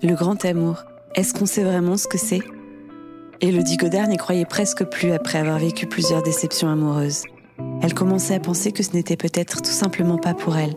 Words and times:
Le 0.00 0.14
grand 0.14 0.44
amour, 0.44 0.84
est-ce 1.16 1.34
qu'on 1.34 1.44
sait 1.44 1.64
vraiment 1.64 1.96
ce 1.96 2.06
que 2.06 2.18
c'est? 2.18 2.42
Elodie 3.40 3.76
Godard 3.76 4.06
n'y 4.06 4.16
croyait 4.16 4.44
presque 4.44 4.84
plus 4.84 5.10
après 5.10 5.38
avoir 5.38 5.58
vécu 5.58 5.88
plusieurs 5.88 6.22
déceptions 6.22 6.68
amoureuses. 6.68 7.24
Elle 7.82 7.94
commençait 7.94 8.36
à 8.36 8.40
penser 8.40 8.70
que 8.70 8.84
ce 8.84 8.92
n'était 8.92 9.16
peut-être 9.16 9.60
tout 9.60 9.72
simplement 9.72 10.16
pas 10.16 10.34
pour 10.34 10.56
elle. 10.56 10.76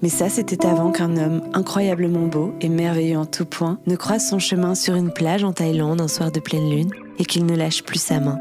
Mais 0.00 0.08
ça, 0.08 0.30
c'était 0.30 0.64
avant 0.64 0.90
qu'un 0.90 1.18
homme 1.18 1.42
incroyablement 1.52 2.28
beau 2.28 2.54
et 2.62 2.70
merveilleux 2.70 3.18
en 3.18 3.26
tout 3.26 3.44
point 3.44 3.78
ne 3.86 3.94
croise 3.94 4.26
son 4.26 4.38
chemin 4.38 4.74
sur 4.74 4.94
une 4.94 5.12
plage 5.12 5.44
en 5.44 5.52
Thaïlande 5.52 6.00
un 6.00 6.08
soir 6.08 6.32
de 6.32 6.40
pleine 6.40 6.70
lune 6.70 6.90
et 7.18 7.26
qu'il 7.26 7.44
ne 7.44 7.56
lâche 7.56 7.82
plus 7.82 8.00
sa 8.00 8.20
main. 8.20 8.38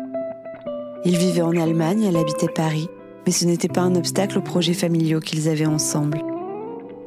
Ils 1.04 1.18
vivaient 1.18 1.42
en 1.42 1.58
Allemagne, 1.58 2.04
elle 2.04 2.16
habitait 2.16 2.48
Paris, 2.48 2.88
mais 3.26 3.34
ce 3.34 3.44
n'était 3.44 3.68
pas 3.68 3.82
un 3.82 3.96
obstacle 3.96 4.38
aux 4.38 4.42
projets 4.42 4.74
familiaux 4.74 5.20
qu'ils 5.20 5.50
avaient 5.50 5.66
ensemble. 5.66 6.22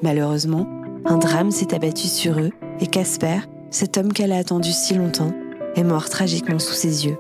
Malheureusement, 0.02 0.66
un 1.04 1.18
drame 1.18 1.50
s'est 1.50 1.74
abattu 1.74 2.06
sur 2.06 2.38
eux 2.38 2.50
et 2.80 2.86
Casper, 2.86 3.40
cet 3.70 3.98
homme 3.98 4.12
qu'elle 4.12 4.32
a 4.32 4.38
attendu 4.38 4.70
si 4.72 4.94
longtemps, 4.94 5.32
est 5.75 5.84
mort 5.84 6.08
tragiquement 6.08 6.58
sous 6.58 6.75
ses 6.75 7.06
yeux. 7.06 7.18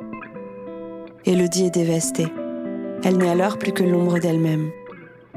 Elodie 1.24 1.66
est 1.66 1.74
dévastée. 1.74 2.28
Elle 3.04 3.18
n'est 3.18 3.28
alors 3.28 3.58
plus 3.58 3.72
que 3.72 3.84
l'ombre 3.84 4.18
d'elle-même. 4.18 4.70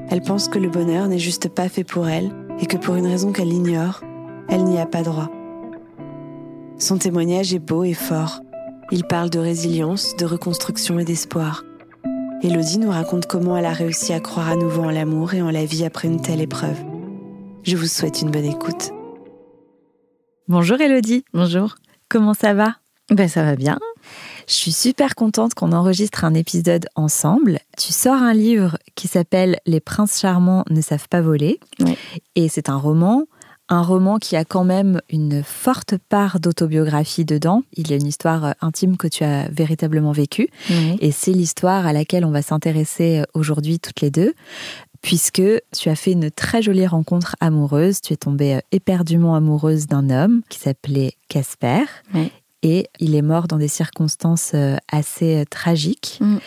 Elle 0.10 0.22
pense 0.22 0.48
que 0.48 0.60
le 0.60 0.70
bonheur 0.70 1.08
n'est 1.08 1.20
juste 1.20 1.50
pas 1.50 1.70
fait 1.70 1.84
pour 1.84 2.08
elle 2.08 2.32
et 2.60 2.66
que 2.66 2.78
pour 2.78 2.96
une 2.96 3.08
raison 3.08 3.32
qu'elle 3.32 3.54
ignore, 3.54 4.02
elle 4.50 4.64
n'y 4.64 4.80
a 4.80 4.86
pas 4.86 5.04
droit. 5.04 5.30
Son 6.78 6.98
témoignage 6.98 7.54
est 7.54 7.60
beau 7.60 7.84
et 7.84 7.94
fort. 7.94 8.42
Il 8.92 9.06
parle 9.06 9.30
de 9.30 9.40
résilience, 9.40 10.16
de 10.18 10.26
reconstruction 10.26 11.00
et 11.00 11.06
d'espoir. 11.06 11.64
Elodie 12.44 12.80
nous 12.80 12.90
raconte 12.90 13.28
comment 13.28 13.56
elle 13.56 13.66
a 13.66 13.74
réussi 13.74 14.14
à 14.14 14.20
croire 14.20 14.50
à 14.50 14.56
nouveau 14.56 14.84
en 14.84 14.92
l'amour 14.92 15.34
et 15.34 15.42
en 15.42 15.52
la 15.52 15.64
vie 15.64 15.86
après 15.86 16.08
une 16.08 16.22
telle 16.22 16.42
épreuve. 16.42 16.91
Je 17.64 17.78
vous 17.78 17.86
souhaite 17.86 18.22
une 18.22 18.32
bonne 18.32 18.46
écoute. 18.46 18.90
Bonjour 20.48 20.82
Elodie. 20.82 21.24
Bonjour. 21.32 21.76
Comment 22.10 22.34
ça 22.34 22.56
va? 22.56 22.78
Ben 23.12 23.28
ça 23.28 23.44
va 23.44 23.56
bien. 23.56 23.78
Je 24.48 24.54
suis 24.54 24.72
super 24.72 25.14
contente 25.14 25.54
qu'on 25.54 25.72
enregistre 25.72 26.26
un 26.26 26.34
épisode 26.34 26.88
ensemble. 26.96 27.60
Tu 27.78 27.94
sors 27.94 28.16
un 28.16 28.34
livre 28.34 28.80
qui 28.96 29.08
s'appelle 29.08 29.60
Les 29.68 29.80
princes 29.80 30.20
charmants 30.20 30.66
ne 30.72 30.82
savent 30.82 31.08
pas 31.08 31.22
voler. 31.22 31.60
Et 32.36 32.50
c'est 32.50 32.68
un 32.68 32.78
roman 32.78 33.28
un 33.70 33.84
roman 33.84 34.18
qui 34.18 34.36
a 34.36 34.44
quand 34.44 34.66
même 34.66 35.00
une 35.10 35.44
forte 35.44 35.96
part 36.10 36.42
d'autobiographie 36.42 37.24
dedans. 37.24 37.64
Il 37.72 37.90
y 37.90 37.94
a 37.94 37.96
une 37.96 38.06
histoire 38.06 38.44
euh, 38.44 38.52
intime 38.60 38.98
que 38.98 39.08
tu 39.08 39.24
as 39.24 39.48
véritablement 39.50 40.12
vécue. 40.12 40.50
Et 41.00 41.12
c'est 41.12 41.32
l'histoire 41.32 41.88
à 41.88 41.94
laquelle 41.94 42.26
on 42.26 42.32
va 42.32 42.42
s'intéresser 42.42 43.20
euh, 43.20 43.24
aujourd'hui 43.34 43.80
toutes 43.80 44.02
les 44.02 44.12
deux 44.12 44.34
puisque 45.02 45.42
tu 45.76 45.90
as 45.90 45.96
fait 45.96 46.12
une 46.12 46.32
très 46.32 46.62
jolie 46.62 46.88
rencontre 46.88 47.36
amoureuse. 47.40 48.02
Tu 48.02 48.14
es 48.14 48.18
tombée 48.18 48.56
euh, 48.56 48.60
éperdument 48.72 49.36
amoureuse 49.36 49.88
d'un 49.88 50.10
homme 50.10 50.42
qui 50.50 50.60
s'appelait 50.60 51.14
Casper. 51.28 51.84
Et 52.64 52.88
il 53.00 53.16
est 53.16 53.24
mort 53.24 53.48
dans 53.48 53.58
des 53.58 53.68
circonstances 53.68 54.52
euh, 54.54 54.76
assez 54.92 55.38
euh, 55.38 55.46
tragiques. 55.50 56.20
Mm. 56.22 56.38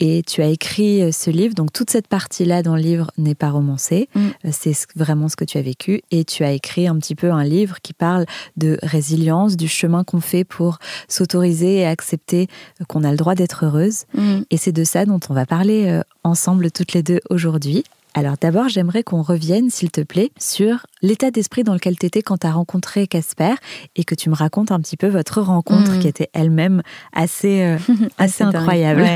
Et 0.00 0.22
tu 0.26 0.42
as 0.42 0.46
écrit 0.46 1.12
ce 1.12 1.30
livre, 1.30 1.54
donc 1.54 1.72
toute 1.72 1.90
cette 1.90 2.08
partie-là 2.08 2.62
dans 2.62 2.74
le 2.74 2.80
livre 2.80 3.10
n'est 3.18 3.34
pas 3.34 3.50
romancée, 3.50 4.08
mm. 4.14 4.50
c'est 4.50 4.74
vraiment 4.96 5.28
ce 5.28 5.36
que 5.36 5.44
tu 5.44 5.58
as 5.58 5.62
vécu. 5.62 6.00
Et 6.10 6.24
tu 6.24 6.42
as 6.42 6.52
écrit 6.52 6.88
un 6.88 6.96
petit 6.96 7.14
peu 7.14 7.30
un 7.30 7.44
livre 7.44 7.76
qui 7.82 7.92
parle 7.92 8.24
de 8.56 8.78
résilience, 8.82 9.58
du 9.58 9.68
chemin 9.68 10.02
qu'on 10.02 10.20
fait 10.20 10.42
pour 10.42 10.78
s'autoriser 11.06 11.76
et 11.76 11.86
accepter 11.86 12.48
qu'on 12.88 13.04
a 13.04 13.10
le 13.10 13.18
droit 13.18 13.34
d'être 13.34 13.66
heureuse. 13.66 14.06
Mm. 14.14 14.40
Et 14.50 14.56
c'est 14.56 14.72
de 14.72 14.84
ça 14.84 15.04
dont 15.04 15.20
on 15.28 15.34
va 15.34 15.44
parler 15.44 16.00
ensemble 16.24 16.70
toutes 16.72 16.94
les 16.94 17.02
deux 17.02 17.20
aujourd'hui. 17.28 17.84
Alors 18.14 18.34
d'abord, 18.40 18.68
j'aimerais 18.68 19.02
qu'on 19.02 19.22
revienne, 19.22 19.70
s'il 19.70 19.90
te 19.90 20.00
plaît, 20.00 20.30
sur 20.38 20.86
l'état 21.00 21.30
d'esprit 21.30 21.62
dans 21.62 21.74
lequel 21.74 21.96
tu 21.96 22.06
étais 22.06 22.22
quand 22.22 22.38
tu 22.38 22.46
as 22.46 22.52
rencontré 22.52 23.06
Casper 23.06 23.54
et 23.94 24.04
que 24.04 24.14
tu 24.14 24.30
me 24.30 24.34
racontes 24.34 24.72
un 24.72 24.80
petit 24.80 24.96
peu 24.96 25.06
votre 25.06 25.40
rencontre 25.40 25.92
mm. 25.92 25.98
qui 26.00 26.08
était 26.08 26.28
elle-même 26.32 26.82
assez, 27.12 27.62
euh, 27.62 27.78
assez 28.18 28.42
incroyable. 28.42 29.06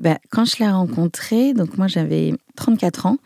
Ben, 0.00 0.18
quand 0.30 0.44
je 0.44 0.56
l'ai 0.58 0.70
rencontré, 0.70 1.52
donc 1.52 1.76
moi 1.78 1.88
j'avais 1.88 2.34
34 2.56 3.06
ans, 3.06 3.18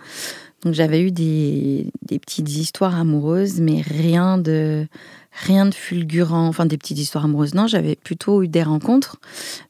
donc 0.63 0.73
j'avais 0.73 1.03
eu 1.03 1.11
des, 1.11 1.91
des, 2.03 2.19
petites 2.19 2.51
histoires 2.51 2.97
amoureuses, 2.99 3.61
mais 3.61 3.83
rien 3.83 4.39
de 4.39 4.87
rien 5.37 5.67
de 5.67 5.75
fulgurant, 5.75 6.47
enfin 6.49 6.67
des 6.67 6.79
petites 6.79 6.99
histoires 6.99 7.27
amoureuses. 7.27 7.55
Non, 7.55 7.67
j'avais 7.67 7.97
plutôt 7.97 8.43
eu 8.43 8.49
des 8.49 8.63
rencontres, 8.63 9.17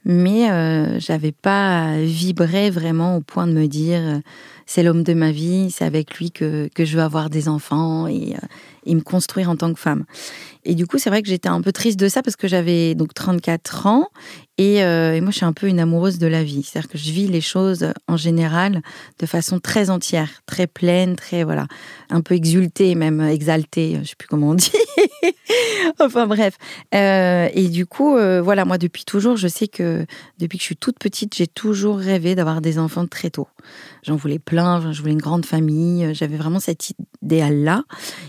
mais 0.04 0.50
euh, 0.50 1.00
j'avais 1.00 1.32
pas 1.32 1.96
vibré 1.98 2.70
vraiment 2.70 3.16
au 3.16 3.20
point 3.20 3.46
de 3.46 3.52
me 3.52 3.66
dire 3.66 4.00
euh, 4.00 4.18
c'est 4.66 4.82
l'homme 4.82 5.02
de 5.02 5.14
ma 5.14 5.32
vie, 5.32 5.70
c'est 5.70 5.84
avec 5.84 6.16
lui 6.18 6.30
que, 6.30 6.68
que 6.74 6.84
je 6.84 6.96
veux 6.96 7.02
avoir 7.02 7.30
des 7.30 7.48
enfants 7.48 8.06
et, 8.06 8.34
euh, 8.34 8.46
et 8.84 8.94
me 8.94 9.00
construire 9.00 9.50
en 9.50 9.56
tant 9.56 9.72
que 9.72 9.80
femme. 9.80 10.04
Et 10.64 10.74
du 10.74 10.86
coup, 10.86 10.98
c'est 10.98 11.10
vrai 11.10 11.22
que 11.22 11.28
j'étais 11.28 11.48
un 11.48 11.60
peu 11.60 11.72
triste 11.72 11.98
de 11.98 12.08
ça 12.08 12.22
parce 12.22 12.36
que 12.36 12.48
j'avais 12.48 12.94
donc 12.94 13.14
34 13.14 13.86
ans 13.86 14.08
euh, 14.60 15.12
et, 15.12 15.20
moi, 15.20 15.30
je 15.30 15.36
suis 15.36 15.44
un 15.44 15.52
peu 15.52 15.68
une 15.68 15.80
amoureuse 15.80 16.18
de 16.18 16.26
la 16.26 16.42
vie. 16.42 16.62
C'est-à-dire 16.62 16.90
que 16.90 16.98
je 16.98 17.10
vis 17.10 17.28
les 17.28 17.40
choses 17.40 17.92
en 18.08 18.16
général 18.16 18.82
de 19.18 19.26
façon 19.26 19.60
très 19.60 19.90
entière, 19.90 20.42
très 20.46 20.66
pleine, 20.66 21.16
très, 21.16 21.44
voilà, 21.44 21.66
un 22.10 22.20
peu 22.20 22.34
exultée, 22.34 22.94
même 22.94 23.20
exaltée, 23.20 23.98
je 24.02 24.08
sais 24.08 24.16
plus 24.16 24.28
comment 24.28 24.50
on 24.50 24.54
dit. 24.54 24.72
enfin 26.00 26.26
bref. 26.26 26.56
Euh, 26.94 27.48
et 27.52 27.68
du 27.68 27.86
coup, 27.86 28.16
euh, 28.16 28.40
voilà, 28.42 28.64
moi, 28.64 28.78
depuis 28.78 29.04
toujours, 29.04 29.36
je 29.36 29.48
sais 29.48 29.68
que 29.68 30.06
depuis 30.38 30.58
que 30.58 30.62
je 30.62 30.66
suis 30.66 30.76
toute 30.76 30.98
petite, 30.98 31.34
j'ai 31.34 31.46
toujours 31.46 31.98
rêvé 31.98 32.34
d'avoir 32.34 32.60
des 32.60 32.78
enfants 32.78 33.06
très 33.06 33.30
tôt. 33.30 33.48
J'en 34.02 34.16
voulais 34.16 34.38
plein, 34.38 34.92
je 34.92 35.00
voulais 35.00 35.12
une 35.12 35.20
grande 35.20 35.46
famille, 35.46 36.14
j'avais 36.14 36.36
vraiment 36.36 36.60
cet 36.60 36.92
idéal-là. 37.22 37.84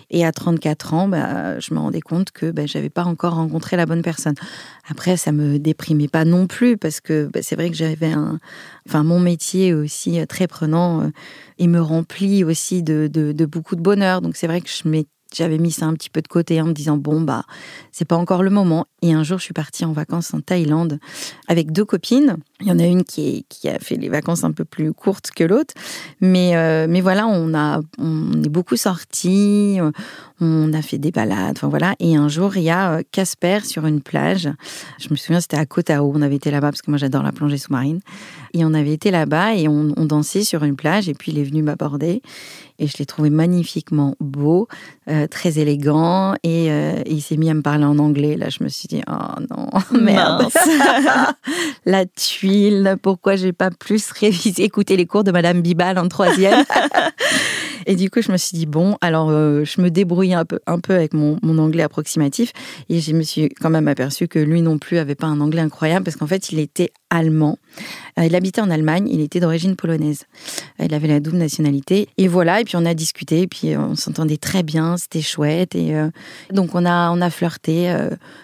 Et 0.09 0.25
à 0.25 0.31
34 0.31 0.94
ans, 0.94 1.08
bah, 1.08 1.59
je 1.59 1.74
me 1.74 1.80
rendais 1.80 2.02
compte 2.02 2.31
que 2.31 2.52
bah, 2.52 2.66
j'avais 2.66 2.90
pas 2.90 3.03
encore 3.03 3.35
rencontré 3.35 3.78
la 3.78 3.85
bonne 3.85 4.02
personne. 4.02 4.35
Après, 4.90 5.18
ça 5.18 5.31
me 5.31 5.59
déprimait 5.59 6.08
pas 6.08 6.25
non 6.25 6.47
plus 6.47 6.78
parce 6.78 7.02
que 7.02 7.29
bah, 7.31 7.41
c'est 7.41 7.56
vrai 7.56 7.69
que 7.69 7.75
j'avais 7.75 8.12
un, 8.12 8.40
enfin 8.88 9.03
mon 9.03 9.19
métier 9.19 9.74
aussi 9.74 10.19
euh, 10.19 10.25
très 10.25 10.47
prenant 10.47 11.02
euh, 11.02 11.09
et 11.58 11.68
me 11.68 11.81
remplit 11.81 12.44
aussi 12.44 12.84
de, 12.84 13.08
de 13.08 13.46
beaucoup 13.46 13.75
de 13.75 13.81
bonheur. 13.81 14.22
Donc 14.22 14.35
c'est 14.35 14.47
vrai 14.47 14.62
que 14.62 14.69
je 14.69 14.88
m'étais 14.88 15.09
j'avais 15.34 15.58
mis 15.58 15.72
ça 15.72 15.86
un 15.86 15.94
petit 15.94 16.10
peu 16.10 16.22
de 16.22 16.28
côté 16.28 16.62
en 16.62 16.66
me 16.66 16.74
disant 16.74 16.98
bon 16.98 17.22
bah 17.22 17.44
c'est 17.92 18.06
pas 18.06 18.16
encore 18.16 18.44
le 18.44 18.50
moment. 18.50 18.88
Et 19.02 19.14
un 19.14 19.24
jour 19.24 19.38
je 19.38 19.44
suis 19.44 19.54
partie 19.54 19.86
en 19.86 19.92
vacances 19.92 20.34
en 20.34 20.42
Thaïlande 20.42 21.00
avec 21.48 21.72
deux 21.72 21.86
copines. 21.86 22.38
Il 22.62 22.68
y 22.68 22.72
en 22.72 22.80
a 22.80 22.86
une 22.86 23.04
qui, 23.04 23.46
qui 23.50 23.70
a 23.70 23.80
fait 23.80 23.96
les 23.96 24.10
vacances 24.10 24.44
un 24.44 24.52
peu 24.52 24.66
plus 24.66 24.94
courtes 24.94 25.32
que 25.36 25.44
l'autre. 25.44 25.74
Mais 26.22 26.56
euh, 26.56 26.88
mais 26.90 27.02
voilà 27.02 27.28
on 27.28 27.54
a 27.54 27.82
on 27.98 28.44
est 28.44 28.50
beaucoup 28.50 28.76
sortis 28.76 29.80
on 30.40 30.74
a 30.74 30.81
fait 30.81 30.98
des 30.98 31.12
balades 31.12 31.58
enfin 31.58 31.68
voilà. 31.68 31.96
Et 32.00 32.16
un 32.16 32.28
jour 32.28 32.58
il 32.58 32.64
y 32.64 32.70
a 32.70 32.94
euh, 32.94 33.02
Casper 33.12 33.59
sur 33.64 33.86
une 33.86 34.02
plage. 34.02 34.50
Je 35.00 35.09
me 35.09 35.16
souviens 35.16 35.40
c'était 35.40 35.58
à 35.58 35.66
Koh 35.66 35.81
Tao 35.81 36.12
on 36.14 36.22
avait 36.22 36.36
été 36.36 36.52
là-bas 36.52 36.72
parce 36.72 36.81
que 36.81 36.92
moi 36.92 36.98
j'adore 36.98 37.24
la 37.24 37.31
plongée 37.31 37.58
sous-marine. 37.58 38.00
Et 38.53 38.66
on 38.66 38.74
avait 38.74 38.94
été 38.94 39.12
là-bas 39.12 39.56
et 39.56 39.68
on, 39.68 39.94
on 39.97 40.06
dansait 40.06 40.44
sur 40.44 40.64
une 40.64 40.76
plage. 40.76 41.09
Et 41.09 41.14
puis 41.14 41.31
il 41.31 41.40
est 41.40 41.44
venu 41.44 41.62
m'aborder. 41.64 42.22
Et 42.80 42.86
je 42.86 42.97
l'ai 43.00 43.06
trouvé 43.06 43.31
magnifiquement 43.31 44.16
beau, 44.20 44.68
euh, 45.09 45.26
très 45.28 45.58
élégant. 45.58 46.36
Et, 46.44 46.72
euh, 46.72 47.02
il 47.08 47.22
s'est 47.22 47.38
mis 47.38 47.50
à 47.50 47.56
me 47.56 47.62
parler 47.62 47.86
en 47.86 47.97
anglais. 47.97 48.38
Là, 48.38 48.50
je 48.50 48.64
me 48.64 48.70
suis 48.70 48.88
dit 48.88 49.02
oh 49.09 49.42
non, 49.50 49.70
merde, 50.00 50.47
la 51.86 52.06
tuile. 52.06 52.97
Pourquoi 53.02 53.36
j'ai 53.36 53.53
pas 53.53 53.72
plus 53.72 54.12
révisé, 54.12 54.64
écouté 54.64 54.96
les 54.96 55.08
cours 55.08 55.24
de 55.24 55.31
Madame 55.31 55.62
Bibal 55.62 55.97
en 55.97 56.08
troisième 56.08 56.64
Et 57.90 57.96
du 57.96 58.09
coup, 58.09 58.22
je 58.22 58.34
me 58.34 58.38
suis 58.38 58.58
dit, 58.58 58.66
bon, 58.66 58.98
alors 59.00 59.30
euh, 59.30 59.64
je 59.64 59.80
me 59.80 59.90
débrouillais 59.90 60.36
un 60.36 60.44
peu, 60.46 60.59
avec 60.94 61.14
mon, 61.14 61.38
anglais 61.58 61.84
approximatif. 61.84 62.52
Et 62.90 63.00
je 63.00 63.14
me 63.14 63.24
suis 63.24 63.48
quand 63.48 63.70
même 63.70 63.88
aperçu 63.88 64.28
que 64.28 64.40
lui 64.40 64.62
non 64.62 64.78
plus 64.78 64.98
avait 64.98 65.16
pas 65.16 65.28
un 65.28 65.40
anglais 65.40 65.62
incroyable 65.62 66.03
parce 66.03 66.18
qu'en 66.18 66.28
fait, 66.28 66.52
il 66.52 66.59
était 66.59 66.92
allemand. 67.09 67.58
Euh, 68.20 68.26
il 68.26 68.36
habitait 68.36 68.59
en 68.59 68.70
Allemagne, 68.70 69.08
il 69.09 69.22
était 69.22 69.40
d'origine 69.40 69.78
polonaise. 69.78 70.26
Euh, 70.81 70.86
il 70.86 70.94
avait 70.94 71.08
la 71.08 71.22
double 71.22 71.38
nationalité. 71.38 72.09
Et 72.18 72.28
voilà, 72.28 72.59
et 72.59 72.66
puis 72.66 72.76
on 72.76 72.86
a 72.86 72.94
discuté, 72.94 73.44
et 73.44 73.47
puis 73.47 73.78
on 73.78 73.96
s'entendait 73.96 74.36
très 74.36 74.64
bien, 74.64 74.97
c'était 74.97 75.22
chouette. 75.22 75.74
Et 75.74 75.96
donc 76.52 76.76
on 76.76 76.86
a, 76.86 77.09
on 77.12 77.22
a 77.22 77.30
flirté 77.30 77.96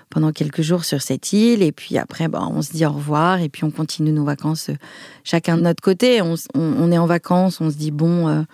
pendant 0.10 0.32
quelques 0.32 0.62
jours 0.62 0.86
sur 0.86 1.02
cette 1.02 1.34
île. 1.34 1.62
Et 1.62 1.74
puis 1.74 1.98
après, 1.98 2.30
bah, 2.30 2.48
on 2.50 2.62
se 2.62 2.72
dit 2.72 2.86
au 2.86 2.94
revoir, 2.94 3.42
et 3.42 3.50
puis 3.50 3.66
on 3.66 3.72
continue 3.72 4.14
nos 4.14 4.24
vacances 4.24 4.70
chacun 5.26 5.58
de 5.58 5.64
notre 5.64 5.84
côté. 5.84 6.22
On, 6.22 6.92
est 6.92 6.98
en 6.98 7.08
vacances, 7.08 7.60
on 7.60 7.70
se 7.70 7.76
dit, 7.76 7.92
bon 7.92 8.46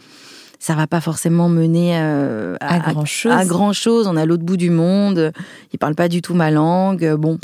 ça 0.60 0.76
va 0.76 0.88
pas 0.88 1.00
forcément 1.00 1.48
mener 1.48 1.98
euh, 1.98 2.58
à, 2.60 2.80
grand 2.80 3.06
chose. 3.06 3.32
À 3.32 3.46
grand 3.46 3.74
chose. 3.74 4.08
On 4.08 4.18
est 4.18 4.22
à 4.22 4.26
l'autre 4.26 4.44
bout 4.44 4.58
du 4.58 4.70
monde. 4.70 5.32
Ils 5.74 5.80
parlent 5.80 5.96
pas 5.96 6.10
du 6.10 6.22
tout 6.22 6.34
ma 6.34 6.52
langue. 6.52 7.16
Bon. 7.16 7.40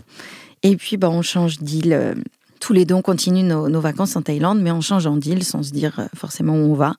Et 0.64 0.76
puis, 0.76 0.98
bah, 0.98 1.10
on 1.10 1.22
change 1.22 1.60
d'île. 1.60 1.94
Euh, 1.94 2.14
tous 2.60 2.74
les 2.74 2.86
deux, 2.86 2.96
on 2.96 3.02
continue 3.02 3.44
nos, 3.44 3.80
vacances 3.80 4.16
en 4.16 4.22
Thaïlande, 4.22 4.60
mais 4.62 4.72
on 4.72 4.82
change 4.82 5.08
d'île 5.20 5.44
sans 5.44 5.64
se 5.64 5.72
dire 5.72 6.00
euh, 6.00 6.06
forcément 6.16 6.54
où 6.54 6.72
on 6.72 6.74
va. 6.74 6.96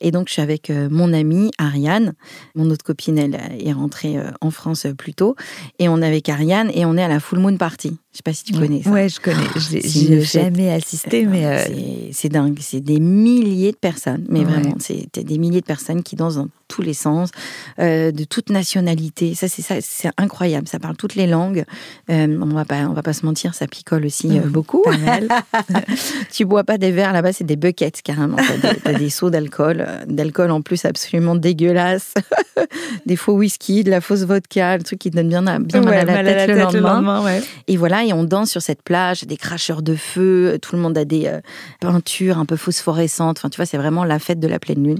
Et 0.00 0.10
donc, 0.10 0.28
je 0.28 0.34
suis 0.34 0.42
avec 0.42 0.70
euh, 0.70 0.88
mon 0.90 1.12
amie 1.12 1.50
Ariane. 1.58 2.14
Mon 2.54 2.70
autre 2.70 2.84
copine, 2.84 3.18
elle 3.18 3.38
est 3.58 3.72
rentrée 3.72 4.16
euh, 4.16 4.30
en 4.40 4.50
France 4.50 4.86
euh, 4.86 4.94
plus 4.94 5.14
tôt. 5.14 5.36
Et 5.78 5.88
on 5.88 6.00
est 6.00 6.06
avec 6.06 6.28
Ariane 6.28 6.70
et 6.74 6.84
on 6.86 6.96
est 6.96 7.02
à 7.02 7.08
la 7.08 7.20
Full 7.20 7.38
Moon 7.38 7.56
Party. 7.56 7.98
Je 8.12 8.16
sais 8.16 8.22
pas 8.24 8.32
si 8.32 8.44
tu 8.44 8.54
connais 8.54 8.82
ça. 8.82 8.90
Ouais, 8.90 9.08
je 9.08 9.20
connais. 9.20 9.46
Je 9.54 10.10
n'ai 10.10 10.20
jamais 10.22 10.72
assisté, 10.72 11.26
mais. 11.26 12.10
C'est 12.12 12.28
dingue. 12.28 12.58
C'est 12.60 12.80
des 12.80 12.98
milliers 12.98 13.72
de 13.72 13.76
personnes. 13.76 14.26
Mais 14.28 14.42
vraiment, 14.42 14.74
c'est 14.80 15.24
des 15.24 15.38
milliers 15.38 15.60
de 15.60 15.66
personnes 15.66 16.02
qui 16.02 16.16
dansent 16.16 16.34
dans 16.36 16.48
tous 16.66 16.82
les 16.82 16.94
sens, 16.94 17.30
de 17.78 18.24
toute 18.24 18.50
nationalité. 18.50 19.34
Ça, 19.34 19.46
c'est 19.48 19.62
ça, 19.62 19.76
c'est 19.80 20.10
incroyable. 20.16 20.66
Ça 20.66 20.80
parle 20.80 20.96
toutes 20.96 21.14
les 21.14 21.28
langues. 21.28 21.64
on 22.08 22.46
va 22.46 22.64
pas, 22.64 22.88
on 22.88 22.94
va 22.94 23.02
pas 23.02 23.12
se 23.12 23.24
mentir, 23.24 23.54
ça 23.54 23.68
picole 23.68 24.06
aussi 24.06 24.40
beaucoup. 24.46 24.82
Tu 26.32 26.44
bois 26.44 26.64
pas 26.64 26.78
des 26.78 26.90
verres 26.90 27.12
là-bas, 27.12 27.32
c'est 27.32 27.44
des 27.44 27.56
buckets 27.56 28.02
carrément. 28.02 28.36
T'as 28.82 28.92
des, 28.92 28.98
des 28.98 29.10
seaux 29.10 29.30
d'alcool, 29.30 29.86
d'alcool 30.06 30.50
en 30.50 30.62
plus 30.62 30.84
absolument 30.84 31.34
dégueulasse, 31.34 32.14
des 33.06 33.16
faux 33.16 33.34
whisky, 33.34 33.84
de 33.84 33.90
la 33.90 34.00
fausse 34.00 34.22
vodka, 34.22 34.76
le 34.76 34.82
truc 34.82 34.98
qui 34.98 35.10
donne 35.10 35.28
bien, 35.28 35.42
bien 35.60 35.80
mal, 35.82 35.94
à 35.94 36.22
la, 36.22 36.22
tête, 36.24 36.48
le 36.48 36.58
lendemain. 36.58 37.24
Et 37.66 37.76
voilà, 37.76 38.04
et 38.04 38.12
on 38.12 38.24
danse 38.24 38.50
sur 38.50 38.62
cette 38.62 38.82
plage, 38.82 39.24
des 39.24 39.36
cracheurs 39.36 39.82
de 39.82 39.94
feu, 39.94 40.58
tout 40.60 40.76
le 40.76 40.82
monde 40.82 40.96
a 40.98 41.04
des 41.04 41.26
euh, 41.26 41.40
peintures 41.80 42.38
un 42.38 42.46
peu 42.46 42.56
phosphorescentes. 42.56 43.38
Enfin, 43.38 43.48
tu 43.48 43.56
vois, 43.56 43.66
c'est 43.66 43.78
vraiment 43.78 44.04
la 44.04 44.18
fête 44.18 44.40
de 44.40 44.48
la 44.48 44.58
pleine 44.58 44.84
lune. 44.84 44.98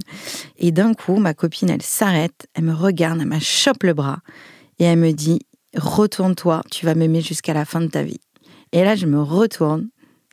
Et 0.57 0.71
d'un 0.71 0.93
coup, 0.93 1.17
ma 1.17 1.33
copine, 1.33 1.69
elle 1.69 1.81
s'arrête, 1.81 2.47
elle 2.53 2.63
me 2.63 2.73
regarde, 2.73 3.19
elle 3.21 3.27
me 3.27 3.39
chope 3.39 3.83
le 3.83 3.93
bras 3.93 4.19
et 4.79 4.85
elle 4.85 4.99
me 4.99 5.11
dit 5.11 5.39
Retourne-toi, 5.75 6.63
tu 6.69 6.85
vas 6.85 6.95
m'aimer 6.95 7.21
jusqu'à 7.21 7.53
la 7.53 7.63
fin 7.63 7.79
de 7.79 7.87
ta 7.87 8.03
vie. 8.03 8.19
Et 8.73 8.83
là, 8.83 8.95
je 8.95 9.05
me 9.05 9.21
retourne 9.21 9.89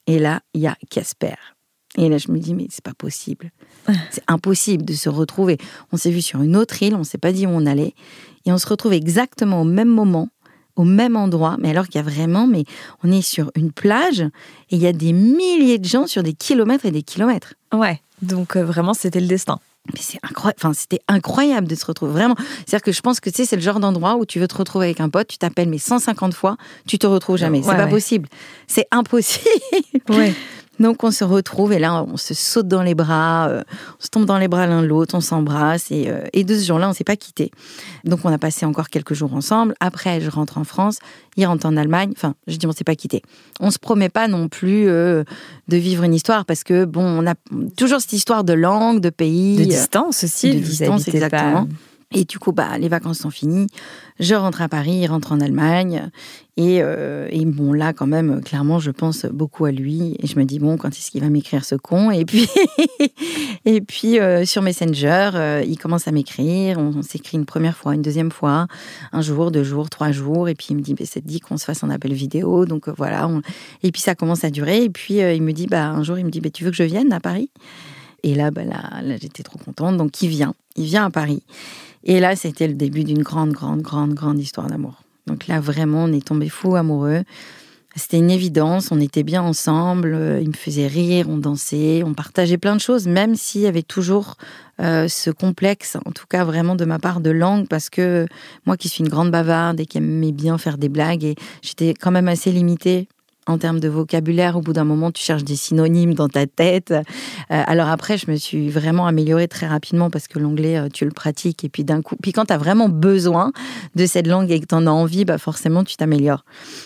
et 0.06 0.19
là, 0.19 0.40
il 0.55 0.62
y 0.62 0.66
a 0.66 0.76
Casper. 0.90 1.37
Et 1.96 2.08
là, 2.08 2.19
je 2.19 2.31
me 2.31 2.38
dis, 2.38 2.55
mais 2.55 2.67
c'est 2.70 2.85
pas 2.85 2.94
possible. 2.94 3.50
C'est 4.11 4.23
impossible 4.29 4.85
de 4.85 4.93
se 4.93 5.08
retrouver. 5.08 5.56
On 5.93 5.96
s'est 5.96 6.11
vu 6.11 6.20
sur 6.20 6.43
une 6.43 6.56
autre 6.56 6.82
île, 6.82 6.94
on 6.94 7.05
s'est 7.05 7.19
pas 7.19 7.32
dit 7.32 7.46
où 7.46 7.50
on 7.50 7.64
allait. 7.64 7.94
Et 8.44 8.52
on 8.52 8.58
se 8.58 8.67
retrouve 8.67 8.93
exactement 8.93 9.62
au 9.62 9.64
même 9.64 9.88
moment, 9.88 10.29
au 10.76 10.85
même 10.85 11.17
endroit. 11.17 11.56
Mais 11.58 11.70
alors 11.70 11.87
qu'il 11.87 11.96
y 11.96 11.99
a 11.99 12.02
vraiment, 12.02 12.46
mais 12.46 12.64
on 13.02 13.11
est 13.11 13.23
sur 13.23 13.50
une 13.56 13.73
plage 13.73 14.20
et 14.20 14.76
il 14.76 14.82
y 14.82 14.87
a 14.87 14.93
des 14.93 15.12
milliers 15.12 15.79
de 15.79 15.87
gens 15.87 16.06
sur 16.06 16.23
des 16.23 16.35
kilomètres 16.35 16.85
et 16.85 16.90
des 16.90 17.02
kilomètres. 17.02 17.55
Ouais. 17.73 18.00
Donc 18.20 18.56
euh, 18.56 18.64
vraiment, 18.64 18.94
c'était 18.94 19.20
le 19.20 19.26
destin. 19.26 19.58
Mais 19.94 20.00
c'est 20.00 20.19
incroyable. 20.23 20.58
Enfin, 20.61 20.73
c'était 20.75 21.00
incroyable 21.08 21.67
de 21.67 21.75
se 21.75 21.87
retrouver. 21.87 22.12
Vraiment. 22.12 22.34
C'est-à-dire 22.67 22.82
que 22.82 22.93
je 22.93 23.00
pense 23.00 23.20
que 23.20 23.31
tu 23.31 23.37
sais, 23.37 23.44
c'est 23.46 23.56
le 23.56 23.62
genre 23.62 23.81
d'endroit 23.81 24.17
où 24.17 24.26
tu 24.26 24.38
veux 24.38 24.49
te 24.49 24.56
retrouver 24.56 24.87
avec 24.87 25.00
un 25.00 25.08
pote, 25.08 25.29
tu 25.29 25.38
t'appelles 25.38 25.69
mais 25.69 25.79
150 25.79 26.34
fois, 26.34 26.58
tu 26.87 26.99
te 26.99 27.06
retrouves 27.06 27.38
jamais. 27.38 27.62
c'est 27.62 27.76
pas 27.76 27.87
possible. 27.87 28.29
C'est 28.67 28.87
impossible. 28.91 29.49
Ouais. 30.11 30.34
Donc 30.80 31.04
on 31.04 31.10
se 31.10 31.25
retrouve 31.25 31.72
et 31.72 31.78
là 31.78 32.04
on 32.04 32.16
se 32.16 32.34
saute 32.34 32.69
dans 32.69 32.82
les 32.82 32.94
bras, 32.94 33.48
euh, 33.48 33.62
on 34.00 34.04
se 34.04 34.08
tombe 34.08 34.25
dans 34.25 34.38
les 34.38 34.48
bras 34.48 34.66
l'un 34.66 34.82
l'autre, 34.82 35.14
on 35.16 35.20
s'embrasse 35.20 35.90
et, 35.90 36.08
euh, 36.08 36.25
et, 36.32 36.44
de 36.44 36.54
ce 36.56 36.64
jour-là 36.64 36.88
on 36.88 36.92
s'est 36.92 37.04
pas 37.04 37.16
quitté. 37.16 37.50
Donc 38.04 38.20
on 38.25 38.32
a 38.32 38.38
passé 38.38 38.64
encore 38.64 38.88
quelques 38.88 39.14
jours 39.14 39.34
ensemble. 39.34 39.75
Après 39.80 40.20
je 40.20 40.30
rentre 40.30 40.58
en 40.58 40.64
France, 40.64 40.98
il 41.36 41.46
rentre 41.46 41.66
en 41.66 41.76
Allemagne. 41.76 42.12
Enfin 42.12 42.34
je 42.46 42.56
dis 42.56 42.66
on 42.66 42.72
s'est 42.72 42.84
pas 42.84 42.96
quitté. 42.96 43.22
On 43.60 43.70
se 43.70 43.78
promet 43.78 44.08
pas 44.08 44.28
non 44.28 44.48
plus 44.48 44.88
euh, 44.88 45.25
de 45.69 45.76
vivre 45.76 46.04
une 46.04 46.14
histoire 46.14 46.44
parce 46.44 46.64
que 46.64 46.84
bon 46.84 47.04
on 47.04 47.26
a 47.26 47.34
toujours 47.76 48.00
cette 48.00 48.12
histoire 48.12 48.44
de 48.44 48.52
langue, 48.52 49.00
de 49.00 49.10
pays, 49.10 49.56
de 49.56 49.64
distance 49.64 50.24
aussi, 50.24 50.54
de 50.54 50.60
distance 50.60 51.08
exactement. 51.08 51.66
Et 52.10 52.25
du 52.25 52.38
coup, 52.38 52.52
bah, 52.52 52.78
les 52.78 52.88
vacances 52.88 53.19
sont 53.19 53.31
finies. 53.31 53.66
Je 54.19 54.34
rentre 54.34 54.62
à 54.62 54.69
Paris, 54.69 55.00
il 55.02 55.06
rentre 55.08 55.32
en 55.32 55.40
Allemagne. 55.40 56.10
Et, 56.56 56.78
euh, 56.81 57.28
et, 57.31 57.44
bon, 57.44 57.75
là, 57.75 57.93
quand 57.93 58.06
même, 58.06 58.40
clairement, 58.43 58.78
je 58.78 58.90
pense 58.90 59.26
beaucoup 59.26 59.66
à 59.66 59.72
lui. 59.72 60.16
Et 60.19 60.26
je 60.26 60.38
me 60.38 60.44
dis, 60.44 60.58
bon, 60.58 60.78
quand 60.78 60.88
est-ce 60.88 61.10
qu'il 61.10 61.20
va 61.20 61.28
m'écrire 61.28 61.66
ce 61.66 61.75
con? 61.75 62.10
Et 62.10 62.25
puis, 62.25 62.49
et 63.66 63.82
puis 63.82 64.19
euh, 64.19 64.46
sur 64.46 64.62
Messenger, 64.62 65.31
euh, 65.34 65.64
il 65.66 65.78
commence 65.78 66.08
à 66.08 66.12
m'écrire. 66.12 66.78
On, 66.78 67.02
s'écrit 67.02 67.37
une 67.37 67.44
première 67.44 67.76
fois, 67.76 67.94
une 67.94 68.02
deuxième 68.02 68.32
fois, 68.32 68.69
un 69.12 69.20
jour, 69.20 69.50
deux 69.50 69.62
jours, 69.62 69.90
trois 69.90 70.10
jours. 70.10 70.49
Et 70.49 70.55
puis, 70.55 70.69
il 70.70 70.76
me 70.76 70.81
dit, 70.81 70.96
c'est 71.05 71.25
dit 71.25 71.40
qu'on 71.40 71.58
se 71.58 71.66
fasse 71.66 71.84
un 71.84 71.90
appel 71.90 72.14
vidéo. 72.14 72.64
Donc 72.64 72.88
voilà. 72.88 73.28
Et 73.82 73.93
puis, 73.93 74.00
ça 74.00 74.14
commence 74.14 74.44
à 74.44 74.50
durer. 74.50 74.82
Et 74.82 74.90
puis, 74.90 75.19
il 75.19 75.43
me 75.43 75.52
dit, 75.52 75.66
bah, 75.66 75.90
un 75.90 76.02
jour, 76.02 76.19
il 76.19 76.25
me 76.25 76.31
dit, 76.31 76.40
bah, 76.40 76.49
tu 76.49 76.64
veux 76.64 76.70
que 76.70 76.76
je 76.76 76.84
vienne 76.84 77.12
à 77.12 77.20
Paris? 77.20 77.50
Et 78.22 78.34
là, 78.34 78.50
bah, 78.50 78.64
là 78.64 79.16
j'étais 79.20 79.43
trop 79.43 79.58
contente. 79.58 79.99
Donc, 79.99 80.22
il 80.22 80.28
vient. 80.28 80.55
Il 80.75 80.87
vient 80.87 81.05
à 81.05 81.10
Paris. 81.10 81.43
Et 82.04 82.20
là, 82.20 82.36
c'était 82.36 82.68
le 82.68 82.74
début 82.74 83.04
d'une 83.04 83.22
grande, 83.22 83.52
grande, 83.52 83.82
grande, 83.82 84.14
grande 84.14 84.38
histoire 84.38 84.68
d'amour. 84.68 85.02
Donc 85.26 85.46
là, 85.46 85.60
vraiment, 85.60 86.04
on 86.04 86.12
est 86.12 86.26
tombé 86.26 86.48
fou 86.48 86.76
amoureux. 86.76 87.22
C'était 87.96 88.18
une 88.18 88.30
évidence, 88.30 88.92
on 88.92 89.00
était 89.00 89.24
bien 89.24 89.42
ensemble, 89.42 90.14
euh, 90.14 90.40
il 90.40 90.48
me 90.48 90.52
faisait 90.52 90.86
rire, 90.86 91.26
on 91.28 91.38
dansait, 91.38 92.02
on 92.04 92.14
partageait 92.14 92.58
plein 92.58 92.76
de 92.76 92.80
choses, 92.80 93.08
même 93.08 93.34
s'il 93.34 93.62
y 93.62 93.66
avait 93.66 93.82
toujours 93.82 94.36
euh, 94.80 95.08
ce 95.08 95.30
complexe, 95.30 95.96
en 96.04 96.12
tout 96.12 96.26
cas 96.28 96.44
vraiment 96.44 96.76
de 96.76 96.84
ma 96.84 97.00
part 97.00 97.20
de 97.20 97.30
langue, 97.30 97.66
parce 97.66 97.90
que 97.90 98.26
moi 98.66 98.76
qui 98.76 98.88
suis 98.88 99.02
une 99.02 99.10
grande 99.10 99.32
bavarde 99.32 99.80
et 99.80 99.86
qui 99.86 99.98
aimais 99.98 100.32
bien 100.32 100.58
faire 100.58 100.78
des 100.78 100.88
blagues, 100.88 101.24
et 101.24 101.34
j'étais 101.62 101.94
quand 101.94 102.12
même 102.12 102.28
assez 102.28 102.52
limitée 102.52 103.08
en 103.48 103.58
termes 103.58 103.80
de 103.80 103.88
vocabulaire. 103.88 104.56
Au 104.56 104.60
bout 104.60 104.72
d'un 104.72 104.84
moment, 104.84 105.10
tu 105.10 105.22
cherches 105.22 105.44
des 105.44 105.56
synonymes 105.56 106.14
dans 106.14 106.28
ta 106.28 106.46
tête. 106.46 106.92
Euh, 106.92 107.02
alors 107.48 107.88
après, 107.88 108.18
je 108.18 108.30
me 108.30 108.36
suis 108.36 108.68
vraiment 108.68 109.06
améliorée 109.06 109.48
très 109.48 109.66
rapidement 109.66 110.10
parce 110.10 110.28
que 110.28 110.38
l'anglais, 110.38 110.76
euh, 110.76 110.88
tu 110.92 111.04
le 111.04 111.10
pratiques. 111.10 111.64
Et 111.64 111.68
puis 111.68 111.84
d'un 111.84 112.02
coup, 112.02 112.16
puis 112.22 112.32
quand 112.32 112.46
tu 112.46 112.52
as 112.52 112.58
vraiment 112.58 112.88
besoin 112.88 113.52
de 113.94 114.06
cette 114.06 114.26
langue 114.26 114.50
et 114.50 114.60
que 114.60 114.66
tu 114.66 114.74
en 114.74 114.86
as 114.86 114.90
envie, 114.90 115.24
bah 115.24 115.38
forcément, 115.38 115.82
tu 115.82 115.96
t'améliores. 115.96 116.44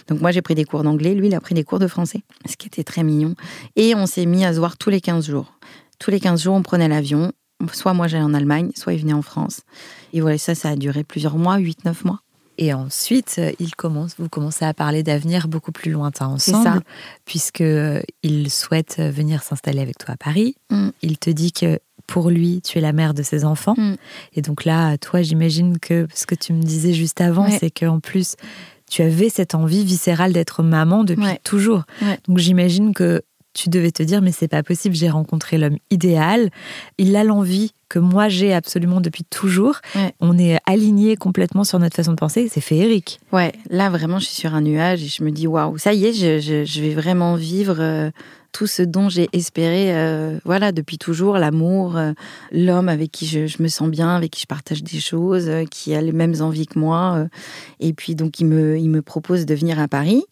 Donc 0.08 0.20
moi, 0.20 0.30
j'ai 0.30 0.42
pris 0.42 0.54
des 0.54 0.64
cours 0.64 0.82
d'anglais. 0.82 1.14
Lui, 1.14 1.26
il 1.26 1.34
a 1.34 1.40
pris 1.40 1.54
des 1.54 1.64
cours 1.64 1.78
de 1.78 1.88
français, 1.88 2.22
ce 2.48 2.56
qui 2.56 2.68
était 2.68 2.84
très 2.84 3.02
mignon. 3.02 3.34
Et 3.76 3.94
on 3.94 4.06
s'est 4.06 4.26
mis 4.26 4.44
à 4.44 4.52
se 4.52 4.58
voir 4.58 4.76
tous 4.76 4.90
les 4.90 5.00
15 5.00 5.26
jours. 5.26 5.52
Tous 5.98 6.10
les 6.10 6.20
15 6.20 6.42
jours, 6.42 6.54
on 6.54 6.62
prenait 6.62 6.88
l'avion. 6.88 7.32
Soit 7.72 7.94
moi, 7.94 8.08
j'allais 8.08 8.24
en 8.24 8.34
Allemagne, 8.34 8.72
soit 8.74 8.92
il 8.92 9.00
venait 9.00 9.12
en 9.12 9.22
France. 9.22 9.60
Et 10.12 10.20
voilà, 10.20 10.38
ça, 10.38 10.54
ça 10.54 10.70
a 10.70 10.76
duré 10.76 11.04
plusieurs 11.04 11.36
mois, 11.36 11.58
8-9 11.58 12.04
mois. 12.04 12.21
Et 12.58 12.72
ensuite, 12.72 13.40
il 13.58 13.74
commence, 13.74 14.14
vous 14.18 14.28
commencez 14.28 14.64
à 14.64 14.74
parler 14.74 15.02
d'avenir 15.02 15.48
beaucoup 15.48 15.72
plus 15.72 15.90
lointain 15.90 16.26
ensemble, 16.26 16.82
puisque 17.24 17.64
il 18.22 18.50
souhaite 18.50 18.98
venir 18.98 19.42
s'installer 19.42 19.80
avec 19.80 19.98
toi 19.98 20.14
à 20.14 20.16
Paris. 20.16 20.56
Mm. 20.70 20.88
Il 21.02 21.18
te 21.18 21.30
dit 21.30 21.52
que 21.52 21.78
pour 22.06 22.30
lui, 22.30 22.60
tu 22.62 22.78
es 22.78 22.80
la 22.80 22.92
mère 22.92 23.14
de 23.14 23.22
ses 23.22 23.44
enfants. 23.44 23.74
Mm. 23.76 23.94
Et 24.34 24.42
donc 24.42 24.64
là, 24.64 24.98
toi, 24.98 25.22
j'imagine 25.22 25.78
que 25.78 26.06
ce 26.14 26.26
que 26.26 26.34
tu 26.34 26.52
me 26.52 26.62
disais 26.62 26.92
juste 26.92 27.20
avant, 27.20 27.48
c'est 27.48 27.70
qu'en 27.70 28.00
plus, 28.00 28.36
tu 28.90 29.00
avais 29.00 29.30
cette 29.30 29.54
envie 29.54 29.84
viscérale 29.84 30.34
d'être 30.34 30.62
maman 30.62 31.04
depuis 31.04 31.38
toujours. 31.44 31.84
Donc 32.28 32.38
j'imagine 32.38 32.92
que 32.92 33.22
tu 33.54 33.68
devais 33.68 33.90
te 33.90 34.02
dire 34.02 34.22
mais 34.22 34.32
c'est 34.32 34.48
pas 34.48 34.62
possible, 34.62 34.94
j'ai 34.94 35.10
rencontré 35.10 35.58
l'homme 35.58 35.78
idéal, 35.90 36.50
il 36.98 37.16
a 37.16 37.24
l'envie 37.24 37.72
que 37.92 37.98
moi 37.98 38.30
j'ai 38.30 38.54
absolument 38.54 39.02
depuis 39.02 39.24
toujours. 39.24 39.76
On 40.18 40.38
est 40.38 40.58
aligné 40.64 41.16
complètement 41.16 41.62
sur 41.62 41.78
notre 41.78 41.94
façon 41.94 42.12
de 42.12 42.16
penser, 42.16 42.48
c'est 42.50 42.62
féerique. 42.62 43.20
Ouais, 43.32 43.52
là 43.68 43.90
vraiment 43.90 44.18
je 44.18 44.24
suis 44.24 44.34
sur 44.34 44.54
un 44.54 44.62
nuage 44.62 45.02
et 45.02 45.08
je 45.08 45.22
me 45.22 45.30
dis 45.30 45.46
waouh, 45.46 45.76
ça 45.76 45.92
y 45.92 46.06
est, 46.06 46.12
je, 46.14 46.80
vais 46.80 46.94
vraiment 46.94 47.34
vivre 47.34 47.76
euh, 47.80 48.10
tout 48.52 48.66
ce 48.66 48.82
dont 48.82 49.10
j'ai 49.10 49.28
espéré, 49.34 49.94
euh, 49.94 50.38
voilà, 50.46 50.72
depuis 50.72 50.96
toujours, 50.96 51.36
l'amour, 51.36 51.98
euh, 51.98 52.12
l'homme 52.50 52.88
avec 52.88 53.12
qui 53.12 53.26
je, 53.26 53.62
me 53.62 53.68
sens 53.68 53.90
bien, 53.90 54.16
avec 54.16 54.30
qui 54.30 54.40
je 54.40 54.46
partage 54.46 54.82
des 54.82 55.00
choses, 55.00 55.50
qui 55.70 55.94
a 55.94 56.00
les 56.00 56.12
mêmes 56.12 56.36
envies 56.40 56.66
que 56.66 56.78
moi. 56.78 57.26
et 57.78 57.92
puis 57.92 58.14
donc 58.14 58.40
il 58.40 58.46
me, 58.46 58.78
il 58.78 58.88
me 58.88 59.02
propose 59.02 59.44
de 59.44 59.54
venir 59.54 59.78
à 59.78 59.88
Paris 59.88 60.24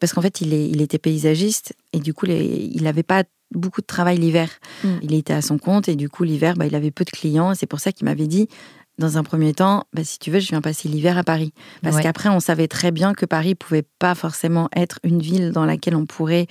parce 0.00 0.12
qu'en 0.12 0.22
fait, 0.22 0.40
il, 0.40 0.52
est, 0.52 0.68
il 0.68 0.80
était 0.80 0.98
paysagiste 0.98 1.74
et 1.92 2.00
du 2.00 2.14
coup, 2.14 2.26
il 2.26 2.82
n'avait 2.82 3.02
pas 3.02 3.24
beaucoup 3.54 3.80
de 3.80 3.86
travail 3.86 4.18
l'hiver. 4.18 4.50
Mm. 4.84 4.88
Il 5.02 5.14
était 5.14 5.32
à 5.32 5.42
son 5.42 5.58
compte 5.58 5.88
et 5.88 5.96
du 5.96 6.08
coup, 6.08 6.24
l'hiver, 6.24 6.54
bah, 6.54 6.66
il 6.66 6.74
avait 6.74 6.90
peu 6.90 7.04
de 7.04 7.10
clients. 7.10 7.54
C'est 7.54 7.66
pour 7.66 7.80
ça 7.80 7.92
qu'il 7.92 8.04
m'avait 8.04 8.26
dit, 8.26 8.48
dans 8.98 9.18
un 9.18 9.22
premier 9.22 9.52
temps, 9.52 9.84
bah, 9.92 10.04
si 10.04 10.18
tu 10.18 10.30
veux, 10.30 10.40
je 10.40 10.48
viens 10.48 10.60
passer 10.60 10.88
l'hiver 10.88 11.18
à 11.18 11.24
Paris. 11.24 11.52
Parce 11.82 12.00
qu'après, 12.00 12.28
on 12.28 12.40
savait 12.40 12.68
très 12.68 12.90
bien 12.90 13.14
que 13.14 13.26
Paris 13.26 13.54
pouvait 13.54 13.84
pas 13.98 14.14
forcément 14.14 14.68
être 14.74 14.98
une 15.02 15.20
ville 15.20 15.52
dans 15.52 15.64
laquelle 15.64 15.96
on 15.96 16.06
pourrait 16.06 16.46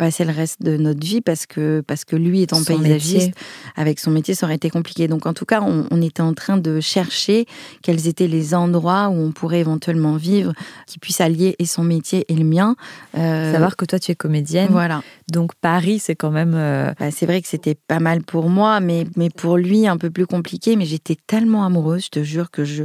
passer 0.00 0.24
le 0.24 0.32
reste 0.32 0.62
de 0.62 0.78
notre 0.78 1.06
vie 1.06 1.20
parce 1.20 1.44
que, 1.44 1.82
parce 1.86 2.06
que 2.06 2.16
lui 2.16 2.40
étant 2.40 2.64
paysagiste, 2.64 3.32
avec 3.76 4.00
son 4.00 4.10
métier, 4.10 4.34
ça 4.34 4.46
aurait 4.46 4.54
été 4.54 4.70
compliqué. 4.70 5.08
Donc 5.08 5.26
en 5.26 5.34
tout 5.34 5.44
cas, 5.44 5.60
on, 5.60 6.00
était 6.00 6.22
en 6.22 6.32
train 6.32 6.56
de 6.56 6.80
chercher 6.80 7.44
quels 7.82 8.08
étaient 8.08 8.26
les 8.26 8.54
endroits 8.54 9.10
où 9.10 9.20
on 9.20 9.30
pourrait 9.30 9.60
éventuellement 9.60 10.16
vivre, 10.16 10.54
qui 10.86 10.98
puissent 10.98 11.20
allier 11.20 11.54
et 11.58 11.66
son 11.66 11.84
métier 11.84 12.24
et 12.28 12.34
le 12.34 12.44
mien. 12.44 12.76
Euh, 13.18 13.52
Savoir 13.52 13.76
que 13.76 13.84
toi, 13.84 13.98
tu 13.98 14.10
es 14.10 14.14
comédienne. 14.14 14.68
Voilà. 14.70 15.02
Donc 15.30 15.54
Paris, 15.60 15.98
c'est 15.98 16.16
quand 16.16 16.30
même... 16.30 16.54
Euh, 16.54 16.94
bah, 16.98 17.10
c'est 17.10 17.26
vrai 17.26 17.42
que 17.42 17.48
c'était 17.48 17.74
pas 17.74 18.00
mal 18.00 18.22
pour 18.22 18.48
moi, 18.48 18.80
mais, 18.80 19.06
mais 19.16 19.28
pour 19.28 19.58
lui, 19.58 19.86
un 19.86 19.98
peu 19.98 20.08
plus 20.08 20.26
compliqué. 20.26 20.76
Mais 20.76 20.86
j'étais 20.86 21.18
tellement 21.26 21.66
amoureuse, 21.66 22.06
je 22.06 22.20
te 22.20 22.22
jure 22.22 22.50
que 22.50 22.64
je 22.64 22.84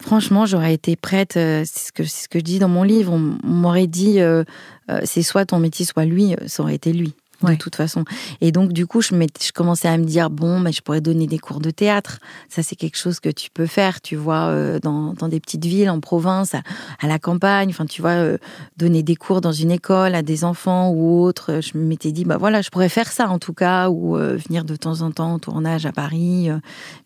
franchement, 0.00 0.46
j'aurais 0.46 0.74
été 0.74 0.96
prête. 0.96 1.36
Euh, 1.36 1.62
c'est 1.64 1.88
ce 1.88 1.92
que 1.92 2.04
ce 2.04 2.26
je 2.32 2.44
dis 2.44 2.58
dans 2.58 2.68
mon 2.68 2.82
livre. 2.82 3.12
On, 3.12 3.38
m'aurait 3.46 3.86
dit, 3.86 4.20
euh, 4.20 4.44
euh, 4.90 5.00
c'est 5.04 5.22
soit 5.22 5.46
ton 5.46 5.58
métier, 5.58 5.84
soit 5.84 6.04
lui. 6.04 6.34
Ça 6.46 6.62
aurait 6.62 6.74
été 6.74 6.92
lui. 6.92 7.14
De 7.42 7.54
toute 7.54 7.76
façon. 7.76 8.04
Et 8.40 8.52
donc, 8.52 8.72
du 8.72 8.86
coup, 8.86 9.00
je, 9.00 9.14
je 9.14 9.52
commençais 9.52 9.88
à 9.88 9.96
me 9.96 10.04
dire, 10.04 10.30
bon, 10.30 10.58
mais 10.58 10.72
je 10.72 10.82
pourrais 10.82 11.00
donner 11.00 11.26
des 11.26 11.38
cours 11.38 11.60
de 11.60 11.70
théâtre. 11.70 12.18
Ça, 12.48 12.62
c'est 12.62 12.76
quelque 12.76 12.96
chose 12.96 13.20
que 13.20 13.28
tu 13.28 13.50
peux 13.50 13.66
faire, 13.66 14.00
tu 14.00 14.16
vois, 14.16 14.48
euh, 14.48 14.80
dans, 14.80 15.14
dans, 15.14 15.28
des 15.28 15.38
petites 15.40 15.64
villes, 15.64 15.90
en 15.90 16.00
province, 16.00 16.54
à, 16.54 16.62
la 17.06 17.18
campagne. 17.18 17.70
Enfin, 17.70 17.86
tu 17.86 18.02
vois, 18.02 18.10
euh, 18.10 18.38
donner 18.76 19.02
des 19.02 19.16
cours 19.16 19.40
dans 19.40 19.52
une 19.52 19.70
école 19.70 20.14
à 20.14 20.22
des 20.22 20.44
enfants 20.44 20.90
ou 20.90 21.22
autres. 21.22 21.60
Je 21.62 21.78
m'étais 21.78 22.12
dit, 22.12 22.24
bah 22.24 22.38
voilà, 22.38 22.60
je 22.60 22.70
pourrais 22.70 22.88
faire 22.88 23.10
ça 23.10 23.28
en 23.28 23.38
tout 23.38 23.54
cas, 23.54 23.88
ou 23.88 24.16
euh, 24.16 24.36
venir 24.36 24.64
de 24.64 24.76
temps 24.76 25.02
en 25.02 25.10
temps 25.12 25.34
en 25.34 25.38
tournage 25.38 25.86
à 25.86 25.92
Paris. 25.92 26.48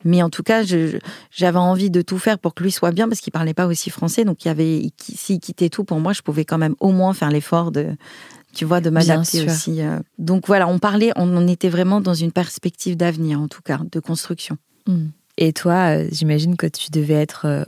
Mais 0.04 0.22
en 0.22 0.30
tout 0.30 0.42
cas, 0.42 0.62
j'avais 0.62 1.58
envie 1.58 1.90
de 1.90 2.00
tout 2.02 2.18
faire 2.18 2.38
pour 2.38 2.54
que 2.54 2.62
lui 2.62 2.72
soit 2.72 2.92
bien, 2.92 3.08
parce 3.08 3.20
qu'il 3.20 3.32
parlait 3.32 3.54
pas 3.54 3.66
aussi 3.66 3.90
français. 3.90 4.24
Donc, 4.24 4.44
il 4.44 4.48
y 4.48 4.50
avait, 4.50 4.90
s'il 4.98 5.40
quittait 5.40 5.68
tout 5.68 5.84
pour 5.84 6.00
moi, 6.00 6.12
je 6.12 6.22
pouvais 6.22 6.44
quand 6.44 6.58
même 6.58 6.74
au 6.80 6.92
moins 6.92 7.12
faire 7.12 7.30
l'effort 7.30 7.70
de 7.70 7.94
tu 8.54 8.64
vois, 8.64 8.80
de 8.80 8.90
m'adapter 8.90 9.44
aussi. 9.44 9.80
Euh. 9.80 9.98
Donc 10.18 10.46
voilà, 10.46 10.68
on 10.68 10.78
parlait, 10.78 11.12
on, 11.16 11.48
était 11.48 11.68
vraiment 11.68 12.00
dans 12.00 12.14
une 12.14 12.32
perspective 12.32 12.96
d'avenir, 12.96 13.40
en 13.40 13.48
tout 13.48 13.62
cas, 13.62 13.80
de 13.90 14.00
construction. 14.00 14.56
Hmm. 14.86 15.06
Et 15.38 15.52
toi, 15.52 15.96
euh, 15.96 16.08
j'imagine 16.12 16.56
que 16.56 16.66
tu 16.66 16.90
devais 16.90 17.14
être 17.14 17.46
euh, 17.46 17.64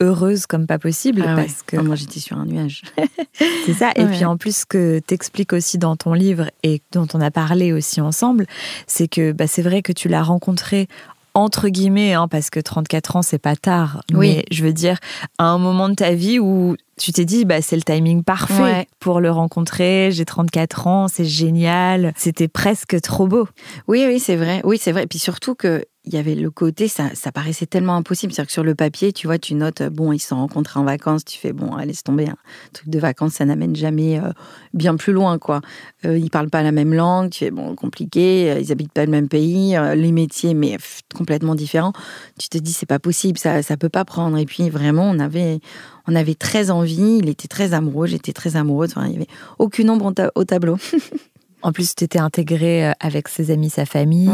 heureuse 0.00 0.46
comme 0.46 0.66
pas 0.66 0.78
possible 0.78 1.24
ah 1.26 1.34
parce 1.36 1.62
que 1.62 1.76
ah, 1.76 1.82
moi 1.82 1.96
j'étais 1.96 2.20
sur 2.20 2.36
un 2.36 2.46
nuage. 2.46 2.82
c'est 3.66 3.74
ça. 3.74 3.90
Et 3.96 4.04
puis 4.04 4.24
en 4.24 4.36
plus, 4.36 4.58
ce 4.58 4.66
que 4.66 4.98
t'expliques 4.98 5.52
aussi 5.52 5.78
dans 5.78 5.96
ton 5.96 6.12
livre 6.12 6.50
et 6.62 6.80
dont 6.92 7.06
on 7.14 7.20
a 7.20 7.30
parlé 7.30 7.72
aussi 7.72 8.00
ensemble, 8.00 8.46
c'est 8.86 9.08
que 9.08 9.32
bah, 9.32 9.46
c'est 9.46 9.62
vrai 9.62 9.82
que 9.82 9.92
tu 9.92 10.08
l'as 10.08 10.22
rencontré 10.22 10.88
entre 11.34 11.68
guillemets, 11.68 12.12
hein, 12.12 12.28
parce 12.28 12.50
que 12.50 12.60
34 12.60 13.16
ans, 13.16 13.22
c'est 13.22 13.38
pas 13.38 13.56
tard. 13.56 14.02
Oui. 14.12 14.36
Mais 14.36 14.44
je 14.50 14.64
veux 14.64 14.72
dire, 14.72 14.98
à 15.38 15.44
un 15.44 15.58
moment 15.58 15.88
de 15.88 15.94
ta 15.94 16.12
vie 16.14 16.38
où 16.38 16.76
tu 16.98 17.12
t'es 17.12 17.24
dit, 17.24 17.44
bah, 17.44 17.62
c'est 17.62 17.76
le 17.76 17.82
timing 17.82 18.22
parfait 18.22 18.86
pour 19.00 19.20
le 19.20 19.30
rencontrer. 19.30 20.10
J'ai 20.12 20.24
34 20.24 20.86
ans, 20.86 21.08
c'est 21.08 21.24
génial. 21.24 22.12
C'était 22.16 22.48
presque 22.48 23.00
trop 23.00 23.26
beau. 23.26 23.48
Oui, 23.88 24.04
oui, 24.06 24.18
c'est 24.20 24.36
vrai. 24.36 24.60
Oui, 24.64 24.78
c'est 24.78 24.92
vrai. 24.92 25.04
Et 25.04 25.06
puis 25.06 25.18
surtout 25.18 25.54
que 25.54 25.84
il 26.04 26.14
y 26.14 26.16
avait 26.16 26.34
le 26.34 26.50
côté, 26.50 26.88
ça, 26.88 27.14
ça 27.14 27.30
paraissait 27.30 27.66
tellement 27.66 27.94
impossible. 27.94 28.32
C'est-à-dire 28.32 28.48
que 28.48 28.52
sur 28.52 28.64
le 28.64 28.74
papier, 28.74 29.12
tu 29.12 29.28
vois, 29.28 29.38
tu 29.38 29.54
notes, 29.54 29.82
bon, 29.82 30.12
ils 30.12 30.18
se 30.18 30.28
sont 30.28 30.36
rencontrés 30.36 30.80
en 30.80 30.84
vacances, 30.84 31.24
tu 31.24 31.38
fais, 31.38 31.52
bon, 31.52 31.76
laisse 31.76 32.02
tomber, 32.02 32.28
un 32.28 32.36
truc 32.72 32.88
de 32.88 32.98
vacances, 32.98 33.34
ça 33.34 33.44
n'amène 33.44 33.76
jamais 33.76 34.18
euh, 34.18 34.32
bien 34.74 34.96
plus 34.96 35.12
loin, 35.12 35.38
quoi. 35.38 35.60
Euh, 36.04 36.18
ils 36.18 36.30
parlent 36.30 36.50
pas 36.50 36.62
la 36.62 36.72
même 36.72 36.92
langue, 36.92 37.30
tu 37.30 37.40
fais, 37.40 37.50
bon, 37.52 37.76
compliqué, 37.76 38.50
euh, 38.50 38.58
ils 38.58 38.72
habitent 38.72 38.92
pas 38.92 39.04
le 39.04 39.12
même 39.12 39.28
pays, 39.28 39.76
les 39.94 40.12
métiers, 40.12 40.54
mais 40.54 40.76
complètement 41.14 41.54
différents. 41.54 41.92
Tu 42.38 42.48
te 42.48 42.58
dis, 42.58 42.72
c'est 42.72 42.86
pas 42.86 42.98
possible, 42.98 43.38
ça, 43.38 43.62
ça 43.62 43.76
peut 43.76 43.88
pas 43.88 44.04
prendre. 44.04 44.36
Et 44.38 44.44
puis, 44.44 44.70
vraiment, 44.70 45.08
on 45.08 45.20
avait, 45.20 45.60
on 46.08 46.16
avait 46.16 46.34
très 46.34 46.70
envie, 46.70 47.18
il 47.18 47.28
était 47.28 47.48
très 47.48 47.74
amoureux, 47.74 48.08
j'étais 48.08 48.32
très 48.32 48.56
amoureuse, 48.56 48.94
il 49.06 49.12
y 49.12 49.16
avait 49.16 49.28
aucune 49.60 49.88
ombre 49.88 50.12
au 50.34 50.44
tableau. 50.44 50.78
En 51.62 51.72
plus, 51.72 51.94
tu 51.94 52.04
étais 52.04 52.18
intégré 52.18 52.86
euh, 52.86 52.92
avec 53.00 53.28
ses 53.28 53.50
amis, 53.50 53.70
sa 53.70 53.86
famille. 53.86 54.30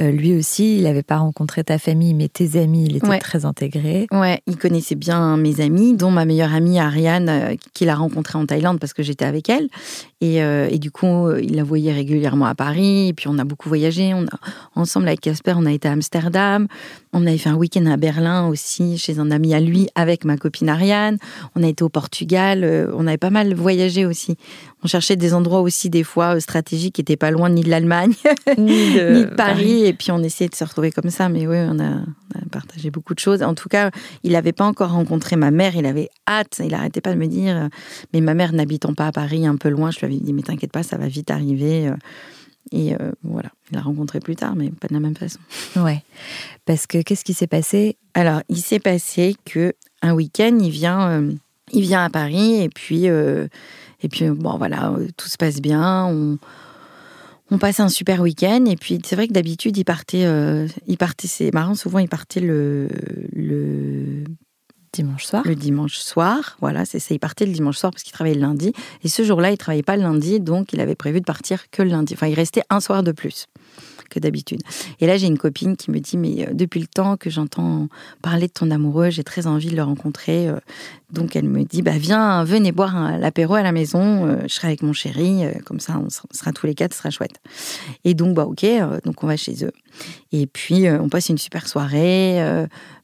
Euh, 0.00 0.10
lui 0.10 0.34
aussi, 0.36 0.76
il 0.78 0.84
n'avait 0.84 1.02
pas 1.02 1.18
rencontré 1.18 1.64
ta 1.64 1.78
famille, 1.78 2.14
mais 2.14 2.28
tes 2.28 2.58
amis, 2.58 2.86
il 2.86 2.96
était 2.96 3.18
très 3.18 3.44
intégré. 3.44 4.06
Ouais, 4.12 4.40
il 4.46 4.56
connaissait 4.56 4.94
bien 4.94 5.36
mes 5.36 5.60
amis, 5.60 5.94
dont 5.94 6.10
ma 6.10 6.24
meilleure 6.24 6.54
amie 6.54 6.78
Ariane, 6.78 7.28
euh, 7.28 7.54
qu'il 7.72 7.88
a 7.88 7.94
rencontrée 7.94 8.38
en 8.38 8.46
Thaïlande 8.46 8.78
parce 8.80 8.92
que 8.92 9.02
j'étais 9.02 9.24
avec 9.24 9.48
elle. 9.48 9.68
Et, 10.24 10.78
du 10.78 10.90
coup, 10.90 11.30
il 11.36 11.54
la 11.56 11.64
voyait 11.64 11.92
régulièrement 11.92 12.46
à 12.46 12.54
Paris. 12.54 13.08
Et 13.08 13.12
puis, 13.12 13.28
on 13.28 13.38
a 13.38 13.44
beaucoup 13.44 13.68
voyagé. 13.68 14.14
On 14.14 14.22
a, 14.22 14.38
ensemble 14.74 15.08
avec 15.08 15.20
Casper, 15.20 15.54
on 15.56 15.66
a 15.66 15.72
été 15.72 15.88
à 15.88 15.92
Amsterdam. 15.92 16.66
On 17.12 17.26
avait 17.26 17.38
fait 17.38 17.50
un 17.50 17.56
week-end 17.56 17.86
à 17.86 17.96
Berlin 17.96 18.48
aussi, 18.48 18.98
chez 18.98 19.18
un 19.18 19.30
ami 19.30 19.54
à 19.54 19.60
lui, 19.60 19.88
avec 19.94 20.24
ma 20.24 20.36
copine 20.36 20.68
Ariane. 20.68 21.18
On 21.54 21.62
a 21.62 21.68
été 21.68 21.84
au 21.84 21.88
Portugal. 21.88 22.88
on 22.94 23.06
avait 23.06 23.18
pas 23.18 23.30
mal 23.30 23.54
voyagé 23.54 24.06
aussi. 24.06 24.36
On 24.82 24.88
cherchait 24.88 25.16
des 25.16 25.34
endroits 25.34 25.60
aussi, 25.60 25.90
des 25.90 26.04
fois, 26.04 26.40
stratégiques 26.40 26.94
qui 26.96 27.00
n'étaient 27.02 27.16
pas 27.16 27.30
loin 27.30 27.50
ni 27.50 27.62
de 27.62 27.70
l'Allemagne, 27.70 28.14
ni, 28.58 28.94
de, 28.94 29.24
Paris. 29.36 29.84
Et 29.84 29.92
puis, 29.92 30.10
on 30.10 30.22
essayait 30.22 30.48
de 30.48 30.54
se 30.54 30.64
retrouver 30.64 30.90
comme 30.90 31.10
ça. 31.10 31.28
Mais 31.28 31.46
oui, 31.46 31.58
on 31.60 31.78
a, 31.80 32.00
partagé 32.50 32.90
beaucoup 32.90 33.14
de 33.14 33.18
choses. 33.18 33.42
En 33.42 33.54
tout 33.54 33.68
cas, 33.68 33.90
il 34.22 34.32
n'avait 34.32 34.52
pas 34.52 34.64
encore 34.64 34.90
rencontré 34.90 35.36
ma 35.36 35.50
mère. 35.50 35.76
Il 35.76 35.86
avait 35.86 36.08
hâte. 36.28 36.60
Il 36.60 36.72
n'arrêtait 36.72 37.00
pas 37.00 37.12
de 37.12 37.18
me 37.18 37.26
dire, 37.26 37.68
mais 38.12 38.20
ma 38.20 38.34
mère 38.34 38.52
n'habitant 38.52 38.94
pas 38.94 39.08
à 39.08 39.12
Paris, 39.12 39.46
un 39.46 39.56
peu 39.56 39.68
loin, 39.68 39.90
je 39.90 39.98
lui 39.98 40.06
avais 40.06 40.13
dit, 40.20 40.32
mais 40.32 40.42
t'inquiète 40.42 40.72
pas, 40.72 40.82
ça 40.82 40.96
va 40.96 41.08
vite 41.08 41.30
arriver. 41.30 41.90
Et 42.72 42.94
euh, 42.94 43.12
voilà, 43.22 43.50
il 43.70 43.76
l'a 43.76 43.82
rencontré 43.82 44.20
plus 44.20 44.36
tard, 44.36 44.56
mais 44.56 44.70
pas 44.70 44.88
de 44.88 44.94
la 44.94 45.00
même 45.00 45.16
façon. 45.16 45.38
Ouais, 45.76 46.02
parce 46.64 46.86
que 46.86 47.02
qu'est-ce 47.02 47.24
qui 47.24 47.34
s'est 47.34 47.46
passé? 47.46 47.96
Alors, 48.14 48.42
il 48.48 48.58
s'est 48.58 48.80
passé 48.80 49.36
que 49.44 49.74
un 50.02 50.12
week-end, 50.14 50.58
il 50.60 50.70
vient, 50.70 51.08
euh, 51.10 51.32
il 51.72 51.82
vient 51.82 52.04
à 52.04 52.10
Paris 52.10 52.62
et 52.62 52.68
puis 52.68 53.08
euh, 53.08 53.48
et 54.04 54.08
puis, 54.08 54.28
bon, 54.28 54.58
voilà, 54.58 54.92
euh, 54.92 55.08
tout 55.16 55.28
se 55.28 55.38
passe 55.38 55.62
bien. 55.62 56.04
On, 56.04 56.38
on 57.50 57.58
passe 57.58 57.80
un 57.80 57.88
super 57.88 58.20
week-end. 58.20 58.66
Et 58.66 58.76
puis, 58.76 59.00
c'est 59.02 59.16
vrai 59.16 59.26
que 59.26 59.32
d'habitude, 59.32 59.76
il 59.78 59.84
partait, 59.84 60.26
euh, 60.26 60.68
il 60.86 60.98
partait 60.98 61.26
c'est 61.26 61.52
marrant, 61.54 61.74
souvent, 61.74 61.98
il 61.98 62.08
partait 62.08 62.40
le, 62.40 62.88
le 63.32 64.24
dimanche 64.94 65.24
soir. 65.24 65.42
Le 65.44 65.54
dimanche 65.54 65.98
soir, 65.98 66.56
voilà, 66.60 66.84
c'est 66.84 66.98
ça. 66.98 67.14
Il 67.14 67.18
partait 67.18 67.46
le 67.46 67.52
dimanche 67.52 67.76
soir 67.76 67.92
parce 67.92 68.02
qu'il 68.02 68.12
travaillait 68.12 68.36
le 68.36 68.40
lundi. 68.40 68.72
Et 69.02 69.08
ce 69.08 69.22
jour-là, 69.22 69.50
il 69.50 69.58
travaillait 69.58 69.82
pas 69.82 69.96
le 69.96 70.02
lundi, 70.02 70.40
donc 70.40 70.72
il 70.72 70.80
avait 70.80 70.94
prévu 70.94 71.20
de 71.20 71.24
partir 71.24 71.70
que 71.70 71.82
le 71.82 71.90
lundi. 71.90 72.14
Enfin, 72.14 72.28
il 72.28 72.34
restait 72.34 72.62
un 72.70 72.80
soir 72.80 73.02
de 73.02 73.12
plus 73.12 73.46
que 74.10 74.20
d'habitude. 74.20 74.60
Et 75.00 75.06
là, 75.06 75.16
j'ai 75.16 75.26
une 75.26 75.38
copine 75.38 75.76
qui 75.76 75.90
me 75.90 75.98
dit, 75.98 76.16
mais 76.16 76.46
euh, 76.46 76.54
depuis 76.54 76.80
le 76.80 76.86
temps 76.86 77.16
que 77.16 77.30
j'entends 77.30 77.88
parler 78.22 78.46
de 78.46 78.52
ton 78.52 78.70
amoureux, 78.70 79.10
j'ai 79.10 79.24
très 79.24 79.46
envie 79.46 79.70
de 79.70 79.76
le 79.76 79.82
rencontrer. 79.82 80.48
Euh. 80.48 80.58
Donc 81.10 81.36
elle 81.36 81.48
me 81.48 81.64
dit, 81.64 81.82
bah 81.82 81.96
viens, 81.96 82.44
venez 82.44 82.72
boire 82.72 83.18
l'apéro 83.18 83.54
à 83.54 83.62
la 83.62 83.72
maison, 83.72 84.26
euh, 84.26 84.36
je 84.42 84.54
serai 84.54 84.68
avec 84.68 84.82
mon 84.82 84.92
chéri, 84.92 85.42
comme 85.64 85.80
ça 85.80 86.00
on 86.00 86.08
sera 86.10 86.52
tous 86.52 86.66
les 86.66 86.74
quatre, 86.74 86.92
ce 86.92 86.98
sera 86.98 87.10
chouette. 87.10 87.40
Et 88.04 88.14
donc, 88.14 88.34
bah 88.34 88.44
ok, 88.46 88.64
donc 89.04 89.22
on 89.22 89.26
va 89.26 89.36
chez 89.36 89.64
eux. 89.64 89.72
Et 90.32 90.46
puis, 90.46 90.88
on 90.88 91.08
passe 91.08 91.28
une 91.28 91.38
super 91.38 91.68
soirée. 91.68 92.40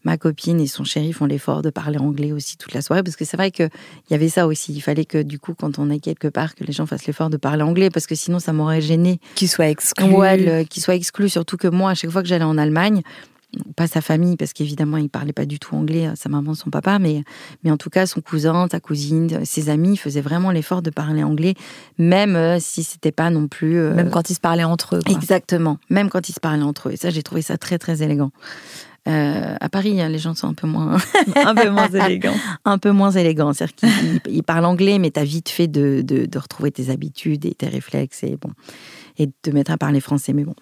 ma 0.04 0.16
copine 0.16 0.60
et 0.60 0.66
son 0.66 0.84
chéri 0.84 1.12
font 1.12 1.26
l'effort 1.26 1.62
de 1.62 1.70
parler 1.70 1.98
anglais 1.98 2.32
aussi 2.32 2.56
toute 2.56 2.72
la 2.72 2.82
soirée, 2.82 3.02
parce 3.02 3.16
que 3.16 3.24
c'est 3.24 3.36
vrai 3.36 3.50
qu'il 3.50 3.70
y 4.10 4.14
avait 4.14 4.28
ça 4.28 4.46
aussi. 4.46 4.72
Il 4.72 4.80
fallait 4.80 5.04
que, 5.04 5.22
du 5.22 5.38
coup, 5.38 5.54
quand 5.54 5.78
on 5.78 5.90
est 5.90 6.00
quelque 6.00 6.28
part, 6.28 6.54
que 6.54 6.64
les 6.64 6.72
gens 6.72 6.86
fassent 6.86 7.06
l'effort 7.06 7.30
de 7.30 7.36
parler 7.36 7.62
anglais, 7.62 7.90
parce 7.90 8.06
que 8.06 8.14
sinon, 8.14 8.38
ça 8.38 8.52
m'aurait 8.52 8.80
gêné. 8.80 9.20
Qu'ils 9.34 9.48
soient 9.48 9.68
exclus. 9.68 10.04
Ouais, 10.12 10.66
qu'ils 10.68 10.82
soient 10.82 10.94
exclu, 10.94 11.28
surtout 11.28 11.56
que 11.56 11.68
moi, 11.68 11.90
à 11.90 11.94
chaque 11.94 12.10
fois 12.10 12.22
que 12.22 12.28
j'allais 12.28 12.44
en 12.44 12.58
Allemagne, 12.58 13.02
pas 13.76 13.86
sa 13.86 14.00
famille, 14.00 14.36
parce 14.36 14.52
qu'évidemment, 14.52 14.96
il 14.96 15.08
parlait 15.08 15.32
pas 15.32 15.46
du 15.46 15.58
tout 15.58 15.74
anglais, 15.74 16.10
sa 16.14 16.28
maman, 16.28 16.54
son 16.54 16.70
papa, 16.70 16.98
mais, 16.98 17.24
mais 17.64 17.70
en 17.70 17.76
tout 17.76 17.90
cas, 17.90 18.06
son 18.06 18.20
cousin, 18.20 18.68
sa 18.70 18.80
cousine, 18.80 19.44
ses 19.44 19.68
amis 19.70 19.96
faisaient 19.96 20.20
vraiment 20.20 20.50
l'effort 20.50 20.82
de 20.82 20.90
parler 20.90 21.22
anglais, 21.22 21.54
même 21.98 22.36
euh, 22.36 22.58
si 22.60 22.82
c'était 22.82 23.12
pas 23.12 23.30
non 23.30 23.48
plus. 23.48 23.78
Euh, 23.78 23.94
même 23.94 24.10
quand 24.10 24.30
ils 24.30 24.34
se 24.34 24.40
parlaient 24.40 24.64
entre 24.64 24.96
eux. 24.96 25.00
Exactement, 25.08 25.78
même 25.88 26.10
quand 26.10 26.28
ils 26.28 26.34
se 26.34 26.40
parlaient 26.40 26.62
entre 26.62 26.88
eux. 26.88 26.92
Et 26.92 26.96
ça, 26.96 27.10
j'ai 27.10 27.22
trouvé 27.22 27.42
ça 27.42 27.58
très, 27.58 27.78
très 27.78 28.02
élégant. 28.02 28.30
Euh, 29.08 29.56
à 29.58 29.68
Paris, 29.70 30.00
hein, 30.00 30.10
les 30.10 30.18
gens 30.18 30.34
sont 30.34 30.48
un 30.48 30.54
peu 30.54 30.66
moins, 30.66 30.98
un 31.36 31.54
peu 31.54 31.70
moins 31.70 31.88
élégants, 32.06 32.36
un 32.64 32.78
peu 32.78 32.90
moins 32.90 33.10
élégants. 33.10 33.52
C'est-à-dire 33.52 34.22
qu'ils 34.22 34.42
parlent 34.42 34.66
anglais, 34.66 34.98
mais 34.98 35.10
tu 35.10 35.20
as 35.20 35.24
vite 35.24 35.48
fait 35.48 35.68
de, 35.68 36.02
de, 36.02 36.26
de, 36.26 36.38
retrouver 36.38 36.70
tes 36.70 36.90
habitudes 36.90 37.46
et 37.46 37.54
tes 37.54 37.68
réflexes. 37.68 38.22
Et 38.24 38.36
bon, 38.36 38.50
et 39.18 39.28
de 39.44 39.50
mettre 39.52 39.70
à 39.70 39.78
parler 39.78 40.00
français. 40.00 40.32
Mais 40.32 40.44
bon. 40.44 40.54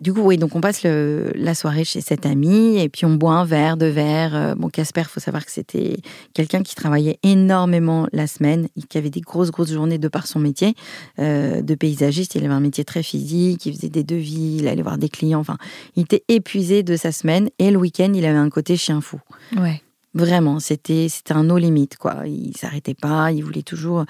Du 0.00 0.12
coup, 0.12 0.22
oui, 0.22 0.36
donc 0.36 0.54
on 0.54 0.60
passe 0.60 0.82
la 0.84 1.54
soirée 1.54 1.84
chez 1.84 2.00
cette 2.00 2.26
amie 2.26 2.78
et 2.78 2.88
puis 2.88 3.04
on 3.04 3.14
boit 3.14 3.34
un 3.34 3.44
verre, 3.44 3.76
deux 3.76 3.88
verres. 3.88 4.34
Euh, 4.34 4.54
bon, 4.54 4.68
Casper, 4.68 5.04
faut 5.04 5.20
savoir 5.20 5.44
que 5.44 5.50
c'était 5.50 5.96
quelqu'un 6.34 6.62
qui 6.62 6.74
travaillait 6.74 7.18
énormément 7.22 8.06
la 8.12 8.26
semaine, 8.26 8.68
qui 8.88 8.98
avait 8.98 9.10
des 9.10 9.20
grosses, 9.20 9.50
grosses 9.50 9.72
journées 9.72 9.98
de 9.98 10.08
par 10.08 10.26
son 10.26 10.38
métier 10.38 10.74
euh, 11.18 11.62
de 11.62 11.74
paysagiste. 11.74 12.34
Il 12.34 12.44
avait 12.44 12.54
un 12.54 12.60
métier 12.60 12.84
très 12.84 13.02
physique, 13.02 13.66
il 13.66 13.74
faisait 13.74 13.88
des 13.88 14.04
devis, 14.04 14.58
il 14.58 14.68
allait 14.68 14.82
voir 14.82 14.98
des 14.98 15.08
clients. 15.08 15.40
Enfin, 15.40 15.58
il 15.96 16.02
était 16.02 16.24
épuisé 16.28 16.82
de 16.82 16.96
sa 16.96 17.12
semaine 17.12 17.50
et 17.58 17.70
le 17.70 17.78
week-end, 17.78 18.12
il 18.14 18.24
avait 18.24 18.38
un 18.38 18.50
côté 18.50 18.76
chien 18.76 19.00
fou. 19.00 19.20
Ouais. 19.56 19.82
Vraiment, 20.12 20.58
c'était 20.58 21.06
c'était 21.08 21.34
un 21.34 21.44
no 21.44 21.56
limite 21.56 21.96
quoi. 21.96 22.26
Il 22.26 22.56
s'arrêtait 22.56 22.94
pas, 22.94 23.30
il 23.30 23.44
voulait 23.44 23.62
toujours 23.62 24.04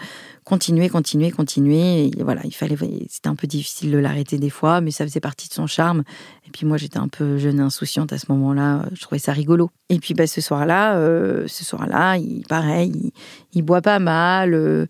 continuer, 0.44 0.88
continuer, 0.88 1.30
continuer. 1.30 2.10
Voilà, 2.20 2.40
il 2.44 2.54
fallait. 2.54 2.76
C'était 3.10 3.28
un 3.28 3.34
peu 3.34 3.46
difficile 3.46 3.90
de 3.90 3.98
l'arrêter 3.98 4.38
des 4.38 4.48
fois, 4.48 4.80
mais 4.80 4.92
ça 4.92 5.04
faisait 5.04 5.20
partie 5.20 5.50
de 5.50 5.52
son 5.52 5.66
charme. 5.66 6.02
Et 6.46 6.50
puis 6.50 6.64
moi, 6.64 6.78
j'étais 6.78 6.96
un 6.96 7.08
peu 7.08 7.36
jeune 7.36 7.60
insouciante 7.60 8.14
à 8.14 8.18
ce 8.18 8.32
moment-là. 8.32 8.86
Je 8.94 9.00
trouvais 9.02 9.18
ça 9.18 9.32
rigolo. 9.32 9.70
Et 9.90 9.98
puis 9.98 10.14
bah, 10.14 10.26
ce 10.26 10.40
soir-là, 10.40 10.96
euh, 10.96 11.46
ce 11.48 11.66
soir-là, 11.66 12.16
il 12.16 12.46
pareil, 12.48 13.12
il, 13.52 13.60
boit 13.60 13.82
pas 13.82 13.98
mal. 13.98 14.54
Euh, 14.54 14.86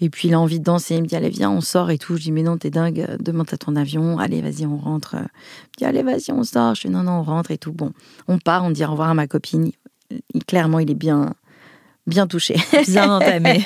et 0.00 0.08
puis 0.08 0.28
il 0.28 0.34
a 0.34 0.40
envie 0.40 0.60
de 0.60 0.64
danser, 0.64 0.96
il 0.96 1.02
me 1.02 1.06
dit 1.06 1.14
allez 1.14 1.28
viens 1.28 1.50
on 1.50 1.60
sort 1.60 1.90
et 1.90 1.98
tout. 1.98 2.16
Je 2.16 2.22
dis 2.22 2.32
mais 2.32 2.42
non 2.42 2.56
t'es 2.56 2.70
dingue, 2.70 3.18
demain 3.20 3.44
t'as 3.44 3.58
ton 3.58 3.76
avion, 3.76 4.18
allez 4.18 4.40
vas-y 4.40 4.64
on 4.64 4.78
rentre. 4.78 5.14
Il 5.14 5.78
dit 5.78 5.84
allez 5.84 6.02
vas-y 6.02 6.32
on 6.32 6.42
sort. 6.42 6.74
Je 6.74 6.88
dis 6.88 6.90
non 6.90 7.02
non 7.02 7.18
on 7.18 7.22
rentre 7.22 7.50
et 7.50 7.58
tout. 7.58 7.72
Bon, 7.72 7.92
on 8.28 8.38
part, 8.38 8.64
on 8.64 8.70
dit 8.70 8.82
au 8.82 8.90
revoir 8.90 9.10
à 9.10 9.14
ma 9.14 9.26
copine 9.26 9.70
clairement, 10.46 10.78
il 10.78 10.90
est 10.90 10.94
bien, 10.94 11.34
bien 12.06 12.26
touché. 12.26 12.56
Bien 12.88 13.10
entamé. 13.10 13.64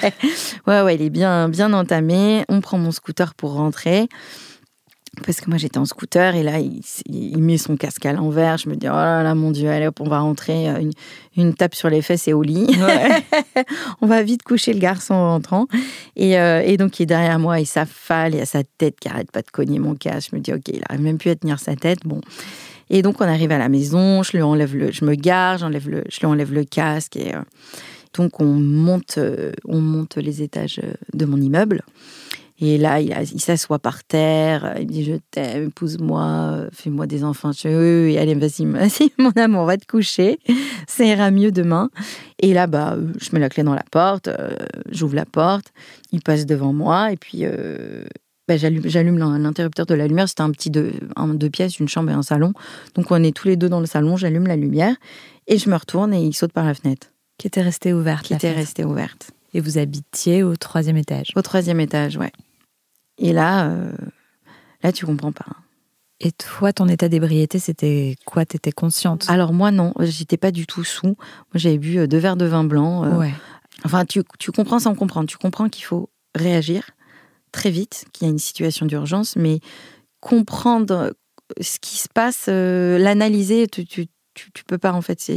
ouais, 0.66 0.82
ouais, 0.82 0.94
il 0.94 1.02
est 1.02 1.10
bien, 1.10 1.48
bien 1.48 1.72
entamé. 1.72 2.44
On 2.48 2.60
prend 2.60 2.78
mon 2.78 2.92
scooter 2.92 3.34
pour 3.34 3.54
rentrer. 3.54 4.08
parce 5.26 5.40
que 5.40 5.48
moi 5.48 5.58
j'étais 5.58 5.78
en 5.78 5.84
scooter 5.84 6.36
et 6.36 6.44
là 6.44 6.60
il, 6.60 7.38
met 7.38 7.58
son 7.58 7.76
casque 7.76 8.06
à 8.06 8.12
l'envers. 8.12 8.58
Je 8.58 8.68
me 8.68 8.76
dis 8.76 8.86
oh 8.88 8.92
là 8.92 9.22
là 9.22 9.34
mon 9.34 9.50
dieu, 9.50 9.68
allez 9.68 9.88
hop, 9.88 10.00
on 10.00 10.08
va 10.08 10.20
rentrer 10.20 10.68
euh, 10.70 10.90
une, 11.36 11.54
tape 11.54 11.74
sur 11.74 11.90
les 11.90 12.02
fesses 12.02 12.28
et 12.28 12.32
au 12.32 12.42
lit. 12.42 12.68
on 14.00 14.06
va 14.06 14.22
vite 14.22 14.42
coucher 14.44 14.72
le 14.72 14.78
garçon 14.78 15.14
en 15.14 15.30
rentrant. 15.32 15.66
Et, 16.14 16.38
euh, 16.38 16.62
et, 16.64 16.76
donc 16.76 17.00
il 17.00 17.04
est 17.04 17.06
derrière 17.06 17.38
moi, 17.38 17.58
il 17.58 17.66
s'affale, 17.66 18.34
il 18.34 18.40
a 18.40 18.46
sa 18.46 18.62
tête 18.62 19.00
qui 19.00 19.08
arrête 19.08 19.32
pas 19.32 19.42
de 19.42 19.50
cogner 19.50 19.80
mon 19.80 19.94
casque. 19.94 20.30
Je 20.30 20.36
me 20.36 20.40
dis 20.40 20.52
ok, 20.52 20.68
il 20.68 20.82
arrive 20.88 21.02
même 21.02 21.18
plus 21.18 21.30
à 21.30 21.36
tenir 21.36 21.58
sa 21.58 21.74
tête. 21.74 22.00
Bon. 22.04 22.20
Et 22.90 23.02
donc 23.02 23.20
on 23.20 23.24
arrive 23.24 23.52
à 23.52 23.58
la 23.58 23.68
maison, 23.68 24.22
je 24.22 24.36
lui 24.36 24.42
enlève 24.42 24.74
le, 24.74 24.92
je 24.92 25.04
me 25.04 25.14
gare, 25.14 25.58
j'enlève 25.58 25.88
le, 25.88 26.04
je 26.08 26.20
lui 26.20 26.26
enlève 26.26 26.52
le 26.52 26.64
casque 26.64 27.16
et 27.16 27.34
euh, 27.34 27.40
donc 28.14 28.40
on 28.40 28.46
monte, 28.46 29.18
on 29.66 29.80
monte 29.80 30.16
les 30.16 30.42
étages 30.42 30.80
de 31.12 31.24
mon 31.26 31.40
immeuble. 31.40 31.82
Et 32.60 32.76
là, 32.76 33.00
il, 33.00 33.40
s'assoit 33.40 33.78
par 33.78 34.02
terre, 34.02 34.74
il 34.80 34.86
me 34.86 34.92
dit 34.92 35.04
Je 35.04 35.14
t'aime, 35.30 35.68
épouse-moi, 35.68 36.66
fais-moi 36.72 37.06
des 37.06 37.22
enfants. 37.22 37.52
Je 37.52 37.68
dis 37.68 37.74
Oui, 37.74 38.04
oui, 38.06 38.18
allez, 38.18 38.34
vas-y, 38.34 38.64
vas 38.66 38.88
mon 39.16 39.30
amour, 39.36 39.64
va 39.64 39.76
te 39.76 39.86
coucher, 39.86 40.40
ça 40.88 41.04
ira 41.04 41.30
mieux 41.30 41.52
demain. 41.52 41.88
Et 42.40 42.52
là, 42.52 42.66
bah, 42.66 42.96
je 43.20 43.30
mets 43.32 43.38
la 43.38 43.48
clé 43.48 43.62
dans 43.62 43.74
la 43.74 43.84
porte, 43.92 44.26
euh, 44.26 44.56
j'ouvre 44.90 45.14
la 45.14 45.24
porte, 45.24 45.72
il 46.10 46.20
passe 46.20 46.46
devant 46.46 46.72
moi, 46.72 47.12
et 47.12 47.16
puis 47.16 47.40
euh, 47.42 48.04
bah, 48.48 48.56
j'allume 48.56 49.18
l'interrupteur 49.18 49.84
de 49.84 49.94
la 49.94 50.08
lumière. 50.08 50.28
C'était 50.28 50.42
un 50.42 50.50
petit 50.50 50.70
deux, 50.70 50.92
deux 51.34 51.50
pièces, 51.50 51.78
une 51.78 51.88
chambre 51.88 52.10
et 52.10 52.14
un 52.14 52.22
salon. 52.22 52.54
Donc 52.94 53.10
on 53.10 53.22
est 53.22 53.36
tous 53.36 53.46
les 53.46 53.56
deux 53.56 53.68
dans 53.68 53.80
le 53.80 53.86
salon, 53.86 54.16
j'allume 54.16 54.46
la 54.46 54.56
lumière, 54.56 54.96
et 55.46 55.58
je 55.58 55.68
me 55.68 55.76
retourne 55.76 56.14
et 56.14 56.22
il 56.24 56.34
saute 56.34 56.52
par 56.52 56.64
la 56.64 56.74
fenêtre. 56.74 57.08
Qui 57.36 57.46
était 57.46 57.62
restée 57.62 57.92
ouverte. 57.92 58.24
Qui 58.24 58.34
était 58.34 58.52
restée 58.52 58.84
ouverte. 58.84 59.30
Et 59.54 59.60
vous 59.60 59.78
habitiez 59.78 60.42
au 60.42 60.56
troisième 60.56 60.96
étage 60.96 61.28
Au 61.36 61.42
troisième 61.42 61.78
étage, 61.78 62.16
ouais. 62.16 62.32
Et 63.18 63.32
là, 63.32 63.68
euh, 63.68 63.92
là, 64.82 64.92
tu 64.92 65.06
comprends 65.06 65.32
pas. 65.32 65.46
Et 66.20 66.32
toi, 66.32 66.72
ton 66.72 66.88
état 66.88 67.08
d'ébriété, 67.08 67.58
c'était 67.58 68.16
quoi? 68.24 68.44
T'étais 68.44 68.72
consciente? 68.72 69.26
Alors 69.28 69.52
moi, 69.52 69.70
non, 69.70 69.92
j'étais 70.00 70.36
pas 70.36 70.50
du 70.50 70.66
tout 70.66 70.84
sous. 70.84 71.06
Moi, 71.06 71.16
j'avais 71.54 71.78
bu 71.78 71.98
euh, 71.98 72.06
deux 72.06 72.18
verres 72.18 72.36
de 72.36 72.44
vin 72.44 72.64
blanc. 72.64 73.04
Euh, 73.04 73.18
ouais. 73.18 73.34
Enfin, 73.84 74.04
tu, 74.04 74.22
tu 74.38 74.50
comprends 74.50 74.80
sans 74.80 74.94
comprendre. 74.94 75.28
Tu 75.28 75.38
comprends 75.38 75.68
qu'il 75.68 75.84
faut 75.84 76.10
réagir 76.34 76.90
très 77.52 77.70
vite, 77.70 78.06
qu'il 78.12 78.26
y 78.26 78.30
a 78.30 78.32
une 78.32 78.38
situation 78.38 78.86
d'urgence, 78.86 79.36
mais 79.36 79.60
comprendre 80.20 81.14
ce 81.60 81.78
qui 81.78 81.96
se 81.96 82.08
passe, 82.08 82.48
l'analyser, 82.48 83.66
tu, 83.68 84.08
peux 84.66 84.78
pas 84.78 84.92
en 84.92 85.00
fait. 85.00 85.32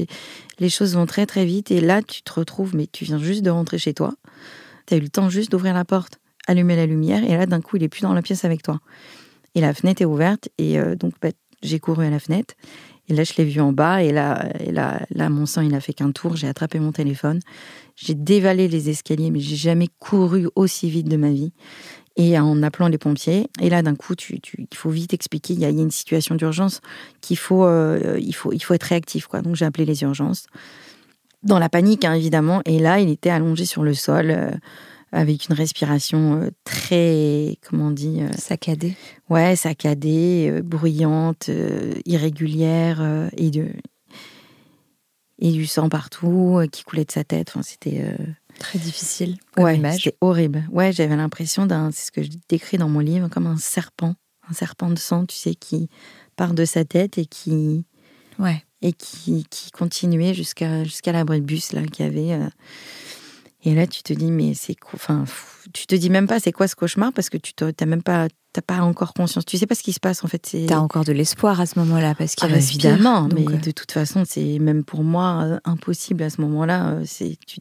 Les 0.60 0.70
choses 0.70 0.96
vont 0.96 1.06
très 1.06 1.26
très 1.26 1.46
vite 1.46 1.72
et 1.72 1.82
là, 1.82 2.02
tu 2.02 2.22
te 2.22 2.34
retrouves, 2.34 2.76
mais 2.76 2.88
tu 2.88 3.06
viens 3.06 3.20
juste 3.20 3.44
de 3.44 3.50
rentrer 3.50 3.78
chez 3.78 3.94
toi. 3.94 4.14
Tu 4.88 4.94
as 4.94 4.98
eu 4.98 5.02
le 5.02 5.10
temps 5.10 5.30
juste 5.30 5.52
d'ouvrir 5.52 5.74
la 5.74 5.86
porte 5.86 6.22
allumer 6.48 6.76
la 6.76 6.86
lumière, 6.86 7.24
et 7.24 7.38
là, 7.38 7.46
d'un 7.46 7.62
coup, 7.62 7.78
il 7.78 7.84
est 7.84 7.90
plus 7.90 8.02
dans 8.02 8.14
la 8.14 8.22
pièce 8.22 8.46
avec 8.46 8.64
toi. 8.64 8.80
Et 9.56 9.62
la 9.62 9.74
fenêtre 9.74 10.02
est 10.02 10.06
ouverte, 10.06 10.50
et 10.58 10.80
euh, 10.80 10.96
donc 10.96 11.14
bah, 11.22 11.30
j'ai 11.62 11.80
couru 11.80 12.06
à 12.06 12.10
la 12.10 12.20
fenêtre. 12.20 12.56
Et 13.08 13.14
là, 13.14 13.24
je 13.24 13.34
l'ai 13.38 13.44
vu 13.44 13.60
en 13.60 13.74
bas, 13.74 14.04
et 14.04 14.12
là, 14.12 14.48
et 14.60 14.72
là, 14.72 15.06
là, 15.10 15.30
mon 15.30 15.46
sang, 15.46 15.62
il 15.62 15.74
a 15.76 15.82
fait 15.82 15.94
qu'un 15.94 16.12
tour. 16.12 16.36
J'ai 16.36 16.48
attrapé 16.48 16.80
mon 16.80 16.92
téléphone, 16.92 17.40
j'ai 17.96 18.14
dévalé 18.14 18.68
les 18.68 18.90
escaliers, 18.90 19.32
mais 19.32 19.40
j'ai 19.40 19.56
jamais 19.56 19.88
couru 20.00 20.48
aussi 20.56 20.90
vite 20.90 21.08
de 21.08 21.18
ma 21.18 21.30
vie. 21.30 21.52
Et 22.18 22.38
en 22.38 22.62
appelant 22.62 22.90
les 22.90 22.98
pompiers, 22.98 23.48
et 23.62 23.70
là, 23.70 23.82
d'un 23.82 23.96
coup, 23.96 24.16
tu, 24.16 24.42
tu, 24.42 24.68
il 24.70 24.78
faut 24.78 24.90
vite 24.90 25.14
expliquer. 25.14 25.54
Il 25.54 25.60
y 25.60 25.66
a, 25.66 25.70
une 25.70 25.92
situation 25.92 26.36
d'urgence 26.36 26.82
qu'il 27.22 27.38
faut, 27.38 27.66
euh, 27.66 28.18
il 28.20 28.34
faut, 28.34 28.52
il 28.52 28.60
faut 28.60 28.74
être 28.74 28.84
réactif, 28.84 29.28
quoi. 29.28 29.42
Donc 29.42 29.56
j'ai 29.56 29.66
appelé 29.66 29.86
les 29.86 30.04
urgences, 30.04 30.46
dans 31.44 31.60
la 31.60 31.70
panique, 31.70 32.06
hein, 32.06 32.14
évidemment. 32.14 32.62
Et 32.66 32.80
là, 32.80 33.00
il 33.00 33.10
était 33.10 33.30
allongé 33.30 33.66
sur 33.66 33.84
le 33.84 33.94
sol. 33.94 34.32
Euh, 34.32 34.52
avec 35.14 35.50
une 35.50 35.56
respiration 35.56 36.42
euh, 36.42 36.52
très, 36.64 37.58
comment 37.68 37.88
on 37.88 37.92
dit 37.92 38.22
euh, 38.22 38.32
Saccadée. 38.38 38.96
Ouais, 39.30 39.58
saccadée, 39.58 40.62
bruyante, 40.64 41.50
irrégulière, 42.06 43.30
et, 43.36 43.50
de, 43.50 43.68
et 45.40 45.52
du 45.52 45.66
sang 45.66 45.90
partout 45.90 46.62
qui 46.72 46.86
coulait 46.86 47.04
de 47.04 47.12
sa 47.12 47.26
tête. 47.26 47.50
Enfin, 47.50 47.62
c'était. 47.62 48.06
Très 48.62 48.80
difficile. 48.80 49.38
ouais, 49.58 49.82
c'était 49.92 50.16
horrible. 50.22 50.68
Ouais, 50.72 50.92
j'avais 50.92 51.16
l'impression 51.16 51.66
d'un, 51.66 51.92
c'est 51.92 52.08
ce 52.08 52.12
que 52.12 52.22
je 52.24 52.30
décris 52.48 52.78
dans 52.78 52.90
mon 52.90 53.00
livre, 53.00 53.28
comme 53.28 53.48
un 53.48 53.58
serpent, 53.58 54.16
un 54.48 54.54
serpent 54.54 54.90
de 54.90 55.00
sang, 55.00 55.26
tu 55.26 55.36
sais, 55.36 55.56
qui 55.56 55.90
part 56.36 56.54
de 56.54 56.66
sa 56.66 56.86
tête 56.86 57.18
et 57.18 57.26
qui, 57.26 57.86
ouais, 58.40 58.64
et 58.82 58.94
qui, 58.94 59.46
qui 59.50 59.72
continuait 59.72 60.34
jusqu'à 60.34 60.84
jusqu'à 60.84 61.12
l'abri 61.12 61.42
de 61.42 61.46
bus 61.46 61.74
là, 61.74 61.84
qui 61.84 62.04
avait. 62.04 62.38
Et 63.64 63.76
là, 63.76 63.86
tu 63.86 64.02
te 64.02 64.14
dis, 64.14 64.32
mais 64.32 64.54
c'est 64.54 64.76
quoi 64.76 64.94
Enfin, 64.96 65.26
tu 65.74 65.86
te 65.86 65.96
dis 65.96 66.10
même 66.10 66.28
pas 66.28 66.40
c'est 66.40 66.52
quoi 66.52 66.68
ce 66.68 66.76
cauchemar 66.76 67.14
parce 67.14 67.30
que 67.30 67.38
tu 67.38 67.54
n'as 67.64 67.86
même 67.86 68.02
pas, 68.02 68.28
t'as 68.54 68.62
pas 68.62 68.80
encore 68.80 69.14
conscience. 69.14 69.46
Tu 69.46 69.58
sais 69.58 69.68
pas 69.68 69.76
ce 69.76 69.84
qui 69.84 69.94
se 69.94 70.00
passe 70.00 70.24
en 70.24 70.28
fait. 70.28 70.40
Tu 70.40 70.74
as 70.74 70.82
encore 70.82 71.06
de 71.06 71.12
l'espoir 71.12 71.60
à 71.60 71.66
ce 71.66 71.78
moment-là 71.80 72.16
parce 72.16 72.36
qu'il 72.36 72.52
ah, 72.52 72.58
évidemment. 72.58 73.28
mais 73.34 73.46
euh. 73.48 73.58
de 73.58 73.72
toute 73.72 73.92
façon, 73.92 74.24
c'est 74.26 74.58
même 74.60 74.84
pour 74.84 75.04
moi 75.04 75.44
euh, 75.44 75.60
impossible 75.64 76.24
à 76.24 76.30
ce 76.30 76.42
moment-là. 76.42 76.90
Euh, 76.90 77.04
c'est 77.06 77.38
tu, 77.46 77.60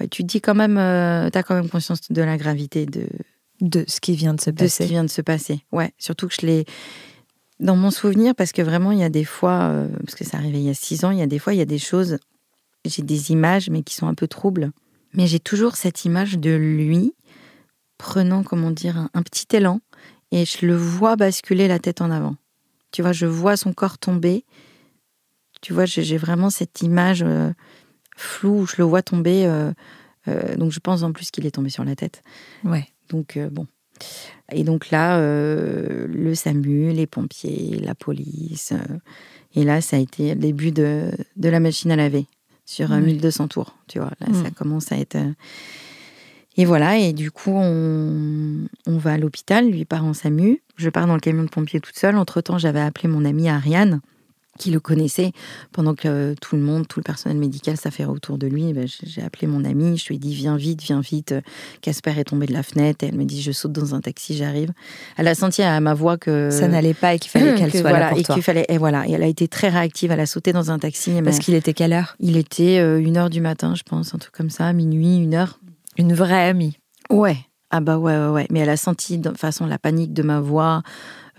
ouais, 0.00 0.08
tu 0.08 0.24
dis 0.24 0.40
quand 0.40 0.54
même, 0.54 0.74
tu 0.74 1.38
as 1.38 1.42
quand 1.42 1.54
même 1.54 1.68
conscience 1.68 2.10
de 2.10 2.22
la 2.22 2.36
gravité 2.36 2.86
de 2.86 3.06
de 3.60 3.84
ce 3.86 4.00
qui 4.00 4.16
vient 4.16 4.32
de 4.32 4.40
se 4.40 4.50
passer. 4.50 4.64
De 4.64 4.68
ce 4.68 4.78
qui 4.78 4.88
vient 4.88 5.04
de 5.04 5.10
se 5.10 5.20
passer. 5.20 5.60
Ouais, 5.70 5.92
surtout 5.98 6.28
que 6.28 6.34
je 6.40 6.46
l'ai 6.46 6.64
dans 7.58 7.76
mon 7.76 7.90
souvenir 7.90 8.34
parce 8.34 8.52
que 8.52 8.62
vraiment 8.62 8.90
il 8.90 9.00
y 9.00 9.04
a 9.04 9.10
des 9.10 9.24
fois, 9.24 9.86
parce 9.98 10.14
que 10.14 10.24
ça 10.24 10.38
arrivait 10.38 10.60
il 10.60 10.64
y 10.64 10.70
a 10.70 10.74
six 10.74 11.04
ans, 11.04 11.10
il 11.10 11.18
y 11.18 11.22
a 11.22 11.26
des 11.26 11.38
fois 11.38 11.52
il 11.52 11.58
y 11.58 11.62
a 11.62 11.66
des 11.66 11.78
choses, 11.78 12.16
j'ai 12.86 13.02
des 13.02 13.32
images 13.32 13.68
mais 13.68 13.82
qui 13.82 13.94
sont 13.94 14.06
un 14.06 14.14
peu 14.14 14.26
troubles 14.26 14.72
mais 15.12 15.26
j'ai 15.26 15.40
toujours 15.40 15.76
cette 15.76 16.04
image 16.04 16.38
de 16.38 16.54
lui 16.54 17.14
prenant, 17.98 18.42
comment 18.42 18.70
dire, 18.70 19.08
un, 19.12 19.22
petit 19.22 19.46
élan 19.54 19.80
et 20.30 20.44
je 20.44 20.64
le 20.64 20.74
vois 20.74 21.16
basculer 21.16 21.68
la 21.68 21.78
tête 21.78 22.00
en 22.00 22.10
avant. 22.10 22.36
Tu 22.92 23.02
vois, 23.02 23.12
je 23.12 23.26
vois 23.26 23.56
son 23.56 23.72
corps 23.72 23.98
tomber. 23.98 24.44
Tu 25.60 25.72
vois, 25.72 25.84
j'ai 25.84 26.16
vraiment 26.16 26.48
cette 26.48 26.80
image 26.82 27.22
euh, 27.22 27.52
floue 28.20 28.60
où 28.60 28.66
je 28.66 28.74
le 28.78 28.84
vois 28.84 29.02
tomber. 29.02 29.46
Euh, 29.46 29.72
euh, 30.28 30.56
donc 30.56 30.72
je 30.72 30.80
pense 30.80 31.02
en 31.02 31.12
plus 31.12 31.30
qu'il 31.30 31.46
est 31.46 31.52
tombé 31.52 31.70
sur 31.70 31.84
la 31.84 31.96
tête. 31.96 32.22
Ouais. 32.64 32.86
Donc 33.08 33.38
bon. 33.50 33.66
Et 34.52 34.64
donc 34.64 34.90
là, 34.90 35.18
le 35.20 36.34
SAMU, 36.34 36.90
les 36.92 37.06
pompiers, 37.06 37.78
la 37.82 37.94
police. 37.94 38.72
et 39.54 39.62
là, 39.62 39.82
ça 39.82 39.96
a 39.96 39.98
été 39.98 40.34
le 40.34 40.40
début 40.40 40.72
de, 40.72 41.10
de 41.36 41.48
la 41.50 41.60
machine 41.60 41.90
à 41.90 41.96
laver 41.96 42.26
sur 42.70 42.88
1200 42.90 43.48
tours. 43.48 43.74
Tu 43.88 43.98
vois, 43.98 44.12
là, 44.20 44.28
ça 44.32 44.48
mm. 44.48 44.52
commence 44.52 44.92
à 44.92 44.96
être. 44.96 45.16
Euh, 45.16 45.32
et 46.56 46.64
voilà, 46.64 46.98
et 46.98 47.12
du 47.12 47.30
coup, 47.30 47.52
on, 47.52 48.66
on 48.86 48.98
va 48.98 49.14
à 49.14 49.18
l'hôpital, 49.18 49.68
lui 49.68 49.84
part 49.84 50.04
en 50.04 50.14
SAMU. 50.14 50.62
Je 50.76 50.88
pars 50.88 51.06
dans 51.06 51.14
le 51.14 51.20
camion 51.20 51.42
de 51.42 51.48
pompier 51.48 51.80
toute 51.80 51.96
seule. 51.96 52.16
Entre-temps, 52.16 52.58
j'avais 52.58 52.80
appelé 52.80 53.08
mon 53.08 53.24
amie 53.24 53.48
Ariane, 53.48 54.00
qui 54.58 54.70
le 54.70 54.80
connaissait, 54.80 55.32
pendant 55.72 55.94
que 55.94 56.34
tout 56.40 56.56
le 56.56 56.62
monde, 56.62 56.86
tout 56.86 56.98
le 56.98 57.04
personnel 57.04 57.38
médical 57.38 57.76
s'affairait 57.76 58.10
autour 58.10 58.36
de 58.36 58.46
lui. 58.46 58.72
Ben, 58.72 58.86
j'ai 58.86 59.22
appelé 59.22 59.46
mon 59.46 59.64
amie, 59.64 59.96
je 59.96 60.08
lui 60.08 60.16
ai 60.16 60.18
dit 60.18 60.34
Viens 60.34 60.56
vite, 60.56 60.82
viens 60.82 61.00
vite. 61.00 61.34
Casper 61.80 62.18
est 62.18 62.24
tombé 62.24 62.46
de 62.46 62.52
la 62.52 62.62
fenêtre. 62.62 63.04
Et 63.04 63.08
elle 63.08 63.16
me 63.16 63.24
dit 63.24 63.40
Je 63.40 63.52
saute 63.52 63.72
dans 63.72 63.94
un 63.94 64.00
taxi, 64.00 64.36
j'arrive. 64.36 64.72
Elle 65.16 65.28
a 65.28 65.34
senti 65.34 65.62
à 65.62 65.80
ma 65.80 65.94
voix 65.94 66.18
que. 66.18 66.50
Ça 66.50 66.68
n'allait 66.68 66.94
pas 66.94 67.14
et 67.14 67.18
qu'il 67.18 67.30
fallait 67.30 67.54
qu'elle 67.58 67.72
soit 67.72 67.92
là. 67.92 68.10
Pour 68.10 68.18
et 68.18 68.22
qu'il 68.22 68.42
fallait. 68.42 68.66
Et 68.68 68.78
voilà. 68.78 69.06
Et 69.06 69.12
elle 69.12 69.22
a 69.22 69.28
été 69.28 69.48
très 69.48 69.68
réactive. 69.68 70.10
Elle 70.10 70.20
a 70.20 70.26
sauté 70.26 70.52
dans 70.52 70.70
un 70.70 70.78
taxi. 70.78 71.12
Parce 71.22 71.38
qu'il 71.38 71.54
était 71.54 71.72
quelle 71.72 71.92
heure? 71.92 72.16
Il 72.18 72.36
était 72.36 72.78
euh, 72.78 72.98
une 72.98 73.16
heure 73.16 73.30
du 73.30 73.40
matin, 73.40 73.74
je 73.74 73.82
pense, 73.82 74.14
un 74.14 74.18
truc 74.18 74.34
comme 74.34 74.50
ça, 74.50 74.72
minuit, 74.72 75.18
une 75.18 75.34
heure. 75.34 75.58
Une 75.96 76.12
vraie 76.12 76.48
amie. 76.48 76.76
Ouais. 77.10 77.36
Ah 77.70 77.80
bah 77.80 77.98
ouais, 77.98 78.16
ouais, 78.16 78.28
ouais. 78.28 78.46
Mais 78.50 78.60
elle 78.60 78.70
a 78.70 78.76
senti 78.76 79.18
de 79.18 79.30
façon 79.36 79.66
la 79.66 79.78
panique 79.78 80.12
de 80.12 80.22
ma 80.22 80.40
voix, 80.40 80.82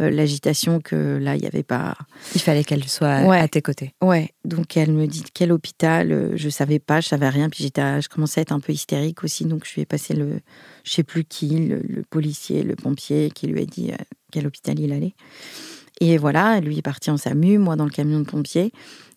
l'agitation 0.09 0.81
que 0.81 1.17
là, 1.17 1.35
il 1.35 1.41
n'y 1.41 1.47
avait 1.47 1.63
pas. 1.63 1.95
Il 2.33 2.41
fallait 2.41 2.63
qu'elle 2.63 2.87
soit 2.87 3.09
à 3.09 3.47
tes 3.47 3.61
côtés. 3.61 3.93
Ouais, 4.01 4.31
donc 4.45 4.77
elle 4.77 4.91
me 4.91 5.05
dit 5.05 5.23
quel 5.33 5.51
hôpital, 5.51 6.11
euh, 6.11 6.31
je 6.35 6.49
savais 6.49 6.79
pas, 6.79 7.01
je 7.01 7.09
savais 7.09 7.29
rien, 7.29 7.49
puis 7.49 7.63
j'étais, 7.63 8.01
je 8.01 8.09
commençais 8.09 8.39
à 8.39 8.43
être 8.43 8.51
un 8.51 8.59
peu 8.59 8.73
hystérique 8.73 9.23
aussi, 9.23 9.45
donc 9.45 9.65
je 9.67 9.73
lui 9.75 9.81
ai 9.81 9.85
passé 9.85 10.13
le, 10.13 10.39
je 10.83 10.91
sais 10.91 11.03
plus 11.03 11.23
qui, 11.23 11.49
le, 11.67 12.03
policier, 12.09 12.63
le 12.63 12.75
pompier, 12.75 13.31
qui 13.31 13.47
lui 13.47 13.61
a 13.61 13.65
dit 13.65 13.91
euh, 13.91 14.03
quel 14.31 14.47
hôpital 14.47 14.79
il 14.79 14.91
allait. 14.91 15.13
Et 15.99 16.17
voilà, 16.17 16.59
lui 16.59 16.77
est 16.79 16.81
parti 16.81 17.11
en 17.11 17.17
SAMU, 17.17 17.59
moi 17.59 17.75
dans 17.75 17.85
le 17.85 17.91
camion 17.91 18.19
de 18.19 18.25
pompier. 18.25 18.71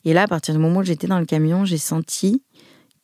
Et 0.04 0.12
là, 0.12 0.24
à 0.24 0.28
partir 0.28 0.54
du 0.54 0.60
moment 0.60 0.80
où 0.80 0.84
j'étais 0.84 1.06
dans 1.06 1.18
le 1.18 1.24
camion, 1.24 1.64
j'ai 1.64 1.78
senti, 1.78 2.42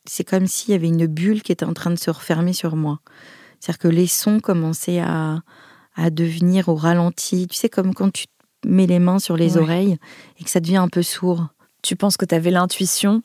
c'est 0.04 0.24
comme 0.24 0.46
s'il 0.46 0.72
y 0.72 0.74
avait 0.74 0.88
une 0.88 1.06
bulle 1.06 1.42
qui 1.42 1.52
était 1.52 1.64
en 1.64 1.72
train 1.72 1.90
de 1.90 1.98
se 1.98 2.10
refermer 2.10 2.52
sur 2.52 2.76
moi. 2.76 3.00
C'est-à-dire 3.58 3.78
que 3.78 3.88
les 3.88 4.06
sons 4.06 4.40
commençaient 4.40 5.00
à, 5.00 5.40
à 6.00 6.10
devenir 6.10 6.68
au 6.68 6.74
ralenti. 6.74 7.46
Tu 7.46 7.56
sais, 7.56 7.68
comme 7.68 7.94
quand 7.94 8.10
tu 8.10 8.26
mets 8.64 8.86
les 8.86 8.98
mains 8.98 9.18
sur 9.18 9.36
les 9.36 9.56
oreilles 9.56 9.96
et 10.38 10.44
que 10.44 10.50
ça 10.50 10.60
devient 10.60 10.76
un 10.76 10.88
peu 10.88 11.02
sourd. 11.02 11.48
Tu 11.82 11.96
penses 11.96 12.16
que 12.16 12.24
tu 12.24 12.34
avais 12.34 12.50
l'intuition 12.50 13.22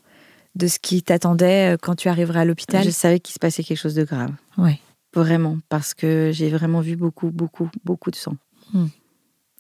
de 0.56 0.68
ce 0.68 0.80
qui 0.80 1.04
t'attendait 1.04 1.74
euh, 1.74 1.78
quand 1.82 1.96
tu 1.96 2.08
arriverais 2.08 2.40
à 2.40 2.46
l'hôpital? 2.46 2.84
Je 2.84 2.90
savais 2.90 3.20
qu'il 3.20 3.34
se 3.34 3.40
passait 3.40 3.64
quelque 3.64 3.78
chose 3.78 3.96
de 3.96 4.04
grave. 4.04 4.32
Oui. 4.58 4.80
Vraiment, 5.14 5.58
parce 5.70 5.94
que 5.94 6.32
j'ai 6.34 6.50
vraiment 6.50 6.82
vu 6.82 6.96
beaucoup, 6.96 7.32
beaucoup, 7.32 7.70
beaucoup 7.84 8.12
de 8.12 8.16
sang. 8.16 8.36
Hmm. 8.74 8.88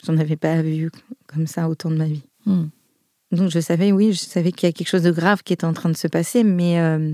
J'en 0.06 0.18
avais 0.18 0.36
pas 0.36 0.62
vu 0.62 0.92
comme 1.28 1.48
ça 1.48 1.70
autant 1.70 1.90
de 1.90 1.96
ma 1.96 2.06
vie. 2.06 2.24
Hmm. 2.46 2.68
Donc 3.32 3.50
je 3.50 3.60
savais, 3.60 3.92
oui, 3.92 4.14
je 4.14 4.20
savais 4.20 4.52
qu'il 4.52 4.68
y 4.68 4.70
a 4.70 4.74
quelque 4.74 4.88
chose 4.88 5.04
de 5.04 5.12
grave 5.12 5.44
qui 5.44 5.54
était 5.54 5.66
en 5.66 5.74
train 5.74 5.90
de 5.90 5.98
se 5.98 6.08
passer, 6.08 6.44
mais, 6.44 6.80
euh, 6.80 7.14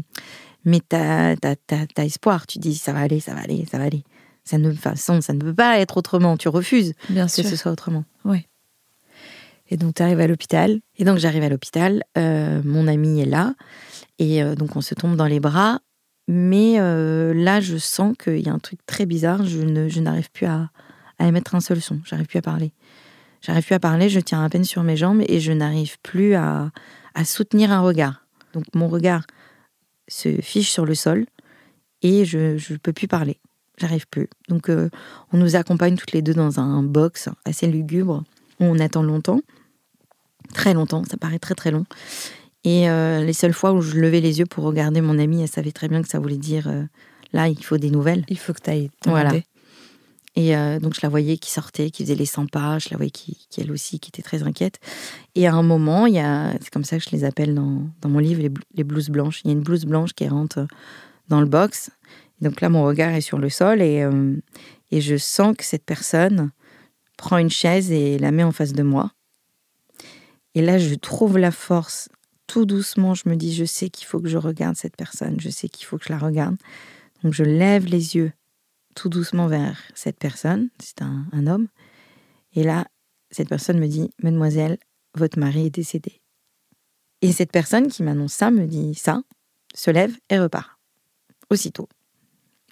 mais 0.65 0.79
t'as 0.87 1.35
as, 1.41 2.05
espoir. 2.05 2.47
Tu 2.47 2.59
dis, 2.59 2.75
ça 2.75 2.93
va 2.93 2.99
aller, 2.99 3.19
ça 3.19 3.33
va 3.33 3.41
aller, 3.41 3.65
ça 3.69 3.77
va 3.77 3.85
aller. 3.85 4.03
Ça 4.43 4.57
ne, 4.57 4.71
façon, 4.71 5.21
ça 5.21 5.33
ne 5.33 5.39
peut 5.39 5.53
pas 5.53 5.79
être 5.79 5.97
autrement. 5.97 6.37
Tu 6.37 6.49
refuses 6.49 6.93
Bien 7.09 7.27
que 7.27 7.31
ce 7.31 7.55
soit 7.55 7.71
autrement. 7.71 8.05
Oui. 8.25 8.47
Et 9.69 9.77
donc, 9.77 9.95
tu 9.95 10.03
arrives 10.03 10.19
à 10.19 10.27
l'hôpital 10.27 10.81
Et 10.97 11.05
donc, 11.05 11.17
j'arrive 11.17 11.43
à 11.43 11.49
l'hôpital. 11.49 12.03
Euh, 12.17 12.61
mon 12.65 12.87
ami 12.87 13.21
est 13.21 13.25
là. 13.25 13.55
Et 14.19 14.43
euh, 14.43 14.55
donc, 14.55 14.75
on 14.75 14.81
se 14.81 14.93
tombe 14.93 15.15
dans 15.15 15.27
les 15.27 15.39
bras. 15.39 15.79
Mais 16.27 16.79
euh, 16.79 17.33
là, 17.33 17.61
je 17.61 17.77
sens 17.77 18.15
qu'il 18.21 18.39
y 18.45 18.49
a 18.49 18.53
un 18.53 18.59
truc 18.59 18.79
très 18.85 19.05
bizarre. 19.05 19.45
Je, 19.45 19.59
ne, 19.59 19.87
je 19.87 19.99
n'arrive 20.01 20.29
plus 20.31 20.45
à, 20.45 20.69
à 21.19 21.27
émettre 21.27 21.55
un 21.55 21.61
seul 21.61 21.81
son. 21.81 22.01
J'arrive 22.05 22.27
plus 22.27 22.39
à 22.39 22.41
parler. 22.41 22.73
J'arrive 23.41 23.65
plus 23.65 23.75
à 23.75 23.79
parler. 23.79 24.09
Je 24.09 24.19
tiens 24.19 24.43
à 24.43 24.49
peine 24.49 24.65
sur 24.65 24.83
mes 24.83 24.97
jambes 24.97 25.23
et 25.27 25.39
je 25.39 25.53
n'arrive 25.53 25.97
plus 26.01 26.35
à, 26.35 26.71
à 27.15 27.25
soutenir 27.25 27.71
un 27.71 27.79
regard. 27.79 28.25
Donc, 28.53 28.65
mon 28.75 28.89
regard 28.89 29.25
se 30.09 30.41
fiche 30.41 30.69
sur 30.69 30.85
le 30.85 30.95
sol 30.95 31.25
et 32.01 32.25
je 32.25 32.55
ne 32.73 32.77
peux 32.77 32.93
plus 32.93 33.07
parler. 33.07 33.39
J'arrive 33.77 34.07
plus. 34.07 34.29
Donc, 34.49 34.69
on 34.69 35.37
nous 35.37 35.55
accompagne 35.55 35.95
toutes 35.95 36.11
les 36.11 36.21
deux 36.21 36.33
dans 36.33 36.59
un 36.59 36.83
box 36.83 37.29
assez 37.45 37.67
lugubre 37.67 38.23
où 38.59 38.65
on 38.65 38.79
attend 38.79 39.01
longtemps 39.01 39.41
très 40.51 40.73
longtemps, 40.73 41.03
ça 41.09 41.17
paraît 41.17 41.39
très 41.39 41.55
très 41.55 41.71
long. 41.71 41.85
Et 42.63 42.89
euh, 42.89 43.23
les 43.23 43.33
seules 43.33 43.53
fois 43.53 43.73
où 43.73 43.81
je 43.81 43.95
levais 43.95 44.21
les 44.21 44.39
yeux 44.39 44.45
pour 44.45 44.63
regarder 44.63 45.01
mon 45.01 45.17
amie, 45.17 45.41
elle 45.41 45.47
savait 45.47 45.71
très 45.71 45.87
bien 45.87 46.01
que 46.01 46.07
ça 46.07 46.19
voulait 46.19 46.37
dire 46.37 46.67
euh, 46.67 46.83
là, 47.33 47.47
il 47.47 47.63
faut 47.63 47.77
des 47.77 47.89
nouvelles. 47.89 48.23
Il 48.29 48.37
faut 48.37 48.53
que 48.53 48.61
tu 48.61 48.69
ailles. 48.69 48.91
Voilà. 49.05 49.33
Et 50.37 50.55
euh, 50.55 50.79
donc 50.79 50.93
je 50.93 51.01
la 51.03 51.09
voyais 51.09 51.37
qui 51.37 51.51
sortait, 51.51 51.89
qui 51.89 52.03
faisait 52.03 52.15
les 52.15 52.25
100 52.25 52.47
pas, 52.47 52.79
je 52.79 52.87
la 52.91 52.97
voyais 52.97 53.11
qui, 53.11 53.35
elle 53.57 53.71
aussi, 53.71 53.99
qui 53.99 54.09
était 54.09 54.21
très 54.21 54.43
inquiète. 54.43 54.79
Et 55.35 55.45
à 55.47 55.53
un 55.53 55.63
moment, 55.63 56.05
il 56.05 56.13
y 56.13 56.19
a, 56.19 56.53
c'est 56.61 56.69
comme 56.69 56.85
ça 56.85 56.97
que 56.97 57.03
je 57.03 57.09
les 57.09 57.25
appelle 57.25 57.53
dans, 57.53 57.89
dans 58.01 58.09
mon 58.09 58.19
livre, 58.19 58.41
les, 58.41 58.51
les, 58.75 58.83
blouses 58.85 59.09
blanches. 59.09 59.41
Il 59.43 59.47
y 59.47 59.49
a 59.49 59.53
une 59.53 59.63
blouse 59.63 59.85
blanche 59.85 60.13
qui 60.13 60.27
rentre 60.27 60.67
dans 61.27 61.41
le 61.41 61.47
box. 61.47 61.91
Donc 62.41 62.61
là, 62.61 62.69
mon 62.69 62.83
regard 62.83 63.11
est 63.11 63.21
sur 63.21 63.37
le 63.37 63.49
sol 63.49 63.81
et, 63.81 64.07
et 64.89 65.01
je 65.01 65.15
sens 65.15 65.55
que 65.55 65.63
cette 65.63 65.85
personne 65.85 66.51
prend 67.17 67.37
une 67.37 67.49
chaise 67.49 67.91
et 67.91 68.17
la 68.17 68.31
met 68.31 68.43
en 68.43 68.51
face 68.51 68.73
de 68.73 68.83
moi. 68.83 69.11
Et 70.55 70.61
là, 70.61 70.77
je 70.77 70.95
trouve 70.95 71.37
la 71.37 71.51
force. 71.51 72.09
Tout 72.47 72.65
doucement, 72.65 73.13
je 73.13 73.29
me 73.29 73.35
dis, 73.35 73.53
je 73.53 73.63
sais 73.63 73.89
qu'il 73.89 74.07
faut 74.07 74.19
que 74.19 74.27
je 74.27 74.37
regarde 74.37 74.75
cette 74.75 74.97
personne, 74.97 75.39
je 75.39 75.49
sais 75.49 75.69
qu'il 75.69 75.85
faut 75.85 75.97
que 75.97 76.05
je 76.05 76.11
la 76.11 76.19
regarde. 76.19 76.57
Donc 77.23 77.33
je 77.33 77.43
lève 77.43 77.85
les 77.85 78.15
yeux 78.15 78.33
tout 78.95 79.09
doucement 79.09 79.47
vers 79.47 79.79
cette 79.93 80.17
personne, 80.17 80.69
c'est 80.79 81.01
un, 81.01 81.47
homme. 81.47 81.67
Et 82.53 82.63
là, 82.63 82.87
cette 83.29 83.47
personne 83.47 83.79
me 83.79 83.87
dit, 83.87 84.11
mademoiselle, 84.21 84.77
votre 85.15 85.39
mari 85.39 85.67
est 85.67 85.75
décédé. 85.75 86.21
Et 87.21 87.31
cette 87.31 87.51
personne 87.51 87.87
qui 87.87 88.03
m'annonce 88.03 88.33
ça 88.33 88.51
me 88.51 88.65
dit 88.65 88.95
ça, 88.95 89.21
se 89.73 89.91
lève 89.91 90.17
et 90.29 90.39
repart. 90.39 90.77
Aussitôt. 91.49 91.87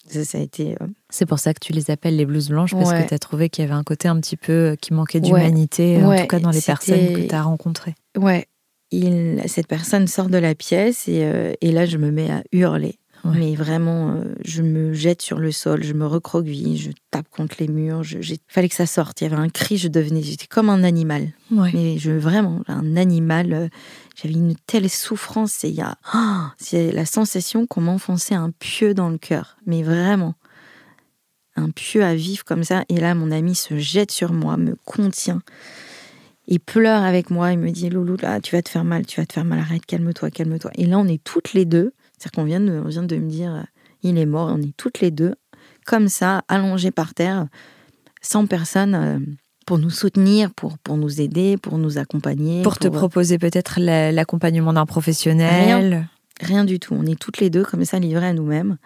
Ça, 0.10 0.38
a 0.38 0.42
été. 0.42 0.76
Euh, 0.82 0.88
c'est 1.10 1.26
pour 1.26 1.40
ça 1.40 1.54
que 1.54 1.60
tu 1.60 1.74
les 1.74 1.92
appelles 1.92 2.16
les 2.16 2.26
blouses 2.26 2.50
blanches, 2.50 2.74
parce 2.74 2.92
que 2.92 3.08
tu 3.08 3.14
as 3.14 3.20
trouvé 3.20 3.50
qu'il 3.50 3.64
y 3.64 3.68
avait 3.68 3.76
un 3.76 3.84
côté 3.84 4.08
un 4.08 4.20
petit 4.20 4.38
peu 4.38 4.54
euh, 4.54 4.76
qui 4.76 4.94
manquait 4.94 5.20
d'humanité, 5.20 6.04
en 6.04 6.16
tout 6.16 6.28
cas 6.28 6.40
dans 6.40 6.52
les 6.52 6.62
personnes 6.62 7.14
que 7.14 7.28
tu 7.28 7.36
as 7.36 7.42
rencontrées. 7.42 7.96
Ouais. 8.18 8.48
Il, 8.92 9.42
cette 9.46 9.68
personne 9.68 10.08
sort 10.08 10.30
de 10.30 10.38
la 10.38 10.56
pièce 10.56 11.08
et, 11.08 11.24
euh, 11.24 11.54
et 11.62 11.72
là, 11.72 11.86
je 11.86 11.98
me 11.98 12.10
mets 12.10 12.32
à 12.32 12.44
hurler. 12.52 12.99
Mais 13.26 13.56
vraiment, 13.56 14.22
je 14.46 14.62
me 14.62 14.94
jette 14.94 15.22
sur 15.22 15.40
le 15.40 15.52
sol, 15.52 15.84
je 15.84 15.94
me 15.94 16.06
recroqueville, 16.06 16.78
je 16.78 16.92
tape 17.12 17.28
contre 17.30 17.58
les 17.60 17.68
murs. 17.68 18.02
Il 18.12 18.38
fallait 18.48 18.70
que 18.70 18.76
ça 18.76 18.86
sorte. 18.86 19.22
Il 19.22 19.26
y 19.26 19.28
avait 19.28 19.42
un 19.42 19.50
cri, 19.50 19.78
je 19.78 19.88
devenais, 19.88 20.22
j'étais 20.22 20.48
comme 20.48 20.70
un 20.70 20.84
animal. 20.84 21.34
Mais 21.74 21.98
je 21.98 22.12
vraiment 22.12 22.62
un 22.68 22.96
animal. 22.96 23.70
J'avais 24.16 24.36
une 24.36 24.56
telle 24.56 24.90
souffrance 24.90 25.64
et 25.64 25.70
il 25.70 25.76
y 25.76 25.82
a, 25.82 25.98
oh, 26.14 26.48
c'est 26.58 26.92
la 26.92 27.06
sensation 27.06 27.68
qu'on 27.68 27.82
m'enfonçait 27.82 28.36
un 28.36 28.52
pieu 28.52 28.94
dans 28.94 29.10
le 29.10 29.18
cœur. 29.18 29.58
Mais 29.66 29.84
vraiment, 29.84 30.36
un 31.56 31.70
pieu 31.70 32.04
à 32.04 32.16
vivre 32.16 32.44
comme 32.44 32.64
ça. 32.64 32.84
Et 32.90 33.00
là, 33.00 33.16
mon 33.16 33.32
ami 33.32 33.56
se 33.56 33.78
jette 33.78 34.12
sur 34.12 34.34
moi, 34.34 34.58
me 34.58 34.76
contient. 34.86 35.42
Il 36.48 36.60
pleure 36.60 37.04
avec 37.04 37.30
moi, 37.30 37.52
il 37.52 37.60
me 37.60 37.70
dit 37.70 37.90
Loulou, 37.90 38.18
là, 38.18 38.42
tu 38.42 38.56
vas 38.56 38.64
te 38.64 38.70
faire 38.70 38.84
mal, 38.84 39.06
tu 39.06 39.20
vas 39.20 39.26
te 39.28 39.34
faire 39.34 39.46
mal, 39.46 39.60
arrête, 39.60 39.86
calme-toi, 39.86 40.32
calme-toi. 40.32 40.72
Et 40.76 40.86
là, 40.86 40.98
on 40.98 41.08
est 41.08 41.24
toutes 41.24 41.54
les 41.54 41.66
deux, 41.66 41.94
c'est-à-dire 42.20 42.32
qu'on 42.34 42.44
vient, 42.44 42.60
de, 42.60 42.82
on 42.84 42.90
vient 42.90 43.04
de 43.04 43.16
me 43.16 43.30
dire 43.30 43.56
euh, 43.56 43.64
il 44.04 44.18
est 44.18 44.26
mort, 44.26 44.52
on 44.54 44.62
est 44.62 44.76
toutes 44.76 45.00
les 45.00 45.10
deux, 45.10 45.36
comme 45.86 46.10
ça, 46.10 46.44
allongées 46.50 46.92
par 46.92 47.14
terre, 47.14 47.48
sans 48.22 48.46
personne 48.46 48.96
euh, 48.96 49.20
pour 49.66 49.78
nous 49.78 49.90
soutenir, 49.90 50.54
pour, 50.54 50.78
pour 50.80 50.98
nous 50.98 51.22
aider, 51.22 51.56
pour 51.56 51.78
nous 51.78 51.98
accompagner. 51.98 52.62
Pour, 52.62 52.78
te 52.78 52.88
euh, 52.88 52.92
proposer 52.92 53.38
peut-être 53.38 53.80
l'accompagnement 53.80 54.74
d'un 54.74 54.86
professionnel 54.86 55.86
rien, 55.86 56.08
rien, 56.42 56.66
du 56.66 56.80
tout. 56.80 56.94
On 56.94 57.06
est 57.06 57.18
toutes 57.18 57.40
les 57.40 57.50
deux 57.50 57.64
comme 57.64 57.86
ça 57.86 58.00
livrées 58.00 58.28
à 58.28 58.34
nous-mêmes. 58.34 58.78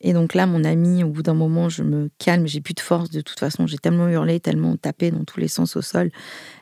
Et 0.00 0.12
donc 0.12 0.34
là, 0.34 0.46
mon 0.46 0.64
amie, 0.64 1.04
au 1.04 1.08
bout 1.08 1.22
d'un 1.22 1.34
moment, 1.34 1.68
je 1.68 1.84
me 1.84 2.10
calme, 2.18 2.46
j'ai 2.48 2.60
plus 2.60 2.74
de 2.74 2.80
force. 2.80 3.08
De 3.10 3.20
toute 3.20 3.38
façon, 3.38 3.68
j'ai 3.68 3.78
tellement 3.78 4.08
hurlé, 4.08 4.40
tellement 4.40 4.76
tapé 4.76 5.12
dans 5.12 5.24
tous 5.24 5.38
les 5.38 5.48
sens 5.48 5.76
au 5.76 5.82
sol. 5.82 6.10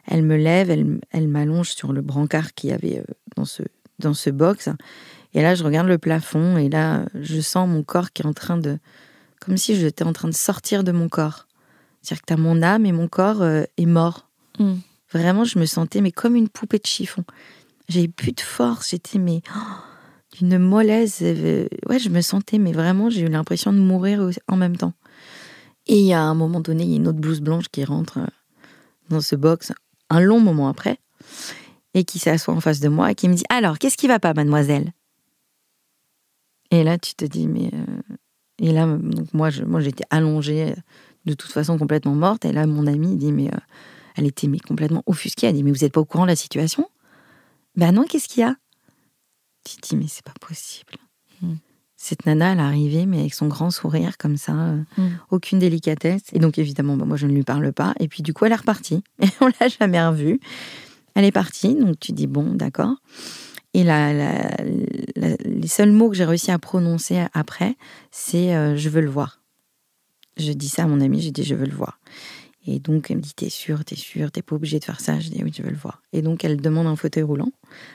Elle 0.06 0.22
me 0.22 0.36
lève, 0.36 0.70
elle, 0.70 1.00
elle 1.10 1.26
m'allonge 1.26 1.70
sur 1.70 1.94
le 1.94 2.02
brancard 2.02 2.52
qu'il 2.52 2.70
y 2.70 2.72
avait 2.74 3.02
dans 3.34 3.46
ce, 3.46 3.62
dans 3.98 4.14
ce 4.14 4.28
box. 4.28 4.68
Et 5.34 5.42
là, 5.42 5.54
je 5.54 5.64
regarde 5.64 5.88
le 5.88 5.98
plafond 5.98 6.56
et 6.58 6.68
là, 6.68 7.06
je 7.14 7.40
sens 7.40 7.68
mon 7.68 7.82
corps 7.82 8.12
qui 8.12 8.22
est 8.22 8.26
en 8.26 8.32
train 8.32 8.58
de. 8.58 8.78
comme 9.40 9.56
si 9.56 9.76
j'étais 9.76 10.04
en 10.04 10.12
train 10.12 10.28
de 10.28 10.34
sortir 10.34 10.84
de 10.84 10.92
mon 10.92 11.08
corps. 11.08 11.46
C'est-à-dire 12.02 12.22
que 12.22 12.26
tu 12.26 12.32
as 12.34 12.36
mon 12.36 12.62
âme 12.62 12.84
et 12.84 12.92
mon 12.92 13.08
corps 13.08 13.42
euh, 13.42 13.64
est 13.76 13.86
mort. 13.86 14.28
Mm. 14.58 14.74
Vraiment, 15.12 15.44
je 15.44 15.58
me 15.58 15.66
sentais 15.66 16.00
mais 16.00 16.12
comme 16.12 16.36
une 16.36 16.48
poupée 16.48 16.78
de 16.78 16.86
chiffon. 16.86 17.24
J'avais 17.88 18.08
plus 18.08 18.32
de 18.32 18.40
force, 18.40 18.90
j'étais 18.90 19.18
mais 19.18 19.42
oh, 19.54 20.36
d'une 20.36 20.58
mollesse. 20.58 21.20
Euh, 21.22 21.66
ouais, 21.88 21.98
je 21.98 22.08
me 22.08 22.20
sentais 22.20 22.58
mais 22.58 22.72
vraiment, 22.72 23.08
j'ai 23.08 23.22
eu 23.22 23.28
l'impression 23.28 23.72
de 23.72 23.78
mourir 23.78 24.28
en 24.48 24.56
même 24.56 24.76
temps. 24.76 24.94
Et 25.86 25.98
il 25.98 26.06
y 26.06 26.12
a 26.12 26.20
un 26.20 26.34
moment 26.34 26.60
donné, 26.60 26.84
il 26.84 26.90
y 26.90 26.92
a 26.94 26.96
une 26.96 27.08
autre 27.08 27.18
blouse 27.18 27.40
blanche 27.40 27.66
qui 27.70 27.84
rentre 27.84 28.18
euh, 28.18 28.26
dans 29.08 29.20
ce 29.20 29.36
box 29.36 29.72
un 30.10 30.20
long 30.20 30.40
moment 30.40 30.68
après 30.68 30.98
et 31.94 32.04
qui 32.04 32.18
s'assoit 32.18 32.54
en 32.54 32.60
face 32.60 32.80
de 32.80 32.88
moi 32.88 33.10
et 33.10 33.14
qui 33.14 33.28
me 33.28 33.34
dit 33.34 33.44
alors 33.48 33.78
qu'est-ce 33.78 33.96
qui 33.96 34.08
va 34.08 34.18
pas, 34.18 34.34
mademoiselle? 34.34 34.92
Et 36.72 36.82
là, 36.82 36.98
tu 36.98 37.14
te 37.14 37.24
dis 37.24 37.46
mais 37.46 37.70
et 38.58 38.72
là 38.72 38.86
donc 38.86 39.32
moi 39.32 39.50
je, 39.50 39.62
moi 39.62 39.80
j'étais 39.80 40.04
allongée 40.10 40.74
de 41.24 41.34
toute 41.34 41.52
façon 41.52 41.78
complètement 41.78 42.14
morte. 42.14 42.44
Et 42.44 42.52
là, 42.52 42.66
mon 42.66 42.86
amie 42.86 43.16
dit, 43.16 43.32
mais 43.32 43.48
euh, 43.48 43.58
elle 44.16 44.26
était 44.26 44.48
mais 44.48 44.58
complètement 44.58 45.02
offusquée. 45.06 45.46
Elle 45.46 45.54
dit, 45.54 45.62
mais 45.62 45.72
vous 45.72 45.84
n'êtes 45.84 45.92
pas 45.92 46.00
au 46.00 46.04
courant 46.04 46.24
de 46.24 46.30
la 46.30 46.36
situation? 46.36 46.88
Ben 47.76 47.92
non, 47.92 48.04
qu'est-ce 48.04 48.28
qu'il 48.28 48.40
y 48.40 48.44
a? 48.44 48.56
Tu 49.64 49.76
dis, 49.80 49.96
mais 49.96 50.06
c'est 50.08 50.24
pas 50.24 50.34
possible. 50.40 50.94
Hmm. 51.40 51.54
Cette 51.96 52.26
nana, 52.26 52.52
elle 52.52 52.58
est 52.58 52.62
arrivée, 52.62 53.06
mais 53.06 53.20
avec 53.20 53.34
son 53.34 53.46
grand 53.46 53.70
sourire 53.70 54.18
comme 54.18 54.36
ça, 54.36 54.52
euh, 54.52 54.82
hmm. 54.98 55.10
aucune 55.30 55.58
délicatesse. 55.60 56.22
Et 56.32 56.40
donc, 56.40 56.58
évidemment, 56.58 56.96
bah, 56.96 57.04
moi, 57.04 57.16
je 57.16 57.26
ne 57.26 57.32
lui 57.32 57.44
parle 57.44 57.72
pas. 57.72 57.94
Et 58.00 58.08
puis, 58.08 58.22
du 58.22 58.34
coup, 58.34 58.44
elle 58.44 58.52
est 58.52 58.56
repartie. 58.56 59.02
Et 59.22 59.28
on 59.40 59.46
l'a 59.60 59.68
jamais 59.68 60.04
revue. 60.04 60.40
Elle 61.14 61.24
est 61.24 61.32
partie. 61.32 61.74
Donc, 61.74 62.00
tu 62.00 62.12
dis, 62.12 62.26
bon, 62.26 62.54
d'accord. 62.54 62.96
Et 63.74 63.84
les 63.84 65.66
seuls 65.66 65.92
mots 65.92 66.10
que 66.10 66.16
j'ai 66.16 66.24
réussi 66.24 66.50
à 66.50 66.58
prononcer 66.58 67.24
après, 67.32 67.76
c'est 68.10 68.54
euh, 68.54 68.76
je 68.76 68.88
veux 68.88 69.00
le 69.00 69.08
voir. 69.08 69.40
Je 70.36 70.52
dis 70.52 70.68
ça 70.68 70.84
à 70.84 70.86
mon 70.86 71.00
ami, 71.00 71.20
j'ai 71.20 71.30
dit 71.30 71.44
je 71.44 71.54
veux 71.54 71.66
le 71.66 71.74
voir. 71.74 71.98
Et 72.66 72.78
donc 72.78 73.10
elle 73.10 73.16
me 73.16 73.22
dit 73.22 73.34
t'es 73.34 73.48
sûr, 73.48 73.84
t'es 73.84 73.96
sûr, 73.96 74.30
t'es 74.30 74.42
pas 74.42 74.56
obligé 74.56 74.78
de 74.78 74.84
faire 74.84 75.00
ça. 75.00 75.18
Je 75.20 75.30
dis 75.30 75.42
oui, 75.42 75.52
je 75.56 75.62
veux 75.62 75.70
le 75.70 75.76
voir. 75.76 76.02
Et 76.12 76.20
donc 76.22 76.44
elle 76.44 76.58
demande 76.58 76.86
un 76.86 76.96
fauteuil 76.96 77.22
roulant 77.22 77.50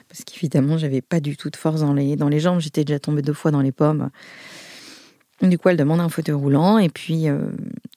parce 0.08 0.24
qu'évidemment 0.24 0.78
j'avais 0.78 1.00
pas 1.00 1.20
du 1.20 1.36
tout 1.36 1.50
de 1.50 1.56
force 1.56 1.80
dans 1.80 1.94
les 1.94 2.16
dans 2.16 2.28
les 2.28 2.40
jambes, 2.40 2.60
j'étais 2.60 2.84
déjà 2.84 2.98
tombée 2.98 3.22
deux 3.22 3.32
fois 3.32 3.50
dans 3.50 3.62
les 3.62 3.72
pommes. 3.72 4.10
Du 5.40 5.56
coup, 5.56 5.68
elle 5.68 5.76
demande 5.76 6.00
un 6.00 6.08
fauteuil 6.08 6.34
roulant 6.34 6.78
et 6.78 6.88
puis 6.88 7.28
euh, 7.28 7.50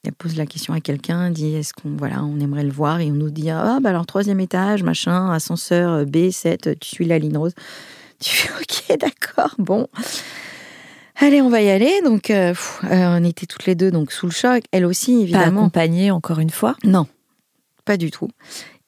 elle 0.04 0.14
pose 0.14 0.36
la 0.36 0.46
question 0.46 0.74
à 0.74 0.82
quelqu'un, 0.82 1.30
dit 1.30 1.54
est-ce 1.56 1.74
qu'on 1.74 1.96
voilà, 1.96 2.24
on 2.24 2.40
aimerait 2.40 2.64
le 2.64 2.72
voir? 2.72 3.00
Et 3.02 3.12
on 3.12 3.16
nous 3.16 3.30
dit 3.30 3.50
ah 3.50 3.80
bah 3.82 3.90
alors 3.90 4.06
troisième 4.06 4.40
étage, 4.40 4.84
machin, 4.84 5.32
ascenseur 5.32 6.06
B7, 6.06 6.78
tu 6.80 6.90
suis 6.90 7.06
la 7.06 7.20
ligne 7.20 7.38
rose. 7.38 7.54
Tu 8.24 8.36
fais 8.36 8.52
ok 8.54 9.00
d'accord 9.00 9.56
bon. 9.58 9.88
Allez, 11.22 11.42
on 11.42 11.50
va 11.50 11.62
y 11.62 11.70
aller. 11.70 12.02
Donc, 12.04 12.32
euh, 12.32 12.54
euh, 12.86 13.20
on 13.20 13.24
était 13.24 13.46
toutes 13.46 13.68
les 13.68 13.76
deux 13.76 13.92
donc 13.92 14.12
sous 14.12 14.26
le 14.26 14.32
choc. 14.32 14.64
Elle 14.72 14.86
aussi, 14.86 15.22
évidemment. 15.22 15.70
Pas 15.70 15.82
accompagnée 15.82 16.12
encore 16.12 16.40
une 16.40 16.50
fois? 16.50 16.76
Non, 16.84 17.08
pas 17.86 17.96
du 17.96 18.10
tout. 18.10 18.30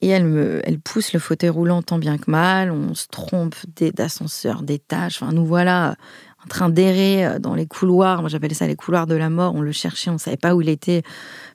Et 0.02 0.08
elle 0.08 0.26
me, 0.26 0.60
elle 0.66 0.80
pousse 0.80 1.14
le 1.14 1.20
fauteuil 1.20 1.50
roulant 1.50 1.84
tant 1.84 2.00
bien 2.00 2.18
que 2.18 2.30
mal. 2.30 2.72
On 2.72 2.96
se 2.96 3.08
trompe 3.08 3.56
d'ascenseur, 3.78 4.64
d'étage. 4.64 5.20
Enfin, 5.22 5.32
nous 5.32 5.46
voilà 5.46 5.96
en 6.44 6.48
train 6.48 6.70
d'errer 6.70 7.26
euh, 7.26 7.40
dans 7.40 7.56
les 7.56 7.66
couloirs. 7.66 8.22
Moi, 8.22 8.30
j'appelais 8.30 8.54
ça 8.54 8.68
les 8.68 8.76
couloirs 8.76 9.08
de 9.08 9.16
la 9.16 9.30
mort. 9.30 9.56
On 9.56 9.62
le 9.62 9.72
cherchait, 9.72 10.10
on 10.10 10.18
savait 10.18 10.38
pas 10.38 10.56
où 10.56 10.62
il 10.62 10.70
était. 10.70 11.04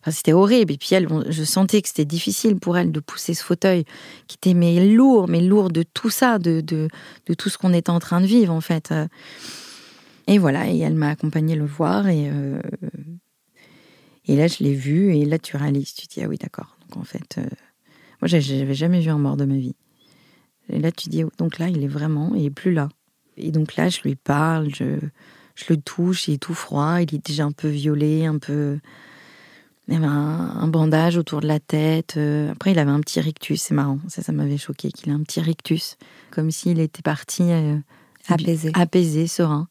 Enfin, 0.01 0.11
c'était 0.11 0.33
horrible. 0.33 0.73
Et 0.73 0.79
puis 0.79 0.95
elle, 0.95 1.09
je 1.29 1.45
sentais 1.45 1.83
que 1.83 1.89
c'était 1.89 2.05
difficile 2.05 2.57
pour 2.57 2.79
elle 2.79 2.93
de 2.93 3.01
pousser 3.01 3.35
ce 3.35 3.43
fauteuil 3.45 3.85
qui 4.27 4.37
était 4.37 4.55
mais 4.55 4.85
lourd, 4.87 5.29
mais 5.29 5.41
lourd 5.41 5.71
de 5.71 5.83
tout 5.83 6.11
ça, 6.11 6.39
de, 6.39 6.61
de, 6.61 6.89
de 7.27 7.35
tout 7.35 7.49
ce 7.49 7.59
qu'on 7.59 7.73
était 7.73 7.91
en 7.91 7.99
train 7.99 8.21
de 8.21 8.27
vivre 8.27 8.53
en 8.53 8.61
fait. 8.61 8.93
Et 10.29 10.37
voilà, 10.37 10.69
et 10.69 10.79
elle 10.79 10.95
m'a 10.95 11.09
accompagnée 11.09 11.57
le 11.57 11.65
voir 11.65 12.07
et 12.07 12.29
euh, 12.31 12.61
et 14.27 14.37
là 14.37 14.47
je 14.47 14.63
l'ai 14.63 14.75
vu 14.75 15.17
et 15.17 15.25
là 15.25 15.39
tu 15.39 15.57
réalises, 15.57 15.95
tu 15.95 16.07
te 16.07 16.15
dis 16.15 16.23
ah 16.23 16.29
oui 16.29 16.37
d'accord. 16.37 16.77
Donc 16.83 16.99
en 16.99 17.05
fait, 17.05 17.39
euh, 17.39 17.49
moi 18.21 18.29
j'avais 18.29 18.75
jamais 18.75 19.01
vu 19.01 19.09
un 19.09 19.17
mort 19.17 19.39
de 19.39 19.47
ma 19.47 19.57
vie. 19.57 19.75
Et 20.69 20.81
là 20.81 20.93
tu 20.93 21.09
dis 21.09 21.25
donc 21.39 21.59
là 21.59 21.69
il 21.69 21.83
est 21.83 21.89
vraiment, 21.89 22.35
il 22.35 22.45
est 22.45 22.51
plus 22.51 22.75
là. 22.75 22.91
Et 23.39 23.51
donc 23.51 23.77
là 23.77 23.89
je 23.89 24.01
lui 24.03 24.17
parle, 24.17 24.69
je 24.75 24.99
je 25.59 25.65
le 25.71 25.77
touche, 25.77 26.29
il 26.29 26.35
est 26.35 26.39
tout 26.39 26.55
froid, 26.55 27.01
il 27.01 27.15
est 27.15 27.27
déjà 27.27 27.45
un 27.45 27.53
peu 27.53 27.69
violet, 27.69 28.27
un 28.27 28.39
peu 28.39 28.79
Il 29.89 29.95
avait 29.95 30.07
un, 30.07 30.69
bandage 30.69 31.17
autour 31.17 31.41
de 31.41 31.49
la 31.49 31.59
tête. 31.59 32.15
Euh, 32.17 32.53
après, 32.53 32.71
il 32.71 32.79
avait 32.79 32.93
un 32.93 33.01
petit 33.01 33.21
rictus. 33.21 33.61
C'est 33.63 33.75
marrant. 33.75 33.99
Ça, 34.07 34.23
ça 34.23 34.33
m'avait 34.33 34.57
choqué 34.57 34.93
qu'il 34.93 35.09
ait 35.09 35.15
un 35.15 35.23
petit 35.23 35.41
rictus. 35.41 35.97
Comme 36.31 36.51
s'il 36.51 36.79
était 36.79 37.03
parti 37.03 37.43
euh, 37.43 37.77
apaisé. 38.29 38.71
apaisé, 38.75 39.27
serein. 39.27 39.69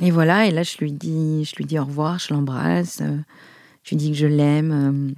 Et 0.00 0.10
voilà. 0.10 0.46
Et 0.46 0.50
là, 0.50 0.64
je 0.64 0.78
lui 0.78 0.92
dis, 0.92 1.44
je 1.44 1.54
lui 1.56 1.64
dis 1.64 1.78
au 1.78 1.84
revoir. 1.84 2.18
Je 2.18 2.34
l'embrasse. 2.34 3.00
Euh, 3.00 3.16
je 3.84 3.90
lui 3.90 3.96
dis 3.96 4.10
que 4.10 4.16
je 4.16 4.26
l'aime. 4.26 5.14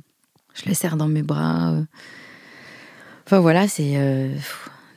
je 0.55 0.68
le 0.68 0.74
serre 0.74 0.96
dans 0.96 1.09
mes 1.09 1.22
bras. 1.22 1.74
Enfin, 3.26 3.40
voilà, 3.40 3.66
c'est. 3.66 4.31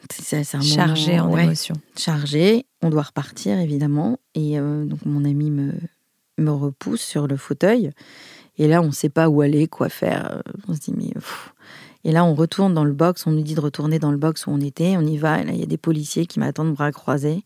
c'est 0.10 0.56
un 0.56 0.62
chargé 0.62 1.20
en 1.20 1.38
émotion. 1.38 1.76
Chargé. 1.98 2.66
On 2.86 2.90
doit 2.90 3.02
repartir, 3.02 3.58
évidemment. 3.58 4.20
Et 4.36 4.60
donc, 4.60 5.04
mon 5.06 5.26
ami 5.26 5.50
me, 5.50 5.74
me 6.38 6.52
repousse 6.52 7.02
sur 7.02 7.26
le 7.28 7.36
fauteuil. 7.36 7.90
Et 8.58 8.68
là, 8.68 8.82
on 8.82 8.88
ne 8.88 8.92
sait 8.92 9.10
pas 9.10 9.28
où 9.28 9.42
aller, 9.42 9.68
quoi 9.68 9.90
faire. 9.90 10.44
On 10.68 10.76
se 10.76 10.80
dit, 10.80 10.94
mais. 10.96 11.12
Et 12.06 12.12
là, 12.12 12.24
on 12.24 12.36
retourne 12.36 12.76
dans 12.76 12.84
le 12.84 12.94
box. 12.94 13.26
On 13.26 13.32
nous 13.32 13.42
dit 13.42 13.56
de 13.56 13.60
retourner 13.60 13.98
dans 13.98 14.12
le 14.12 14.18
box 14.18 14.46
où 14.46 14.52
on 14.52 14.62
était. 14.62 14.96
On 14.96 15.02
y 15.02 15.18
va. 15.18 15.42
Et 15.42 15.44
là, 15.44 15.54
il 15.54 15.60
y 15.60 15.64
a 15.64 15.66
des 15.66 15.78
policiers 15.78 16.28
qui 16.28 16.40
m'attendent 16.40 16.74
bras 16.74 16.92
croisés. 16.92 17.44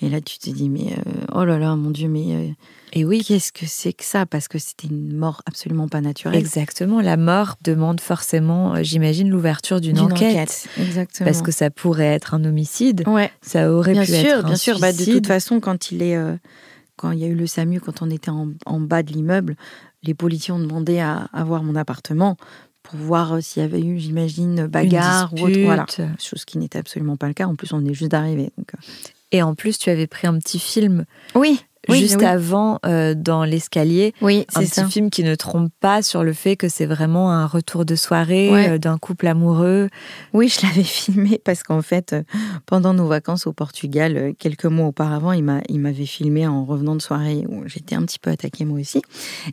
Et 0.00 0.08
là, 0.08 0.22
tu 0.22 0.38
te 0.38 0.48
dis, 0.48 0.70
mais 0.70 0.94
euh, 0.96 1.26
oh 1.34 1.44
là 1.44 1.58
là, 1.58 1.76
mon 1.76 1.90
Dieu, 1.90 2.08
mais. 2.08 2.34
Euh, 2.34 2.48
et 2.94 3.04
oui, 3.04 3.22
qu'est-ce 3.22 3.52
que 3.52 3.66
c'est 3.66 3.92
que 3.92 4.04
ça? 4.04 4.24
Parce 4.24 4.48
que 4.48 4.58
c'était 4.58 4.88
une 4.88 5.14
mort 5.14 5.42
absolument 5.44 5.88
pas 5.88 6.00
naturelle. 6.00 6.38
Exactement. 6.38 7.02
La 7.02 7.18
mort 7.18 7.56
demande 7.62 8.00
forcément, 8.00 8.74
euh, 8.74 8.82
j'imagine, 8.82 9.28
l'ouverture 9.28 9.80
d'une 9.80 10.00
enquête. 10.00 10.68
Exactement. 10.80 11.26
Parce 11.26 11.42
que 11.42 11.52
ça 11.52 11.70
pourrait 11.70 12.06
être 12.06 12.32
un 12.32 12.44
homicide. 12.46 13.04
Ouais. 13.06 13.30
Ça 13.42 13.70
aurait 13.70 13.92
bien 13.92 14.04
pu 14.04 14.12
sûr, 14.12 14.16
être 14.16 14.44
un 14.46 14.48
Bien 14.48 14.56
sûr, 14.56 14.78
bien 14.78 14.80
sûr. 14.80 14.80
Bah, 14.80 14.92
de 14.92 15.04
toute 15.04 15.26
façon, 15.26 15.60
quand 15.60 15.90
il 15.90 16.02
est 16.02 16.18
quand 16.96 17.10
il 17.10 17.18
y 17.18 17.24
a 17.24 17.26
eu 17.26 17.34
le 17.34 17.46
SAMU, 17.46 17.80
quand 17.80 18.00
on 18.02 18.10
était 18.10 18.30
en, 18.30 18.80
bas 18.80 19.02
de 19.02 19.12
l'immeuble, 19.12 19.56
les 20.02 20.14
policiers 20.14 20.52
ont 20.52 20.58
demandé 20.58 21.00
à, 21.00 21.28
voir 21.44 21.62
mon 21.62 21.74
appartement 21.74 22.36
pour 22.82 22.98
voir 22.98 23.34
euh, 23.34 23.40
s'il 23.40 23.62
y 23.62 23.64
avait 23.64 23.80
eu, 23.80 23.98
j'imagine, 23.98 24.66
bagarre 24.66 25.32
ou 25.34 25.46
autre. 25.46 25.60
Voilà. 25.60 25.86
Chose 26.18 26.44
qui 26.44 26.58
n'était 26.58 26.78
absolument 26.78 27.16
pas 27.16 27.28
le 27.28 27.34
cas. 27.34 27.46
En 27.46 27.54
plus, 27.54 27.72
on 27.72 27.84
est 27.84 27.94
juste 27.94 28.10
d'arriver. 28.10 28.52
Euh. 28.58 28.76
Et 29.30 29.42
en 29.42 29.54
plus, 29.54 29.78
tu 29.78 29.90
avais 29.90 30.06
pris 30.06 30.26
un 30.26 30.38
petit 30.38 30.58
film. 30.58 31.04
Oui 31.34 31.60
juste 31.88 32.22
avant 32.22 32.78
euh, 32.86 33.14
dans 33.14 33.44
l'escalier. 33.44 34.14
Oui, 34.20 34.46
un 34.54 34.60
petit 34.60 34.84
film 34.84 35.10
qui 35.10 35.24
ne 35.24 35.34
trompe 35.34 35.72
pas 35.80 36.02
sur 36.02 36.22
le 36.22 36.32
fait 36.32 36.56
que 36.56 36.68
c'est 36.68 36.86
vraiment 36.86 37.32
un 37.32 37.46
retour 37.46 37.84
de 37.84 37.96
soirée 37.96 38.70
euh, 38.70 38.78
d'un 38.78 38.98
couple 38.98 39.26
amoureux. 39.26 39.88
Oui, 40.32 40.48
je 40.48 40.66
l'avais 40.66 40.82
filmé 40.82 41.40
parce 41.44 41.62
qu'en 41.62 41.82
fait, 41.82 42.12
euh, 42.12 42.22
pendant 42.66 42.94
nos 42.94 43.06
vacances 43.06 43.46
au 43.46 43.52
Portugal, 43.52 44.32
quelques 44.38 44.66
mois 44.66 44.86
auparavant, 44.86 45.32
il 45.32 45.44
m'avait 45.44 46.06
filmé 46.06 46.46
en 46.46 46.64
revenant 46.64 46.94
de 46.94 47.02
soirée 47.02 47.44
où 47.48 47.66
j'étais 47.66 47.94
un 47.94 48.02
petit 48.02 48.18
peu 48.18 48.30
attaquée 48.30 48.64
moi 48.64 48.80
aussi. 48.80 49.02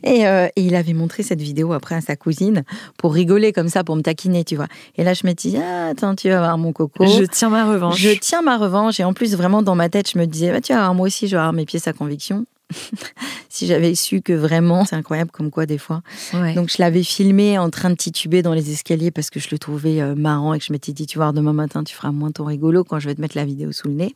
Et, 0.04 0.20
et, 0.20 0.50
il 0.56 0.74
avait 0.74 0.92
montré 0.92 1.22
cette 1.22 1.40
vidéo 1.40 1.72
après 1.72 1.94
à 1.94 2.00
sa 2.00 2.16
cousine 2.16 2.64
pour 2.96 3.14
rigoler 3.14 3.52
comme 3.52 3.68
ça, 3.68 3.82
pour 3.84 3.96
me 3.96 4.02
taquiner, 4.02 4.44
tu 4.44 4.56
vois. 4.56 4.68
Et 4.96 5.04
là, 5.04 5.14
je 5.14 5.26
me 5.26 5.32
dis, 5.32 5.56
ah, 5.56 5.88
attends, 5.88 6.14
tu 6.14 6.28
vas 6.28 6.38
voir 6.38 6.58
mon 6.58 6.72
coco. 6.72 7.04
Je 7.06 7.24
tiens 7.24 7.50
ma 7.50 7.70
revanche. 7.70 7.98
Je 7.98 8.10
tiens 8.10 8.42
ma 8.42 8.56
revanche. 8.56 9.00
Et 9.00 9.04
en 9.04 9.12
plus, 9.12 9.34
vraiment, 9.34 9.62
dans 9.62 9.74
ma 9.74 9.88
tête, 9.88 10.10
je 10.12 10.18
me 10.18 10.26
disais, 10.26 10.52
bah, 10.52 10.60
tu 10.60 10.72
vas 10.72 10.80
voir, 10.80 10.94
moi 10.94 11.06
aussi, 11.06 11.26
je 11.26 11.32
vais 11.32 11.40
avoir 11.40 11.52
mes 11.52 11.64
pièces 11.64 11.88
à 11.88 11.92
conviction 11.92 12.19
si 13.48 13.66
j'avais 13.66 13.94
su 13.94 14.22
que 14.22 14.32
vraiment, 14.32 14.84
c'est 14.84 14.96
incroyable 14.96 15.30
comme 15.30 15.50
quoi 15.50 15.66
des 15.66 15.78
fois. 15.78 16.02
Donc 16.54 16.70
je 16.70 16.76
l'avais 16.78 17.02
filmé 17.02 17.58
en 17.58 17.70
train 17.70 17.90
de 17.90 17.94
tituber 17.94 18.42
dans 18.42 18.54
les 18.54 18.70
escaliers 18.70 19.10
parce 19.10 19.30
que 19.30 19.40
je 19.40 19.48
le 19.50 19.58
trouvais 19.58 20.00
euh, 20.00 20.14
marrant 20.14 20.54
et 20.54 20.58
que 20.58 20.64
je 20.64 20.72
m'étais 20.72 20.92
dit, 20.92 21.06
tu 21.06 21.18
vois, 21.18 21.32
demain 21.32 21.52
matin, 21.52 21.84
tu 21.84 21.94
feras 21.94 22.12
moins 22.12 22.30
ton 22.30 22.44
rigolo 22.44 22.84
quand 22.84 22.98
je 22.98 23.08
vais 23.08 23.14
te 23.14 23.20
mettre 23.20 23.36
la 23.36 23.44
vidéo 23.44 23.72
sous 23.72 23.88
le 23.88 23.94
nez. 23.94 24.14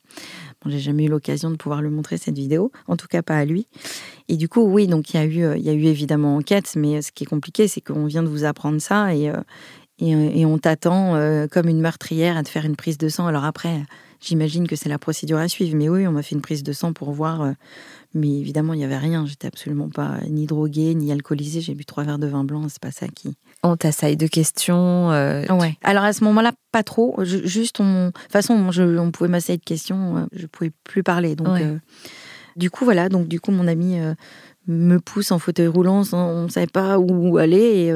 Bon, 0.63 0.71
j'ai 0.71 0.79
jamais 0.79 1.05
eu 1.05 1.09
l'occasion 1.09 1.51
de 1.51 1.57
pouvoir 1.57 1.83
le 1.83 1.91
montrer 1.91 2.17
cette 2.17 2.37
vidéo, 2.37 2.71
en 2.87 2.97
tout 2.97 3.09
cas 3.09 3.23
pas 3.23 3.37
à 3.37 3.45
lui. 3.45 3.67
Et 4.29 4.37
du 4.37 4.49
coup, 4.49 4.63
oui, 4.63 4.87
donc 4.87 5.13
il 5.13 5.17
y 5.17 5.21
a 5.21 5.25
eu, 5.25 5.45
euh, 5.45 5.57
il 5.57 5.65
y 5.65 5.69
a 5.69 5.75
eu 5.75 5.85
évidemment 5.85 6.37
enquête, 6.37 6.73
mais 6.77 7.03
ce 7.03 7.13
qui 7.13 7.25
est 7.25 7.29
compliqué, 7.29 7.69
c'est 7.69 7.81
qu'on 7.81 8.07
vient 8.07 8.23
de 8.23 8.29
vous 8.29 8.45
apprendre 8.45 8.81
ça 8.81 9.15
et, 9.15 9.31
euh, 9.31 9.41
et, 10.01 10.45
on 10.45 10.59
t'attend 10.59 11.17
comme 11.53 11.69
une 11.69 11.81
meurtrière 11.81 12.37
à 12.37 12.43
te 12.43 12.49
faire 12.49 12.65
une 12.65 12.75
prise 12.75 12.99
de 12.99 13.09
sang. 13.09 13.29
Alors 13.29 13.45
après, 13.45 13.81
j'imagine 14.25 14.67
que 14.67 14.77
c'est 14.77 14.89
la 14.89 14.99
procédure 14.99 15.39
à 15.39 15.49
suivre, 15.49 15.77
mais 15.77 15.89
oui, 15.89 16.07
on 16.07 16.13
m'a 16.13 16.23
fait 16.23 16.35
une 16.35 16.43
prise 16.43 16.63
de 16.63 16.73
sang 16.73 16.93
pour 16.93 17.13
voir 17.13 17.55
mais 18.15 18.31
évidemment, 18.39 18.75
il 18.75 18.79
n'y 18.79 18.85
avait 18.85 18.97
rien. 18.97 19.27
J'étais 19.27 19.49
absolument 19.49 19.89
pas 19.89 20.19
ni 20.29 20.47
droguée, 20.47 20.95
ni 20.95 21.11
alcoolisée. 21.11 21.61
J'ai 21.61 21.75
bu 21.75 21.85
trois 21.85 22.05
verres 22.05 22.21
de 22.21 22.29
vin 22.29 22.45
blanc. 22.45 22.69
C'est 22.69 22.81
pas 22.81 22.93
ça 22.93 23.09
qui. 23.09 23.35
On 23.65 23.77
t'assaille 23.77 24.17
de 24.17 24.29
questions. 24.29 25.11
Euh, 25.11 25.45
ouais. 25.49 25.77
Alors 25.83 26.05
à 26.05 26.13
ce 26.13 26.23
moment-là, 26.25 26.53
pas 26.71 26.85
trop. 26.85 27.19
juste, 27.25 27.81
on... 27.81 28.07
de 28.07 28.11
toute 28.13 28.33
façon, 28.33 28.71
on 28.79 29.11
pouvait 29.11 29.29
m'assailler 29.29 29.59
de 29.59 29.65
questions. 29.65 30.17
Euh, 30.17 30.27
je 30.33 30.47
pouvais 30.47 30.71
plus 30.85 31.03
parler. 31.03 31.35
Donc, 31.35 31.61
euh, 31.61 31.77
du 32.57 32.71
coup, 32.71 32.85
voilà. 32.85 33.09
Donc, 33.09 33.27
du 33.27 33.41
coup, 33.41 33.51
mon 33.51 33.67
ami 33.67 33.99
me 34.69 34.99
pousse 34.99 35.33
en 35.33 35.41
fauteuil 35.41 35.67
roulant. 35.67 36.05
on 36.13 36.45
ne 36.45 36.49
savait 36.49 36.69
pas 36.69 37.01
où 37.01 37.37
aller. 37.39 37.91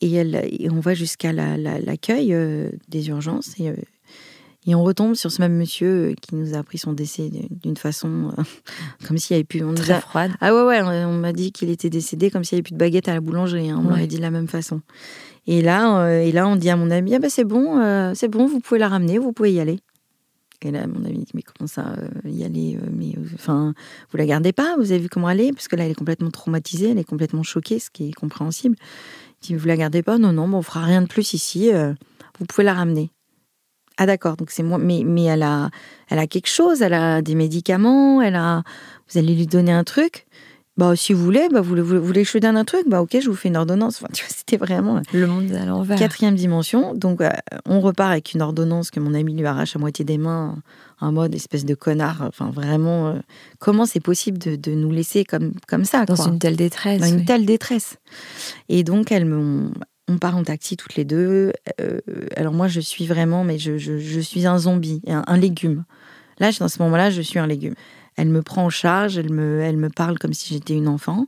Et, 0.00 0.06
et, 0.06 0.12
elle, 0.14 0.40
et 0.44 0.70
on 0.70 0.78
va 0.78 0.94
jusqu'à 0.94 1.32
l'accueil 1.32 2.36
des 2.88 3.08
urgences. 3.08 3.58
Et 3.58 3.72
et 4.66 4.74
on 4.76 4.84
retombe 4.84 5.14
sur 5.14 5.32
ce 5.32 5.42
même 5.42 5.56
monsieur 5.56 6.10
euh, 6.10 6.14
qui 6.14 6.36
nous 6.36 6.54
a 6.54 6.58
appris 6.58 6.78
son 6.78 6.92
décès 6.92 7.30
d'une 7.50 7.76
façon 7.76 8.32
euh, 8.38 8.42
comme 9.06 9.18
s'il 9.18 9.34
n'y 9.34 9.38
avait 9.38 9.44
plus. 9.44 9.64
On 9.64 9.74
Très 9.74 10.00
froide. 10.00 10.30
Ah 10.40 10.54
ouais, 10.54 10.62
ouais, 10.62 10.82
on 10.82 11.14
m'a 11.14 11.32
dit 11.32 11.50
qu'il 11.50 11.70
était 11.70 11.90
décédé 11.90 12.30
comme 12.30 12.44
s'il 12.44 12.56
n'y 12.56 12.58
avait 12.60 12.62
plus 12.64 12.74
de 12.74 12.78
baguette 12.78 13.08
à 13.08 13.14
la 13.14 13.20
boulangerie. 13.20 13.70
Hein, 13.70 13.80
on 13.80 13.90
m'avait 13.90 14.06
dit 14.06 14.16
de 14.16 14.22
la 14.22 14.30
même 14.30 14.48
façon. 14.48 14.80
Et 15.48 15.62
là, 15.62 16.04
euh, 16.04 16.20
et 16.20 16.30
là, 16.30 16.46
on 16.46 16.54
dit 16.54 16.70
à 16.70 16.76
mon 16.76 16.90
ami 16.90 17.14
Ah 17.14 17.18
ben 17.18 17.28
c'est 17.28 17.44
bon, 17.44 18.14
c'est 18.14 18.28
bon, 18.28 18.46
vous 18.46 18.60
pouvez 18.60 18.78
la 18.78 18.88
ramener, 18.88 19.18
vous 19.18 19.32
pouvez 19.32 19.52
y 19.52 19.58
aller. 19.58 19.80
Et 20.64 20.70
là, 20.70 20.86
mon 20.86 21.04
ami 21.04 21.18
dit 21.18 21.32
Mais 21.34 21.42
comment 21.42 21.66
ça, 21.66 21.96
y 22.24 22.44
aller 22.44 22.78
Mais 22.92 23.14
enfin, 23.34 23.74
vous 24.12 24.16
la 24.16 24.26
gardez 24.26 24.52
pas 24.52 24.76
Vous 24.76 24.92
avez 24.92 25.00
vu 25.00 25.08
comment 25.08 25.28
elle 25.28 25.40
est? 25.40 25.52
Parce 25.52 25.66
que 25.66 25.74
là, 25.74 25.86
elle 25.86 25.90
est 25.90 25.96
complètement 25.96 26.30
traumatisée, 26.30 26.90
elle 26.90 26.98
est 26.98 27.04
complètement 27.04 27.42
choquée, 27.42 27.80
ce 27.80 27.90
qui 27.90 28.10
est 28.10 28.12
compréhensible. 28.12 28.76
Il 29.42 29.46
dit 29.46 29.54
Vous 29.56 29.66
la 29.66 29.76
gardez 29.76 30.04
pas? 30.04 30.18
Non, 30.18 30.32
non, 30.32 30.48
bon, 30.48 30.58
on 30.58 30.62
fera 30.62 30.84
rien 30.84 31.02
de 31.02 31.08
plus 31.08 31.34
ici, 31.34 31.72
vous 32.38 32.46
pouvez 32.46 32.62
la 32.62 32.74
ramener. 32.74 33.10
Ah 33.98 34.06
d'accord, 34.06 34.36
donc 34.36 34.50
c'est 34.50 34.62
moi. 34.62 34.78
Mais, 34.78 35.02
mais 35.04 35.24
elle, 35.24 35.42
a, 35.42 35.70
elle 36.08 36.18
a 36.18 36.26
quelque 36.26 36.48
chose, 36.48 36.82
elle 36.82 36.94
a 36.94 37.22
des 37.22 37.34
médicaments, 37.34 38.22
elle 38.22 38.36
a. 38.36 38.62
Vous 39.10 39.18
allez 39.18 39.34
lui 39.34 39.46
donner 39.46 39.72
un 39.72 39.84
truc. 39.84 40.26
Bah, 40.78 40.96
si 40.96 41.12
vous 41.12 41.22
voulez, 41.22 41.48
bah, 41.52 41.60
vous, 41.60 41.76
vous, 41.76 41.84
vous 41.84 42.04
voulez 42.04 42.24
que 42.24 42.30
je 42.30 42.38
donne 42.38 42.56
un 42.56 42.64
truc, 42.64 42.84
bah, 42.86 43.02
ok, 43.02 43.18
je 43.20 43.28
vous 43.28 43.36
fais 43.36 43.48
une 43.48 43.58
ordonnance. 43.58 43.98
Enfin, 44.02 44.08
tu 44.12 44.24
vois, 44.24 44.34
c'était 44.34 44.56
vraiment 44.56 45.02
le 45.12 45.26
monde 45.26 45.52
à 45.52 45.66
l'envers. 45.66 45.98
Quatrième 45.98 46.34
dimension. 46.34 46.94
Donc, 46.94 47.20
euh, 47.20 47.28
on 47.66 47.80
repart 47.80 48.10
avec 48.10 48.32
une 48.32 48.40
ordonnance 48.40 48.90
que 48.90 48.98
mon 48.98 49.12
ami 49.12 49.34
lui 49.34 49.44
arrache 49.44 49.76
à 49.76 49.78
moitié 49.78 50.04
des 50.04 50.16
mains, 50.16 50.56
en 51.00 51.12
mode 51.12 51.34
espèce 51.34 51.66
de 51.66 51.74
connard. 51.74 52.22
Enfin, 52.26 52.50
vraiment, 52.50 53.08
euh, 53.08 53.18
comment 53.58 53.84
c'est 53.84 54.00
possible 54.00 54.38
de, 54.38 54.56
de, 54.56 54.72
nous 54.72 54.90
laisser 54.90 55.24
comme, 55.24 55.52
comme 55.68 55.84
ça 55.84 56.06
Dans 56.06 56.16
une 56.16 56.38
telle 56.38 56.56
détresse. 56.56 57.00
Dans 57.00 57.06
une 57.06 57.26
telle 57.26 57.44
détresse. 57.44 57.98
Et 58.70 58.82
donc, 58.82 59.12
elle 59.12 59.26
me, 59.26 59.70
on 60.08 60.18
part 60.18 60.36
en 60.36 60.42
taxi 60.42 60.76
toutes 60.76 60.96
les 60.96 61.04
deux. 61.04 61.52
Euh, 61.80 62.00
alors 62.36 62.52
moi, 62.52 62.68
je 62.68 62.80
suis 62.80 63.06
vraiment, 63.06 63.44
mais 63.44 63.58
je, 63.58 64.20
suis 64.20 64.46
un 64.46 64.58
zombie, 64.58 65.02
un, 65.06 65.36
légume. 65.36 65.84
Là, 66.38 66.50
dans 66.58 66.68
ce 66.68 66.82
moment-là, 66.82 67.10
je 67.10 67.22
suis 67.22 67.38
un 67.38 67.46
légume. 67.46 67.74
Elle 68.16 68.28
me 68.28 68.42
prend 68.42 68.64
en 68.64 68.70
charge, 68.70 69.16
elle 69.16 69.32
me, 69.32 69.60
elle 69.62 69.76
me 69.78 69.88
parle 69.88 70.18
comme 70.18 70.34
si 70.34 70.52
j'étais 70.52 70.74
une 70.74 70.88
enfant. 70.88 71.26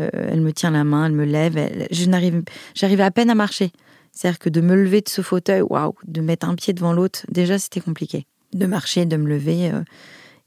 Euh, 0.00 0.08
elle 0.12 0.40
me 0.40 0.52
tient 0.52 0.72
la 0.72 0.82
main, 0.82 1.06
elle 1.06 1.12
me 1.12 1.24
lève. 1.24 1.56
je 1.90 2.06
n'arrive, 2.06 2.42
j'arrivais 2.74 3.04
à 3.04 3.10
peine 3.10 3.30
à 3.30 3.34
marcher. 3.34 3.70
C'est-à-dire 4.10 4.38
que 4.38 4.48
de 4.48 4.60
me 4.60 4.74
lever 4.74 5.00
de 5.00 5.08
ce 5.08 5.22
fauteuil, 5.22 5.62
waouh, 5.62 5.94
de 6.06 6.20
mettre 6.20 6.48
un 6.48 6.54
pied 6.54 6.72
devant 6.72 6.92
l'autre, 6.92 7.24
déjà 7.30 7.58
c'était 7.58 7.80
compliqué. 7.80 8.26
De 8.52 8.66
marcher, 8.66 9.06
de 9.06 9.16
me 9.16 9.28
lever. 9.28 9.70
Euh, 9.70 9.82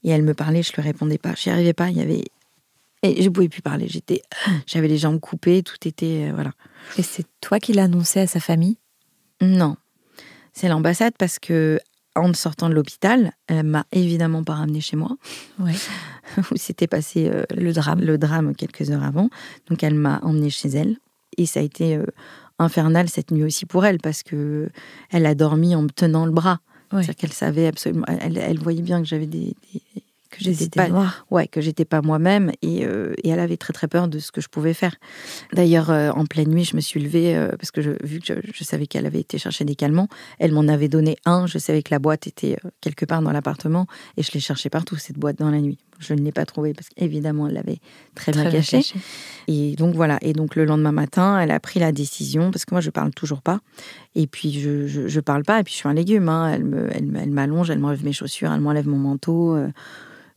et 0.03 0.09
elle 0.09 0.23
me 0.23 0.33
parlait, 0.33 0.63
je 0.63 0.73
lui 0.73 0.81
répondais 0.81 1.17
pas. 1.17 1.33
J'y 1.35 1.49
arrivais 1.49 1.73
pas. 1.73 1.89
Il 1.89 1.97
y 1.97 2.01
avait 2.01 2.23
et 3.03 3.21
je 3.21 3.29
pouvais 3.29 3.49
plus 3.49 3.61
parler. 3.61 3.87
J'étais, 3.87 4.21
j'avais 4.67 4.87
les 4.87 4.97
jambes 4.97 5.19
coupées, 5.19 5.63
tout 5.63 5.87
était 5.87 6.31
voilà. 6.33 6.51
Et 6.97 7.03
c'est 7.03 7.25
toi 7.41 7.59
qui 7.59 7.73
l'as 7.73 7.83
annoncé 7.83 8.19
à 8.19 8.27
sa 8.27 8.39
famille? 8.39 8.77
Non. 9.41 9.77
C'est 10.53 10.67
l'ambassade 10.67 11.13
parce 11.17 11.39
que 11.39 11.79
en 12.15 12.33
sortant 12.33 12.69
de 12.69 12.73
l'hôpital, 12.73 13.31
elle 13.47 13.63
m'a 13.63 13.85
évidemment 13.91 14.43
pas 14.43 14.55
ramené 14.55 14.81
chez 14.81 14.95
moi. 14.95 15.17
Ouais. 15.59 15.73
où 16.51 16.57
s'était 16.57 16.87
passé 16.87 17.29
euh, 17.29 17.43
le 17.55 17.73
drame. 17.73 18.01
Le 18.01 18.17
drame 18.17 18.55
quelques 18.55 18.89
heures 18.89 19.03
avant. 19.03 19.29
Donc 19.69 19.83
elle 19.83 19.95
m'a 19.95 20.19
emmené 20.23 20.49
chez 20.49 20.69
elle. 20.69 20.97
Et 21.37 21.45
ça 21.45 21.59
a 21.59 21.63
été 21.63 21.95
euh, 21.95 22.05
infernal 22.59 23.09
cette 23.09 23.31
nuit 23.31 23.43
aussi 23.43 23.65
pour 23.65 23.85
elle 23.85 23.99
parce 23.99 24.23
que 24.23 24.69
elle 25.11 25.25
a 25.25 25.35
dormi 25.35 25.75
en 25.75 25.83
me 25.83 25.89
tenant 25.89 26.25
le 26.25 26.31
bras. 26.31 26.59
C'est-à-dire 26.89 27.15
qu'elle 27.15 27.33
savait 27.33 27.67
absolument. 27.67 28.05
Elle, 28.07 28.59
voyait 28.59 28.81
bien 28.81 29.01
que 29.01 29.07
j'avais 29.07 29.25
des 29.25 29.53
que 30.29 30.37
j'étais 30.39 30.67
pas 30.69 31.13
ouais 31.31 31.47
que 31.47 31.61
j'étais 31.61 31.85
pas 31.85 32.01
moi-même 32.01 32.51
et, 32.61 32.85
euh, 32.85 33.13
et, 33.23 33.29
elle 33.29 33.39
avait 33.39 33.57
très 33.57 33.73
très 33.73 33.87
peur 33.87 34.07
de 34.07 34.19
ce 34.19 34.31
que 34.31 34.41
je 34.41 34.47
pouvais 34.49 34.73
faire. 34.73 34.95
D'ailleurs 35.53 35.89
euh, 35.89 36.11
en 36.11 36.25
pleine 36.25 36.49
nuit 36.49 36.63
je 36.63 36.75
me 36.75 36.81
suis 36.81 36.99
levée 36.99 37.35
euh, 37.35 37.51
parce 37.57 37.71
que 37.71 37.81
je, 37.81 37.91
vu 38.03 38.19
que 38.19 38.33
je, 38.53 38.63
savais 38.63 38.87
qu'elle 38.87 39.05
avait 39.05 39.19
été 39.19 39.37
chercher 39.37 39.65
des 39.65 39.75
calmants 39.75 40.07
elle 40.39 40.51
m'en 40.51 40.67
avait 40.67 40.87
donné 40.87 41.17
un. 41.25 41.47
Je 41.47 41.57
savais 41.57 41.83
que 41.83 41.93
la 41.93 41.99
boîte 41.99 42.27
était 42.27 42.57
quelque 42.81 43.05
part 43.05 43.21
dans 43.21 43.31
l'appartement 43.31 43.87
et 44.17 44.23
je 44.23 44.31
l'ai 44.31 44.39
cherchée 44.39 44.69
partout 44.69 44.95
cette 44.95 45.17
boîte 45.17 45.37
dans 45.37 45.51
la 45.51 45.59
nuit. 45.59 45.77
Je 45.99 46.13
ne 46.13 46.21
l'ai 46.21 46.31
pas 46.31 46.45
trouvée 46.45 46.73
parce 46.73 46.89
qu'évidemment 46.89 47.47
elle 47.47 47.55
l'avait 47.55 47.79
très, 48.13 48.31
bien 48.31 48.49
cachée. 48.49 48.81
et 49.47 49.75
donc 49.75 49.95
voilà. 49.95 50.17
Et 50.21 50.33
donc 50.33 50.55
le 50.55 50.65
lendemain 50.65 50.91
matin 50.91 51.39
elle 51.39 51.51
a 51.51 51.59
pris 51.59 51.79
la 51.79 51.91
décision 51.91 52.51
parce 52.51 52.65
que 52.65 52.73
moi 52.73 52.81
je 52.81 52.89
parle 52.89 53.11
toujours 53.11 53.41
pas. 53.41 53.59
Et 54.15 54.27
puis 54.27 54.59
je, 54.59 54.87
je, 54.87 55.19
parle 55.19 55.43
pas 55.43 55.59
et 55.59 55.63
puis 55.63 55.73
je 55.73 55.77
suis 55.77 55.89
un 55.89 55.93
légume 55.93 56.29
hein. 56.29 56.51
elle 56.53 56.63
me 56.63 56.89
elle, 56.91 57.29
m'allonge 57.31 57.69
elle 57.69 57.79
m'enlève 57.79 58.03
mes 58.03 58.13
chaussures 58.13 58.51
elle 58.51 58.61
m'enlève 58.61 58.87
mon 58.87 58.97
manteau 58.97 59.57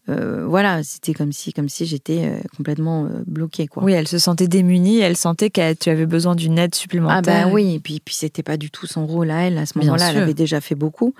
euh, 0.08 0.46
voilà, 0.46 0.82
c'était 0.82 1.14
comme 1.14 1.32
si, 1.32 1.52
comme 1.52 1.68
si 1.68 1.86
j'étais 1.86 2.24
euh, 2.24 2.40
complètement 2.56 3.08
bloquée. 3.26 3.66
Quoi. 3.66 3.84
Oui, 3.84 3.92
elle 3.92 4.08
se 4.08 4.18
sentait 4.18 4.48
démunie, 4.48 4.98
elle 4.98 5.16
sentait 5.16 5.50
que 5.50 5.74
tu 5.74 5.90
avais 5.90 6.06
besoin 6.06 6.34
d'une 6.34 6.58
aide 6.58 6.74
supplémentaire. 6.74 7.18
Ah 7.18 7.46
ben 7.46 7.52
oui, 7.52 7.74
et 7.74 7.80
puis, 7.80 8.00
puis 8.04 8.14
c'était 8.14 8.42
pas 8.42 8.56
du 8.56 8.70
tout 8.70 8.86
son 8.86 9.06
rôle 9.06 9.30
à 9.30 9.42
elle 9.42 9.58
à 9.58 9.66
ce 9.66 9.78
moment-là. 9.78 10.10
Elle 10.10 10.18
avait 10.18 10.34
déjà 10.34 10.60
fait 10.60 10.74
beaucoup. 10.74 11.14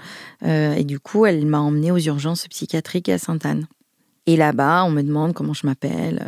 et 0.45 0.85
du 0.85 0.99
coup, 0.99 1.27
elle 1.27 1.47
m'a 1.47 1.61
emmenée 1.61 1.93
aux 1.93 1.99
urgences 1.99 2.49
psychiatriques 2.49 3.09
à 3.09 3.19
Sainte-Anne. 3.19 3.67
Et 4.27 4.37
là-bas, 4.37 4.85
on 4.85 4.91
me 4.91 5.03
demande 5.03 5.35
comment 5.35 5.55
je 5.55 5.67
m'appelle. 5.67 6.25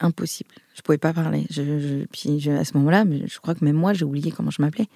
impossible. 0.00 0.50
Je 0.74 0.82
pouvais 0.82 0.98
pas 0.98 1.12
parler. 1.12 1.46
Je, 1.50 2.04
puis 2.06 2.50
à 2.50 2.64
ce 2.64 2.76
moment-là, 2.76 3.04
je 3.26 3.38
crois 3.38 3.54
que 3.54 3.64
même 3.64 3.76
moi, 3.76 3.92
j'ai 3.92 4.04
oublié 4.04 4.32
comment 4.32 4.50
je 4.50 4.60
m'appelais. 4.60 4.88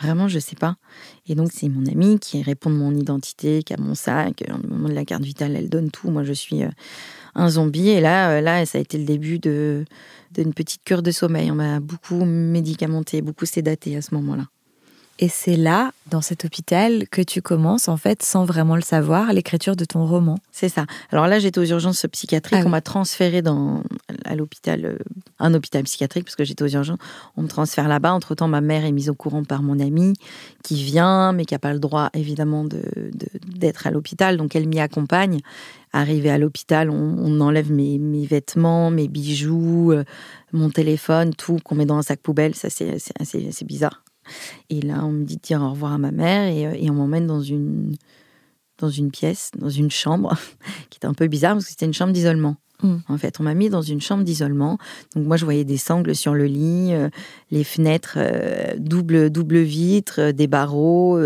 Vraiment, 0.00 0.26
je 0.26 0.38
sais 0.38 0.56
pas. 0.56 0.76
Et 1.26 1.34
donc, 1.34 1.50
c'est 1.52 1.68
mon 1.68 1.86
amie 1.86 2.18
qui 2.18 2.42
répond 2.42 2.68
de 2.68 2.74
mon 2.74 2.94
identité, 2.94 3.62
qui 3.62 3.74
a 3.74 3.76
mon 3.76 3.94
sac. 3.94 4.42
Au 4.48 4.66
moment 4.66 4.88
de 4.88 4.94
la 4.94 5.04
carte 5.04 5.22
vitale, 5.22 5.54
elle 5.56 5.68
donne 5.68 5.90
tout. 5.90 6.10
Moi, 6.10 6.24
je 6.24 6.32
suis 6.32 6.64
euh, 6.64 6.70
un 7.34 7.48
zombie. 7.48 7.90
Et 7.90 8.00
là, 8.00 8.30
euh, 8.30 8.40
là, 8.40 8.66
ça 8.66 8.78
a 8.78 8.80
été 8.80 8.98
le 8.98 9.04
début 9.04 9.38
d'une 9.38 10.54
petite 10.54 10.82
cure 10.84 11.02
de 11.02 11.12
sommeil. 11.12 11.50
On 11.50 11.54
m'a 11.54 11.78
beaucoup 11.80 12.24
médicamenté, 12.24 13.22
beaucoup 13.22 13.46
sédaté 13.46 13.96
à 13.96 14.02
ce 14.02 14.14
moment-là. 14.16 14.46
Et 15.20 15.28
c'est 15.28 15.54
là, 15.54 15.92
dans 16.10 16.20
cet 16.20 16.44
hôpital, 16.44 17.08
que 17.08 17.22
tu 17.22 17.40
commences, 17.40 17.86
en 17.88 17.96
fait, 17.96 18.22
sans 18.22 18.44
vraiment 18.44 18.74
le 18.74 18.82
savoir, 18.82 19.32
l'écriture 19.32 19.76
de 19.76 19.84
ton 19.84 20.04
roman. 20.06 20.38
C'est 20.50 20.68
ça. 20.68 20.86
Alors 21.12 21.28
là, 21.28 21.38
j'étais 21.38 21.60
aux 21.60 21.64
urgences 21.64 22.04
psychiatriques. 22.10 22.58
Ah 22.62 22.66
on 22.66 22.70
m'a 22.70 22.80
transféré 22.80 23.40
dans, 23.40 23.84
à 24.24 24.34
l'hôpital, 24.34 24.84
euh, 24.84 24.98
un 25.38 25.54
hôpital 25.54 25.84
psychiatrique, 25.84 26.24
parce 26.24 26.34
que 26.34 26.44
j'étais 26.44 26.64
aux 26.64 26.68
urgences. 26.68 26.98
On 27.36 27.42
me 27.42 27.48
transfère 27.48 27.86
là-bas. 27.86 28.12
Entre-temps, 28.12 28.48
ma 28.48 28.60
mère 28.60 28.84
est 28.84 28.92
mise 28.92 29.08
au 29.08 29.14
courant 29.14 29.44
par 29.44 29.62
mon 29.62 29.78
amie, 29.78 30.14
qui 30.64 30.82
vient, 30.82 31.32
mais 31.32 31.44
qui 31.44 31.54
n'a 31.54 31.60
pas 31.60 31.72
le 31.72 31.78
droit, 31.80 32.10
évidemment, 32.14 32.64
d'être 32.64 33.82
de, 33.82 33.88
à 33.88 33.90
l'hôpital. 33.92 34.36
Donc, 34.36 34.56
elle 34.56 34.66
m'y 34.66 34.80
accompagne. 34.80 35.40
Arrivé 35.92 36.28
à 36.28 36.38
l'hôpital, 36.38 36.90
on, 36.90 37.40
enlève 37.40 37.70
mes, 37.70 37.98
mes, 37.98 38.26
vêtements, 38.26 38.90
mes 38.90 39.06
bijoux, 39.06 39.92
euh, 39.92 40.02
mon 40.52 40.70
téléphone, 40.70 41.34
tout 41.34 41.58
qu'on 41.62 41.76
met 41.76 41.86
dans 41.86 41.98
un 41.98 42.02
sac 42.02 42.18
poubelle. 42.18 42.56
Ça, 42.56 42.68
c'est 42.68 43.64
bizarre. 43.64 44.03
Et 44.70 44.80
là, 44.80 45.04
on 45.04 45.12
me 45.12 45.24
dit 45.24 45.36
de 45.36 45.42
dire 45.42 45.62
au 45.62 45.70
revoir 45.70 45.92
à 45.92 45.98
ma 45.98 46.10
mère 46.10 46.46
et, 46.48 46.66
euh, 46.66 46.90
on 46.90 46.94
m'emmène 46.94 47.26
dans 47.26 47.42
une, 47.42 47.96
dans 48.78 48.90
une 48.90 49.10
pièce, 49.10 49.50
dans 49.56 49.70
une 49.70 49.90
chambre, 49.90 50.36
qui 50.90 50.98
était 50.98 51.06
un 51.06 51.14
peu 51.14 51.26
bizarre 51.26 51.54
parce 51.54 51.64
que 51.66 51.70
c'était 51.70 51.86
une 51.86 51.94
chambre 51.94 52.12
d'isolement. 52.12 52.56
Mm. 52.82 52.96
En 53.08 53.18
fait, 53.18 53.38
on 53.40 53.44
m'a 53.44 53.54
mis 53.54 53.70
dans 53.70 53.82
une 53.82 54.00
chambre 54.00 54.24
d'isolement. 54.24 54.78
Donc 55.14 55.26
moi, 55.26 55.36
je 55.36 55.44
voyais 55.44 55.64
des 55.64 55.76
sangles 55.76 56.14
sur 56.14 56.34
le 56.34 56.46
lit, 56.46 56.92
euh, 56.92 57.08
les 57.50 57.64
fenêtres 57.64 58.14
euh, 58.16 58.74
double 58.78 59.30
double 59.30 59.58
vitre, 59.58 60.32
des 60.32 60.46
barreaux, 60.46 61.18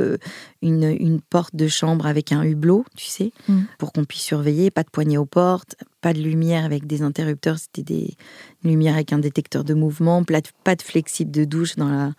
une, 0.62 0.84
une, 0.84 1.20
porte 1.20 1.56
de 1.56 1.66
chambre 1.66 2.06
avec 2.06 2.32
un 2.32 2.42
hublot, 2.42 2.84
tu 2.96 3.06
sais, 3.06 3.32
mm. 3.48 3.62
pour 3.78 3.92
qu'on 3.92 4.04
puisse 4.04 4.22
surveiller. 4.22 4.70
Pas 4.70 4.82
de 4.82 4.90
poignée 4.90 5.18
aux 5.18 5.26
portes, 5.26 5.76
pas 6.00 6.12
de 6.12 6.20
lumière 6.20 6.64
avec 6.64 6.86
des 6.86 7.02
interrupteurs. 7.02 7.58
C'était 7.58 7.82
des 7.82 8.14
lumières 8.62 8.94
avec 8.94 9.12
un 9.12 9.18
détecteur 9.18 9.64
de 9.64 9.74
mouvement, 9.74 10.22
pas 10.64 10.76
de 10.76 10.82
flexible 10.82 11.30
de 11.30 11.44
douche 11.44 11.76
dans 11.76 11.88
la 11.88 12.12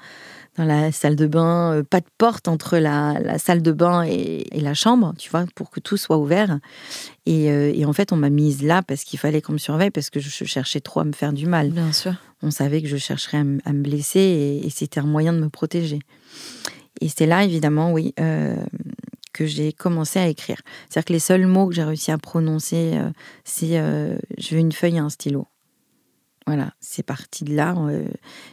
dans 0.60 0.66
la 0.66 0.92
salle 0.92 1.16
de 1.16 1.26
bain, 1.26 1.74
euh, 1.74 1.84
pas 1.84 2.02
de 2.02 2.06
porte 2.18 2.50
entre 2.50 2.78
la, 2.78 3.40
salle 3.40 3.62
de 3.62 3.72
bain 3.72 4.04
et, 4.04 4.46
la 4.60 4.74
chambre, 4.74 5.14
tu 5.18 5.30
vois, 5.30 5.46
pour 5.56 5.70
que 5.70 5.80
tout 5.80 5.96
soit 5.96 6.18
ouvert. 6.18 6.60
Euh, 7.30 7.72
et, 7.74 7.86
en 7.86 7.94
fait, 7.94 8.12
on 8.12 8.18
m'a 8.18 8.30
mise 8.30 8.62
là 8.62 8.82
parce 8.82 9.06
qu'il 9.06 9.20
fallait 9.20 9.42
qu'on 9.42 9.54
me 9.54 9.58
surveille, 9.58 9.90
parce 9.90 10.10
que 10.10 10.20
je 10.20 10.30
cherchais 10.30 10.82
trop 10.82 11.00
à 11.00 11.06
me 11.06 11.14
faire 11.14 11.32
du 11.32 11.46
mal. 11.46 11.70
Bien 11.70 11.94
sûr. 11.94 12.14
On 12.42 12.52
savait 12.52 12.82
que 12.82 12.90
je 12.90 12.98
chercherais 12.98 13.38
à, 13.38 13.44
me, 13.44 13.82
blesser 13.82 14.62
et, 14.64 14.70
c'était 14.70 15.00
un 15.00 15.06
moyen 15.06 15.32
de 15.32 15.40
me 15.40 15.50
protéger. 15.50 16.00
Et 17.00 17.08
c'est 17.08 17.26
là, 17.26 17.46
évidemment, 17.46 17.94
oui, 17.94 18.14
euh, 18.20 18.58
que 19.32 19.46
j'ai 19.46 19.72
commencé 19.72 20.20
à 20.20 20.28
écrire. 20.28 20.58
C'est-à-dire 20.90 21.06
que 21.06 21.14
les 21.14 21.20
seuls 21.20 21.48
mots 21.48 21.68
que 21.68 21.76
j'ai 21.76 21.86
réussi 21.86 22.12
à 22.12 22.18
prononcer, 22.18 23.00
c'est 23.46 23.82
je 24.38 24.56
veux 24.56 24.60
une 24.60 24.74
feuille 24.74 24.98
et 24.98 25.00
un 25.00 25.10
stylo. 25.10 25.48
Voilà, 26.50 26.72
c'est 26.80 27.04
parti 27.04 27.44
de 27.44 27.56
là. 27.56 27.76
Euh, 27.78 28.08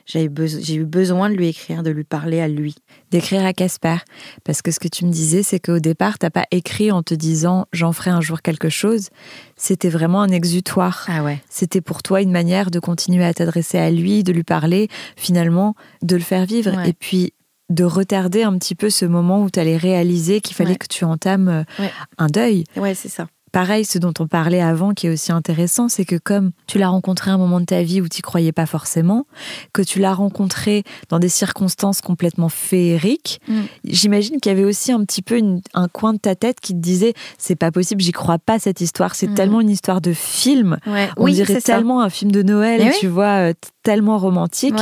j'ai 0.04 0.24
eu 0.24 0.84
besoin 0.84 1.30
de 1.30 1.34
lui 1.34 1.48
écrire, 1.48 1.82
de 1.82 1.88
lui 1.88 2.04
parler 2.04 2.40
à 2.40 2.46
lui. 2.46 2.74
D'écrire 3.10 3.42
à 3.42 3.54
Casper. 3.54 3.96
Parce 4.44 4.60
que 4.60 4.70
ce 4.70 4.78
que 4.78 4.88
tu 4.88 5.06
me 5.06 5.10
disais, 5.10 5.42
c'est 5.42 5.58
qu'au 5.58 5.78
départ, 5.78 6.18
t'as 6.18 6.28
pas 6.28 6.44
écrit 6.50 6.92
en 6.92 7.02
te 7.02 7.14
disant 7.14 7.64
j'en 7.72 7.92
ferai 7.92 8.10
un 8.10 8.20
jour 8.20 8.42
quelque 8.42 8.68
chose. 8.68 9.08
C'était 9.56 9.88
vraiment 9.88 10.20
un 10.20 10.28
exutoire. 10.28 11.06
Ah 11.08 11.24
ouais. 11.24 11.42
C'était 11.48 11.80
pour 11.80 12.02
toi 12.02 12.20
une 12.20 12.32
manière 12.32 12.70
de 12.70 12.80
continuer 12.80 13.24
à 13.24 13.32
t'adresser 13.32 13.78
à 13.78 13.90
lui, 13.90 14.22
de 14.24 14.32
lui 14.34 14.44
parler, 14.44 14.88
finalement, 15.16 15.74
de 16.02 16.16
le 16.16 16.22
faire 16.22 16.44
vivre. 16.44 16.78
Et 16.86 16.92
puis, 16.92 17.32
de 17.70 17.84
retarder 17.84 18.42
un 18.42 18.58
petit 18.58 18.74
peu 18.74 18.90
ce 18.90 19.06
moment 19.06 19.42
où 19.42 19.48
tu 19.48 19.58
allais 19.58 19.78
réaliser 19.78 20.42
qu'il 20.42 20.54
fallait 20.54 20.76
que 20.76 20.86
tu 20.86 21.06
entames 21.06 21.48
euh, 21.48 21.88
un 22.18 22.26
deuil. 22.26 22.64
Ouais, 22.76 22.94
c'est 22.94 23.08
ça 23.08 23.26
pareil, 23.56 23.86
ce 23.86 23.96
dont 23.98 24.12
on 24.18 24.26
parlait 24.26 24.60
avant, 24.60 24.92
qui 24.92 25.06
est 25.06 25.10
aussi 25.10 25.32
intéressant, 25.32 25.88
c'est 25.88 26.04
que 26.04 26.16
comme 26.16 26.50
tu 26.66 26.76
l'as 26.76 26.88
rencontré 26.88 27.30
à 27.30 27.34
un 27.34 27.38
moment 27.38 27.58
de 27.58 27.64
ta 27.64 27.82
vie 27.82 28.02
où 28.02 28.08
tu 28.08 28.20
croyais 28.20 28.52
pas 28.52 28.66
forcément, 28.66 29.26
que 29.72 29.80
tu 29.80 29.98
l'as 29.98 30.12
rencontré 30.12 30.84
dans 31.08 31.18
des 31.18 31.30
circonstances 31.30 32.02
complètement 32.02 32.50
féeriques, 32.50 33.40
mm. 33.48 33.60
j'imagine 33.84 34.40
qu'il 34.40 34.52
y 34.52 34.54
avait 34.54 34.66
aussi 34.66 34.92
un 34.92 35.02
petit 35.06 35.22
peu 35.22 35.40
un 35.72 35.88
coin 35.88 36.12
de 36.12 36.18
ta 36.18 36.34
tête 36.34 36.60
qui 36.60 36.74
te 36.74 36.78
disait 36.80 37.14
c'est 37.38 37.56
pas 37.56 37.72
possible, 37.72 38.02
j'y 38.02 38.12
crois 38.12 38.38
pas 38.38 38.58
cette 38.58 38.82
histoire, 38.82 39.14
c'est 39.14 39.28
mm. 39.28 39.34
tellement 39.34 39.62
une 39.62 39.70
histoire 39.70 40.02
de 40.02 40.12
film, 40.12 40.76
on 41.16 41.24
oui, 41.24 41.32
dirait 41.32 41.62
tellement 41.62 42.02
un 42.02 42.10
film 42.10 42.30
de 42.32 42.42
Noël, 42.42 42.92
tu 43.00 43.06
vois, 43.06 43.48
euh, 43.48 43.54
tellement 43.82 44.18
romantique. 44.18 44.76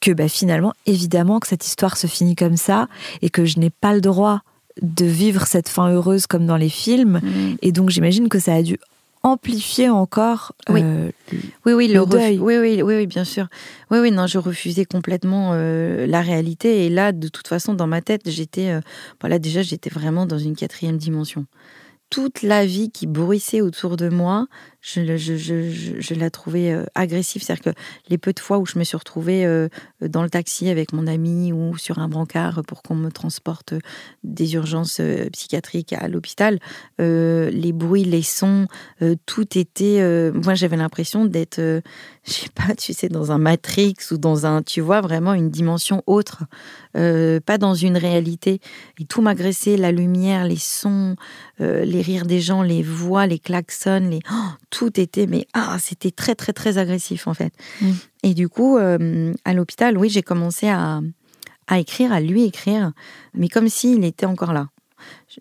Que 0.00 0.12
bah, 0.12 0.28
finalement, 0.28 0.72
évidemment 0.86 1.38
que 1.38 1.48
cette 1.48 1.66
histoire 1.66 1.98
se 1.98 2.06
finit 2.06 2.34
comme 2.34 2.56
ça 2.56 2.86
et 3.20 3.28
que 3.28 3.44
je 3.44 3.58
n'ai 3.58 3.70
pas 3.70 3.92
le 3.92 4.00
droit 4.00 4.40
de 4.82 5.04
vivre 5.04 5.46
cette 5.46 5.68
fin 5.68 5.90
heureuse 5.90 6.26
comme 6.26 6.46
dans 6.46 6.56
les 6.56 6.68
films. 6.68 7.20
Mm. 7.22 7.56
Et 7.62 7.72
donc 7.72 7.90
j'imagine 7.90 8.28
que 8.28 8.38
ça 8.38 8.54
a 8.54 8.62
dû 8.62 8.78
amplifier 9.26 9.90
encore 9.90 10.52
oui. 10.68 10.80
Euh, 10.84 11.10
oui, 11.64 11.72
oui, 11.72 11.88
le, 11.88 12.06
deuil. 12.06 12.38
Oui, 12.38 12.56
oui, 12.58 12.80
oui, 12.82 13.06
bien 13.06 13.24
sûr. 13.24 13.48
Oui, 13.90 13.98
oui, 13.98 14.12
non, 14.12 14.28
je 14.28 14.38
refusais 14.38 14.84
complètement 14.84 15.50
euh, 15.52 16.06
la 16.06 16.20
réalité. 16.20 16.86
Et 16.86 16.90
là, 16.90 17.10
de 17.10 17.26
toute 17.26 17.48
façon, 17.48 17.74
dans 17.74 17.88
ma 17.88 18.00
tête, 18.02 18.30
j'étais, 18.30 18.70
euh, 18.70 18.80
voilà, 19.20 19.40
déjà, 19.40 19.62
j'étais 19.62 19.90
vraiment 19.90 20.26
dans 20.26 20.38
une 20.38 20.54
quatrième 20.54 20.96
dimension. 20.96 21.46
Toute 22.08 22.42
la 22.42 22.64
vie 22.64 22.90
qui 22.90 23.08
bruissait 23.08 23.60
autour 23.60 23.96
de 23.96 24.08
moi, 24.08 24.46
je, 24.86 25.16
je, 25.16 25.36
je, 25.36 26.00
je, 26.00 26.14
la 26.14 26.30
trouvais 26.30 26.70
euh, 26.70 26.84
agressive. 26.94 27.42
C'est-à-dire 27.42 27.72
que 27.72 27.78
les 28.08 28.18
peu 28.18 28.32
de 28.32 28.38
fois 28.38 28.58
où 28.58 28.66
je 28.66 28.78
me 28.78 28.84
suis 28.84 28.96
retrouvée 28.96 29.44
euh, 29.44 29.68
dans 30.00 30.22
le 30.22 30.30
taxi 30.30 30.68
avec 30.68 30.92
mon 30.92 31.08
ami 31.08 31.52
ou 31.52 31.76
sur 31.76 31.98
un 31.98 32.08
brancard 32.08 32.62
pour 32.68 32.82
qu'on 32.82 32.94
me 32.94 33.10
transporte 33.10 33.74
des 34.22 34.54
urgences 34.54 34.98
euh, 35.00 35.28
psychiatriques 35.30 35.92
à 35.92 36.06
l'hôpital, 36.06 36.60
les 36.98 37.72
bruits, 37.72 38.04
les 38.04 38.22
sons, 38.22 38.66
tout 39.26 39.58
était. 39.58 40.30
moi, 40.32 40.54
j'avais 40.54 40.76
l'impression 40.76 41.24
d'être, 41.24 41.58
je 41.58 42.32
sais 42.32 42.48
pas, 42.54 42.74
tu 42.74 42.92
sais, 42.92 43.08
dans 43.08 43.32
un 43.32 43.38
Matrix 43.38 43.96
ou 44.10 44.18
dans 44.18 44.46
un, 44.46 44.62
tu 44.62 44.80
vois, 44.80 45.00
vraiment 45.00 45.34
une 45.34 45.50
dimension 45.50 46.02
autre, 46.06 46.44
pas 46.92 47.58
dans 47.58 47.74
une 47.74 47.96
réalité. 47.96 48.60
Et 48.98 49.04
tout 49.04 49.22
m'agressait, 49.22 49.76
la 49.76 49.92
lumière, 49.92 50.44
les 50.44 50.56
sons, 50.58 51.16
les 51.58 52.02
rires 52.02 52.26
des 52.26 52.40
gens, 52.40 52.62
les 52.62 52.82
voix, 52.82 53.26
les 53.26 53.38
klaxons, 53.38 54.08
les. 54.10 54.20
Oh, 54.30 54.50
tout 54.76 55.00
était, 55.00 55.26
mais 55.26 55.46
ah, 55.54 55.78
c'était 55.80 56.10
très, 56.10 56.34
très, 56.34 56.52
très 56.52 56.76
agressif 56.76 57.26
en 57.28 57.32
fait. 57.32 57.54
Mm. 57.80 57.90
Et 58.24 58.34
du 58.34 58.50
coup, 58.50 58.76
euh, 58.76 59.32
à 59.46 59.54
l'hôpital, 59.54 59.96
oui, 59.96 60.10
j'ai 60.10 60.20
commencé 60.20 60.68
à, 60.68 61.00
à 61.66 61.78
écrire, 61.78 62.12
à 62.12 62.20
lui 62.20 62.44
écrire, 62.44 62.92
mais 63.32 63.48
comme 63.48 63.70
s'il 63.70 64.04
était 64.04 64.26
encore 64.26 64.52
là. 64.52 64.68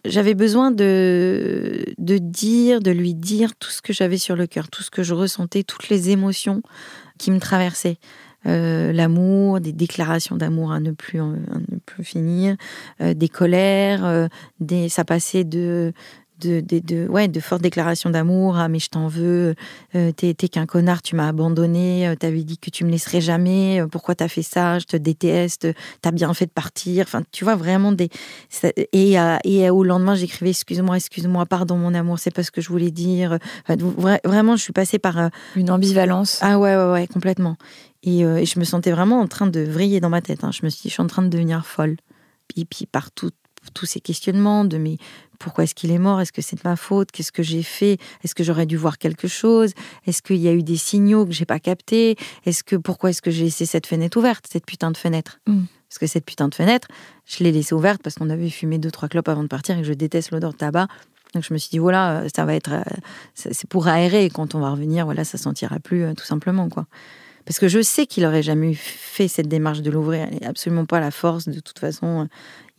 J'avais 0.06 0.36
besoin 0.36 0.72
de, 0.72 1.84
de 1.98 2.18
dire, 2.18 2.80
de 2.80 2.92
lui 2.92 3.14
dire 3.14 3.56
tout 3.58 3.72
ce 3.72 3.82
que 3.82 3.92
j'avais 3.92 4.18
sur 4.18 4.38
le 4.38 4.48
cœur, 4.48 4.70
tout 4.70 4.84
ce 4.84 4.92
que 4.92 5.04
je 5.04 5.14
ressentais, 5.14 5.64
toutes 5.64 5.90
les 5.90 6.12
émotions 6.12 6.62
qui 7.18 7.32
me 7.32 7.40
traversaient. 7.40 7.98
Euh, 8.48 8.94
l'amour, 8.94 9.60
des 9.60 9.74
déclarations 9.74 10.38
d'amour 10.38 10.72
à 10.72 10.80
ne 10.80 10.92
plus, 10.92 11.20
à 11.20 11.26
ne 11.26 11.78
plus 11.86 12.04
finir, 12.04 12.56
euh, 13.02 13.14
des 13.14 13.28
colères, 13.28 14.30
des, 14.60 14.88
ça 14.88 15.04
passait 15.04 15.44
de 15.44 15.94
de, 16.42 16.62
de, 16.62 17.08
ouais, 17.08 17.28
de 17.28 17.40
fortes 17.40 17.62
déclarations 17.62 18.10
d'amour. 18.10 18.58
Ah, 18.58 18.68
mais 18.68 18.80
je 18.80 18.90
t'en 18.90 19.08
veux, 19.08 19.56
euh, 19.96 20.12
t'es, 20.12 20.34
qu'un 20.34 20.66
connard, 20.66 21.02
tu 21.02 21.16
m'as 21.16 21.28
abandonné, 21.28 22.08
euh, 22.08 22.16
t'avais 22.16 22.44
dit 22.44 22.58
que 22.58 22.70
tu 22.70 22.84
me 22.84 22.92
laisserais 22.92 23.22
jamais, 23.22 23.82
euh, 23.82 23.88
pourquoi 23.88 24.16
t'as 24.16 24.28
fait 24.28 24.42
ça, 24.42 24.80
je 24.80 24.86
te 24.86 24.98
déteste, 24.98 25.68
t'as 26.02 26.12
bien 26.12 26.34
fait 26.34 26.46
de 26.46 26.52
partir. 26.52 27.04
Enfin, 27.08 27.22
tu 27.32 27.44
vois, 27.44 27.56
vraiment 27.56 27.92
des. 27.92 28.10
Et, 28.94 29.16
et 29.44 29.70
au 29.70 29.84
lendemain, 29.84 30.16
j'écrivais 30.16 30.52
Excuse-moi, 30.52 30.98
excuse-moi, 30.98 31.46
pardon, 31.46 31.78
mon 31.78 31.94
amour, 31.94 32.20
c'est 32.20 32.34
pas 32.34 32.44
ce 32.44 32.52
que 32.52 32.62
je 32.62 32.70
voulais 32.70 32.92
dire. 32.92 33.38
vraiment, 34.24 34.56
je 34.56 34.62
suis 34.62 34.74
passée 34.74 35.00
par. 35.00 35.30
Une 35.56 35.72
ambivalence. 35.72 36.40
Ah 36.42 36.60
ouais, 36.60 36.76
ouais, 36.76 36.92
ouais, 36.92 37.08
complètement. 37.08 37.58
Et, 38.04 38.20
je 38.22 38.60
me 38.60 38.64
sentais 38.64 38.92
vraiment 38.92 39.20
en 39.20 39.28
train 39.28 39.48
de 39.48 39.62
vriller 39.62 40.00
dans 40.00 40.10
ma 40.10 40.22
tête. 40.22 40.44
Hein. 40.44 40.52
Je 40.52 40.64
me 40.64 40.70
suis 40.70 40.84
dit, 40.84 40.90
je 40.90 40.94
suis 40.94 41.04
en 41.04 41.08
train 41.08 41.24
de 41.24 41.30
devenir 41.30 41.66
folle. 41.66 41.98
Puis, 42.48 42.66
puis 42.66 42.86
partout, 42.86 43.32
tous 43.74 43.86
ces 43.86 44.00
questionnements 44.00 44.66
de 44.66 44.78
mais 44.78 44.98
pourquoi 45.40 45.66
est-ce 45.66 45.76
qu'il 45.76 45.92
est 45.92 46.00
mort? 46.00 46.22
Est-ce 46.22 46.32
que 46.32 46.42
c'est 46.42 46.56
de 46.56 46.62
ma 46.64 46.76
faute? 46.76 47.12
Qu'est-ce 47.12 47.32
que 47.32 47.44
j'ai 47.44 47.64
fait? 47.64 47.98
Est-ce 48.24 48.36
que 48.36 48.44
j'aurais 48.44 48.66
dû 48.66 48.78
voir 48.78 48.98
quelque 48.98 49.28
chose? 49.28 49.74
Est-ce 50.08 50.22
qu'il 50.22 50.38
y 50.38 50.48
a 50.48 50.54
eu 50.54 50.64
des 50.64 50.78
signaux 50.78 51.26
que 51.26 51.34
j'ai 51.34 51.46
pas 51.46 51.60
captés? 51.60 52.16
Est-ce 52.46 52.64
que 52.64 52.76
pourquoi 52.76 53.10
est-ce 53.10 53.22
que 53.22 53.32
j'ai 53.32 53.46
laissé 53.46 53.66
cette 53.66 53.88
fenêtre 53.88 54.18
ouverte, 54.18 54.46
cette 54.52 54.66
putain 54.66 54.92
de 54.92 54.98
fenêtre? 54.98 55.40
Mm. 55.48 55.64
Parce 55.90 56.00
que 56.00 56.08
cette 56.08 56.26
putain 56.26 56.48
de 56.48 56.56
fenêtre, 56.56 56.88
je 57.26 57.44
l'ai 57.44 57.52
laissée 57.52 57.76
ouverte 57.76 58.02
parce 58.02 58.16
qu'on 58.16 58.30
avait 58.30 58.50
fumé 58.50 58.78
deux 58.80 58.92
trois 58.92 59.08
clopes 59.08 59.30
avant 59.30 59.44
de 59.44 59.48
partir 59.48 59.78
et 59.78 59.82
que 59.82 59.88
je 59.88 59.94
déteste 59.94 60.32
l'odeur 60.32 60.54
de 60.54 60.58
tabac. 60.58 60.88
Donc 61.34 61.44
je 61.44 61.54
me 61.54 61.58
suis 61.58 61.70
dit, 61.70 61.80
voilà, 61.80 62.24
ça 62.34 62.46
va 62.46 62.56
être. 62.56 62.72
C'est 63.34 63.70
pour 63.70 63.88
aérer. 63.88 64.30
Quand 64.30 64.56
on 64.56 64.60
va 64.60 64.72
revenir, 64.72 65.06
voilà, 65.06 65.26
ça 65.26 65.38
sentira 65.38 65.80
plus, 65.80 66.06
tout 66.16 66.26
simplement, 66.26 66.70
quoi. 66.70 66.88
Parce 67.46 67.60
que 67.60 67.68
je 67.68 67.82
sais 67.82 68.08
qu'il 68.08 68.26
aurait 68.26 68.42
jamais 68.42 68.74
fait 68.74 69.28
cette 69.28 69.48
démarche 69.48 69.82
de 69.82 69.92
l'ouvrir. 69.92 70.28
Absolument 70.44 70.86
pas 70.86 71.00
la 71.00 71.12
force. 71.12 71.48
De 71.48 71.60
toute 71.60 71.78
façon, 71.78 72.28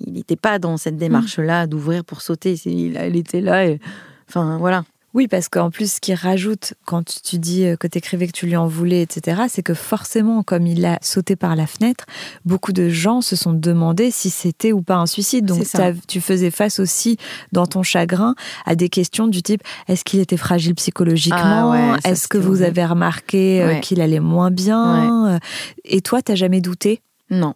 il 0.00 0.12
n'était 0.12 0.36
pas 0.36 0.58
dans 0.58 0.76
cette 0.76 0.96
démarche-là 0.96 1.66
d'ouvrir 1.66 2.04
pour 2.04 2.20
sauter. 2.20 2.54
Il, 2.66 3.16
était 3.16 3.40
là. 3.40 3.66
Et, 3.66 3.80
enfin, 4.28 4.58
voilà. 4.58 4.84
Oui, 5.14 5.28
parce 5.28 5.48
qu'en 5.48 5.70
plus, 5.70 5.94
ce 5.94 6.00
qui 6.02 6.14
rajoute 6.14 6.74
quand 6.84 7.22
tu 7.24 7.38
dis 7.38 7.64
euh, 7.64 7.76
que 7.76 7.86
tu 7.86 7.96
écrivais 7.96 8.26
que 8.26 8.32
tu 8.32 8.44
lui 8.44 8.54
en 8.54 8.66
voulais, 8.66 9.00
etc., 9.00 9.44
c'est 9.48 9.62
que 9.62 9.72
forcément, 9.72 10.42
comme 10.42 10.66
il 10.66 10.84
a 10.84 10.98
sauté 11.00 11.36
par 11.36 11.56
la 11.56 11.66
fenêtre, 11.66 12.04
beaucoup 12.44 12.74
de 12.74 12.90
gens 12.90 13.22
se 13.22 13.34
sont 13.34 13.54
demandé 13.54 14.10
si 14.10 14.28
c'était 14.28 14.72
ou 14.72 14.82
pas 14.82 14.96
un 14.96 15.06
suicide. 15.06 15.46
Donc, 15.46 15.64
tu 16.06 16.20
faisais 16.20 16.50
face 16.50 16.80
aussi, 16.80 17.16
dans 17.50 17.64
ton 17.64 17.82
chagrin, 17.82 18.34
à 18.66 18.74
des 18.74 18.90
questions 18.90 19.26
du 19.26 19.42
type 19.42 19.62
est-ce 19.88 20.04
qu'il 20.04 20.20
était 20.20 20.36
fragile 20.36 20.74
psychologiquement? 20.74 21.72
Ah 21.72 21.96
Est-ce 22.04 22.28
que 22.28 22.36
vous 22.36 22.60
avez 22.60 22.84
remarqué 22.84 23.62
euh, 23.62 23.74
qu'il 23.76 24.02
allait 24.02 24.20
moins 24.20 24.50
bien? 24.50 25.40
Et 25.86 26.02
toi, 26.02 26.20
t'as 26.20 26.34
jamais 26.34 26.60
douté? 26.60 27.00
Non. 27.30 27.54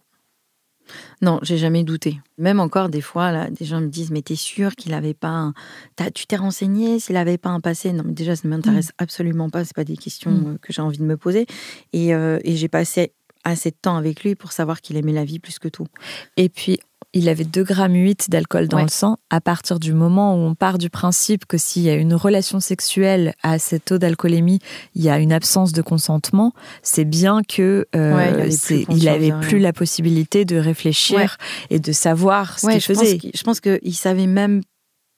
Non, 1.21 1.39
j'ai 1.41 1.57
jamais 1.57 1.83
douté. 1.83 2.19
Même 2.37 2.59
encore 2.59 2.89
des 2.89 3.01
fois, 3.01 3.31
là, 3.31 3.49
des 3.49 3.65
gens 3.65 3.81
me 3.81 3.87
disent 3.87 4.11
Mais 4.11 4.21
t'es 4.21 4.35
sûr 4.35 4.75
qu'il 4.75 4.91
n'avait 4.91 5.13
pas 5.13 5.29
un. 5.29 5.53
tu 6.13 6.27
t'es 6.27 6.35
renseigné 6.35 6.99
s'il 6.99 7.15
n'avait 7.15 7.37
pas 7.37 7.49
un 7.49 7.59
passé? 7.59 7.93
Non, 7.93 8.03
mais 8.05 8.13
déjà, 8.13 8.35
ça 8.35 8.47
ne 8.47 8.55
m'intéresse 8.55 8.89
mm. 8.89 8.99
absolument 9.03 9.49
pas. 9.49 9.65
C'est 9.65 9.75
pas 9.75 9.83
des 9.83 9.97
questions 9.97 10.31
mm. 10.31 10.47
euh, 10.47 10.57
que 10.61 10.73
j'ai 10.73 10.81
envie 10.81 10.97
de 10.97 11.03
me 11.03 11.17
poser. 11.17 11.45
Euh, 11.95 12.39
et 12.43 12.55
j'ai 12.55 12.67
passé 12.67 13.13
assez 13.43 13.71
de 13.71 13.75
temps 13.81 13.97
avec 13.97 14.23
lui 14.23 14.35
pour 14.35 14.51
savoir 14.51 14.81
qu'il 14.81 14.97
aimait 14.97 15.13
la 15.13 15.25
vie 15.25 15.39
plus 15.39 15.59
que 15.59 15.67
tout. 15.67 15.87
Et 16.37 16.49
puis, 16.49 16.79
il 17.13 17.29
avait 17.29 17.43
2,8 17.43 17.63
grammes 17.63 18.13
d'alcool 18.29 18.67
dans 18.67 18.81
le 18.81 18.87
sang. 18.87 19.17
À 19.29 19.41
partir 19.41 19.79
du 19.79 19.93
moment 19.93 20.35
où 20.35 20.39
on 20.39 20.55
part 20.55 20.77
du 20.77 20.89
principe 20.89 21.45
que 21.45 21.57
s'il 21.57 21.83
y 21.83 21.89
a 21.89 21.95
une 21.95 22.13
relation 22.13 22.59
sexuelle 22.59 23.33
à 23.43 23.59
cet 23.59 23.85
taux 23.85 23.97
d'alcoolémie, 23.97 24.59
il 24.95 25.03
y 25.03 25.09
a 25.09 25.19
une 25.19 25.33
absence 25.33 25.73
de 25.73 25.81
consentement, 25.81 26.53
c'est 26.83 27.05
bien 27.05 27.41
que 27.43 27.87
euh, 27.95 28.49
il 28.89 29.09
avait 29.09 29.33
plus, 29.41 29.59
la 29.59 29.73
possibilité 29.73 30.45
de 30.45 30.57
réfléchir 30.57 31.37
et 31.69 31.79
de 31.79 31.91
savoir 31.91 32.59
ce 32.59 32.67
qu'il 32.67 32.81
faisait. 32.81 33.19
je 33.33 33.43
pense 33.43 33.59
qu'il 33.59 33.95
savait 33.95 34.27
même 34.27 34.61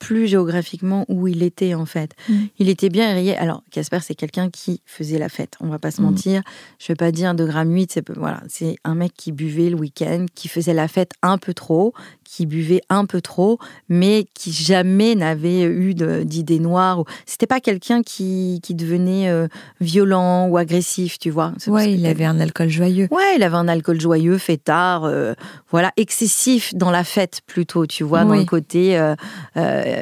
plus 0.03 0.27
géographiquement 0.27 1.05
où 1.07 1.29
il 1.29 1.43
était 1.43 1.75
en 1.75 1.85
fait. 1.85 2.11
Mm. 2.27 2.33
Il 2.59 2.67
était 2.67 2.89
bien 2.89 3.09
éveillé. 3.11 3.37
Alors 3.37 3.63
Casper, 3.71 3.99
c'est 4.01 4.15
quelqu'un 4.15 4.49
qui 4.49 4.81
faisait 4.85 5.17
la 5.17 5.29
fête. 5.29 5.53
On 5.61 5.67
va 5.67 5.79
pas 5.79 5.91
se 5.91 6.01
mm. 6.01 6.05
mentir. 6.05 6.41
Je 6.77 6.87
vais 6.87 6.95
pas 6.95 7.11
dire 7.11 7.33
de 7.33 7.45
grammes 7.45 7.73
8. 7.73 7.91
C'est 7.93 8.09
voilà, 8.09 8.43
c'est 8.49 8.75
un 8.83 8.95
mec 8.95 9.13
qui 9.15 9.31
buvait 9.31 9.69
le 9.69 9.77
week-end, 9.77 10.25
qui 10.35 10.49
faisait 10.49 10.73
la 10.73 10.89
fête 10.89 11.13
un 11.21 11.37
peu 11.37 11.53
trop, 11.53 11.93
qui 12.33 12.47
buvait 12.47 12.81
un 12.89 13.05
peu 13.05 13.21
trop, 13.21 13.59
mais 13.89 14.25
qui 14.33 14.51
jamais 14.51 15.13
n'avait 15.13 15.61
eu 15.65 15.93
d'idées 15.93 16.57
noires. 16.57 17.03
C'était 17.27 17.45
pas 17.45 17.59
quelqu'un 17.59 18.01
qui, 18.01 18.59
qui 18.63 18.73
devenait 18.73 19.29
euh, 19.29 19.47
violent 19.81 20.47
ou 20.47 20.57
agressif, 20.57 21.19
tu 21.19 21.29
vois. 21.29 21.53
Ouais, 21.67 21.93
il 21.93 22.03
avait 22.07 22.25
un 22.25 22.39
alcool 22.39 22.69
joyeux. 22.69 23.07
Ouais, 23.11 23.35
il 23.35 23.43
avait 23.43 23.55
un 23.55 23.67
alcool 23.67 24.01
joyeux, 24.01 24.39
fêtard, 24.39 25.03
euh, 25.03 25.35
voilà, 25.69 25.91
excessif 25.95 26.73
dans 26.73 26.89
la 26.89 27.03
fête 27.03 27.41
plutôt, 27.45 27.85
tu 27.85 28.03
vois, 28.03 28.23
dans 28.23 28.33
le 28.33 28.45
côté 28.45 28.97
euh, 28.97 29.15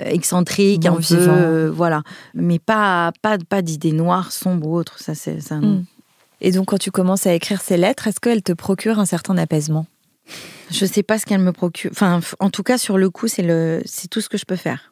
excentrique, 0.06 0.86
un 0.86 0.96
peu, 0.96 1.68
voilà. 1.68 2.02
Mais 2.34 2.60
pas, 2.60 3.12
pas, 3.22 3.38
pas 3.40 3.62
d'idées 3.62 3.92
noires, 3.92 4.32
sombres 4.32 4.68
ou 4.68 4.78
autres. 4.78 5.00
Ça, 5.00 5.16
c'est 5.16 5.42
ça. 5.42 5.56
Mm. 5.56 5.84
Et 6.40 6.52
donc, 6.52 6.68
quand 6.68 6.80
tu 6.80 6.92
commences 6.92 7.28
à 7.28 7.34
écrire 7.34 7.60
ces 7.60 7.76
lettres, 7.76 8.08
est-ce 8.08 8.22
qu'elles 8.22 8.42
te 8.42 8.54
procurent 8.54 9.00
un 9.00 9.06
certain 9.06 9.38
apaisement? 9.38 9.86
Je 10.70 10.86
sais 10.86 11.04
pas 11.04 11.18
ce 11.20 11.26
qu'elle 11.26 11.42
me 11.42 11.52
procure. 11.52 11.92
Enfin, 11.92 12.20
en 12.40 12.50
tout 12.50 12.64
cas, 12.64 12.78
sur 12.78 12.98
le 12.98 13.10
coup, 13.10 13.28
c'est 13.28 13.44
le, 13.44 13.82
c'est 13.86 14.08
tout 14.08 14.22
ce 14.22 14.30
que 14.30 14.38
je 14.38 14.46
peux 14.46 14.56
faire. 14.56 14.92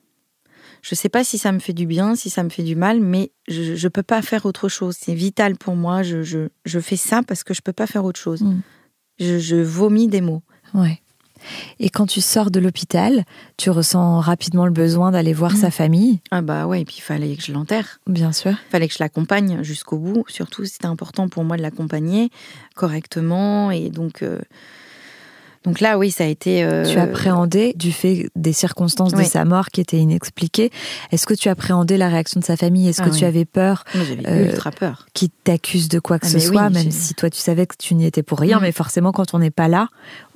Je 0.82 0.96
sais 0.96 1.10
pas 1.10 1.24
si 1.24 1.38
ça 1.38 1.52
me 1.52 1.60
fait 1.60 1.74
du 1.74 1.86
bien, 1.86 2.16
si 2.16 2.30
ça 2.30 2.44
me 2.44 2.50
fait 2.50 2.64
du 2.64 2.76
mal, 2.76 3.02
mais 3.02 3.32
je, 3.48 3.74
ne 3.84 3.90
peux 3.90 4.04
pas 4.04 4.22
faire 4.22 4.46
autre 4.46 4.70
chose. 4.70 4.96
C'est 5.00 5.14
vital 5.14 5.58
pour 5.58 5.76
moi. 5.76 6.04
Je, 6.04 6.22
je, 6.24 6.80
fais 6.80 6.96
ça 6.96 7.22
parce 7.24 7.44
que 7.44 7.54
je 7.54 7.62
peux 7.62 7.74
pas 7.74 7.88
faire 7.88 8.06
autre 8.06 8.20
chose. 8.20 8.42
Mm. 8.42 8.62
Je, 9.20 9.56
vomis 9.58 10.08
des 10.08 10.22
mots. 10.22 10.42
Ouais. 10.74 11.02
Et 11.80 11.90
quand 11.90 12.06
tu 12.06 12.22
sors 12.22 12.52
de 12.52 12.60
l'hôpital, 12.60 13.24
tu 13.58 13.70
ressens 13.70 14.20
rapidement 14.20 14.66
le 14.66 14.72
besoin 14.72 15.12
d'aller 15.12 15.34
voir 15.34 15.56
sa 15.56 15.68
mm. 15.68 15.72
famille? 15.72 16.20
Ah 16.32 16.42
bah 16.42 16.66
ouais, 16.66 16.82
et 16.82 16.86
puis 16.86 16.96
il 17.00 17.02
fallait 17.02 17.36
que 17.36 17.44
je 17.44 17.52
l'enterre. 17.52 18.00
Bien 18.08 18.32
sûr. 18.32 18.52
Il 18.52 18.72
fallait 18.72 18.88
que 18.88 18.94
je 18.94 19.00
l'accompagne 19.04 19.64
jusqu'au 19.64 19.98
bout. 19.98 20.24
Surtout, 20.28 20.66
c'était 20.66 20.86
important 20.86 21.28
pour 21.28 21.44
moi 21.44 21.58
de 21.58 21.62
l'accompagner 21.62 22.30
correctement. 22.76 23.72
Et 23.72 23.90
donc, 23.90 24.22
euh, 24.22 24.40
donc 25.66 25.82
là, 25.82 25.98
oui, 25.98 26.10
ça 26.10 26.24
a 26.24 26.28
été. 26.28 26.64
Euh, 26.64 26.86
tu 26.86 26.98
appréhendais 26.98 27.74
du 27.76 27.92
fait 27.92 28.30
des 28.36 28.54
circonstances 28.54 29.14
de 29.14 29.24
sa 29.24 29.44
mort 29.44 29.68
qui 29.68 29.82
étaient 29.82 29.98
inexpliquées. 29.98 30.72
Est-ce 31.12 31.26
que 31.26 31.34
tu 31.34 31.50
appréhendais 31.50 31.98
la 31.98 32.08
réaction 32.08 32.40
de 32.40 32.46
sa 32.46 32.56
famille? 32.56 32.88
Est-ce 32.88 33.02
que 33.02 33.10
ah 33.10 33.18
tu 33.18 33.26
avais 33.26 33.46
peur 33.46 33.84
J'avais 33.94 34.28
euh, 34.28 34.52
ultra 34.52 34.72
peur. 34.72 35.06
Qui 35.14 35.30
t'accuse 35.30 35.90
de 35.90 36.00
quoi 36.00 36.18
que 36.18 36.28
ah, 36.28 36.30
ce 36.30 36.40
soit, 36.40 36.70
même 36.70 36.92
si 36.92 37.14
toi 37.14 37.30
tu 37.30 37.40
savais 37.40 37.66
que 37.66 37.76
tu 37.78 37.94
n'y 37.96 38.06
étais 38.06 38.24
pour 38.24 38.40
rien. 38.40 38.60
Mm. 38.60 38.64
Mais 38.64 38.72
forcément, 38.72 39.12
quand 39.12 39.34
on 39.34 39.40
n'est 39.40 39.52
pas 39.52 39.68
là, 39.68 39.90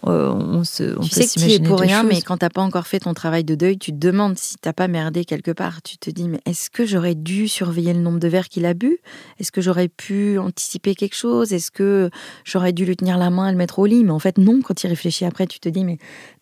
euh, 0.07 0.31
on 0.31 0.63
se. 0.63 0.97
On 0.97 1.01
tu 1.01 1.09
sais 1.09 1.27
que 1.27 1.45
tu 1.45 1.51
es 1.51 1.59
pour 1.59 1.79
rien, 1.79 2.03
mais 2.03 2.21
quand 2.21 2.37
t'as 2.37 2.49
pas 2.49 2.61
encore 2.61 2.87
fait 2.87 2.99
ton 2.99 3.13
travail 3.13 3.43
de 3.43 3.55
deuil, 3.55 3.77
tu 3.77 3.91
te 3.91 3.97
demandes 3.97 4.37
si 4.37 4.55
t'as 4.57 4.73
pas 4.73 4.87
merdé 4.87 5.25
quelque 5.25 5.51
part. 5.51 5.81
Tu 5.81 5.97
te 5.97 6.09
dis, 6.09 6.27
mais 6.27 6.39
est-ce 6.45 6.69
que 6.69 6.85
j'aurais 6.85 7.15
dû 7.15 7.47
surveiller 7.47 7.93
le 7.93 7.99
nombre 7.99 8.19
de 8.19 8.27
verres 8.27 8.49
qu'il 8.49 8.65
a 8.65 8.73
bu? 8.73 8.99
Est-ce 9.39 9.51
que 9.51 9.61
j'aurais 9.61 9.87
pu 9.87 10.37
anticiper 10.39 10.95
quelque 10.95 11.15
chose? 11.15 11.53
Est-ce 11.53 11.71
que 11.71 12.09
j'aurais 12.43 12.73
dû 12.73 12.85
lui 12.85 12.95
tenir 12.95 13.17
la 13.17 13.29
main 13.29 13.47
et 13.47 13.51
le 13.51 13.57
mettre 13.57 13.79
au 13.79 13.85
lit? 13.85 14.03
Mais 14.03 14.11
en 14.11 14.19
fait, 14.19 14.37
non. 14.37 14.61
Quand 14.61 14.83
il 14.83 14.87
réfléchit 14.87 15.25
après, 15.25 15.47
tu 15.47 15.59
te 15.59 15.69
dis, 15.69 15.83
mais 15.83 15.97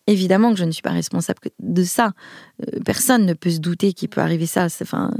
Évidemment 0.08 0.50
que 0.50 0.58
je 0.58 0.64
ne 0.64 0.72
suis 0.72 0.82
pas 0.82 0.90
responsable 0.90 1.38
de 1.60 1.84
ça. 1.84 2.12
Euh, 2.62 2.80
personne 2.84 3.26
ne 3.26 3.34
peut 3.34 3.50
se 3.50 3.58
douter 3.58 3.92
qu'il 3.92 4.08
peut 4.08 4.20
arriver 4.20 4.46
ça. 4.46 4.68
C'est, 4.68 4.84
enfin, 4.84 5.12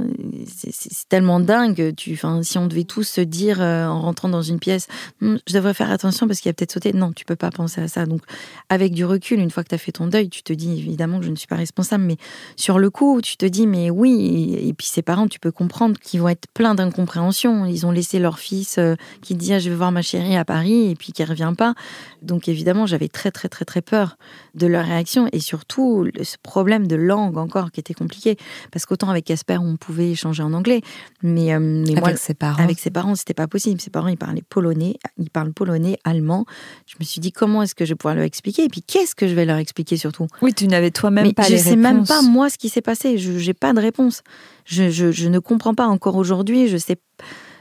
c'est, 0.47 1.07
tellement 1.09 1.39
dingue. 1.39 1.93
Tu, 1.95 2.13
enfin, 2.13 2.43
si 2.43 2.57
on 2.57 2.67
devait 2.67 2.83
tous 2.83 3.03
se 3.03 3.21
dire 3.21 3.61
euh, 3.61 3.85
en 3.85 4.01
rentrant 4.01 4.29
dans 4.29 4.41
une 4.41 4.59
pièce, 4.59 4.87
hum, 5.21 5.39
je 5.47 5.53
devrais 5.53 5.73
faire 5.73 5.91
attention 5.91 6.27
parce 6.27 6.39
qu'il 6.39 6.49
a 6.49 6.53
peut-être 6.53 6.71
sauté. 6.71 6.93
Non, 6.93 7.11
tu 7.11 7.25
peux 7.25 7.35
pas 7.35 7.51
penser 7.51 7.81
à 7.81 7.87
ça. 7.87 8.05
Donc, 8.05 8.21
avec 8.69 8.93
du 8.93 9.05
recul, 9.05 9.39
une 9.39 9.51
fois 9.51 9.63
que 9.63 9.69
tu 9.69 9.75
as 9.75 9.79
fait 9.79 9.91
ton 9.91 10.07
deuil, 10.07 10.29
tu 10.29 10.43
te 10.43 10.53
dis 10.53 10.71
évidemment 10.71 11.19
que 11.19 11.25
je 11.25 11.31
ne 11.31 11.35
suis 11.35 11.47
pas 11.47 11.55
responsable. 11.55 12.03
Mais 12.03 12.17
sur 12.55 12.79
le 12.79 12.89
coup, 12.89 13.21
tu 13.21 13.37
te 13.37 13.45
dis, 13.45 13.67
mais 13.67 13.89
oui. 13.89 14.57
Et 14.61 14.73
puis 14.73 14.87
ses 14.87 15.01
parents, 15.01 15.27
tu 15.27 15.39
peux 15.39 15.51
comprendre 15.51 15.99
qu'ils 15.99 16.21
vont 16.21 16.29
être 16.29 16.47
pleins 16.53 16.75
d'incompréhension. 16.75 17.65
Ils 17.65 17.85
ont 17.85 17.91
laissé 17.91 18.19
leur 18.19 18.39
fils 18.39 18.77
euh, 18.77 18.95
qui 19.21 19.35
dit, 19.35 19.53
ah, 19.53 19.59
je 19.59 19.69
vais 19.69 19.75
voir 19.75 19.91
ma 19.91 20.01
chérie 20.01 20.35
à 20.35 20.45
Paris 20.45 20.91
et 20.91 20.95
puis 20.95 21.11
qui 21.11 21.23
revient 21.23 21.53
pas. 21.57 21.75
Donc, 22.21 22.47
évidemment, 22.47 22.85
j'avais 22.85 23.07
très, 23.07 23.31
très, 23.31 23.49
très, 23.49 23.65
très 23.65 23.81
peur 23.81 24.17
de 24.55 24.67
leur 24.67 24.85
réaction 24.85 25.27
et 25.31 25.39
surtout 25.39 26.07
ce 26.21 26.37
problème 26.41 26.87
de 26.87 26.95
langue 26.95 27.32
encore 27.41 27.71
qui 27.71 27.79
était 27.79 27.93
compliqué 27.93 28.37
parce 28.71 28.85
qu'autant 28.85 29.09
avec 29.09 29.25
Casper 29.25 29.57
on 29.57 29.77
pouvait 29.77 30.11
échanger 30.11 30.43
en 30.43 30.53
anglais. 30.53 30.81
Mais, 31.21 31.53
euh, 31.53 31.85
avec 31.97 32.17
ses 32.17 32.33
parents. 32.33 32.61
avec 32.61 32.79
ses 32.79 32.89
parents 32.89 33.15
c'était 33.15 33.33
pas 33.33 33.47
possible. 33.47 33.81
Ses 33.81 33.89
parents 33.89 34.07
ils 34.07 34.17
parlaient 34.17 34.43
polonais 34.47 34.95
ils 35.17 35.29
parlent 35.29 35.53
polonais 35.53 35.97
allemand. 36.03 36.45
Je 36.85 36.95
me 36.99 37.05
suis 37.05 37.21
dit 37.21 37.31
comment 37.31 37.63
est-ce 37.63 37.75
que 37.75 37.85
je 37.85 37.91
vais 37.91 37.97
pouvoir 37.97 38.15
leur 38.15 38.25
expliquer? 38.25 38.65
Et 38.65 38.69
puis 38.69 38.81
qu'est-ce 38.81 39.15
que 39.15 39.27
je 39.27 39.33
vais 39.33 39.45
leur 39.45 39.57
expliquer 39.57 39.97
surtout? 39.97 40.27
Oui 40.41 40.53
tu 40.53 40.67
n'avais 40.67 40.91
toi-même 40.91 41.33
pas 41.33 41.43
je 41.43 41.51
les 41.51 41.57
sais 41.57 41.75
même 41.75 42.05
pas 42.05 42.21
moi 42.21 42.49
ce 42.49 42.57
qui 42.57 42.69
s'est 42.69 42.81
passé. 42.81 43.17
Je 43.17 43.31
n'ai 43.31 43.53
pas 43.53 43.73
de 43.73 43.79
réponse. 43.79 44.21
Je, 44.65 44.89
je, 44.89 45.27
ne 45.27 45.39
comprends 45.39 45.73
pas 45.73 45.87
encore 45.87 46.15
aujourd'hui. 46.15 46.67
Je 46.67 46.77
sais 46.77 46.97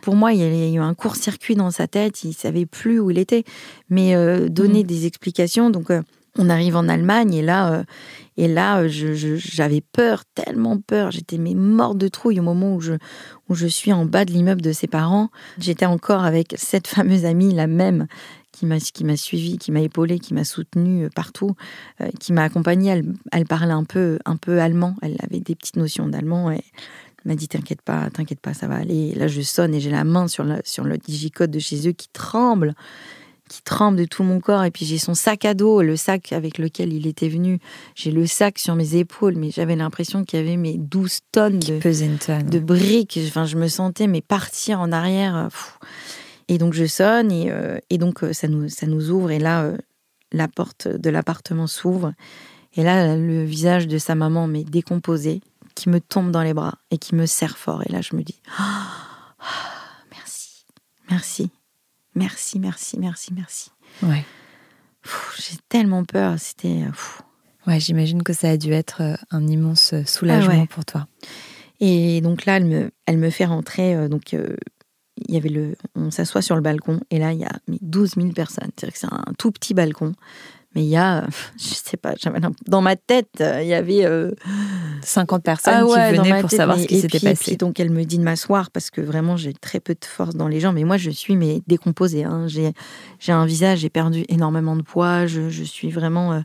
pour 0.03 0.17
moi, 0.17 0.33
il 0.33 0.41
y 0.41 0.43
a 0.43 0.69
eu 0.69 0.81
un 0.81 0.95
court-circuit 0.95 1.55
dans 1.55 1.71
sa 1.71 1.87
tête, 1.87 2.25
il 2.25 2.35
savait 2.35 2.67
plus 2.67 2.99
où 2.99 3.11
il 3.11 3.19
était. 3.19 3.45
Mais 3.89 4.17
euh, 4.17 4.49
donner 4.49 4.83
mmh. 4.83 4.87
des 4.87 5.07
explications, 5.07 5.71
donc 5.71 5.91
euh, 5.91 6.03
on 6.39 6.49
arrive 6.49 6.77
en 6.77 6.89
Allemagne 6.89 7.35
et 7.35 7.43
là, 7.43 7.73
euh, 7.73 7.85
et 8.39 8.49
là, 8.49 8.81
euh, 8.81 8.89
j'avais 8.89 9.83
peur, 9.83 10.25
tellement 10.35 10.79
peur. 10.79 11.11
J'étais 11.11 11.37
mais 11.37 11.55
morte 11.55 11.99
de 11.99 12.09
trouille 12.09 12.41
au 12.41 12.43
moment 12.43 12.75
où 12.75 12.81
je, 12.81 12.95
où 13.49 13.55
je 13.55 13.67
suis 13.67 13.93
en 13.93 14.07
bas 14.07 14.25
de 14.25 14.33
l'immeuble 14.33 14.63
de 14.63 14.73
ses 14.73 14.87
parents. 14.87 15.29
J'étais 15.59 15.85
encore 15.85 16.25
avec 16.25 16.55
cette 16.57 16.87
fameuse 16.87 17.27
amie, 17.27 17.53
la 17.53 17.67
même, 17.67 18.07
qui 18.51 18.65
m'a 18.65 18.79
qui 18.79 19.05
m'a 19.05 19.17
suivi, 19.17 19.59
qui 19.59 19.73
m'a 19.73 19.81
épaulée, 19.81 20.19
qui 20.19 20.33
m'a 20.33 20.45
soutenue 20.45 21.05
euh, 21.05 21.09
partout, 21.15 21.55
qui 22.19 22.33
m'a 22.33 22.45
accompagnée. 22.45 22.91
Elle, 22.91 23.13
elle, 23.31 23.45
parlait 23.45 23.73
un 23.73 23.85
peu 23.85 24.19
un 24.25 24.37
peu 24.37 24.61
allemand. 24.61 24.97
Elle 25.03 25.17
avait 25.21 25.41
des 25.41 25.55
petites 25.55 25.77
notions 25.77 26.09
d'allemand 26.09 26.51
et 26.51 26.65
elle 27.25 27.31
m'a 27.31 27.35
dit 27.37 27.47
t'inquiète 27.47 27.83
pas, 27.83 28.09
t'inquiète 28.09 28.41
pas, 28.41 28.55
ça 28.55 28.69
va 28.69 28.77
aller. 28.77 29.15
là, 29.15 29.29
je 29.29 29.43
sonne 29.43 29.75
et 29.75 29.81
j'ai 29.81 29.91
la 29.91 30.05
main 30.05 30.29
sur, 30.29 30.45
la, 30.45 30.61
sur 30.65 30.85
le 30.85 30.97
digicode 30.97 31.51
de 31.51 31.59
chez 31.59 31.87
eux 31.87 31.93
qui 31.93 32.09
tremble 32.09 32.75
qui 33.53 33.63
tremble 33.63 33.99
de 33.99 34.07
tout 34.07 34.23
mon 34.23 34.41
corps. 34.41 34.65
Et 34.65 34.71
puis 34.71 34.87
j'ai 34.87 34.97
son 34.97 35.15
sac 35.15 35.45
à 35.45 35.53
dos, 35.53 35.83
le 35.83 35.97
sac 35.97 36.33
avec 36.33 36.57
lequel 36.57 36.93
il 36.93 37.07
était 37.07 37.29
venu. 37.29 37.59
J'ai 37.95 38.11
le 38.11 38.27
sac 38.27 38.59
sur 38.59 38.75
mes 38.75 38.97
épaules, 38.97 39.37
mais 39.37 39.51
j'avais 39.51 39.77
l'impression 39.77 40.25
qu'il 40.25 40.41
y 40.41 40.43
avait 40.43 40.57
mes 40.57 40.79
12 40.79 41.21
tonnes 41.33 41.59
de, 41.59 41.79
de 42.51 42.59
briques. 42.59 43.21
Enfin, 43.27 43.45
je 43.45 43.59
me 43.59 43.69
sentais 43.69 44.07
mais 44.07 44.23
partir 44.23 44.81
en 44.81 44.91
arrière. 44.91 45.51
Et 46.49 46.57
donc 46.57 46.73
je 46.73 46.87
sonne 46.87 47.31
et, 47.31 47.51
euh, 47.51 47.79
et, 47.91 47.99
donc 47.99 48.25
euh, 48.25 48.33
ça 48.33 48.49
nous, 48.49 48.71
ça 48.71 48.87
nous 48.87 49.11
ouvre. 49.11 49.31
Et 49.31 49.39
là, 49.39 49.65
euh, 49.65 49.77
la 50.33 50.49
porte 50.49 50.89
de 50.89 51.11
l'appartement 51.11 51.67
s'ouvre. 51.67 52.15
Et 52.75 52.83
là, 52.83 53.17
le 53.17 53.45
visage 53.45 53.87
de 53.87 53.99
sa 53.99 54.15
maman 54.15 54.47
m'est 54.47 54.65
décomposé, 54.65 55.43
qui 55.75 55.91
me 55.91 56.01
tombe 56.01 56.31
dans 56.31 56.43
les 56.43 56.55
bras 56.55 56.79
et 56.91 56.97
qui 56.97 57.15
me 57.15 57.27
serre 57.27 57.59
fort. 57.59 57.83
Et 57.87 57.93
là, 57.93 58.01
je 58.01 58.17
me 58.17 58.23
dis, 58.23 58.41
oh, 58.59 59.43
merci, 60.11 60.65
merci. 61.11 61.51
Merci, 62.15 62.59
merci, 62.59 62.99
merci, 62.99 63.33
merci. 63.35 63.71
Ouais. 64.03 64.25
J'ai 65.39 65.57
tellement 65.69 66.05
peur. 66.05 66.35
C'était. 66.39 66.85
Ouais, 67.67 67.81
j'imagine 67.81 68.23
que 68.23 68.33
ça 68.33 68.51
a 68.51 68.57
dû 68.57 68.73
être 68.73 69.03
euh, 69.03 69.15
un 69.31 69.47
immense 69.47 69.93
euh, 69.93 70.05
soulagement 70.05 70.67
pour 70.67 70.85
toi. 70.85 71.07
Et 71.81 72.21
donc 72.21 72.45
là, 72.45 72.57
elle 72.57 72.67
me, 72.67 72.91
elle 73.07 73.19
me 73.19 73.31
fait 73.31 73.45
rentrer. 73.45 74.09
donc, 74.09 74.33
il 74.33 75.35
y 75.35 75.37
avait 75.37 75.49
le, 75.49 75.75
on 75.97 76.13
s'assoit 76.13 76.43
sur 76.43 76.55
le 76.55 76.63
balcon 76.63 77.01
et 77.11 77.19
là, 77.19 77.33
il 77.33 77.41
y 77.41 77.45
a 77.45 77.59
12 77.67 78.15
000 78.15 78.29
personnes. 78.29 78.71
C'est-à-dire 78.77 78.93
que 78.93 78.99
c'est 79.01 79.13
un 79.13 79.33
tout 79.37 79.51
petit 79.51 79.75
balcon. 79.75 80.15
Mais 80.75 80.83
il 80.83 80.89
y 80.89 80.97
a, 80.97 81.27
je 81.59 81.75
sais 81.75 81.97
pas, 81.97 82.15
dans 82.67 82.81
ma 82.81 82.97
tête, 82.97 83.29
il 83.41 83.67
y 83.67 83.75
avait 83.75 84.07
50 85.03 85.43
personnes 85.43 85.75
ah 85.77 86.11
qui 86.11 86.17
venaient 86.17 86.41
pour 86.41 86.51
savoir 86.51 86.79
ce 86.79 86.87
qui 86.87 87.01
s'était 87.01 87.21
passé. 87.21 87.57
donc 87.57 87.79
elle 87.81 87.91
me 87.91 88.05
dit 88.05 88.19
de 88.19 88.25
m'asseoir 88.25 88.71
parce 88.71 88.91
que 88.91 89.01
vraiment 89.01 89.37
j'ai 89.37 89.53
très 89.53 89.81
peu 89.81 89.95
de 89.95 90.05
force 90.05 90.35
dans 90.35 90.49
les 90.49 90.61
jambes. 90.61 90.77
Mais 90.77 90.85
moi 90.85 90.97
je 90.97 91.11
suis 91.11 91.37
mais 91.37 91.63
décomposée. 91.67 92.25
Hein. 92.25 92.47
J'ai 92.49 93.33
un 93.33 93.47
visage, 93.47 93.81
j'ai 93.81 93.91
perdu 93.91 94.25
énormément 94.29 94.77
de 94.77 94.83
poids. 94.83 95.27
Je, 95.27 95.51
je 95.51 95.65
suis 95.65 95.91
vraiment 95.91 96.43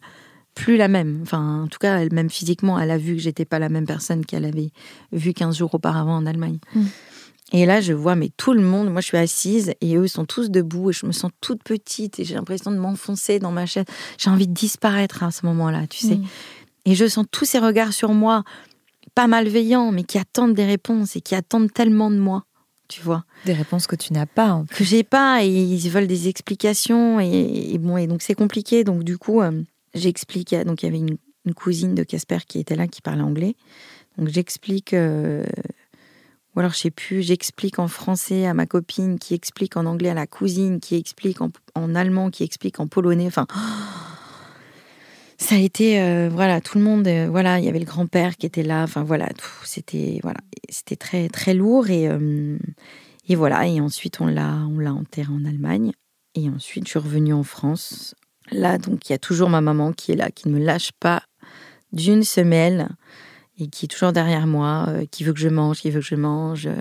plus 0.57 0.75
la 0.75 0.87
même. 0.87 1.19
Enfin, 1.21 1.63
en 1.63 1.67
tout 1.67 1.77
cas, 1.79 1.99
elle, 1.99 2.11
même 2.11 2.29
physiquement, 2.29 2.79
elle 2.79 2.91
a 2.91 2.97
vu 2.97 3.15
que 3.15 3.21
j'étais 3.21 3.45
pas 3.45 3.59
la 3.59 3.69
même 3.69 3.85
personne 3.85 4.25
qu'elle 4.25 4.43
avait 4.43 4.71
vu 5.11 5.33
15 5.33 5.57
jours 5.57 5.73
auparavant 5.75 6.15
en 6.15 6.25
Allemagne. 6.25 6.57
Mm. 6.73 6.85
Et 7.53 7.65
là, 7.65 7.79
je 7.79 7.93
vois, 7.93 8.15
mais 8.15 8.29
tout 8.35 8.53
le 8.53 8.61
monde, 8.61 8.91
moi 8.91 8.99
je 8.99 9.07
suis 9.07 9.17
assise 9.17 9.73
et 9.79 9.95
eux 9.95 10.07
sont 10.07 10.25
tous 10.25 10.51
debout 10.51 10.89
et 10.89 10.93
je 10.93 11.05
me 11.05 11.13
sens 11.13 11.31
toute 11.39 11.63
petite 11.63 12.19
et 12.19 12.25
j'ai 12.25 12.35
l'impression 12.35 12.71
de 12.71 12.77
m'enfoncer 12.77 13.39
dans 13.39 13.51
ma 13.51 13.65
chaise. 13.65 13.85
J'ai 14.17 14.29
envie 14.29 14.47
de 14.47 14.53
disparaître 14.53 15.23
à 15.23 15.31
ce 15.31 15.45
moment-là, 15.45 15.87
tu 15.87 15.99
sais. 15.99 16.15
Mm. 16.15 16.25
Et 16.85 16.95
je 16.95 17.07
sens 17.07 17.25
tous 17.31 17.45
ces 17.45 17.59
regards 17.59 17.93
sur 17.93 18.13
moi, 18.13 18.43
pas 19.15 19.27
malveillants, 19.27 19.91
mais 19.91 20.03
qui 20.03 20.17
attendent 20.17 20.53
des 20.53 20.65
réponses 20.65 21.15
et 21.15 21.21
qui 21.21 21.35
attendent 21.35 21.71
tellement 21.71 22.11
de 22.11 22.17
moi, 22.17 22.43
tu 22.89 23.01
vois. 23.01 23.23
Des 23.45 23.53
réponses 23.53 23.87
que 23.87 23.95
tu 23.95 24.11
n'as 24.11 24.25
pas. 24.25 24.63
Que 24.69 24.83
j'ai 24.83 25.03
pas 25.03 25.43
et 25.43 25.47
ils 25.47 25.89
veulent 25.89 26.07
des 26.07 26.27
explications 26.27 27.19
et, 27.21 27.77
bon, 27.77 27.95
et 27.95 28.07
donc 28.07 28.21
c'est 28.21 28.35
compliqué. 28.35 28.83
Donc 28.83 29.03
du 29.03 29.17
coup, 29.17 29.41
euh, 29.41 29.63
j'explique. 29.93 30.53
Donc 30.65 30.83
il 30.83 30.87
y 30.87 30.89
avait 30.89 30.99
une, 30.99 31.17
cousine 31.55 31.95
de 31.95 32.03
Casper 32.03 32.39
qui 32.45 32.59
était 32.59 32.75
là, 32.75 32.87
qui 32.87 33.01
parlait 33.01 33.21
anglais. 33.21 33.55
Donc 34.17 34.27
j'explique. 34.27 34.93
Euh, 34.93 35.45
ou 36.57 36.59
alors 36.59 36.73
je 36.73 36.79
sais 36.79 36.89
plus, 36.89 37.21
j'explique 37.21 37.77
en 37.77 37.87
français 37.87 38.47
à 38.47 38.55
ma 38.55 38.65
copine, 38.65 39.19
qui 39.19 39.35
explique 39.35 39.77
en 39.77 39.85
anglais 39.85 40.09
à 40.09 40.15
la 40.15 40.25
cousine, 40.25 40.79
qui 40.79 40.95
explique 40.95 41.37
en, 41.39 41.51
allemand, 41.93 42.31
qui 42.31 42.43
explique 42.43 42.79
en 42.79 42.87
polonais. 42.87 43.27
Enfin, 43.27 43.45
ça 45.37 45.53
a 45.53 45.59
été 45.59 46.01
euh, 46.01 46.29
voilà 46.33 46.59
tout 46.59 46.79
le 46.79 46.83
monde. 46.83 47.07
Euh, 47.07 47.27
voilà, 47.29 47.59
il 47.59 47.65
y 47.65 47.69
avait 47.69 47.77
le 47.77 47.85
grand-père 47.85 48.37
qui 48.37 48.47
était 48.47 48.63
là. 48.63 48.81
Enfin 48.81 49.03
voilà, 49.03 49.29
c'était 49.65 50.19
voilà, 50.23 50.39
c'était 50.67 50.95
très 50.95 51.29
très 51.29 51.53
lourd 51.53 51.91
et 51.91 52.09
euh, 52.09 52.57
et 53.29 53.35
voilà. 53.35 53.67
Et 53.67 53.79
ensuite 53.79 54.19
on 54.19 54.25
l'a 54.25 54.55
on 54.67 54.79
l'a 54.79 54.95
enterré 54.95 55.31
en 55.31 55.45
Allemagne. 55.45 55.91
Et 56.33 56.49
ensuite 56.49 56.85
je 56.85 56.89
suis 56.89 56.99
revenue 56.99 57.33
en 57.33 57.43
France. 57.43 58.15
Là 58.51 58.79
donc 58.79 59.07
il 59.07 59.11
y 59.11 59.15
a 59.15 59.19
toujours 59.19 59.49
ma 59.49 59.61
maman 59.61 59.93
qui 59.93 60.11
est 60.11 60.15
là, 60.15 60.31
qui 60.31 60.49
ne 60.49 60.55
me 60.55 60.65
lâche 60.65 60.91
pas 60.99 61.21
d'une 61.93 62.23
semelle 62.23 62.89
et 63.59 63.67
qui 63.67 63.85
est 63.85 63.87
toujours 63.87 64.13
derrière 64.13 64.45
moi, 64.45 64.85
euh, 64.89 65.05
qui 65.09 65.23
veut 65.23 65.33
que 65.33 65.39
je 65.39 65.49
mange, 65.49 65.79
qui 65.79 65.89
veut 65.89 65.99
que 65.99 66.05
je 66.05 66.15
mange, 66.15 66.67
euh, 66.67 66.75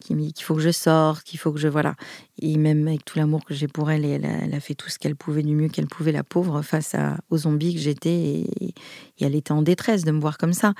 qui 0.00 0.14
me 0.14 0.20
dit 0.20 0.32
qu'il 0.32 0.44
faut 0.44 0.54
que 0.54 0.60
je 0.60 0.70
sorte, 0.70 1.22
qu'il 1.22 1.38
faut 1.38 1.52
que 1.52 1.60
je 1.60 1.68
voilà. 1.68 1.94
Et 2.40 2.56
même 2.58 2.86
avec 2.88 3.04
tout 3.04 3.18
l'amour 3.18 3.44
que 3.44 3.54
j'ai 3.54 3.68
pour 3.68 3.90
elle, 3.90 4.04
elle 4.04 4.54
a, 4.54 4.60
fait 4.60 4.74
tout 4.74 4.90
ce 4.90 4.98
qu'elle 4.98 5.16
pouvait 5.16 5.42
du 5.42 5.54
mieux 5.54 5.68
qu'elle 5.68 5.86
pouvait, 5.86 6.12
la 6.12 6.24
pauvre, 6.24 6.62
face 6.62 6.94
à, 6.94 7.16
aux 7.30 7.38
zombies 7.38 7.74
que 7.74 7.80
j'étais. 7.80 8.10
Et, 8.10 8.74
elle 9.20 9.34
était 9.34 9.52
en 9.52 9.62
détresse 9.62 10.04
de 10.04 10.10
me 10.10 10.20
voir 10.20 10.36
comme 10.36 10.52
ça. 10.52 10.74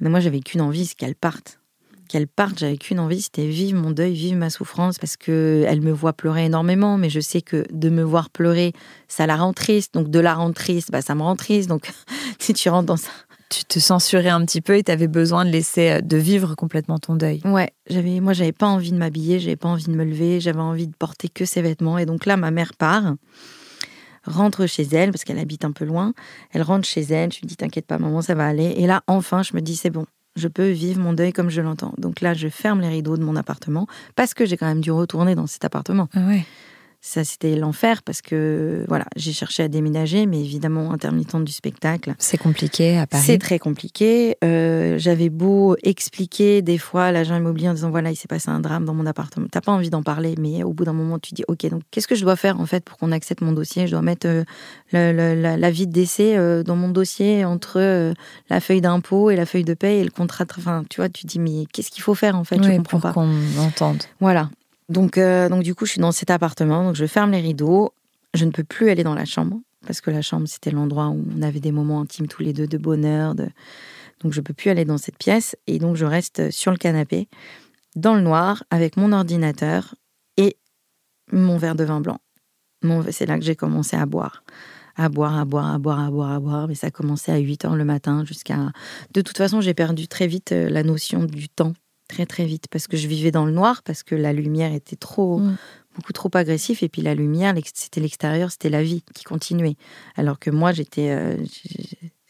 Mais 0.00 0.08
moi, 0.08 0.20
j'avais 0.20 0.40
qu'une 0.40 0.60
envie, 0.60 0.86
c'est 0.86 0.94
qu'elle 0.94 1.16
parte. 1.16 1.58
Qu'elle 2.08 2.28
parte, 2.28 2.58
j'avais 2.58 2.76
qu'une 2.76 2.98
envie, 2.98 3.22
c'était 3.22 3.46
vivre 3.46 3.80
mon 3.80 3.90
deuil, 3.90 4.14
vivre 4.14 4.36
ma 4.36 4.50
souffrance, 4.50 4.98
parce 4.98 5.16
que 5.16 5.64
elle 5.66 5.80
me 5.80 5.92
voit 5.92 6.12
pleurer 6.12 6.44
énormément, 6.44 6.98
mais 6.98 7.10
je 7.10 7.20
sais 7.20 7.42
que 7.42 7.64
de 7.72 7.88
me 7.90 8.02
voir 8.02 8.30
pleurer, 8.30 8.72
ça 9.08 9.26
la 9.26 9.36
rend 9.36 9.52
triste. 9.52 9.94
Donc 9.94 10.10
de 10.10 10.18
la 10.18 10.34
rendre 10.34 10.54
triste, 10.54 10.90
bah, 10.90 11.02
ça 11.02 11.14
me 11.14 11.22
rend 11.22 11.36
triste. 11.36 11.68
Donc 11.68 11.90
si 12.38 12.54
tu 12.54 12.68
rentres 12.68 12.86
dans 12.86 12.96
ça, 12.96 13.10
tu 13.52 13.64
te 13.64 13.78
censurais 13.78 14.30
un 14.30 14.44
petit 14.44 14.62
peu 14.62 14.76
et 14.76 14.82
tu 14.82 14.90
avais 14.90 15.08
besoin 15.08 15.44
de 15.44 15.50
laisser, 15.50 15.90
euh, 15.90 16.00
de 16.00 16.16
vivre 16.16 16.54
complètement 16.54 16.98
ton 16.98 17.14
deuil. 17.16 17.42
Ouais, 17.44 17.70
j'avais, 17.88 18.20
moi, 18.20 18.32
j'avais 18.32 18.52
pas 18.52 18.66
envie 18.66 18.92
de 18.92 18.96
m'habiller, 18.96 19.40
j'avais 19.40 19.56
pas 19.56 19.68
envie 19.68 19.84
de 19.84 19.92
me 19.92 20.04
lever, 20.04 20.40
j'avais 20.40 20.60
envie 20.60 20.86
de 20.86 20.94
porter 20.96 21.28
que 21.28 21.44
ses 21.44 21.60
vêtements. 21.60 21.98
Et 21.98 22.06
donc 22.06 22.24
là, 22.24 22.38
ma 22.38 22.50
mère 22.50 22.72
part, 22.74 23.14
rentre 24.24 24.66
chez 24.66 24.84
elle, 24.92 25.10
parce 25.10 25.24
qu'elle 25.24 25.38
habite 25.38 25.64
un 25.64 25.72
peu 25.72 25.84
loin. 25.84 26.14
Elle 26.52 26.62
rentre 26.62 26.88
chez 26.88 27.02
elle, 27.02 27.30
je 27.32 27.40
lui 27.40 27.46
dis, 27.46 27.56
t'inquiète 27.56 27.86
pas, 27.86 27.98
maman, 27.98 28.22
ça 28.22 28.34
va 28.34 28.46
aller. 28.46 28.74
Et 28.76 28.86
là, 28.86 29.02
enfin, 29.06 29.42
je 29.42 29.54
me 29.54 29.60
dis, 29.60 29.76
c'est 29.76 29.90
bon, 29.90 30.06
je 30.34 30.48
peux 30.48 30.70
vivre 30.70 31.00
mon 31.00 31.12
deuil 31.12 31.32
comme 31.32 31.50
je 31.50 31.60
l'entends. 31.60 31.92
Donc 31.98 32.22
là, 32.22 32.32
je 32.32 32.48
ferme 32.48 32.80
les 32.80 32.88
rideaux 32.88 33.18
de 33.18 33.24
mon 33.24 33.36
appartement, 33.36 33.86
parce 34.16 34.32
que 34.32 34.46
j'ai 34.46 34.56
quand 34.56 34.66
même 34.66 34.80
dû 34.80 34.90
retourner 34.90 35.34
dans 35.34 35.46
cet 35.46 35.64
appartement. 35.64 36.08
Ah 36.14 36.26
ouais. 36.26 36.44
Ça, 37.04 37.24
c'était 37.24 37.56
l'enfer 37.56 38.04
parce 38.04 38.22
que 38.22 38.84
voilà, 38.86 39.06
j'ai 39.16 39.32
cherché 39.32 39.64
à 39.64 39.68
déménager, 39.68 40.24
mais 40.26 40.38
évidemment, 40.38 40.92
intermittente 40.92 41.44
du 41.44 41.50
spectacle. 41.50 42.14
C'est 42.20 42.38
compliqué 42.38 42.96
à 42.96 43.08
Paris. 43.08 43.24
C'est 43.26 43.38
très 43.38 43.58
compliqué. 43.58 44.36
Euh, 44.44 44.98
j'avais 44.98 45.28
beau 45.28 45.74
expliquer 45.82 46.62
des 46.62 46.78
fois 46.78 47.06
à 47.06 47.12
l'agent 47.12 47.36
immobilier 47.36 47.68
en 47.70 47.74
disant 47.74 47.90
voilà, 47.90 48.12
il 48.12 48.16
s'est 48.16 48.28
passé 48.28 48.50
un 48.50 48.60
drame 48.60 48.84
dans 48.84 48.94
mon 48.94 49.04
appartement. 49.04 49.48
T'as 49.50 49.60
pas 49.60 49.72
envie 49.72 49.90
d'en 49.90 50.04
parler, 50.04 50.36
mais 50.38 50.62
au 50.62 50.72
bout 50.72 50.84
d'un 50.84 50.92
moment, 50.92 51.18
tu 51.18 51.34
dis 51.34 51.42
ok, 51.48 51.68
donc 51.70 51.82
qu'est-ce 51.90 52.06
que 52.06 52.14
je 52.14 52.22
dois 52.22 52.36
faire 52.36 52.60
en 52.60 52.66
fait 52.66 52.84
pour 52.84 52.98
qu'on 52.98 53.10
accepte 53.10 53.40
mon 53.40 53.52
dossier? 53.52 53.88
Je 53.88 53.90
dois 53.90 54.02
mettre 54.02 54.28
euh, 54.28 54.44
la, 54.92 55.70
vie 55.72 55.88
de 55.88 55.92
décès 55.92 56.36
euh, 56.36 56.62
dans 56.62 56.76
mon 56.76 56.88
dossier 56.88 57.44
entre 57.44 58.14
la 58.48 58.60
feuille 58.60 58.80
d'impôt 58.80 59.30
et 59.30 59.34
la 59.34 59.44
feuille 59.44 59.64
de 59.64 59.74
paie 59.74 59.98
et 59.98 60.04
le 60.04 60.10
contrat. 60.10 60.44
Enfin, 60.56 60.84
tu 60.88 61.00
vois, 61.00 61.08
tu 61.08 61.26
dis 61.26 61.40
mais 61.40 61.66
qu'est-ce 61.72 61.90
qu'il 61.90 62.04
faut 62.04 62.14
faire 62.14 62.36
en 62.36 62.44
fait? 62.44 62.62
Je 62.62 62.76
comprends 62.76 63.00
pour 63.00 63.12
qu'on 63.12 63.58
entende. 63.58 64.04
Voilà. 64.20 64.50
Donc, 64.88 65.18
euh, 65.18 65.48
donc 65.48 65.62
du 65.62 65.74
coup, 65.74 65.86
je 65.86 65.92
suis 65.92 66.00
dans 66.00 66.12
cet 66.12 66.30
appartement, 66.30 66.84
donc 66.84 66.94
je 66.96 67.06
ferme 67.06 67.30
les 67.30 67.40
rideaux. 67.40 67.92
Je 68.34 68.44
ne 68.44 68.50
peux 68.50 68.64
plus 68.64 68.90
aller 68.90 69.04
dans 69.04 69.14
la 69.14 69.24
chambre 69.24 69.60
parce 69.86 70.00
que 70.00 70.10
la 70.10 70.22
chambre 70.22 70.46
c'était 70.46 70.70
l'endroit 70.70 71.08
où 71.08 71.24
on 71.36 71.42
avait 71.42 71.60
des 71.60 71.72
moments 71.72 72.00
intimes 72.00 72.28
tous 72.28 72.42
les 72.42 72.52
deux 72.52 72.66
de 72.66 72.78
bonheur. 72.78 73.34
De... 73.34 73.48
Donc 74.22 74.32
je 74.32 74.40
peux 74.40 74.54
plus 74.54 74.70
aller 74.70 74.84
dans 74.84 74.98
cette 74.98 75.18
pièce 75.18 75.56
et 75.66 75.78
donc 75.78 75.96
je 75.96 76.04
reste 76.04 76.50
sur 76.50 76.70
le 76.70 76.78
canapé 76.78 77.28
dans 77.94 78.14
le 78.14 78.22
noir 78.22 78.64
avec 78.70 78.96
mon 78.96 79.12
ordinateur 79.12 79.94
et 80.36 80.56
mon 81.30 81.58
verre 81.58 81.74
de 81.74 81.84
vin 81.84 82.00
blanc. 82.00 82.18
C'est 83.10 83.26
là 83.26 83.38
que 83.38 83.44
j'ai 83.44 83.56
commencé 83.56 83.96
à 83.96 84.06
boire. 84.06 84.42
À 84.96 85.08
boire, 85.08 85.38
à 85.38 85.44
boire, 85.44 85.72
à 85.72 85.78
boire, 85.78 86.00
à 86.00 86.10
boire, 86.10 86.32
à 86.32 86.40
boire. 86.40 86.68
Mais 86.68 86.74
ça 86.74 86.88
a 86.88 86.90
commencé 86.90 87.32
à 87.32 87.38
8 87.38 87.64
heures 87.64 87.76
le 87.76 87.84
matin 87.84 88.24
jusqu'à... 88.24 88.72
De 89.14 89.20
toute 89.20 89.38
façon, 89.38 89.60
j'ai 89.60 89.72
perdu 89.72 90.08
très 90.08 90.26
vite 90.26 90.52
euh, 90.52 90.68
la 90.68 90.82
notion 90.82 91.24
du 91.24 91.48
temps 91.48 91.72
très 92.12 92.26
très 92.26 92.44
vite 92.44 92.66
parce 92.70 92.86
que 92.86 92.96
je 92.96 93.08
vivais 93.08 93.30
dans 93.30 93.46
le 93.46 93.52
noir 93.52 93.82
parce 93.82 94.02
que 94.02 94.14
la 94.14 94.32
lumière 94.32 94.72
était 94.72 94.96
trop 94.96 95.38
mm. 95.38 95.56
beaucoup 95.96 96.12
trop 96.12 96.30
agressif 96.34 96.82
et 96.82 96.88
puis 96.88 97.02
la 97.02 97.14
lumière 97.14 97.54
c'était 97.74 98.00
l'extérieur 98.00 98.50
c'était 98.50 98.70
la 98.70 98.82
vie 98.82 99.02
qui 99.14 99.24
continuait 99.24 99.76
alors 100.16 100.38
que 100.38 100.50
moi 100.50 100.72
j'étais 100.72 101.10
euh, 101.10 101.36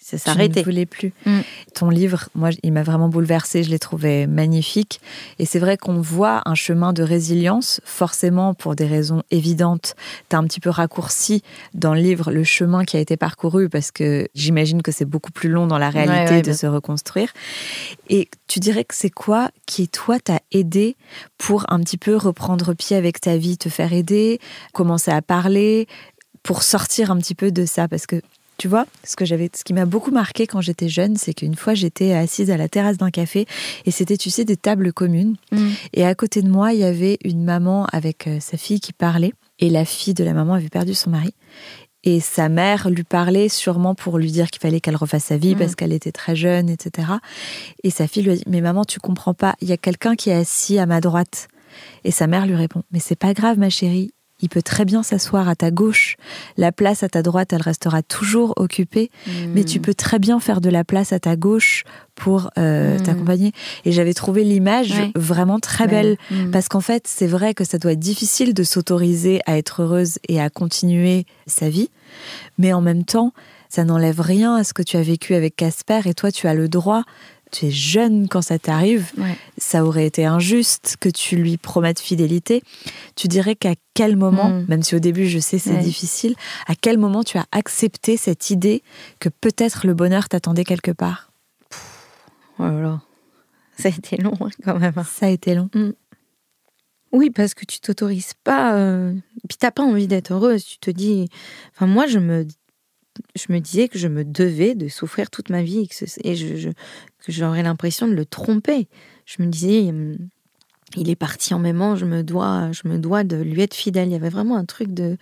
ça 0.03 0.19
s'arrêtait. 0.19 0.55
Je 0.55 0.59
ne 0.61 0.65
voulais 0.65 0.87
plus. 0.87 1.13
Mm. 1.25 1.41
Ton 1.75 1.89
livre, 1.89 2.29
moi, 2.35 2.51
il 2.63 2.73
m'a 2.73 2.83
vraiment 2.83 3.09
bouleversée. 3.09 3.63
Je 3.63 3.71
l'ai 3.71 3.79
trouvé 3.79 4.27
magnifique. 4.27 5.01
Et 5.39 5.47
c'est 5.47 5.61
vrai 5.61 5.77
qu'on 5.77 6.01
voit 6.01 6.43
un 6.45 6.55
chemin 6.55 6.93
de 6.93 7.03
résilience, 7.03 7.81
forcément 7.85 8.53
pour 8.53 8.75
des 8.75 8.87
raisons 8.87 9.23
évidentes. 9.31 9.95
Tu 10.29 10.37
as 10.37 10.39
un 10.41 10.45
petit 10.45 10.61
peu 10.61 10.71
raccourci 10.71 11.43
dans 11.73 11.95
le 11.95 12.01
livre 12.01 12.33
le 12.33 12.43
chemin 12.43 12.85
qui 12.85 12.97
a 12.97 13.01
été 13.01 13.17
parcouru 13.17 13.69
parce 13.69 13.91
que 13.93 14.29
j'imagine 14.35 14.83
que 14.83 14.91
c'est 14.91 15.05
beaucoup 15.05 15.31
plus 15.31 15.49
long 15.49 15.67
dans 15.67 15.79
la 15.79 15.91
réalité 15.91 16.43
de 16.43 16.53
se 16.53 16.67
reconstruire. 16.67 17.33
Et 18.09 18.29
tu 18.49 18.59
dirais 18.59 18.85
que 18.85 18.95
c'est 18.95 19.11
quoi 19.11 19.51
qui, 19.67 19.89
toi, 19.89 20.19
t'a 20.19 20.41
aidé 20.51 20.97
pour 21.39 21.65
un 21.69 21.81
petit 21.81 21.99
peu 21.99 22.17
reprendre 22.17 22.75
pied 22.75 22.97
avec 22.97 23.21
ta 23.21 23.37
vie, 23.37 23.57
te 23.57 23.69
faire 23.69 23.93
aider, 23.93 24.41
commencer 24.73 25.11
à 25.11 25.23
parler, 25.23 25.87
pour 26.43 26.65
sortir 26.65 27.13
un 27.13 27.19
petit 27.19 27.37
peu 27.37 27.53
de 27.53 27.65
ça? 27.65 27.87
Parce 27.87 28.07
que 28.07 28.21
tu 28.63 28.69
vois, 28.69 28.87
ce 29.03 29.17
que 29.17 29.25
j'avais, 29.25 29.51
ce 29.53 29.65
qui 29.65 29.75
m'a 29.75 29.87
beaucoup 29.87 30.13
marqué 30.13 30.47
quand 30.47 30.61
j'étais 30.61 30.89
jeune, 30.89 31.17
c'est 31.17 31.35
qu'une 31.35 31.57
fois 31.57 31.75
j'étais 31.75 32.13
assise 32.13 32.49
à 32.49 32.57
la 32.57 32.69
terrasse 32.69 32.97
d'un 32.97 33.11
café 33.11 33.45
et 33.87 33.91
c'était, 33.91 34.17
tu 34.17 34.31
sais, 34.31 34.45
des 34.45 34.57
tables 34.57 34.93
communes. 34.93 35.35
Mm. 35.51 35.71
Et 35.95 36.07
à 36.07 36.15
côté 36.15 36.43
de 36.43 36.49
moi, 36.49 36.73
il 36.73 36.79
y 36.79 36.85
avait 36.85 37.19
une 37.25 37.43
maman 37.43 37.87
avec 37.91 38.29
euh, 38.29 38.39
sa 38.39 38.57
fille 38.57 38.79
qui 38.79 38.93
parlait. 38.93 39.33
Et 39.59 39.69
la 39.69 39.85
fille 39.85 40.15
de 40.15 40.23
la 40.23 40.33
maman 40.33 40.55
avait 40.55 40.69
perdu 40.69 40.95
son 40.95 41.11
mari. 41.11 41.35
Et 42.05 42.21
sa 42.21 42.49
mère 42.49 42.89
lui 42.89 43.03
parlait 43.03 43.49
sûrement 43.49 43.97
pour 43.97 44.17
lui 44.17 44.31
dire 44.31 44.49
qu'il 44.49 44.63
fallait 44.63 44.79
qu'elle 44.79 44.95
refasse 44.95 45.25
sa 45.25 45.37
vie 45.37 45.57
mm. 45.57 45.59
parce 45.59 45.75
qu'elle 45.75 45.93
était 45.93 46.13
très 46.13 46.37
jeune, 46.37 46.71
etc. 46.71 47.09
Et 47.83 47.91
sa 47.91 48.07
fille 48.07 48.23
lui 48.23 48.31
a 48.31 48.37
dit 48.37 48.45
Mais 48.47 48.61
maman, 48.61 48.85
tu 48.85 49.01
comprends 49.01 49.35
pas, 49.35 49.57
il 49.61 49.67
y 49.67 49.73
a 49.73 49.77
quelqu'un 49.77 50.15
qui 50.15 50.31
est 50.31 50.35
assis 50.35 50.79
à 50.79 50.87
ma 50.87 51.01
droite. 51.01 51.49
Et 52.05 52.13
sa 52.13 52.29
mère 52.29 52.47
lui 52.47 52.55
répond 52.55 52.85
Mais 52.93 53.01
c'est 53.01 53.19
pas 53.19 53.35
grave, 53.35 53.59
ma 53.59 53.71
chérie, 53.71 54.13
il 54.43 54.49
peut 54.49 54.63
très 54.63 54.85
bien 54.85 55.03
s'asseoir 55.03 55.49
à 55.49 55.55
ta 55.55 55.71
gauche. 55.71 56.17
La 56.57 56.73
place 56.73 57.03
à 57.03 57.09
ta 57.09 57.23
droite, 57.23 57.53
elle 57.53 57.63
restera 57.63 58.03
toujours 58.03 58.53
occupée, 58.57 59.11
mais 59.55 59.65
tu 59.65 59.79
hmm. 59.79 59.83
peux 59.83 59.95
très 59.95 60.19
bien 60.19 60.41
faire 60.41 60.61
de 60.61 60.69
la 60.69 60.85
place 60.85 61.13
à 61.13 61.21
ta 61.21 61.37
gauche 61.37 61.85
pour 62.15 62.51
euh, 62.59 62.99
hmm. 62.99 63.03
t'accompagner. 63.03 63.53
Et 63.85 63.93
j'avais 63.93 64.15
trouvé 64.15 64.45
l'image 64.45 64.95
vraiment 65.15 65.61
très 65.61 65.87
belle, 65.87 66.17
hmm. 66.31 66.51
parce 66.51 66.69
qu'en 66.69 66.81
fait, 66.81 67.07
c'est 67.07 67.27
vrai 67.27 67.55
que 67.55 67.65
ça 67.65 67.79
doit 67.79 67.93
être 67.93 67.99
difficile 67.99 68.53
de 68.53 68.65
s'autoriser 68.65 69.41
à 69.47 69.57
être 69.57 69.83
heureuse 69.83 70.19
et 70.29 70.41
à 70.41 70.51
continuer 70.51 71.25
sa 71.47 71.69
vie, 71.71 71.91
mais 72.59 72.73
en 72.73 72.81
même 72.81 73.05
temps, 73.05 73.33
ça 73.69 73.85
n'enlève 73.85 74.21
rien 74.21 74.57
à 74.57 74.65
ce 74.65 74.75
que 74.75 74.83
tu 74.83 74.97
as 74.97 75.03
vécu 75.03 75.35
avec 75.35 75.57
Casper, 75.57 76.01
et 76.05 76.15
toi, 76.15 76.31
tu 76.31 76.47
as 76.47 76.55
le 76.55 76.69
droit 76.69 77.05
tu 77.53 77.67
es 77.67 77.71
jeune 77.71 78.29
quand 78.29 78.43
ça 78.43 78.59
t'arrive, 78.59 79.13
ça 79.59 79.85
aurait 79.85 80.07
été 80.07 80.25
injuste 80.25 80.97
que 80.99 81.09
tu 81.09 81.37
lui 81.37 81.59
promettes 81.59 82.01
fidélité. 82.01 82.63
Tu 83.15 83.29
dirais 83.29 83.55
qu'à 83.55 83.75
quel 83.95 84.17
moment, 84.17 84.49
mm. 84.49 84.67
même 84.69 84.83
si 84.83 84.97
au 84.97 84.99
début 84.99 85.29
je 85.29 85.39
sais 85.39 85.59
c'est 85.59 85.77
difficile, 85.77 86.35
à 86.67 86.75
quel 86.75 86.99
moment 86.99 87.23
tu 87.23 87.39
as 87.39 87.47
accepté 87.53 88.17
cette 88.17 88.51
idée 88.51 88.83
que 89.21 89.29
peut-être 89.29 89.87
le 89.87 89.95
bonheur 89.95 90.29
t'attendait 90.29 90.65
quelque 90.65 90.91
part? 90.91 91.31
Oh 92.59 92.65
là 92.65 92.81
là, 92.81 93.01
ça 93.77 93.89
a 93.89 93.93
été 93.93 94.17
long 94.17 94.37
hein, 94.41 94.49
quand 94.65 94.79
même. 94.79 94.95
Hein. 94.97 95.05
Ça 95.05 95.27
a 95.27 95.29
été 95.29 95.55
long. 95.55 95.69
Mm. 95.75 95.91
Oui, 97.13 97.29
parce 97.29 97.53
que 97.53 97.67
tu 97.67 97.79
t'autorises 97.81 98.33
pas. 98.43 98.75
Euh... 98.75 99.13
Puis 99.49 99.59
t'as 99.59 99.71
pas 99.71 99.83
envie 99.83 100.07
d'être 100.07 100.33
heureuse. 100.33 100.65
Tu 100.65 100.79
te 100.79 100.91
dis. 100.91 101.29
Enfin, 101.75 101.87
moi, 101.87 102.07
je 102.07 102.19
me, 102.19 102.47
je 103.35 103.53
me 103.53 103.61
disais 103.61 103.89
que 103.89 103.99
je 103.99 104.09
me 104.09 104.25
devais 104.25 104.75
de 104.75 104.89
souffrir 104.89 105.31
toute 105.31 105.51
ma 105.51 105.63
vie 105.63 105.81
et 106.25 106.35
que, 106.37 106.73
j'aurais 107.29 107.63
l'impression 107.63 108.09
de 108.09 108.15
le 108.15 108.25
tromper. 108.25 108.89
Je 109.27 109.43
me 109.43 109.49
disais, 109.49 109.93
il 110.97 111.11
est 111.11 111.17
parti 111.17 111.55
en 111.55 111.59
m'aimant, 111.59 111.97
je 111.97 112.05
me 112.05 112.23
dois, 112.23 112.71
je 112.73 112.89
me 112.89 112.99
dois 112.99 113.25
de 113.25 113.37
lui 113.37 113.63
être 113.63 113.75
fidèle. 113.75 114.09
Il 114.09 114.13
y 114.13 114.17
avait 114.17 114.29
vraiment 114.29 114.57
un 114.57 114.65
truc 114.65 114.93
de 114.93 115.17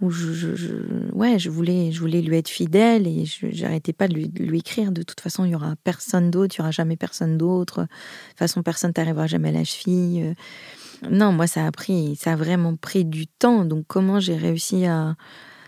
où 0.00 0.10
je, 0.10 1.12
ouais, 1.12 1.38
je 1.38 1.50
voulais, 1.50 1.92
je 1.92 2.00
voulais 2.00 2.20
lui 2.20 2.36
être 2.36 2.48
fidèle 2.48 3.06
et 3.06 3.24
je 3.24 3.46
j'arrêtais 3.50 3.92
pas 3.92 4.08
de 4.08 4.14
lui, 4.14 4.58
écrire. 4.58 4.90
De 4.92 5.02
toute 5.02 5.20
façon, 5.20 5.44
il 5.44 5.52
y 5.52 5.54
aura 5.54 5.76
personne 5.84 6.30
d'autre, 6.30 6.56
il 6.56 6.58
y 6.58 6.62
aura 6.62 6.72
jamais 6.72 6.96
personne 6.96 7.38
d'autre. 7.38 7.82
De 7.82 7.86
toute 7.86 8.38
façon, 8.38 8.62
personne 8.62 8.92
t'arrivera 8.92 9.26
jamais 9.26 9.50
à 9.50 9.52
la 9.52 9.64
cheville. 9.64 10.34
Non, 11.10 11.32
moi, 11.32 11.46
ça 11.46 11.66
a 11.66 11.70
pris, 11.70 12.16
ça 12.16 12.32
a 12.32 12.36
vraiment 12.36 12.76
pris 12.76 13.04
du 13.04 13.26
temps. 13.26 13.64
Donc, 13.64 13.84
comment 13.86 14.20
j'ai 14.20 14.36
réussi 14.36 14.84
à, 14.84 15.14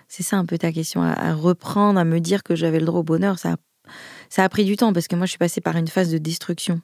c'est 0.08 0.22
ça 0.22 0.36
un 0.36 0.44
peu 0.44 0.58
ta 0.58 0.72
question, 0.72 1.02
à, 1.02 1.34
reprendre, 1.34 1.98
à 1.98 2.04
me 2.04 2.20
dire 2.20 2.42
que 2.42 2.54
j'avais 2.54 2.80
le 2.80 2.86
droit 2.86 3.00
au 3.00 3.04
bonheur, 3.04 3.38
ça 3.38 3.52
a, 3.52 3.56
ça 4.28 4.44
a 4.44 4.48
pris 4.48 4.64
du 4.64 4.76
temps 4.76 4.92
parce 4.92 5.08
que 5.08 5.16
moi, 5.16 5.26
je 5.26 5.30
suis 5.30 5.38
passée 5.38 5.60
par 5.60 5.76
une 5.76 5.88
phase 5.88 6.10
de 6.10 6.18
destruction 6.18 6.80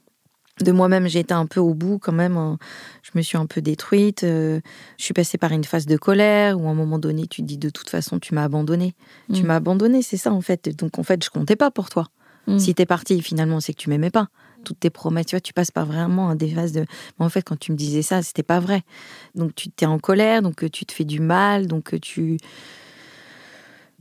de 0.61 0.73
moi-même, 0.73 1.09
j'ai 1.09 1.21
été 1.21 1.35
un 1.35 1.47
peu 1.47 1.61
au 1.61 1.75
bout 1.75 1.99
quand 1.99 2.13
même. 2.13 2.37
Hein. 2.37 2.59
Je 3.03 3.11
me 3.15 3.23
suis 3.23 3.39
un 3.39 3.47
peu 3.47 3.61
détruite. 3.61 4.23
Euh, 4.23 4.61
je 4.99 5.05
suis 5.05 5.15
passée 5.15 5.39
par 5.39 5.53
une 5.53 5.65
phase 5.65 5.87
de 5.87 5.97
colère 5.97 6.61
où 6.61 6.67
à 6.67 6.71
un 6.71 6.75
moment 6.75 6.99
donné, 6.99 7.27
tu 7.27 7.43
te 7.43 7.47
dis 7.47 7.59
de 7.59 7.71
toute 7.71 7.89
façon, 7.89 8.19
tu 8.19 8.35
m'as 8.35 8.45
abandonné. 8.45 8.95
Tu 9.33 9.43
mm. 9.43 9.47
m'as 9.47 9.57
abandonné, 9.57 10.03
c'est 10.03 10.17
ça 10.17 10.33
en 10.33 10.41
fait. 10.41 10.69
Donc 10.77 10.99
en 10.99 11.03
fait, 11.03 11.25
je 11.25 11.31
comptais 11.31 11.57
pas 11.57 11.71
pour 11.71 11.89
toi. 11.89 12.09
Si 12.47 12.53
mm. 12.53 12.59
Si 12.59 12.75
t'es 12.75 12.87
parti, 12.87 13.23
finalement, 13.23 13.61
c'est 13.61 13.73
que 13.73 13.79
tu 13.79 13.89
m'aimais 13.89 14.11
pas 14.11 14.29
toutes 14.65 14.81
tes 14.81 14.91
promesses. 14.91 15.27
Tu 15.27 15.37
vois, 15.37 15.41
tu 15.41 15.53
passes 15.53 15.71
par 15.71 15.87
vraiment 15.87 16.35
des 16.35 16.49
phases 16.49 16.73
de. 16.73 16.81
Mais 17.19 17.25
en 17.25 17.29
fait, 17.29 17.43
quand 17.43 17.59
tu 17.59 17.73
me 17.73 17.77
disais 17.77 18.03
ça, 18.03 18.23
c'était 18.23 18.43
pas 18.43 18.61
vrai. 18.61 18.83
Donc 19.35 19.55
tu 19.55 19.71
t'es 19.71 19.87
en 19.87 19.99
colère, 19.99 20.43
donc 20.43 20.63
euh, 20.65 20.69
tu 20.69 20.85
te 20.85 20.93
fais 20.93 21.05
du 21.05 21.21
mal, 21.21 21.67
donc 21.67 21.95
euh, 21.95 21.99
tu 21.99 22.37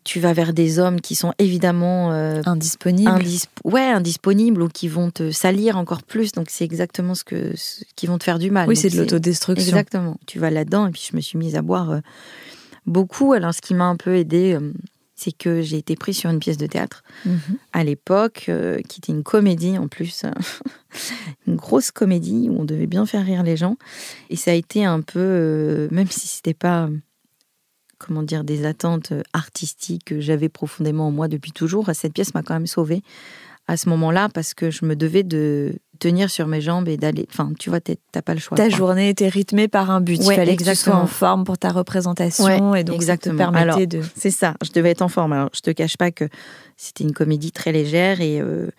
tu 0.04 0.20
vas 0.20 0.34
vers 0.34 0.54
des 0.54 0.80
hommes 0.80 1.02
qui 1.02 1.16
sont 1.16 1.34
évidemment 1.38 2.12
euh, 2.12 2.42
indisponibles. 2.46 3.24
ouais, 3.64 3.90
indisponibles 3.90 4.62
ou 4.62 4.68
qui 4.68 4.88
vont 4.88 5.12
te 5.12 5.32
salir 5.32 5.78
encore 5.78 6.04
plus. 6.04 6.32
Donc 6.32 6.48
c'est 6.50 6.66
exactement 6.66 7.16
ce 7.16 7.24
que 7.24 7.54
qui 7.96 8.08
vont 8.08 8.18
te 8.18 8.24
faire 8.24 8.40
du 8.40 8.52
mal. 8.52 8.68
Oui, 8.68 8.76
c'est 8.76 8.90
de 8.90 8.98
l'autodestruction. 8.98 9.68
Exactement. 9.68 10.18
Tu 10.28 10.40
vas 10.40 10.50
là-dedans 10.50 10.88
et 10.88 10.92
puis 10.92 11.08
je 11.10 11.16
me 11.16 11.22
suis 11.22 11.38
mise 11.38 11.56
à 11.56 11.62
boire 11.62 12.02
beaucoup. 12.86 13.34
Alors 13.34 13.54
ce 13.54 13.62
qui 13.62 13.74
m'a 13.74 13.86
un 13.86 13.96
peu 13.96 14.16
aidée, 14.16 14.58
c'est 15.22 15.32
que 15.32 15.62
j'ai 15.62 15.78
été 15.78 15.96
prise 15.96 16.18
sur 16.18 16.32
une 16.32 16.40
pièce 16.40 16.58
de 16.58 16.66
théâtre 16.66 17.04
mhm. 17.26 17.40
à 17.74 17.84
l'époque, 17.84 18.46
euh, 18.50 18.80
qui 18.88 19.00
était 19.00 19.12
une 19.12 19.24
comédie 19.24 19.78
en 19.78 19.88
plus, 19.88 20.26
une 21.48 21.56
grosse 21.56 21.92
comédie 21.92 22.50
où 22.50 22.60
on 22.60 22.66
devait 22.66 22.88
bien 22.88 23.06
faire 23.06 23.24
rire 23.24 23.44
les 23.44 23.56
gens. 23.56 23.78
Et 24.32 24.36
ça 24.36 24.52
a 24.52 24.56
été 24.56 24.84
un 24.84 25.02
peu, 25.02 25.20
euh, 25.20 25.88
même 25.92 26.08
si 26.08 26.28
c'était 26.28 26.56
pas, 26.56 26.90
comment 28.06 28.24
dire, 28.24 28.44
des 28.44 28.66
attentes 28.66 29.14
artistiques 29.34 30.06
que 30.06 30.20
j'avais 30.20 30.50
profondément 30.50 31.08
en 31.08 31.12
moi 31.12 31.28
depuis 31.28 31.52
toujours, 31.52 31.90
cette 31.94 32.14
pièce 32.14 32.34
m'a 32.34 32.44
quand 32.44 32.54
même 32.54 32.68
sauvée 32.68 33.02
à 33.68 33.78
ce 33.78 33.90
moment-là 33.90 34.30
parce 34.30 34.54
que 34.54 34.70
je 34.70 34.86
me 34.86 34.96
devais 34.96 35.24
de 35.24 35.76
tenir 36.00 36.30
sur 36.30 36.48
mes 36.48 36.62
jambes 36.62 36.88
et 36.88 36.98
d'aller. 36.98 37.28
Enfin, 37.32 37.52
tu 37.58 37.70
vois, 37.70 37.80
t'as 37.80 38.22
pas 38.22 38.34
le 38.34 38.40
choix. 38.40 38.58
Ta 38.58 38.70
journée 38.70 39.10
était 39.10 39.30
rythmée 39.30 39.68
par 39.68 39.92
un 39.92 40.02
but. 40.02 40.20
Il 40.20 40.34
fallait 40.34 40.56
que 40.56 40.64
tu 40.64 40.76
sois 40.76 40.96
en 40.96 41.08
forme 41.08 41.44
pour 41.44 41.58
ta 41.58 41.70
représentation 41.70 42.76
et 42.76 42.84
donc 42.84 42.96
exactement. 42.96 43.38
ça 43.38 43.46
te 43.46 43.54
permettait 43.54 43.88
de. 43.88 44.02
C'est 44.16 44.32
ça. 44.32 44.56
Je 44.64 44.72
devais 44.72 44.90
être 44.90 45.02
en 45.02 45.08
forme. 45.08 45.34
Alors, 45.34 45.50
je 45.54 45.62
te 45.62 45.72
cache 45.72 45.98
pas 45.98 46.12
que 46.12 46.26
c'était 46.76 47.04
une 47.04 47.14
comédie 47.14 47.52
très 47.52 47.72
légère 47.72 48.22
et. 48.22 48.42
Euh, 48.42 48.70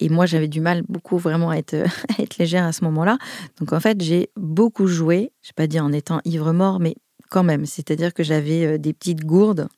et 0.00 0.10
moi, 0.10 0.26
j'avais 0.26 0.46
du 0.46 0.60
mal 0.60 0.84
beaucoup 0.88 1.18
vraiment 1.18 1.50
à 1.50 1.56
être, 1.56 1.74
à 2.18 2.22
être 2.22 2.38
légère 2.38 2.64
à 2.64 2.72
ce 2.72 2.84
moment-là. 2.84 3.18
Donc 3.58 3.72
en 3.72 3.80
fait, 3.80 4.00
j'ai 4.00 4.30
beaucoup 4.36 4.86
joué, 4.86 5.32
je 5.42 5.48
vais 5.48 5.54
pas 5.56 5.66
dire 5.66 5.84
en 5.84 5.92
étant 5.92 6.20
ivre-mort, 6.24 6.78
mais 6.78 6.94
quand 7.28 7.42
même. 7.42 7.66
C'est-à-dire 7.66 8.14
que 8.14 8.22
j'avais 8.22 8.66
euh, 8.66 8.78
des 8.78 8.92
petites 8.92 9.24
gourdes 9.24 9.68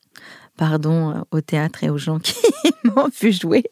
pardon 0.60 1.10
euh, 1.10 1.14
au 1.30 1.40
théâtre 1.40 1.84
et 1.84 1.88
aux 1.88 1.96
gens 1.96 2.18
qui 2.18 2.36
m'ont 2.84 3.08
vu 3.18 3.32
jouer, 3.32 3.64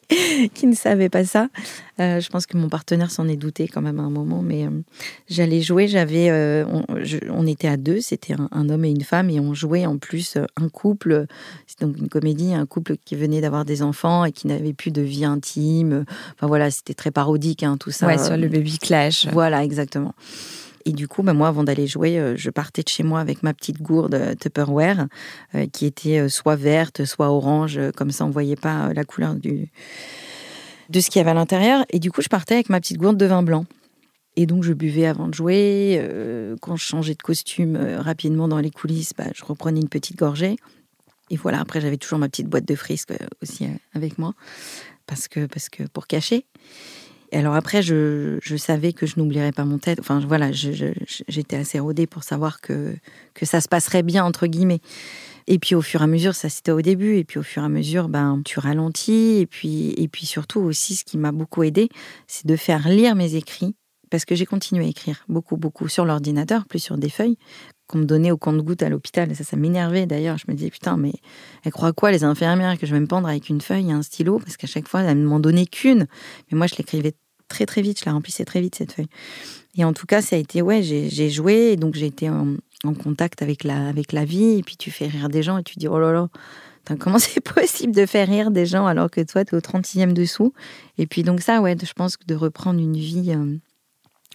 qui 0.54 0.66
ne 0.66 0.74
savaient 0.74 1.10
pas 1.10 1.22
ça. 1.22 1.48
Euh, 2.00 2.18
je 2.18 2.30
pense 2.30 2.46
que 2.46 2.56
mon 2.56 2.70
partenaire 2.70 3.10
s'en 3.10 3.28
est 3.28 3.36
douté 3.36 3.68
quand 3.68 3.82
même 3.82 4.00
à 4.00 4.04
un 4.04 4.10
moment, 4.10 4.40
mais 4.40 4.64
euh, 4.64 4.70
j'allais 5.28 5.60
jouer. 5.60 5.86
J'avais, 5.86 6.64
on, 6.64 7.46
était 7.46 7.68
à 7.68 7.76
deux, 7.76 8.00
c'était 8.00 8.34
un, 8.52 8.68
homme 8.70 8.86
et 8.86 8.90
une 8.90 9.02
femme, 9.02 9.28
et 9.28 9.38
on 9.38 9.52
jouait 9.52 9.84
en 9.84 9.98
plus 9.98 10.38
un 10.56 10.68
couple. 10.70 11.26
C'est 11.66 11.82
donc 11.82 11.98
une 11.98 12.08
comédie, 12.08 12.54
un 12.54 12.64
couple 12.64 12.96
qui 13.04 13.16
venait 13.16 13.42
d'avoir 13.42 13.66
des 13.66 13.82
enfants 13.82 14.24
et 14.24 14.32
qui 14.32 14.46
n'avait 14.46 14.72
plus 14.72 14.90
de 14.90 15.02
vie 15.02 15.26
intime. 15.26 16.06
Enfin 16.34 16.46
voilà, 16.46 16.70
c'était 16.70 16.94
très 16.94 17.10
parodique, 17.10 17.64
hein, 17.64 17.76
tout 17.78 17.90
ça. 17.90 18.06
Ouais, 18.06 18.16
sur 18.16 18.38
le 18.38 18.48
baby 18.48 18.78
clash. 18.78 19.26
Voilà, 19.30 19.62
exactement. 19.62 20.14
Et 20.88 20.92
du 20.92 21.06
coup, 21.06 21.22
bah, 21.22 21.34
moi, 21.34 21.48
avant 21.48 21.64
d'aller 21.64 21.86
jouer, 21.86 22.18
euh, 22.18 22.34
je 22.34 22.48
partais 22.48 22.82
de 22.82 22.88
chez 22.88 23.02
moi 23.02 23.20
avec 23.20 23.42
ma 23.42 23.52
petite 23.52 23.82
gourde 23.82 24.14
euh, 24.14 24.34
Tupperware, 24.34 25.06
euh, 25.54 25.66
qui 25.70 25.84
était 25.84 26.30
soit 26.30 26.56
verte, 26.56 27.04
soit 27.04 27.28
orange, 27.28 27.78
comme 27.94 28.10
ça 28.10 28.24
on 28.24 28.30
voyait 28.30 28.56
pas 28.56 28.94
la 28.94 29.04
couleur 29.04 29.34
de 29.34 29.68
ce 30.98 31.10
qu'il 31.10 31.18
y 31.18 31.20
avait 31.20 31.32
à 31.32 31.34
l'intérieur. 31.34 31.84
Et 31.90 31.98
du 31.98 32.10
coup, 32.10 32.22
je 32.22 32.30
partais 32.30 32.54
avec 32.54 32.70
ma 32.70 32.80
petite 32.80 32.96
gourde 32.96 33.18
de 33.18 33.26
vin 33.26 33.42
blanc. 33.42 33.66
Et 34.36 34.46
donc, 34.46 34.64
je 34.64 34.72
buvais 34.72 35.04
avant 35.04 35.28
de 35.28 35.34
jouer. 35.34 36.00
quand 36.62 36.76
je 36.76 36.84
changeais 36.84 37.14
de 37.14 37.22
costume 37.22 37.76
rapidement 37.98 38.48
dans 38.48 38.58
les 38.58 38.70
coulisses, 38.70 39.12
bah, 39.12 39.26
je 39.34 39.44
reprenais 39.44 39.80
une 39.80 39.90
petite 39.90 40.16
gorgée. 40.16 40.56
Et 41.28 41.36
voilà, 41.36 41.60
après, 41.60 41.82
j'avais 41.82 41.98
toujours 41.98 42.18
ma 42.18 42.30
petite 42.30 42.46
boîte 42.46 42.64
de 42.64 42.74
frisques 42.74 43.12
aussi 43.42 43.66
avec 43.92 44.16
moi, 44.16 44.32
parce 45.06 45.28
que, 45.28 45.44
parce 45.44 45.68
que 45.68 45.82
pour 45.82 46.06
cacher. 46.06 46.46
Et 47.30 47.36
alors 47.36 47.54
après, 47.54 47.82
je, 47.82 48.38
savais 48.56 48.92
que 48.92 49.06
je 49.06 49.14
n'oublierais 49.18 49.52
pas 49.52 49.64
mon 49.64 49.78
tête. 49.78 50.00
Enfin, 50.00 50.20
voilà, 50.26 50.50
j'étais 50.52 51.56
assez 51.56 51.78
rodée 51.78 52.06
pour 52.06 52.24
savoir 52.24 52.60
que, 52.60 52.94
que 53.34 53.44
ça 53.44 53.60
se 53.60 53.68
passerait 53.68 54.02
bien, 54.02 54.24
entre 54.24 54.46
guillemets. 54.46 54.80
Et 55.46 55.58
puis 55.58 55.74
au 55.74 55.82
fur 55.82 56.02
et 56.02 56.04
à 56.04 56.06
mesure, 56.06 56.34
ça 56.34 56.50
c'était 56.50 56.72
au 56.72 56.82
début, 56.82 57.16
et 57.16 57.24
puis 57.24 57.38
au 57.38 57.42
fur 57.42 57.62
et 57.62 57.66
à 57.66 57.70
mesure, 57.70 58.08
ben, 58.08 58.42
tu 58.44 58.58
ralentis. 58.60 59.38
Et 59.38 59.46
puis, 59.46 59.94
et 59.96 60.08
puis 60.08 60.26
surtout 60.26 60.60
aussi, 60.60 60.96
ce 60.96 61.04
qui 61.04 61.18
m'a 61.18 61.32
beaucoup 61.32 61.62
aidé, 61.62 61.88
c'est 62.26 62.46
de 62.46 62.56
faire 62.56 62.88
lire 62.88 63.14
mes 63.14 63.34
écrits. 63.34 63.74
Parce 64.10 64.24
que 64.24 64.34
j'ai 64.34 64.46
continué 64.46 64.86
à 64.86 64.88
écrire 64.88 65.24
beaucoup, 65.28 65.58
beaucoup 65.58 65.86
sur 65.88 66.06
l'ordinateur, 66.06 66.64
plus 66.64 66.78
sur 66.78 66.96
des 66.96 67.10
feuilles 67.10 67.36
qu'on 67.88 67.98
me 67.98 68.04
donnait 68.04 68.30
au 68.30 68.36
compte-goutte 68.36 68.82
à 68.82 68.88
l'hôpital. 68.88 69.34
Ça, 69.34 69.42
ça 69.42 69.56
m'énervait 69.56 70.06
d'ailleurs. 70.06 70.38
Je 70.38 70.44
me 70.48 70.54
disais, 70.54 70.70
putain, 70.70 70.96
mais 70.96 71.12
elles 71.64 71.72
croient 71.72 71.92
quoi, 71.92 72.12
les 72.12 72.22
infirmières, 72.22 72.78
que 72.78 72.86
je 72.86 72.94
vais 72.94 73.00
me 73.00 73.06
pendre 73.06 73.26
avec 73.26 73.48
une 73.48 73.60
feuille 73.60 73.88
et 73.88 73.92
un 73.92 74.02
stylo? 74.02 74.38
Parce 74.38 74.56
qu'à 74.56 74.66
chaque 74.66 74.86
fois, 74.86 75.02
elles 75.02 75.20
ne 75.20 75.26
m'en 75.26 75.40
donnaient 75.40 75.66
qu'une. 75.66 76.06
Mais 76.50 76.58
moi, 76.58 76.66
je 76.68 76.76
l'écrivais 76.76 77.14
très, 77.48 77.66
très 77.66 77.82
vite. 77.82 77.98
Je 77.98 78.04
la 78.06 78.12
remplissais 78.12 78.44
très 78.44 78.60
vite, 78.60 78.76
cette 78.76 78.92
feuille. 78.92 79.08
Et 79.76 79.84
en 79.84 79.92
tout 79.92 80.06
cas, 80.06 80.22
ça 80.22 80.36
a 80.36 80.38
été, 80.38 80.62
ouais, 80.62 80.82
j'ai 80.82 81.30
joué. 81.30 81.72
Et 81.72 81.76
donc, 81.76 81.94
j'ai 81.94 82.06
été 82.06 82.30
en, 82.30 82.56
contact 83.02 83.42
avec 83.42 83.64
la, 83.64 83.88
avec 83.88 84.12
la 84.12 84.24
vie. 84.24 84.58
Et 84.58 84.62
puis, 84.62 84.76
tu 84.76 84.90
fais 84.90 85.08
rire 85.08 85.28
des 85.28 85.42
gens 85.42 85.58
et 85.58 85.64
tu 85.64 85.78
dis, 85.78 85.88
oh 85.88 85.98
là 85.98 86.12
là. 86.12 86.28
Comment 86.96 87.18
c'est 87.18 87.40
possible 87.40 87.94
de 87.94 88.06
faire 88.06 88.28
rire 88.28 88.50
des 88.50 88.66
gens 88.66 88.86
alors 88.86 89.10
que 89.10 89.20
toi, 89.20 89.44
tu 89.44 89.54
es 89.54 89.58
au 89.58 89.60
36e 89.60 90.12
dessous? 90.12 90.52
Et 90.96 91.06
puis 91.06 91.22
donc 91.22 91.40
ça, 91.40 91.60
ouais, 91.60 91.76
je 91.80 91.92
pense 91.92 92.16
que 92.16 92.24
de 92.26 92.34
reprendre 92.34 92.80
une 92.80 92.96
vie 92.96 93.32
euh, 93.32 93.56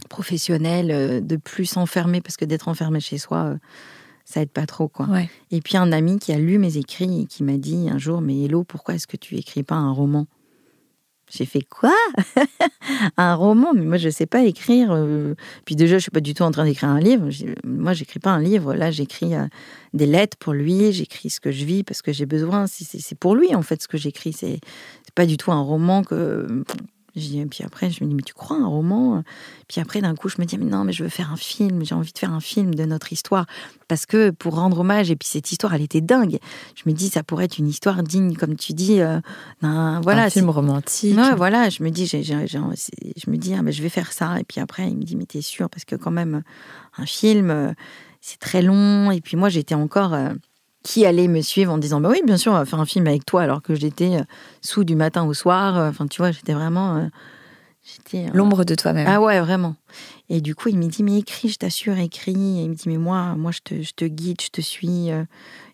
professionnelle, 0.08 0.91
euh, 0.91 1.22
de 1.22 1.36
plus 1.36 1.66
s'enfermer, 1.66 2.22
parce 2.22 2.38
que 2.38 2.45
d'être 2.45 2.68
enfermé 2.68 2.99
chez 2.99 3.18
soi, 3.18 3.45
euh, 3.45 3.58
ça 4.26 4.41
aide 4.41 4.51
pas 4.51 4.66
trop. 4.66 4.88
quoi. 4.88 5.08
Et 5.51 5.62
puis 5.62 5.78
un 5.78 5.91
ami 5.91 6.20
qui 6.20 6.32
a 6.32 6.38
lu 6.38 6.58
mes 6.58 6.78
écrits 6.78 7.22
et 7.22 7.26
qui 7.26 7.43
m'a 7.43 7.58
dit 7.58 7.89
un 7.89 7.97
jour, 7.97 8.22
mais 8.22 8.43
Hello, 8.43 8.64
pourquoi 8.64 8.95
est-ce 8.95 9.08
que 9.08 9.18
tu 9.18 9.36
écris 9.36 9.64
pas 9.64 9.76
un 9.76 9.91
roman? 9.91 10.28
J'ai 11.32 11.45
fait 11.45 11.64
quoi? 11.64 11.95
Un 13.18 13.34
roman? 13.34 13.74
Mais 13.74 13.86
moi, 13.86 13.97
je 13.97 14.08
ne 14.08 14.12
sais 14.12 14.28
pas 14.28 14.43
écrire. 14.43 14.89
Euh. 14.91 15.34
Puis 15.66 15.76
déjà, 15.76 15.97
je 15.97 16.04
suis 16.04 16.12
pas 16.12 16.20
du 16.20 16.36
tout 16.36 16.43
en 16.43 16.51
train 16.51 16.66
d'écrire 16.66 16.89
un 16.89 16.99
livre. 16.99 17.28
Moi, 17.64 17.93
j'écris 17.93 18.20
pas 18.20 18.30
un 18.30 18.39
livre. 18.41 18.76
Là, 18.76 18.91
j'écris 18.91 19.32
des 19.93 20.06
lettres 20.06 20.38
pour 20.38 20.54
lui. 20.54 20.91
J'écris 20.91 21.32
ce 21.32 21.39
que 21.39 21.49
je 21.49 21.66
vis 21.66 21.84
parce 21.84 22.04
que 22.04 22.12
j'ai 22.12 22.28
besoin. 22.28 22.68
C'est 22.68 23.18
pour 23.18 23.36
lui, 23.36 23.56
en 23.56 23.64
fait, 23.64 23.82
ce 23.82 23.88
que 23.88 23.97
j'écris. 23.97 24.34
C'est 24.34 24.60
pas 25.16 25.26
du 25.26 25.38
tout 25.38 25.51
un 25.51 25.62
roman 25.62 26.04
que 26.04 26.64
puis 27.14 27.64
après, 27.64 27.89
je 27.89 28.03
me 28.03 28.09
dis, 28.09 28.16
mais 28.16 28.24
tu 28.24 28.34
crois 28.34 28.57
un 28.57 28.66
roman 28.66 29.24
Puis 29.68 29.80
après, 29.82 30.01
d'un 30.01 30.16
coup, 30.16 30.30
je 30.30 30.36
me 30.39 30.45
dis, 30.45 30.57
mais 30.57 30.66
non, 30.66 30.84
mais 30.84 30.93
je 30.93 31.03
veux 31.03 31.09
faire 31.09 31.32
un 31.32 31.38
film, 31.38 31.86
j'ai 31.86 31.93
envie 31.95 32.11
de 32.11 32.18
faire 32.18 32.34
un 32.34 32.39
film 32.39 32.74
de 32.74 32.86
notre 32.86 33.14
histoire. 33.14 33.45
Parce 33.88 34.05
que 34.05 34.32
pour 34.32 34.55
rendre 34.55 34.80
hommage, 34.80 35.11
et 35.11 35.16
puis 35.16 35.28
cette 35.28 35.51
histoire, 35.51 35.74
elle 35.74 35.82
était 35.82 36.01
dingue. 36.01 36.39
Je 36.76 36.84
me 36.88 36.93
dis, 36.93 37.09
ça 37.09 37.24
pourrait 37.24 37.45
être 37.45 37.57
une 37.57 37.68
histoire 37.68 38.01
digne, 38.01 38.36
comme 38.36 38.55
tu 38.55 38.74
dis, 38.74 39.01
euh, 39.01 39.20
d'un. 39.61 40.01
Voilà, 40.01 40.24
un 40.24 40.30
film 40.30 40.49
romantique. 40.49 41.18
Ouais, 41.18 41.36
voilà, 41.36 41.70
je 41.70 41.84
me 41.84 41.89
dis, 41.89 42.05
j'ai, 42.05 42.24
je 42.24 43.30
me 43.30 43.36
dis, 43.36 43.53
ah, 43.53 43.61
mais 43.61 43.72
je 43.72 43.84
vais 43.84 43.89
faire 43.89 44.11
ça. 44.11 44.39
Et 44.39 44.43
puis 44.43 44.59
après, 44.59 44.88
il 44.88 44.97
me 44.97 45.03
dit, 45.03 45.16
mais 45.16 45.26
t'es 45.26 45.41
sûr? 45.41 45.70
Parce 45.70 45.86
que 45.86 45.95
quand 45.95 46.11
même, 46.11 46.43
un 46.97 47.05
film, 47.05 47.49
euh, 47.51 47.74
c'est 48.22 48.39
très 48.39 48.61
long. 48.61 49.11
Et 49.11 49.22
puis 49.22 49.38
moi, 49.38 49.49
j'étais 49.49 49.76
encore. 49.76 50.14
Euh, 50.14 50.34
qui 50.84 51.06
allait 51.06 51.30
me 51.30 51.42
suivre 51.42 51.72
en 51.72 51.78
disant 51.78 52.02
bah 52.02 52.10
oui 52.12 52.22
bien 52.26 52.38
sûr 52.38 52.52
on 52.52 52.56
va 52.56 52.66
faire 52.66 52.80
un 52.80 52.86
film 52.86 53.08
avec 53.08 53.26
toi 53.26 53.42
alors 53.42 53.62
que 53.62 53.74
j'étais 53.74 54.18
euh, 54.18 54.24
sous 54.62 54.84
du 54.84 54.96
matin 54.96 55.24
au 55.24 55.34
soir 55.34 55.78
euh, 55.78 55.90
enfin 55.90 56.08
tu 56.08 56.18
vois 56.18 56.32
j'étais 56.32 56.54
vraiment 56.54 56.98
euh, 56.98 57.08
J'étais 57.86 58.28
l'ombre 58.34 58.64
de 58.64 58.76
toi-même. 58.76 59.06
Ah 59.10 59.20
ouais, 59.20 59.42
vraiment. 59.42 59.76
Et 60.30 60.40
du 60.40 60.56
coup, 60.56 60.70
il 60.70 60.78
me 60.78 60.86
dit 60.86 61.04
mais 61.04 61.18
écris, 61.18 61.50
je 61.50 61.58
t'assure, 61.58 61.98
écris. 61.98 62.32
Et 62.32 62.64
il 62.64 62.70
me 62.70 62.76
dit 62.76 62.88
mais 62.88 62.96
moi, 62.96 63.36
moi, 63.36 63.52
je 63.52 63.60
te, 63.60 63.82
je 63.82 63.92
te 63.94 64.06
guide, 64.06 64.42
je 64.42 64.48
te 64.48 64.62
suis. 64.62 65.10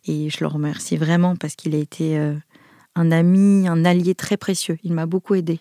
Et 0.08 0.30
je 0.32 0.38
le 0.40 0.48
remercie 0.48 0.98
vraiment 0.98 1.36
parce 1.36 1.54
qu'il 1.54 1.76
a 1.76 1.78
été 1.78 2.18
un 2.96 3.12
ami, 3.12 3.68
un 3.68 3.86
allié 3.86 4.16
très 4.16 4.38
précieux. 4.38 4.80
Il 4.84 4.94
m'a 4.94 5.06
beaucoup 5.06 5.36
aidé. 5.36 5.60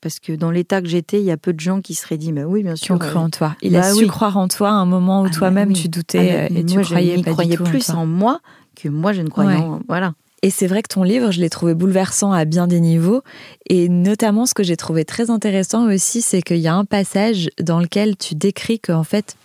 Parce 0.00 0.20
que 0.20 0.32
dans 0.32 0.50
l'état 0.50 0.80
que 0.80 0.88
j'étais, 0.88 1.20
il 1.20 1.24
y 1.24 1.30
a 1.30 1.36
peu 1.36 1.52
de 1.52 1.60
gens 1.60 1.80
qui 1.80 1.94
seraient 1.94 2.18
dit, 2.18 2.32
mais 2.32 2.44
oui, 2.44 2.62
bien 2.62 2.76
sûr. 2.76 2.86
Qui 2.86 2.92
ont 2.92 2.98
cru 2.98 3.16
en 3.16 3.30
toi. 3.30 3.56
Il 3.62 3.74
a 3.76 3.80
bah 3.80 3.94
su 3.94 4.06
croire 4.06 4.36
en 4.36 4.46
toi 4.46 4.68
à 4.68 4.74
un 4.74 4.84
moment 4.84 5.22
où 5.22 5.26
ah, 5.26 5.30
toi-même 5.30 5.72
tu 5.72 5.88
doutais 5.88 6.48
ah, 6.50 6.52
et 6.52 6.64
tu 6.64 6.80
croyais 6.80 7.16
je 7.16 7.30
croyais 7.30 7.56
plus 7.56 7.90
en, 7.90 8.06
moi 8.06 8.40
que 8.80 8.88
moi 8.88 9.12
je 9.12 9.22
ne 9.22 9.28
croyais 9.28 9.56
en. 9.56 9.80
Voilà. 9.88 10.14
Et 10.42 10.50
c'est 10.50 10.68
vrai 10.68 10.82
que 10.82 10.88
ton 10.88 11.02
livre, 11.02 11.32
je 11.32 11.40
l'ai 11.40 11.50
trouvé 11.50 11.74
bouleversant 11.74 12.32
à 12.32 12.44
bien 12.44 12.68
des 12.68 12.80
niveaux. 12.80 13.22
Et 13.68 13.88
notamment, 13.88 14.46
ce 14.46 14.54
que 14.54 14.62
j'ai 14.62 14.76
trouvé 14.76 15.04
très 15.04 15.30
intéressant 15.30 15.90
aussi, 15.92 16.22
c'est 16.22 16.42
qu'il 16.42 16.58
y 16.58 16.68
a 16.68 16.74
un 16.74 16.84
passage 16.84 17.50
dans 17.60 17.80
lequel 17.80 18.16
tu 18.16 18.36
décris 18.36 18.78
qu'en 18.78 19.02
fait, 19.02 19.36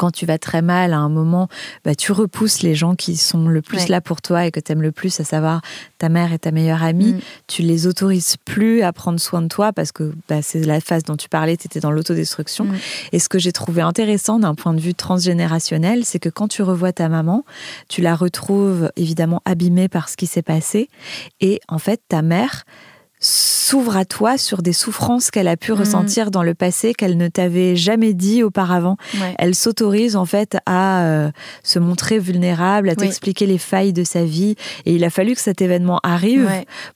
quand 0.00 0.10
tu 0.10 0.24
vas 0.24 0.38
très 0.38 0.62
mal 0.62 0.94
à 0.94 0.96
un 0.96 1.10
moment, 1.10 1.48
bah, 1.84 1.94
tu 1.94 2.12
repousses 2.12 2.62
les 2.62 2.74
gens 2.74 2.94
qui 2.94 3.18
sont 3.18 3.48
le 3.48 3.60
plus 3.60 3.88
là 3.88 4.00
pour 4.00 4.22
toi 4.22 4.46
et 4.46 4.50
que 4.50 4.58
tu 4.58 4.72
aimes 4.72 4.80
le 4.80 4.92
plus, 4.92 5.20
à 5.20 5.24
savoir 5.24 5.60
ta 5.98 6.08
mère 6.08 6.32
et 6.32 6.38
ta 6.38 6.52
meilleure 6.52 6.82
amie. 6.82 7.12
Mm. 7.12 7.20
Tu 7.48 7.60
les 7.60 7.86
autorises 7.86 8.36
plus 8.46 8.80
à 8.80 8.94
prendre 8.94 9.20
soin 9.20 9.42
de 9.42 9.48
toi 9.48 9.74
parce 9.74 9.92
que 9.92 10.14
bah, 10.26 10.40
c'est 10.40 10.64
la 10.64 10.80
phase 10.80 11.02
dont 11.02 11.16
tu 11.16 11.28
parlais, 11.28 11.54
tu 11.58 11.66
étais 11.66 11.80
dans 11.80 11.90
l'autodestruction. 11.90 12.64
Mm. 12.64 12.76
Et 13.12 13.18
ce 13.18 13.28
que 13.28 13.38
j'ai 13.38 13.52
trouvé 13.52 13.82
intéressant 13.82 14.38
d'un 14.38 14.54
point 14.54 14.72
de 14.72 14.80
vue 14.80 14.94
transgénérationnel, 14.94 16.06
c'est 16.06 16.18
que 16.18 16.30
quand 16.30 16.48
tu 16.48 16.62
revois 16.62 16.94
ta 16.94 17.10
maman, 17.10 17.44
tu 17.90 18.00
la 18.00 18.16
retrouves 18.16 18.90
évidemment 18.96 19.42
abîmée 19.44 19.88
par 19.88 20.08
ce 20.08 20.16
qui 20.16 20.26
s'est 20.26 20.40
passé. 20.40 20.88
Et 21.42 21.60
en 21.68 21.78
fait, 21.78 22.00
ta 22.08 22.22
mère, 22.22 22.64
s'ouvre 23.20 23.96
à 23.96 24.06
toi 24.06 24.38
sur 24.38 24.62
des 24.62 24.72
souffrances 24.72 25.30
qu'elle 25.30 25.46
a 25.46 25.56
pu 25.56 25.72
mm. 25.72 25.74
ressentir 25.74 26.30
dans 26.30 26.42
le 26.42 26.54
passé 26.54 26.94
qu'elle 26.94 27.16
ne 27.16 27.28
t'avait 27.28 27.76
jamais 27.76 28.14
dit 28.14 28.42
auparavant. 28.42 28.96
Elle 29.38 29.54
s'autorise 29.54 30.16
en 30.16 30.24
fait 30.24 30.56
à 30.66 31.04
euh, 31.04 31.30
se 31.62 31.78
montrer 31.78 32.18
vulnérable, 32.18 32.88
à 32.88 32.96
t'expliquer 32.96 33.46
les 33.46 33.58
failles 33.58 33.92
de 33.92 34.04
sa 34.04 34.24
vie. 34.24 34.56
Et 34.86 34.94
il 34.94 35.04
a 35.04 35.10
fallu 35.10 35.34
que 35.34 35.40
cet 35.40 35.60
événement 35.60 36.00
arrive 36.02 36.48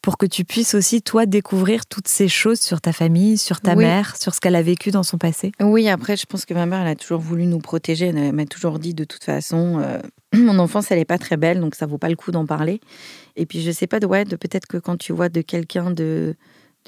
pour 0.03 0.17
que 0.17 0.27
tu 0.27 0.45
puisses 0.45 0.75
aussi 0.75 1.03
toi 1.03 1.27
découvrir 1.27 1.87
toutes 1.87 2.09
ces 2.09 2.29
choses 2.29 2.61
sur 2.61 2.81
ta 2.81 2.93
famille, 2.93 3.37
sur 3.37 3.61
ta 3.61 3.75
mère, 3.75 4.17
sur 4.17 4.35
ce 4.35 4.41
qu'elle 4.41 4.57
a 4.57 4.63
vécu 4.63 4.91
dans 4.91 5.03
son 5.03 5.19
passé. 5.19 5.53
Oui, 5.61 5.89
après 5.89 6.17
je 6.17 6.27
pense 6.27 6.47
que 6.47 6.55
ma 6.55 6.67
mère 6.67 6.81
elle 6.81 6.89
a 6.89 6.97
toujours 6.97 7.21
voulu 7.21 7.47
nous 7.47 7.59
protéger. 7.59 8.07
Elle 8.07 8.33
m'a 8.33 8.47
toujours 8.47 8.79
dit 8.79 8.95
de 8.95 9.05
toute 9.05 9.25
façon, 9.25 9.81
euh, 9.81 9.99
mon 10.39 10.59
enfance 10.59 10.91
elle 10.91 10.99
est 10.99 11.05
pas 11.05 11.19
très 11.19 11.37
belle 11.37 11.61
donc 11.61 11.75
ça 11.75 11.87
vaut 11.87 11.99
pas 11.99 12.09
le 12.09 12.17
coup 12.17 12.31
d'en 12.31 12.47
parler. 12.47 12.81
Et 13.37 13.47
puis 13.47 13.63
je 13.63 13.71
sais 13.71 13.87
pas, 13.87 14.01
de, 14.01 14.07
ouais, 14.07 14.25
de 14.25 14.37
peut-être 14.37 14.67
que 14.67 14.77
quand 14.77 14.97
tu 14.97 15.13
vois 15.13 15.29
de 15.29 15.41
quelqu'un 15.41 15.91
de, 15.91 16.37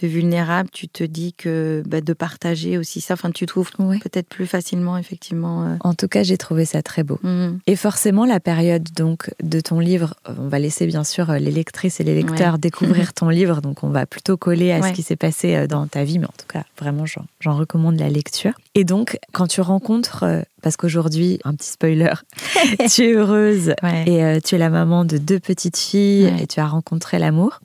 de 0.01 0.07
vulnérable, 0.07 0.69
tu 0.73 0.89
te 0.89 1.03
dis 1.03 1.33
que 1.33 1.83
bah, 1.87 2.01
de 2.01 2.13
partager 2.13 2.79
aussi 2.79 3.01
ça, 3.01 3.15
enfin 3.15 3.31
tu 3.31 3.47
trouves 3.47 3.71
peut-être 3.73 4.29
plus 4.29 4.47
facilement 4.47 4.99
effectivement. 4.99 5.65
Euh. 5.65 5.77
En 5.81 5.95
tout 5.95 6.07
cas, 6.07 6.23
j'ai 6.23 6.37
trouvé 6.37 6.65
ça 6.65 6.83
très 6.83 7.03
beau. 7.03 7.19
Mmh. 7.23 7.59
Et 7.67 7.77
forcément, 7.77 8.27
la 8.27 8.39
période 8.39 8.89
donc 8.95 9.31
de 9.43 9.61
ton 9.61 9.81
livre, 9.81 10.15
on 10.27 10.49
va 10.49 10.59
laisser 10.59 10.87
bien 10.87 11.03
sûr 11.03 11.33
les 11.33 11.51
lectrices 11.51 11.99
et 12.01 12.05
les 12.05 12.15
lecteurs 12.15 12.59
découvrir 12.59 13.13
ton 13.15 13.29
livre, 13.29 13.61
donc 13.61 13.83
on 13.83 13.89
va 13.89 14.07
plutôt 14.07 14.37
coller 14.37 14.71
à 14.71 14.83
ce 14.83 14.93
qui 14.93 15.03
s'est 15.03 15.17
passé 15.17 15.57
euh, 15.57 15.67
dans 15.67 15.87
ta 15.87 16.05
vie, 16.05 16.19
mais 16.19 16.27
en 16.27 16.35
tout 16.39 16.47
cas, 16.49 16.65
vraiment, 16.79 17.05
j'en 17.41 17.57
recommande 17.57 17.99
la 17.99 18.09
lecture. 18.09 18.53
Et 18.75 18.85
donc, 18.85 19.19
quand 19.33 19.47
tu 19.47 19.63
rencontres 19.63 20.25
euh, 20.25 20.43
parce 20.67 20.77
qu'aujourd'hui, 20.77 21.39
un 21.45 21.55
petit 21.55 21.69
spoiler, 21.69 22.13
tu 22.93 23.05
es 23.05 23.13
heureuse 23.13 23.73
et 24.05 24.25
euh, 24.25 24.41
tu 24.45 24.57
es 24.57 24.59
la 24.59 24.69
maman 24.69 25.05
de 25.05 25.17
deux 25.17 25.39
petites 25.39 25.77
filles 25.77 26.35
et 26.41 26.49
tu 26.49 26.59
as 26.59 26.67
rencontré 26.67 27.21
l'amour. 27.21 27.61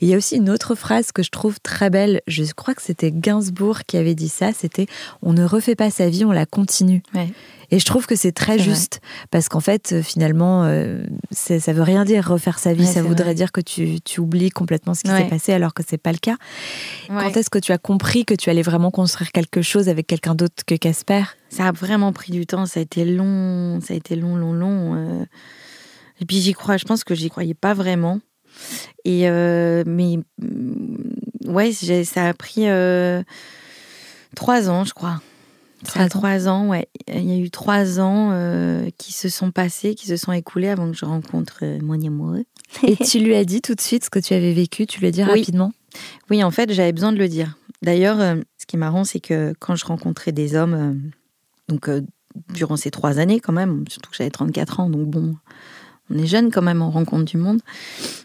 Il 0.00 0.08
y 0.08 0.14
a 0.14 0.16
aussi 0.16 0.36
une 0.36 0.48
autre 0.48 0.74
phrase 0.74 1.12
que 1.12 1.22
je 1.22 1.28
trouve 1.28 1.60
très 1.60 1.90
belle, 1.90 2.22
je 2.26 2.44
crois 2.54 2.72
que 2.72 2.80
c'était 2.80 3.12
Gainsbourg 3.12 3.80
qui 3.86 3.98
avait 3.98 4.14
dit 4.14 4.30
ça, 4.30 4.54
c'était 4.54 4.86
on 5.20 5.34
ne 5.34 5.44
refait 5.44 5.74
pas 5.74 5.90
sa 5.90 6.08
vie, 6.08 6.24
on 6.24 6.32
la 6.32 6.46
continue. 6.46 7.02
Et 7.70 7.78
je 7.78 7.84
trouve 7.84 8.06
que 8.06 8.16
c'est 8.16 8.32
très 8.32 8.58
juste 8.58 9.02
parce 9.30 9.50
qu'en 9.50 9.60
fait, 9.60 9.92
euh, 9.92 10.02
finalement, 10.02 10.64
euh, 10.64 11.02
ça 11.30 11.72
veut 11.74 11.82
rien 11.82 12.06
dire 12.06 12.26
refaire 12.26 12.58
sa 12.58 12.72
vie. 12.72 12.86
ça 12.86 13.02
voudrait 13.02 13.34
dire 13.34 13.52
que 13.52 13.60
tu, 13.60 14.00
tu, 14.00 14.18
oublies 14.18 14.48
complètement 14.48 14.94
ce 14.94 15.02
qui 15.02 15.10
s'est 15.10 15.28
passé 15.28 15.52
alors 15.52 15.74
que 15.74 15.82
c'est 15.86 15.98
pas 15.98 16.12
le 16.12 16.18
cas. 16.18 16.36
Quand 17.06 17.36
est-ce 17.36 17.50
que 17.50 17.58
tu 17.58 17.72
as 17.72 17.78
compris 17.78 18.24
que 18.24 18.34
tu 18.34 18.48
allais 18.48 18.62
vraiment 18.62 18.90
construire 18.90 19.30
quelque 19.30 19.60
chose 19.60 19.90
avec 19.90 20.06
quelqu'un 20.06 20.34
d'autre 20.34 20.64
que 20.66 20.74
Casper? 20.74 21.24
Ça 21.50 21.68
a 21.68 21.72
vraiment 21.72 22.12
pris 22.12 22.32
du 22.32 22.46
temps. 22.46 22.64
Ça 22.64 22.80
a 22.80 22.82
été 22.82 23.04
long. 23.04 23.80
Ça 23.82 23.92
a 23.92 23.96
été 23.96 24.16
long, 24.16 24.36
long, 24.36 24.54
long. 24.54 24.94
Euh. 24.94 25.24
Et 26.20 26.24
puis 26.24 26.40
j'y 26.40 26.54
crois. 26.54 26.78
Je 26.78 26.84
pense 26.84 27.04
que 27.04 27.14
j'y 27.14 27.28
croyais 27.28 27.54
pas 27.54 27.74
vraiment. 27.74 28.20
Et 29.04 29.28
mais 29.28 30.18
mm, 30.38 31.48
ouais, 31.48 31.72
ça 31.72 32.28
a 32.28 32.34
pris 32.34 32.66
trois 34.34 34.70
ans, 34.70 34.84
je 34.84 34.94
crois. 34.94 35.20
Ça 35.84 36.08
trois 36.08 36.48
ans, 36.48 36.68
ouais. 36.68 36.88
Il 37.08 37.28
y 37.28 37.32
a 37.32 37.38
eu 37.38 37.50
trois 37.50 38.00
ans 38.00 38.30
euh, 38.32 38.90
qui 38.98 39.12
se 39.12 39.28
sont 39.28 39.50
passés, 39.50 39.94
qui 39.94 40.06
se 40.06 40.16
sont 40.16 40.32
écoulés 40.32 40.68
avant 40.68 40.90
que 40.90 40.96
je 40.96 41.04
rencontre 41.04 41.60
euh, 41.62 41.78
mon 41.82 42.00
amoureux. 42.06 42.44
Et 42.82 42.96
tu 42.96 43.18
lui 43.18 43.34
as 43.34 43.44
dit 43.44 43.62
tout 43.62 43.74
de 43.74 43.80
suite 43.80 44.04
ce 44.04 44.10
que 44.10 44.18
tu 44.18 44.34
avais 44.34 44.52
vécu 44.52 44.86
Tu 44.86 45.00
lui 45.00 45.06
as 45.06 45.10
dit 45.10 45.22
rapidement? 45.22 45.72
Oui, 46.30 46.44
en 46.44 46.50
fait, 46.50 46.72
j'avais 46.72 46.92
besoin 46.92 47.12
de 47.12 47.18
le 47.18 47.28
dire. 47.28 47.56
D'ailleurs, 47.82 48.20
euh, 48.20 48.36
ce 48.58 48.66
qui 48.66 48.76
est 48.76 48.78
marrant, 48.78 49.04
c'est 49.04 49.20
que 49.20 49.54
quand 49.58 49.74
je 49.74 49.86
rencontrais 49.86 50.32
des 50.32 50.54
hommes, 50.54 51.10
donc 51.70 51.88
durant 52.52 52.76
ces 52.76 52.90
trois 52.90 53.18
années 53.18 53.40
quand 53.40 53.52
même, 53.52 53.84
surtout 53.88 54.10
que 54.10 54.16
j'avais 54.16 54.30
34 54.30 54.80
ans, 54.80 54.90
donc 54.90 55.06
bon, 55.08 55.34
on 56.10 56.18
est 56.18 56.26
jeune 56.26 56.50
quand 56.50 56.62
même, 56.62 56.82
on 56.82 56.90
rencontre 56.90 57.24
du 57.24 57.36
monde. 57.36 57.60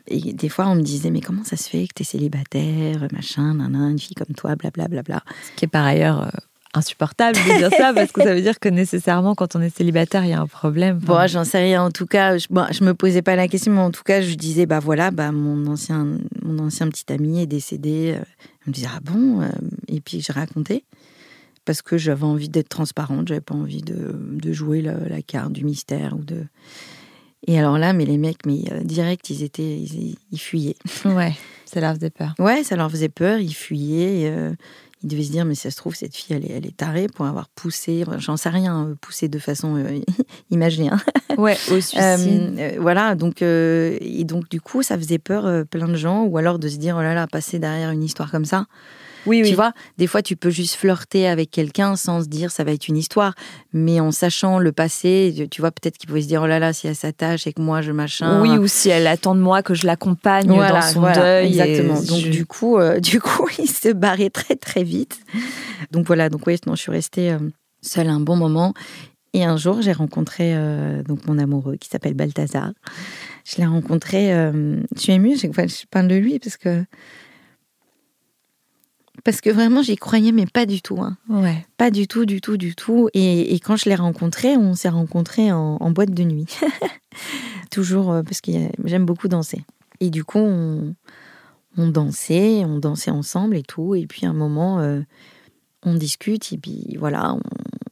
Et 0.08 0.34
des 0.34 0.50
fois, 0.50 0.68
on 0.68 0.76
me 0.76 0.82
disait, 0.82 1.12
mais 1.12 1.22
comment 1.22 1.44
ça 1.44 1.56
se 1.56 1.70
fait 1.70 1.88
que 1.88 1.94
tu 1.96 2.02
es 2.02 2.06
célibataire, 2.06 3.08
machin, 3.12 3.54
nan, 3.54 3.76
une 3.76 4.00
fille 4.00 4.16
comme 4.16 4.36
toi, 4.36 4.56
blablabla. 4.56 4.88
Bla, 4.88 5.04
bla, 5.04 5.22
bla. 5.22 5.34
Ce 5.52 5.56
qui 5.56 5.66
est 5.66 5.70
par 5.70 5.86
ailleurs 5.86 6.32
insupportable 6.76 7.38
de 7.38 7.58
dire 7.58 7.70
ça 7.78 7.94
parce 7.96 8.12
que 8.12 8.22
ça 8.22 8.34
veut 8.34 8.42
dire 8.42 8.60
que 8.60 8.70
nécessairement 8.70 9.34
quand 9.36 9.56
on 9.56 9.62
est 9.62 9.76
célibataire 9.76 10.26
il 10.26 10.32
y 10.32 10.34
a 10.34 10.42
un 10.42 10.48
problème. 10.48 10.98
Bon, 10.98 11.26
j'en 11.28 11.44
sais 11.44 11.60
rien. 11.60 11.84
En 11.84 11.92
tout 11.92 12.06
cas, 12.06 12.38
je, 12.38 12.48
bon, 12.50 12.66
je 12.72 12.84
me 12.84 12.94
posais 12.94 13.22
pas 13.22 13.36
la 13.36 13.48
question, 13.48 13.72
mais 13.72 13.82
en 13.82 13.92
tout 13.92 14.04
cas, 14.04 14.22
je 14.22 14.36
disais 14.36 14.66
bah 14.66 14.80
voilà, 14.80 15.12
bah 15.12 15.32
mon 15.32 15.68
ancien 15.68 16.06
mon 16.44 16.60
ancien 16.60 16.88
petit 16.90 17.12
ami 17.12 17.42
est 17.42 17.48
décédé. 17.48 18.18
Il 18.66 18.70
me 18.70 18.74
disait 18.74 18.88
ah 18.94 19.00
bon 19.02 19.42
euh, 19.42 19.48
et 19.88 20.02
puis 20.02 20.22
je 20.22 20.32
racontais 20.34 20.84
parce 21.66 21.82
que 21.82 21.98
j'avais 21.98 22.24
envie 22.24 22.50
d'être 22.50 22.70
transparente, 22.70 23.28
j'avais 23.28 23.42
pas 23.42 23.56
envie 23.56 23.82
de, 23.82 24.14
de 24.14 24.54
jouer 24.54 24.82
la, 24.82 25.22
carte 25.22 25.52
du 25.52 25.66
mystère 25.66 26.16
ou 26.18 26.24
de. 26.24 26.46
Et 27.48 27.60
alors 27.60 27.78
là, 27.78 27.94
mais 27.94 28.06
les 28.06 28.18
mecs, 28.18 28.46
mais 28.46 28.64
euh, 28.72 28.84
direct, 28.84 29.30
ils 29.30 29.44
étaient, 29.44 29.78
ils, 29.78 30.40
fuyaient. 30.40 30.78
Ouais, 31.06 31.34
ça 31.66 31.80
leur 31.80 31.96
faisait 31.96 32.10
peur. 32.10 32.34
Ouais, 32.40 32.64
ça 32.64 32.76
leur 32.76 32.90
faisait 32.90 33.10
peur, 33.10 33.40
ils 33.40 33.54
fuyaient. 33.54 34.30
Euh, 34.32 34.54
il 35.06 35.10
devait 35.10 35.24
se 35.24 35.32
dire, 35.32 35.46
mais 35.46 35.54
ça 35.54 35.70
se 35.70 35.78
trouve, 35.78 35.94
cette 35.94 36.16
fille, 36.16 36.36
elle 36.36 36.46
est, 36.46 36.52
elle 36.52 36.66
est 36.66 36.76
tarée 36.76 37.08
pour 37.08 37.28
avoir 37.28 37.48
poussé, 37.50 38.04
j'en 38.18 38.38
sais 38.38 38.50
rien, 38.50 38.76
hein, 38.76 38.98
poussé 39.00 39.28
de 39.28 39.38
façon 39.38 39.76
euh, 39.78 40.00
imagée. 40.50 40.88
Hein. 40.88 41.00
Ouais, 41.38 41.58
au 41.70 41.82
suicide. 41.82 42.00
Euh, 42.00 42.56
euh, 42.58 42.78
voilà, 42.80 43.14
donc, 43.14 43.42
et 43.42 44.24
donc 44.24 44.50
du 44.50 44.62
coup, 44.62 44.84
ça 44.84 44.98
faisait 44.98 45.18
peur 45.18 45.66
plein 45.66 45.90
de 45.90 45.96
gens, 45.96 46.24
ou 46.24 46.38
alors 46.38 46.60
de 46.60 46.70
se 46.70 46.78
dire, 46.78 46.96
oh 46.98 47.02
là 47.02 47.14
là, 47.14 47.28
passer 47.28 47.60
derrière 47.60 47.92
une 47.92 48.04
histoire 48.04 48.32
comme 48.32 48.46
ça. 48.46 48.68
Oui, 49.26 49.44
tu 49.46 49.56
vois, 49.56 49.74
des 49.98 50.08
fois, 50.08 50.22
tu 50.22 50.36
peux 50.36 50.50
juste 50.50 50.76
flirter 50.76 51.28
avec 51.28 51.52
quelqu'un 51.52 51.96
sans 51.96 52.24
se 52.24 52.28
dire 52.28 52.52
ça 52.52 52.64
va 52.64 52.72
être 52.72 52.88
une 52.88 52.98
histoire. 52.98 53.34
Mais 53.74 54.00
en 54.00 54.12
sachant 54.12 54.60
le 54.60 54.72
passé, 54.72 55.48
tu 55.52 55.62
vois, 55.62 55.72
peut-être 55.72 55.98
qu'il 55.98 56.08
pouvait 56.08 56.22
se 56.22 56.28
dire 56.28 56.42
oh 56.44 56.48
là 56.48 56.60
là, 56.60 56.74
si 56.74 56.88
elle 56.88 56.96
s'attache 56.96 57.48
et 57.48 57.54
que 57.54 57.62
moi 57.62 57.82
je 57.82 57.92
machin. 57.92 58.42
Oui, 58.42 58.58
ou 58.58 58.68
si 58.68 58.90
elle 58.90 59.08
attend 59.08 59.36
de 59.36 59.42
moi 59.42 59.64
que 59.64 59.74
je 59.74 59.86
l'accompagne 59.86 60.48
dans 60.48 60.82
son 60.82 61.02
deuil. 61.02 61.48
Exactement. 61.48 62.02
Donc, 62.02 62.24
du 62.30 62.46
coup, 62.46 62.78
euh, 62.78 63.00
du 63.00 63.20
coup, 63.20 63.48
il 63.58 63.70
se 63.70 63.90
barrait 63.90 64.30
très, 64.30 64.56
très 64.56 64.84
vite. 64.84 65.20
Donc 65.92 66.08
voilà, 66.08 66.30
donc 66.30 66.46
oui, 66.48 66.58
non, 66.68 66.76
je 66.76 66.82
suis 66.82 66.92
restée 66.92 67.32
euh, 67.32 67.40
seule 67.82 68.10
un 68.10 68.20
bon 68.20 68.36
moment. 68.36 68.74
Et 69.34 69.44
un 69.44 69.58
jour, 69.58 69.82
j'ai 69.82 69.92
rencontré 69.92 70.54
euh, 70.56 71.04
donc 71.04 71.26
mon 71.28 71.38
amoureux 71.38 71.76
qui 71.76 71.90
s'appelle 71.90 72.14
Balthazar. 72.14 72.72
Je 73.44 73.58
l'ai 73.58 73.66
rencontré. 73.66 74.30
je 74.30 75.00
suis 75.00 75.14
émue, 75.14 75.38
je 75.38 75.86
parle 75.92 76.08
de 76.08 76.16
lui 76.16 76.40
parce 76.40 76.58
que 76.58 76.84
parce 79.26 79.42
que 79.42 79.50
vraiment 79.50 79.82
j'y 79.82 79.98
croyais 79.98 80.32
mais 80.32 80.46
pas 80.46 80.66
du 80.66 80.82
tout. 80.82 81.02
Hein. 81.02 81.18
Ouais. 81.28 81.66
Pas 81.78 81.92
du 81.92 82.08
tout, 82.08 82.26
du 82.26 82.40
tout, 82.40 82.56
du 82.56 82.76
tout. 82.76 83.10
Et, 83.14 83.60
quand 83.60 83.76
je 83.76 83.90
l'ai 83.90 83.96
rencontré, 83.96 84.56
on 84.56 84.76
s'est 84.76 84.90
rencontré 84.90 85.52
en, 85.52 85.92
boîte 85.92 86.12
de 86.12 86.24
nuit. 86.24 86.46
Toujours 87.72 88.12
euh, 88.12 88.24
parce 88.24 88.40
que 88.40 88.52
j'aime 88.86 89.06
beaucoup 89.06 89.28
danser. 89.28 89.66
Et 90.00 90.12
du 90.12 90.24
coup, 90.24 90.40
on, 90.40 90.96
dansait, 91.78 92.64
on 92.66 92.78
dansait 92.78 93.12
ensemble 93.12 93.58
et 93.58 93.64
tout. 93.64 93.96
Et 93.96 94.06
puis 94.06 94.28
à 94.28 94.30
un 94.30 94.34
moment, 94.34 94.80
euh, 94.80 95.02
on 95.84 95.96
discute 95.96 96.54
et 96.54 96.58
puis 96.58 96.96
voilà, 97.00 97.36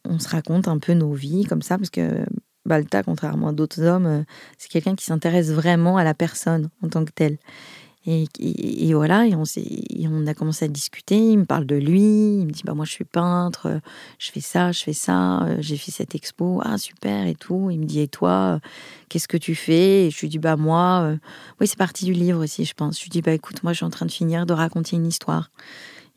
on, 0.07 0.19
se 0.19 0.29
raconte 0.29 0.67
un 0.67 0.77
peu 0.77 0.93
nos 0.93 1.13
vies 1.13 1.45
comme 1.45 1.63
ça 1.63 1.77
parce 1.79 1.89
que 1.89 2.23
Balta, 2.65 3.01
contrairement 3.01 3.49
à 3.49 3.53
d'autres 3.53 3.81
hommes, 3.81 4.05
euh, 4.05 4.23
c'est 4.59 4.69
quelqu'un 4.69 4.95
qui 4.95 5.05
s'intéresse 5.05 5.49
vraiment 5.49 5.97
à 5.97 6.03
la 6.03 6.13
personne 6.13 6.69
en 6.84 6.89
tant 6.89 7.03
que 7.03 7.11
telle. 7.11 7.39
Et, 8.06 8.93
voilà, 8.93 9.26
et 9.26 9.34
on, 9.36 10.28
a 10.28 10.34
commencé 10.34 10.66
à 10.66 10.68
discuter. 10.68 11.18
Il 11.18 11.39
me 11.39 11.45
parle 11.45 11.66
de 11.66 11.76
lui. 11.76 12.01
Il 12.01 12.45
me 12.45 12.51
dit 12.51 12.64
bah, 12.66 12.74
Moi, 12.74 12.84
je 12.84 12.91
suis 12.91 13.06
peintre, 13.06 13.80
je 14.20 14.32
fais 14.32 14.41
ça, 14.41 14.74
je 14.74 14.84
fais 14.84 14.93
ça, 14.93 15.47
j'ai 15.60 15.78
fait 15.78 15.91
cette 15.91 16.14
expo. 16.14 16.62
Ah, 16.66 16.78
super, 16.78 17.26
et 17.26 17.36
tout. 17.36 17.70
Il 17.72 17.80
me 17.80 17.86
dit 17.86 18.01
Et 18.01 18.10
toi, 18.10 18.60
qu'est-ce 19.08 19.30
que 19.30 19.38
tu 19.38 19.56
fais? 19.56 20.08
Et 20.08 20.12
je 20.12 20.20
lui 20.20 20.28
dis 20.28 20.39
Bah, 20.39 20.58
moi, 20.58 21.16
oui, 21.62 21.68
c'est 21.68 21.78
parti 21.78 22.04
du 22.04 22.14
livre 22.14 22.43
aussi, 22.43 22.66
je 22.66 22.74
pense. 22.74 22.97
Je 22.99 23.04
lui 23.04 23.10
dis 23.10 23.22
Bah, 23.22 23.32
écoute, 23.32 23.64
moi, 23.64 23.72
je 23.72 23.78
suis 23.78 23.86
en 23.86 23.89
train 23.89 24.06
de 24.06 24.12
finir 24.12 24.45
de 24.45 24.54
raconter 24.54 24.97
une 24.97 25.08
histoire. 25.08 25.49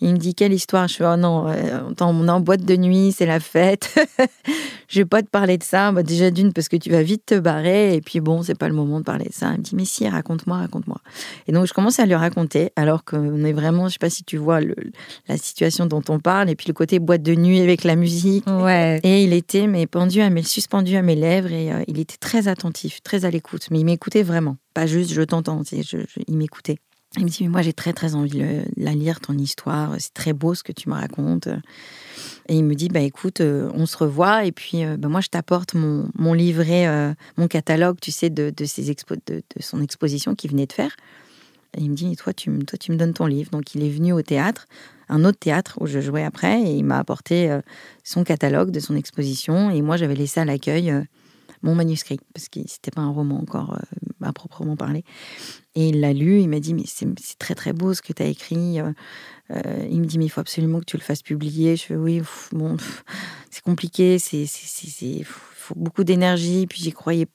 Il 0.01 0.13
me 0.13 0.19
dit 0.19 0.35
quelle 0.35 0.53
histoire? 0.53 0.89
Je 0.89 0.97
fais 0.97 1.07
oh 1.07 1.17
non, 1.17 1.49
euh, 1.49 1.81
on 2.01 2.29
est 2.29 2.31
en 2.31 2.41
boîte 2.41 2.65
de 2.65 2.77
nuit, 2.77 3.15
c'est 3.17 3.25
la 3.25 3.41
fête. 3.41 3.99
je 4.89 5.01
vais 5.01 5.07
pas 5.07 5.23
te 5.23 5.29
parler 5.29 5.57
de 5.57 5.63
ça. 5.63 5.91
Bah, 5.91 6.03
déjà 6.03 6.31
d'une 6.31 6.53
parce 6.53 6.69
que 6.69 6.77
tu 6.77 6.91
vas 6.91 7.03
vite 7.03 7.25
te 7.25 7.39
barrer 7.39 7.95
et 7.95 8.03
puis 8.03 8.21
bon, 8.21 8.43
c'est 8.43 8.55
pas 8.55 8.69
le 8.69 8.75
moment 8.75 8.99
de 9.01 9.05
parler 9.05 9.25
de 9.25 9.33
ça. 9.33 9.53
Il 9.55 9.59
me 9.59 9.63
dit 9.63 9.75
mais 9.75 9.87
si, 9.87 10.07
raconte-moi, 10.07 10.59
raconte-moi. 10.59 11.01
Et 11.49 11.53
donc 11.53 11.67
je 11.67 11.73
commence 11.73 11.99
à 11.99 12.05
lui 12.05 12.15
raconter 12.15 12.73
alors 12.77 13.05
qu'on 13.05 13.43
est 13.43 13.55
vraiment, 13.55 13.89
je 13.89 13.95
sais 13.95 13.99
pas 13.99 14.11
si 14.11 14.23
tu 14.23 14.37
vois 14.37 14.61
la 15.29 15.37
situation 15.39 15.87
dont 15.87 16.03
on 16.11 16.19
parle 16.19 16.51
et 16.51 16.57
puis 16.57 16.69
le 16.69 16.75
côté 16.75 16.99
boîte 16.99 17.23
de 17.23 17.35
nuit 17.35 17.61
avec 17.61 17.83
la 17.83 17.97
musique. 17.97 18.47
Ouais. 18.47 19.01
Et 19.03 19.25
il 19.25 19.33
était 19.33 19.67
mais 19.67 19.87
pendu 19.87 20.21
à 20.21 20.29
mes 20.29 20.43
suspendu 20.43 20.97
à 20.97 21.03
mes 21.03 21.17
lèvres 21.17 21.53
et 21.53 21.73
euh, 21.73 21.83
il 21.89 21.99
était 21.99 22.19
très 22.19 22.49
attentif, 22.49 23.03
très 23.03 23.25
à 23.25 23.31
l'écoute. 23.31 23.69
Mais 23.71 23.81
il 23.81 23.85
m'écoutait 23.85 24.23
vraiment, 24.23 24.59
pas 24.75 24.87
juste 24.87 25.13
je 25.13 25.23
t'entends. 25.23 25.63
il 26.29 26.37
m'écoutait. 26.37 26.77
Il 27.17 27.25
me 27.25 27.31
dit, 27.31 27.45
mais 27.45 27.49
moi 27.49 27.63
j'ai 27.63 27.73
très 27.73 27.93
très 27.93 28.15
envie 28.15 28.39
de 28.39 28.63
la 28.77 28.93
lire, 28.93 29.21
ton 29.21 29.39
histoire, 29.39 29.95
c'est 29.99 30.13
très 30.13 30.35
beau 30.35 30.55
ce 30.55 30.63
que 30.63 30.73
tu 30.73 30.91
me 30.91 30.95
racontes. 30.95 31.49
Et 32.49 32.57
il 32.57 32.65
me 32.65 32.75
dit, 32.75 32.89
bah 32.89 33.01
écoute, 33.01 33.41
euh, 33.41 33.71
on 33.75 33.87
se 33.87 33.97
revoit 33.97 34.45
et 34.45 34.53
puis 34.53 34.85
euh, 34.85 34.97
bah, 34.97 35.09
moi 35.09 35.21
je 35.21 35.29
t'apporte 35.29 35.75
mon, 35.75 36.11
mon, 36.15 36.35
livret, 36.35 36.87
euh, 36.87 37.13
mon 37.37 37.49
catalogue, 37.49 37.97
tu 38.01 38.13
sais, 38.13 38.29
de, 38.29 38.53
de, 38.55 38.65
ses 38.67 38.91
expo 38.91 39.15
de, 39.27 39.43
son 39.61 39.81
exposition 39.83 40.35
qu'il 40.35 40.51
venait 40.51 40.67
de 40.67 40.73
faire. 40.73 40.95
Et 41.77 41.81
il 41.81 41.91
me 41.91 41.97
dit, 41.97 42.15
toi 42.17 42.33
tu, 42.33 42.51
toi 42.61 42.79
tu 42.79 42.93
me 42.93 42.97
donnes 42.97 43.15
ton 43.15 43.27
livre. 43.27 43.51
Donc 43.51 43.75
il 43.75 43.83
est 43.83 43.91
venu 43.91 44.13
au 44.13 44.23
théâtre, 44.23 44.67
un 45.09 45.25
autre 45.25 45.39
théâtre 45.39 45.79
où 45.81 45.87
je 45.87 46.01
jouais 46.01 46.25
après, 46.25 46.61
et 46.61 46.73
il 46.75 46.85
m'a 46.85 46.99
apporté 46.99 47.55
son 48.05 48.25
catalogue 48.25 48.71
de 48.71 48.81
son 48.81 48.95
exposition. 48.95 49.71
Et 49.71 49.83
moi 49.83 49.97
j'avais 49.97 50.15
laissé 50.15 50.41
à 50.41 50.45
l'accueil 50.45 50.93
mon 51.67 51.75
manuscrit, 51.75 52.19
parce 52.33 52.49
que 52.49 52.61
c'était 52.67 52.93
pas 52.93 53.03
un 53.03 53.11
roman 53.11 53.41
encore 53.41 53.77
à 54.23 54.33
proprement 54.33 54.77
parler. 54.77 55.05
Et 55.75 55.89
il 55.89 56.01
l'a 56.01 56.13
lu, 56.13 56.41
il 56.41 56.49
m'a 56.49 56.61
dit, 56.61 56.75
mais 56.75 56.85
c'est 56.87 57.39
très 57.39 57.55
très 57.55 57.73
beau 57.73 57.93
ce 57.93 58.03
que 58.03 58.13
tu 58.13 58.23
as 58.23 58.27
écrit. 58.27 58.81
Euh, 58.81 58.93
euh, 59.51 59.87
il 59.91 60.01
me 60.01 60.07
dit, 60.07 60.19
mais 60.19 60.27
il 60.27 60.29
faut 60.29 60.41
absolument 60.41 60.81
que 60.81 60.85
tu 60.85 60.97
le 60.97 61.03
fasses 61.03 61.23
publier. 61.23 61.77
Je 61.77 61.83
fais, 61.85 61.97
oui, 61.97 62.23
bon, 62.53 62.77
c'est 63.51 63.63
compliqué, 63.63 64.19
c'est 64.19 64.47
beaucoup 65.75 66.05
d'énergie, 66.05 66.67
puis 66.67 66.81
j'y 66.83 66.93
croyais 66.93 67.27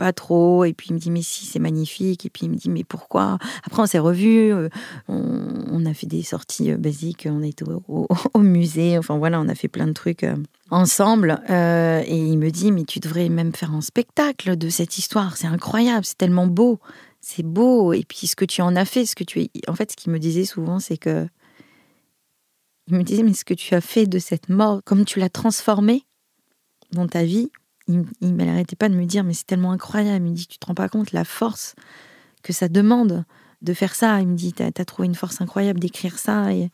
pas 0.00 0.12
trop. 0.12 0.64
Et 0.64 0.72
puis 0.72 0.88
il 0.90 0.94
me 0.94 0.98
dit, 0.98 1.10
mais 1.10 1.22
si, 1.22 1.46
c'est 1.46 1.58
magnifique. 1.58 2.26
Et 2.26 2.30
puis 2.30 2.46
il 2.46 2.50
me 2.50 2.56
dit, 2.56 2.70
mais 2.70 2.84
pourquoi? 2.84 3.38
Après, 3.64 3.82
on 3.82 3.86
s'est 3.86 3.98
revus, 3.98 4.52
euh, 4.52 4.68
on, 5.08 5.84
a 5.86 5.94
fait 5.94 6.06
des 6.06 6.22
sorties 6.22 6.72
basiques, 6.72 7.28
on 7.30 7.42
était 7.42 7.64
au, 7.68 8.06
au, 8.34 8.38
musée, 8.40 8.98
enfin 8.98 9.18
voilà, 9.18 9.40
on 9.40 9.48
a 9.48 9.54
fait 9.54 9.68
plein 9.68 9.86
de 9.86 9.92
trucs 9.92 10.26
ensemble. 10.70 11.40
et 11.48 12.16
il 12.16 12.38
me 12.38 12.50
dit, 12.50 12.72
mais 12.72 12.84
tu 12.84 13.00
devrais 13.00 13.28
même 13.28 13.54
faire 13.54 13.72
un 13.72 13.80
spectacle 13.80 14.56
de 14.56 14.68
cette 14.68 14.98
histoire, 14.98 15.36
c'est 15.36 15.46
incroyable, 15.46 16.04
c'est 16.04 16.18
tellement 16.18 16.46
beau 16.46 16.80
c'est 17.20 17.42
beau. 17.42 17.92
Et 17.92 18.04
puis 18.04 18.26
ce 18.26 18.36
que 18.36 18.44
tu 18.44 18.62
en 18.62 18.74
as 18.76 18.84
fait, 18.84 19.06
ce 19.06 19.14
que 19.14 19.24
tu 19.24 19.40
es. 19.42 19.50
En 19.68 19.74
fait, 19.74 19.92
ce 19.92 19.96
qu'il 19.96 20.12
me 20.12 20.18
disait 20.18 20.44
souvent, 20.44 20.78
c'est 20.78 20.96
que. 20.96 21.28
Il 22.86 22.96
me 22.96 23.04
disait, 23.04 23.22
mais 23.22 23.34
ce 23.34 23.44
que 23.44 23.54
tu 23.54 23.74
as 23.74 23.80
fait 23.80 24.06
de 24.06 24.18
cette 24.18 24.48
mort, 24.48 24.80
comme 24.84 25.04
tu 25.04 25.20
l'as 25.20 25.28
transformée 25.28 26.02
dans 26.90 27.06
ta 27.06 27.22
vie, 27.22 27.52
il, 27.90 28.04
il 28.20 28.36
n'arrêtait 28.36 28.76
pas 28.76 28.88
de 28.88 28.94
me 28.94 29.04
dire, 29.04 29.24
mais 29.24 29.34
c'est 29.34 29.46
tellement 29.46 29.72
incroyable. 29.72 30.26
Il 30.26 30.30
me 30.30 30.36
dit, 30.36 30.46
tu 30.46 30.58
te 30.58 30.66
rends 30.66 30.74
pas 30.74 30.88
compte 30.88 31.12
la 31.12 31.24
force 31.24 31.74
que 32.42 32.52
ça 32.52 32.68
demande 32.68 33.24
de 33.62 33.74
faire 33.74 33.94
ça. 33.94 34.20
Il 34.20 34.28
me 34.28 34.36
dit, 34.36 34.52
tu 34.52 34.62
as, 34.62 34.84
trouvé 34.84 35.06
une 35.06 35.14
force 35.14 35.40
incroyable 35.40 35.80
d'écrire 35.80 36.18
ça. 36.18 36.52
Et, 36.52 36.70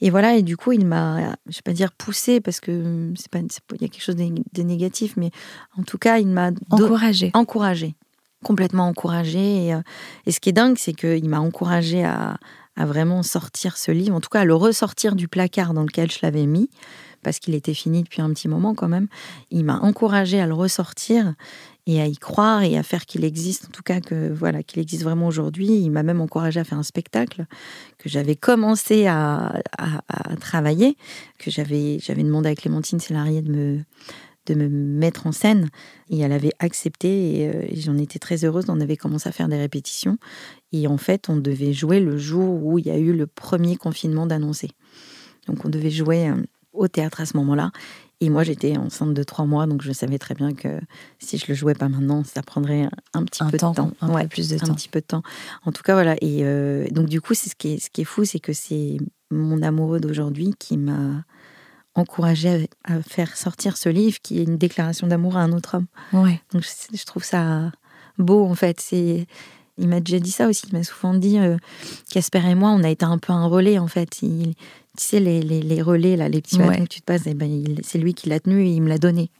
et 0.00 0.10
voilà, 0.10 0.36
et 0.36 0.42
du 0.42 0.56
coup, 0.56 0.72
il 0.72 0.86
m'a, 0.86 1.36
je 1.46 1.56
vais 1.56 1.62
pas 1.64 1.72
dire 1.72 1.92
poussé 1.92 2.40
parce 2.40 2.60
que 2.60 3.12
c'est 3.16 3.30
pas, 3.30 3.40
il 3.40 3.82
y 3.82 3.84
a 3.84 3.88
quelque 3.88 4.02
chose 4.02 4.16
de, 4.16 4.62
négatif, 4.62 5.14
mais 5.16 5.30
en 5.78 5.82
tout 5.82 5.98
cas, 5.98 6.18
il 6.18 6.28
m'a 6.28 6.50
encouragé. 6.70 7.30
Encouragé 7.34 7.94
complètement 8.42 8.86
encouragé. 8.86 9.74
Euh, 9.74 9.82
et, 10.24 10.32
ce 10.32 10.40
qui 10.40 10.48
est 10.48 10.52
dingue, 10.52 10.76
c'est 10.78 10.94
qu'il 10.94 11.28
m'a 11.28 11.40
encouragé 11.40 12.04
à, 12.04 12.38
vraiment 12.76 13.22
sortir 13.22 13.76
ce 13.76 13.92
livre, 13.92 14.14
en 14.16 14.22
tout 14.22 14.30
cas 14.30 14.40
à 14.40 14.44
le 14.46 14.54
ressortir 14.54 15.14
du 15.14 15.28
placard 15.28 15.74
dans 15.74 15.82
lequel 15.82 16.10
je 16.10 16.20
l'avais 16.22 16.46
mis, 16.46 16.70
parce 17.22 17.38
qu'il 17.38 17.54
était 17.54 17.74
fini 17.74 18.02
depuis 18.02 18.22
un 18.22 18.30
petit 18.30 18.48
moment 18.48 18.74
quand 18.74 18.88
même. 18.88 19.08
Il 19.50 19.64
m'a 19.64 19.78
encouragé 19.80 20.40
à 20.40 20.46
le 20.46 20.54
ressortir 20.54 21.34
et 21.86 22.00
à 22.00 22.06
y 22.06 22.16
croire 22.16 22.62
et 22.62 22.76
à 22.76 22.82
faire 22.82 23.06
qu'il 23.06 23.24
existe, 23.24 23.66
en 23.66 23.70
tout 23.70 23.82
cas 23.82 24.00
que 24.00 24.32
voilà 24.32 24.62
qu'il 24.62 24.80
existe 24.80 25.02
vraiment 25.02 25.26
aujourd'hui. 25.26 25.66
Il 25.66 25.90
m'a 25.90 26.02
même 26.02 26.20
encouragé 26.20 26.60
à 26.60 26.64
faire 26.64 26.78
un 26.78 26.82
spectacle 26.82 27.46
que 27.98 28.08
j'avais 28.08 28.36
commencé 28.36 29.06
à, 29.06 29.60
travailler, 30.40 30.96
que 31.38 31.50
j'avais 31.50 31.98
j'avais 31.98 32.22
demandé 32.22 32.48
à 32.48 32.54
Clémentine 32.54 33.00
Sélarié 33.00 33.42
de 33.42 33.50
me 33.50 33.80
de 34.46 34.54
me 34.54 34.68
mettre 34.68 35.26
en 35.26 35.32
scène. 35.32 35.68
Et 36.08 36.20
elle 36.20 36.32
avait 36.32 36.52
accepté 36.58 37.48
euh, 37.48 37.66
et, 37.68 37.80
j'en 37.80 37.96
étais 37.98 38.18
très 38.18 38.44
heureuse. 38.44 38.64
On 38.68 38.80
avait 38.80 38.96
commencé 38.96 39.28
à 39.28 39.32
faire 39.32 39.48
des 39.48 39.58
répétitions. 39.58 40.18
Et 40.72 40.86
en 40.86 40.96
fait, 40.96 41.28
on 41.28 41.36
devait 41.36 41.72
jouer 41.72 42.00
le 42.00 42.16
jour 42.16 42.64
où 42.64 42.78
il 42.78 42.86
y 42.86 42.90
a 42.90 42.98
eu 42.98 43.12
le 43.12 43.26
premier 43.26 43.76
confinement 43.76 44.26
d'annoncer. 44.26 44.70
Donc 45.46 45.64
on 45.64 45.68
devait 45.68 45.90
jouer 45.90 46.28
euh, 46.28 46.36
au 46.72 46.88
théâtre 46.88 47.20
à 47.20 47.26
ce 47.26 47.36
moment-là. 47.36 47.70
Et 48.22 48.28
moi, 48.28 48.42
j'étais 48.42 48.76
enceinte 48.76 49.14
de 49.14 49.22
trois 49.22 49.46
mois, 49.46 49.66
donc 49.66 49.80
je 49.80 49.92
savais 49.92 50.18
très 50.18 50.34
bien 50.34 50.52
que 50.52 50.78
si 51.18 51.38
je 51.38 51.46
le 51.48 51.54
jouais 51.54 51.74
pas 51.74 51.88
maintenant, 51.88 52.22
ça 52.22 52.42
prendrait 52.42 52.86
un 53.14 53.24
petit 53.24 53.42
peu 53.44 53.52
de 53.52 53.56
temps, 53.56 53.92
un 54.00 54.20
peu 54.20 54.28
plus 54.28 54.50
de 54.50 54.58
temps, 54.58 54.70
un 54.70 54.74
petit 54.74 54.90
peu 54.90 55.00
de 55.00 55.06
temps. 55.06 55.22
En 55.64 55.72
tout 55.72 55.82
cas, 55.82 55.94
voilà. 55.94 56.16
Et 56.20 56.40
euh, 56.42 56.86
donc 56.90 57.06
du 57.06 57.22
coup, 57.22 57.32
c'est 57.32 57.48
ce 57.48 57.54
qui 57.54 57.74
est, 57.74 57.78
ce 57.78 57.88
qui 57.88 58.02
est 58.02 58.04
fou, 58.04 58.26
c'est 58.26 58.38
que 58.38 58.52
c'est 58.52 58.98
mon 59.30 59.62
amoureux 59.62 60.00
d'aujourd'hui 60.00 60.54
qui 60.58 60.76
m'a 60.76 61.24
encouragé 61.94 62.68
à, 62.84 63.00
faire 63.00 63.36
sortir 63.36 63.78
ce 63.78 63.88
livre 63.88 64.18
qui 64.22 64.40
est 64.40 64.44
une 64.44 64.58
déclaration 64.58 65.06
d'amour 65.06 65.38
à 65.38 65.40
un 65.40 65.52
autre 65.52 65.78
homme. 65.78 65.86
Ouais. 66.12 66.42
Donc 66.52 66.62
je, 66.62 67.04
trouve 67.04 67.24
ça 67.24 67.72
beau 68.18 68.44
en 68.44 68.54
fait. 68.54 68.80
C'est 68.80 69.26
il 69.78 69.88
m'a 69.88 70.00
déjà 70.00 70.18
dit 70.18 70.30
ça 70.30 70.46
aussi. 70.46 70.66
Il 70.70 70.76
m'a 70.76 70.84
souvent 70.84 71.14
dit 71.14 71.38
euh, 71.38 71.56
Casper 72.10 72.42
et 72.46 72.54
moi, 72.54 72.68
on 72.70 72.84
a 72.84 72.90
été 72.90 73.06
un 73.06 73.16
peu 73.16 73.32
un 73.32 73.46
relais 73.46 73.78
en 73.78 73.88
fait. 73.88 74.20
Il, 74.20 74.54
tu 74.96 75.04
sais 75.04 75.20
les, 75.20 75.40
les, 75.40 75.62
les, 75.62 75.82
relais 75.82 76.16
là, 76.16 76.28
les 76.28 76.40
petits 76.40 76.58
bâtons 76.58 76.84
que 76.84 76.88
tu 76.88 77.00
te 77.00 77.04
passes, 77.04 77.22
eh 77.26 77.34
ben, 77.34 77.64
c'est 77.82 77.98
lui 77.98 78.12
qui 78.12 78.28
l'a 78.28 78.40
tenu 78.40 78.66
et 78.66 78.70
il 78.70 78.82
me 78.82 78.88
l'a 78.88 78.98
donné. 78.98 79.30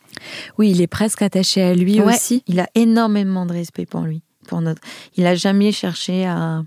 Oui, 0.58 0.70
il 0.70 0.80
est 0.80 0.86
presque 0.86 1.22
attaché 1.22 1.62
à 1.62 1.74
lui 1.74 2.00
aussi. 2.00 2.42
Il 2.46 2.60
a 2.60 2.68
énormément 2.74 3.46
de 3.46 3.52
respect 3.52 3.86
pour 3.86 4.02
lui, 4.02 4.22
pour 4.46 4.60
notre. 4.60 4.80
Il 5.16 5.26
a 5.26 5.34
jamais 5.34 5.72
cherché 5.72 6.24
à 6.24 6.62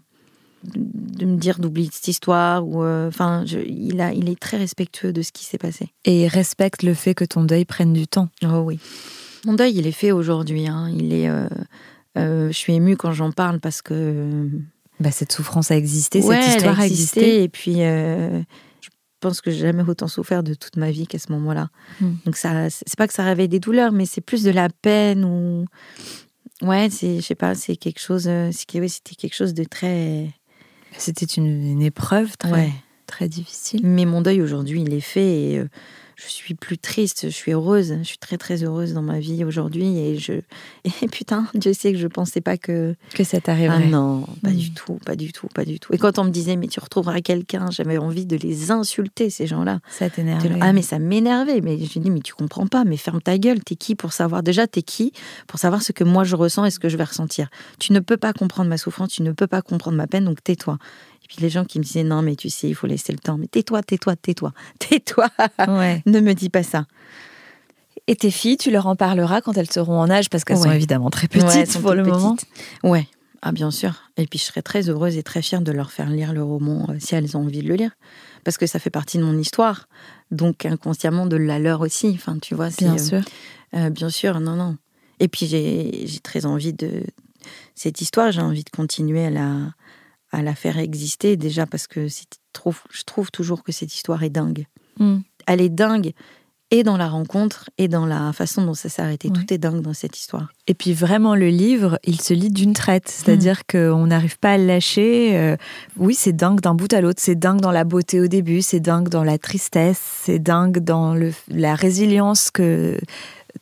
de 0.64 1.26
me 1.26 1.36
dire 1.36 1.60
d'oublier 1.60 1.90
cette 1.92 2.08
histoire 2.08 2.66
ou 2.66 2.84
euh, 2.84 3.10
enfin 3.10 3.44
il 3.46 4.00
a 4.00 4.14
il 4.14 4.30
est 4.30 4.40
très 4.40 4.58
respectueux 4.58 5.12
de 5.12 5.22
ce 5.22 5.32
qui 5.32 5.44
s'est 5.44 5.58
passé 5.58 5.90
et 6.06 6.24
il 6.24 6.28
respecte 6.28 6.84
le 6.84 6.94
fait 6.94 7.14
que 7.14 7.26
ton 7.26 7.44
deuil 7.44 7.66
prenne 7.66 7.92
du 7.92 8.08
temps 8.08 8.30
oh 8.44 8.60
oui 8.60 8.80
mon 9.46 9.54
deuil 9.54 9.74
il 9.76 9.88
est 9.88 9.92
fait 9.92 10.12
aujourd'hui 10.12 10.68
hein. 10.68 10.90
il 10.98 11.14
est 11.14 11.28
euh, 11.28 11.48
euh, 12.18 12.48
je 12.48 12.58
suis 12.58 12.74
émue 12.74 12.96
quand 12.96 13.12
j'en 13.12 13.32
parle 13.32 13.60
parce 13.60 13.82
que 13.82 14.48
bah, 15.02 15.12
cette 15.12 15.34
souffrance 15.34 15.70
a 15.70 15.76
existé 15.76 16.22
cette 16.22 16.56
histoire 16.56 16.80
a 16.80 16.86
existé, 16.88 17.44
et 17.44 17.50
puis 17.50 17.80
pense 19.24 19.42
que 19.42 19.52
j'ai 19.52 19.60
jamais 19.60 19.84
autant 19.84 20.08
souffert 20.08 20.44
de 20.44 20.54
toute 20.54 20.78
ma 20.78 20.92
vie 20.92 21.08
qu'à 21.08 21.20
ce 21.20 21.32
moment-là 21.32 21.70
hmm. 22.02 22.14
donc 22.26 22.36
ça 22.36 22.70
c'est 22.70 22.98
pas 22.98 23.08
que 23.08 23.14
ça 23.14 23.24
réveille 23.24 23.50
des 23.50 23.60
douleurs 23.60 23.92
mais 23.92 24.06
c'est 24.06 24.22
plus 24.22 24.44
de 24.44 24.52
la 24.52 24.70
peine 24.70 25.26
ou 25.26 25.66
ouais 26.62 26.90
c'est 26.90 27.18
je 27.18 27.22
sais 27.22 27.36
pas 27.36 27.56
c'est 27.56 27.76
quelque 27.76 28.00
chose 28.00 28.30
c'était 28.52 29.16
quelque 29.16 29.36
chose 29.36 29.54
de 29.54 29.64
très 29.64 30.34
c'était 30.98 31.26
une, 31.26 31.82
épreuve 31.82 32.38
très, 32.38 32.72
très 33.08 33.28
difficile. 33.28 33.82
Mais 33.84 34.06
mon 34.06 34.22
deuil 34.22 34.42
aujourd'hui, 34.42 34.82
il 34.82 34.94
est 34.94 35.02
fait 35.02 35.42
et 35.42 35.60
euh, 35.60 35.68
je 36.16 36.28
suis 36.28 36.54
plus 36.54 36.78
triste, 36.78 37.24
je 37.24 37.34
suis 37.34 37.52
heureuse, 37.52 37.98
je 38.00 38.04
suis 38.04 38.18
très 38.18 38.38
très 38.38 38.64
heureuse 38.64 38.94
dans 38.94 39.02
ma 39.02 39.20
vie 39.20 39.44
aujourd'hui 39.44 39.98
et 39.98 40.18
je 40.18 40.34
et 41.02 41.08
putain, 41.12 41.48
Dieu 41.54 41.74
sait 41.74 41.94
que 41.94 42.00
je 42.00 42.08
pensais 42.08 42.42
pas 42.42 42.58
que 42.58 42.96
que 43.14 43.24
ça 43.24 43.42
t'arriverait. 43.42 43.84
Ah 43.86 43.90
non, 43.90 44.26
pas 44.42 44.52
du 44.52 44.74
tout, 44.74 45.00
pas 45.06 45.16
du 45.16 45.32
tout, 45.32 45.48
pas 45.48 45.66
du 45.66 45.80
tout. 45.80 45.94
Et 45.94 45.98
quand 45.98 46.20
on 46.20 46.24
me 46.24 46.30
disait 46.30 46.56
mais 46.56 46.68
tu 46.68 46.80
retrouveras 46.80 47.22
quelqu'un, 47.22 47.70
j'avais 47.72 47.98
envie 47.98 48.26
de 48.26 48.36
les 48.36 48.72
insulter 48.72 49.30
ces 49.30 49.48
gens-là. 49.48 49.80
Ça 49.90 50.10
t'énervait. 50.10 50.58
Ah 50.62 50.74
mais 50.74 50.82
ça 50.82 51.00
m'énervait, 51.00 51.62
mais 51.62 51.78
je 51.78 52.00
dis 52.00 52.12
mais 52.12 52.22
tu 52.22 52.34
comprends 52.34 52.68
pas, 52.68 52.84
mais 52.84 52.98
ferme 52.98 53.22
ta 53.22 53.38
gueule, 53.38 53.64
t'es 53.64 53.76
qui 53.76 53.96
pour 53.96 54.14
savoir 54.14 54.44
déjà 54.44 54.68
t'es 54.68 54.82
qui 54.82 55.14
pour 55.48 55.60
savoir 55.60 55.82
ce 55.82 55.92
que 55.92 56.04
moi 56.04 56.24
je 56.24 56.36
ressens 56.36 56.66
et 56.66 56.72
ce 56.72 56.80
que 56.80 56.90
je 56.90 56.98
vais 56.98 57.04
ressentir. 57.04 57.50
Tu 57.80 57.94
ne 57.94 58.00
peux 58.00 58.18
pas 58.18 58.34
comprendre 58.34 58.70
ma 58.70 58.78
souffrance, 58.78 59.10
tu 59.10 59.24
ne 59.24 59.32
peux 59.32 59.48
pas 59.48 59.62
comprendre 59.62 59.98
ma 59.98 60.08
peine, 60.08 60.26
donc 60.26 60.44
tais-toi. 60.44 60.78
Puis 61.34 61.42
les 61.42 61.50
gens 61.50 61.66
qui 61.66 61.80
me 61.80 61.84
disaient 61.84 62.04
non, 62.04 62.22
mais 62.22 62.36
tu 62.36 62.52
sais, 62.52 62.70
il 62.70 62.76
faut 62.76 62.86
laisser 62.86 63.12
le 63.12 63.18
temps. 63.18 63.40
Mais 63.40 63.48
tais-toi, 63.48 63.82
tais-toi, 63.82 64.16
tais-toi, 64.16 64.54
tais-toi. 64.80 65.28
ne 66.06 66.20
me 66.20 66.34
dis 66.34 66.50
pas 66.50 66.62
ça. 66.62 66.86
Et 68.06 68.16
tes 68.16 68.30
filles, 68.30 68.58
tu 68.58 68.70
leur 68.70 68.86
en 68.86 68.96
parleras 68.96 69.42
quand 69.42 69.58
elles 69.58 69.72
seront 69.72 70.00
en 70.00 70.12
âge, 70.12 70.30
parce 70.30 70.44
qu'elles 70.44 70.58
sont 70.58 70.72
évidemment 70.72 71.10
très 71.10 71.28
petites 71.28 71.82
pour 71.82 71.96
le 71.96 72.04
moment. 72.04 72.38
Ouais, 72.84 73.08
ah 73.42 73.52
bien 73.52 73.72
sûr. 73.72 74.04
Et 74.18 74.28
puis 74.28 74.38
je 74.38 74.44
serais 74.44 74.62
très 74.62 74.90
heureuse 74.90 75.18
et 75.18 75.24
très 75.24 75.42
fière 75.42 75.62
de 75.62 75.72
leur 75.72 75.92
faire 75.92 76.10
lire 76.10 76.34
le 76.34 76.44
roman 76.44 76.86
euh, 76.90 76.98
si 77.00 77.16
elles 77.16 77.36
ont 77.36 77.42
envie 77.42 77.64
de 77.64 77.68
le 77.68 77.76
lire, 77.76 77.92
parce 78.44 78.58
que 78.58 78.68
ça 78.68 78.78
fait 78.78 78.92
partie 78.92 79.18
de 79.18 79.24
mon 79.24 79.38
histoire, 79.40 79.88
donc 80.30 80.66
inconsciemment 80.66 81.26
de 81.26 81.38
la 81.38 81.58
leur 81.58 81.82
aussi. 81.82 82.12
Enfin, 82.14 82.38
tu 82.40 82.54
vois. 82.54 82.70
Bien 82.78 82.96
euh, 82.96 82.98
sûr. 83.00 83.22
Euh, 83.74 83.90
bien 83.90 84.10
sûr, 84.10 84.40
non, 84.40 84.56
non. 84.56 84.78
Et 85.20 85.28
puis 85.30 85.48
j'ai 85.48 86.20
très 86.22 86.46
envie 86.46 86.74
de 86.74 87.04
cette 87.74 88.02
histoire. 88.02 88.32
J'ai 88.32 88.42
envie 88.42 88.64
de 88.64 88.70
continuer 88.70 89.26
à 89.26 89.30
la 89.30 89.74
à 90.34 90.42
la 90.42 90.56
faire 90.56 90.78
exister, 90.78 91.38
déjà 91.38 91.66
parce 91.66 91.88
que 91.88 92.08
je 92.08 93.04
trouve 93.06 93.32
toujours 93.32 93.64
que 93.64 93.72
cette 93.72 93.94
histoire 93.94 94.24
est 94.24 94.30
dingue. 94.30 94.66
Hmm. 95.00 95.20
Elle 95.48 95.62
est 95.62 95.70
dingue 95.70 96.14
et 96.74 96.82
dans 96.82 96.98
la 96.98 97.08
rencontre 97.08 97.70
et 97.78 97.88
dans 97.88 98.08
la 98.08 98.34
façon 98.34 98.66
dont 98.66 98.74
ça 98.74 98.90
s'est 98.90 99.04
arrêté. 99.04 99.30
Tout 99.30 99.54
est 99.54 99.60
dingue 99.60 99.82
dans 99.82 99.94
cette 99.94 100.18
histoire. 100.18 100.52
Et 100.66 100.74
puis 100.74 100.92
vraiment, 100.92 101.36
le 101.36 101.50
livre, 101.50 102.00
il 102.04 102.20
se 102.20 102.34
lit 102.34 102.50
d'une 102.50 102.74
traite. 102.74 103.10
C'est-à-dire 103.10 103.60
mm. 103.60 103.72
qu'on 103.72 104.08
n'arrive 104.08 104.40
pas 104.40 104.54
à 104.54 104.58
le 104.58 104.66
lâcher. 104.66 105.38
Euh, 105.38 105.56
oui, 105.98 106.16
c'est 106.16 106.34
dingue 106.34 106.62
d'un 106.62 106.74
bout 106.74 106.92
à 106.92 107.00
l'autre. 107.00 107.22
C'est 107.22 107.38
dingue 107.38 107.62
dans 107.62 107.72
la 107.72 107.84
beauté 107.84 108.20
au 108.20 108.28
début, 108.28 108.64
c'est 108.64 108.80
dingue 108.80 109.08
dans 109.08 109.24
la 109.24 109.38
tristesse, 109.38 110.02
c'est 110.24 110.40
dingue 110.40 110.80
dans 110.80 111.14
le, 111.14 111.32
la 111.48 111.76
résilience 111.76 112.50
que 112.50 112.98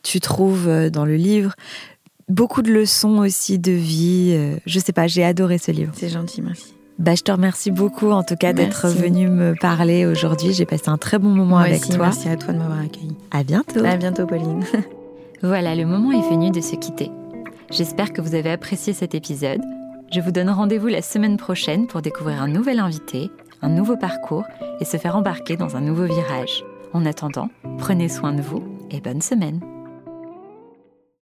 tu 0.02 0.20
trouves 0.20 0.68
euh, 0.68 0.88
dans 0.88 1.04
le 1.04 1.16
livre. 1.16 1.52
Beaucoup 2.28 2.62
de 2.62 2.72
leçons 2.72 3.18
aussi 3.18 3.58
de 3.58 3.72
vie. 3.72 4.32
Euh, 4.34 4.56
je 4.66 4.78
sais 4.78 4.92
pas, 4.92 5.06
j'ai 5.06 5.24
adoré 5.24 5.58
ce 5.58 5.70
livre. 5.70 5.92
C'est 5.96 6.08
gentil, 6.08 6.42
merci. 6.42 6.74
Bah, 6.98 7.14
je 7.14 7.22
te 7.22 7.32
remercie 7.32 7.70
beaucoup 7.70 8.10
en 8.10 8.22
tout 8.22 8.36
cas 8.36 8.52
d'être 8.52 8.86
venu 8.88 9.28
me 9.28 9.54
parler 9.60 10.06
aujourd'hui. 10.06 10.52
J'ai 10.52 10.66
passé 10.66 10.88
un 10.88 10.98
très 10.98 11.18
bon 11.18 11.30
moment 11.30 11.58
avec 11.58 11.86
toi. 11.88 11.98
Merci 11.98 12.28
à 12.28 12.36
toi 12.36 12.52
de 12.52 12.58
m'avoir 12.58 12.78
accueilli. 12.78 13.16
À 13.30 13.42
bientôt. 13.42 13.84
À 13.84 13.96
bientôt, 13.96 14.26
Pauline. 14.26 14.64
voilà, 15.42 15.74
le 15.74 15.84
moment 15.84 16.12
est 16.12 16.30
venu 16.30 16.50
de 16.50 16.60
se 16.60 16.76
quitter. 16.76 17.10
J'espère 17.70 18.12
que 18.12 18.20
vous 18.20 18.34
avez 18.34 18.50
apprécié 18.50 18.92
cet 18.92 19.14
épisode. 19.14 19.62
Je 20.12 20.20
vous 20.20 20.30
donne 20.30 20.50
rendez-vous 20.50 20.88
la 20.88 21.00
semaine 21.00 21.38
prochaine 21.38 21.86
pour 21.86 22.02
découvrir 22.02 22.42
un 22.42 22.48
nouvel 22.48 22.78
invité, 22.78 23.30
un 23.62 23.70
nouveau 23.70 23.96
parcours 23.96 24.44
et 24.78 24.84
se 24.84 24.98
faire 24.98 25.16
embarquer 25.16 25.56
dans 25.56 25.76
un 25.76 25.80
nouveau 25.80 26.04
virage. 26.04 26.64
En 26.92 27.06
attendant, 27.06 27.48
prenez 27.78 28.10
soin 28.10 28.34
de 28.34 28.42
vous 28.42 28.62
et 28.90 29.00
bonne 29.00 29.22
semaine. 29.22 29.60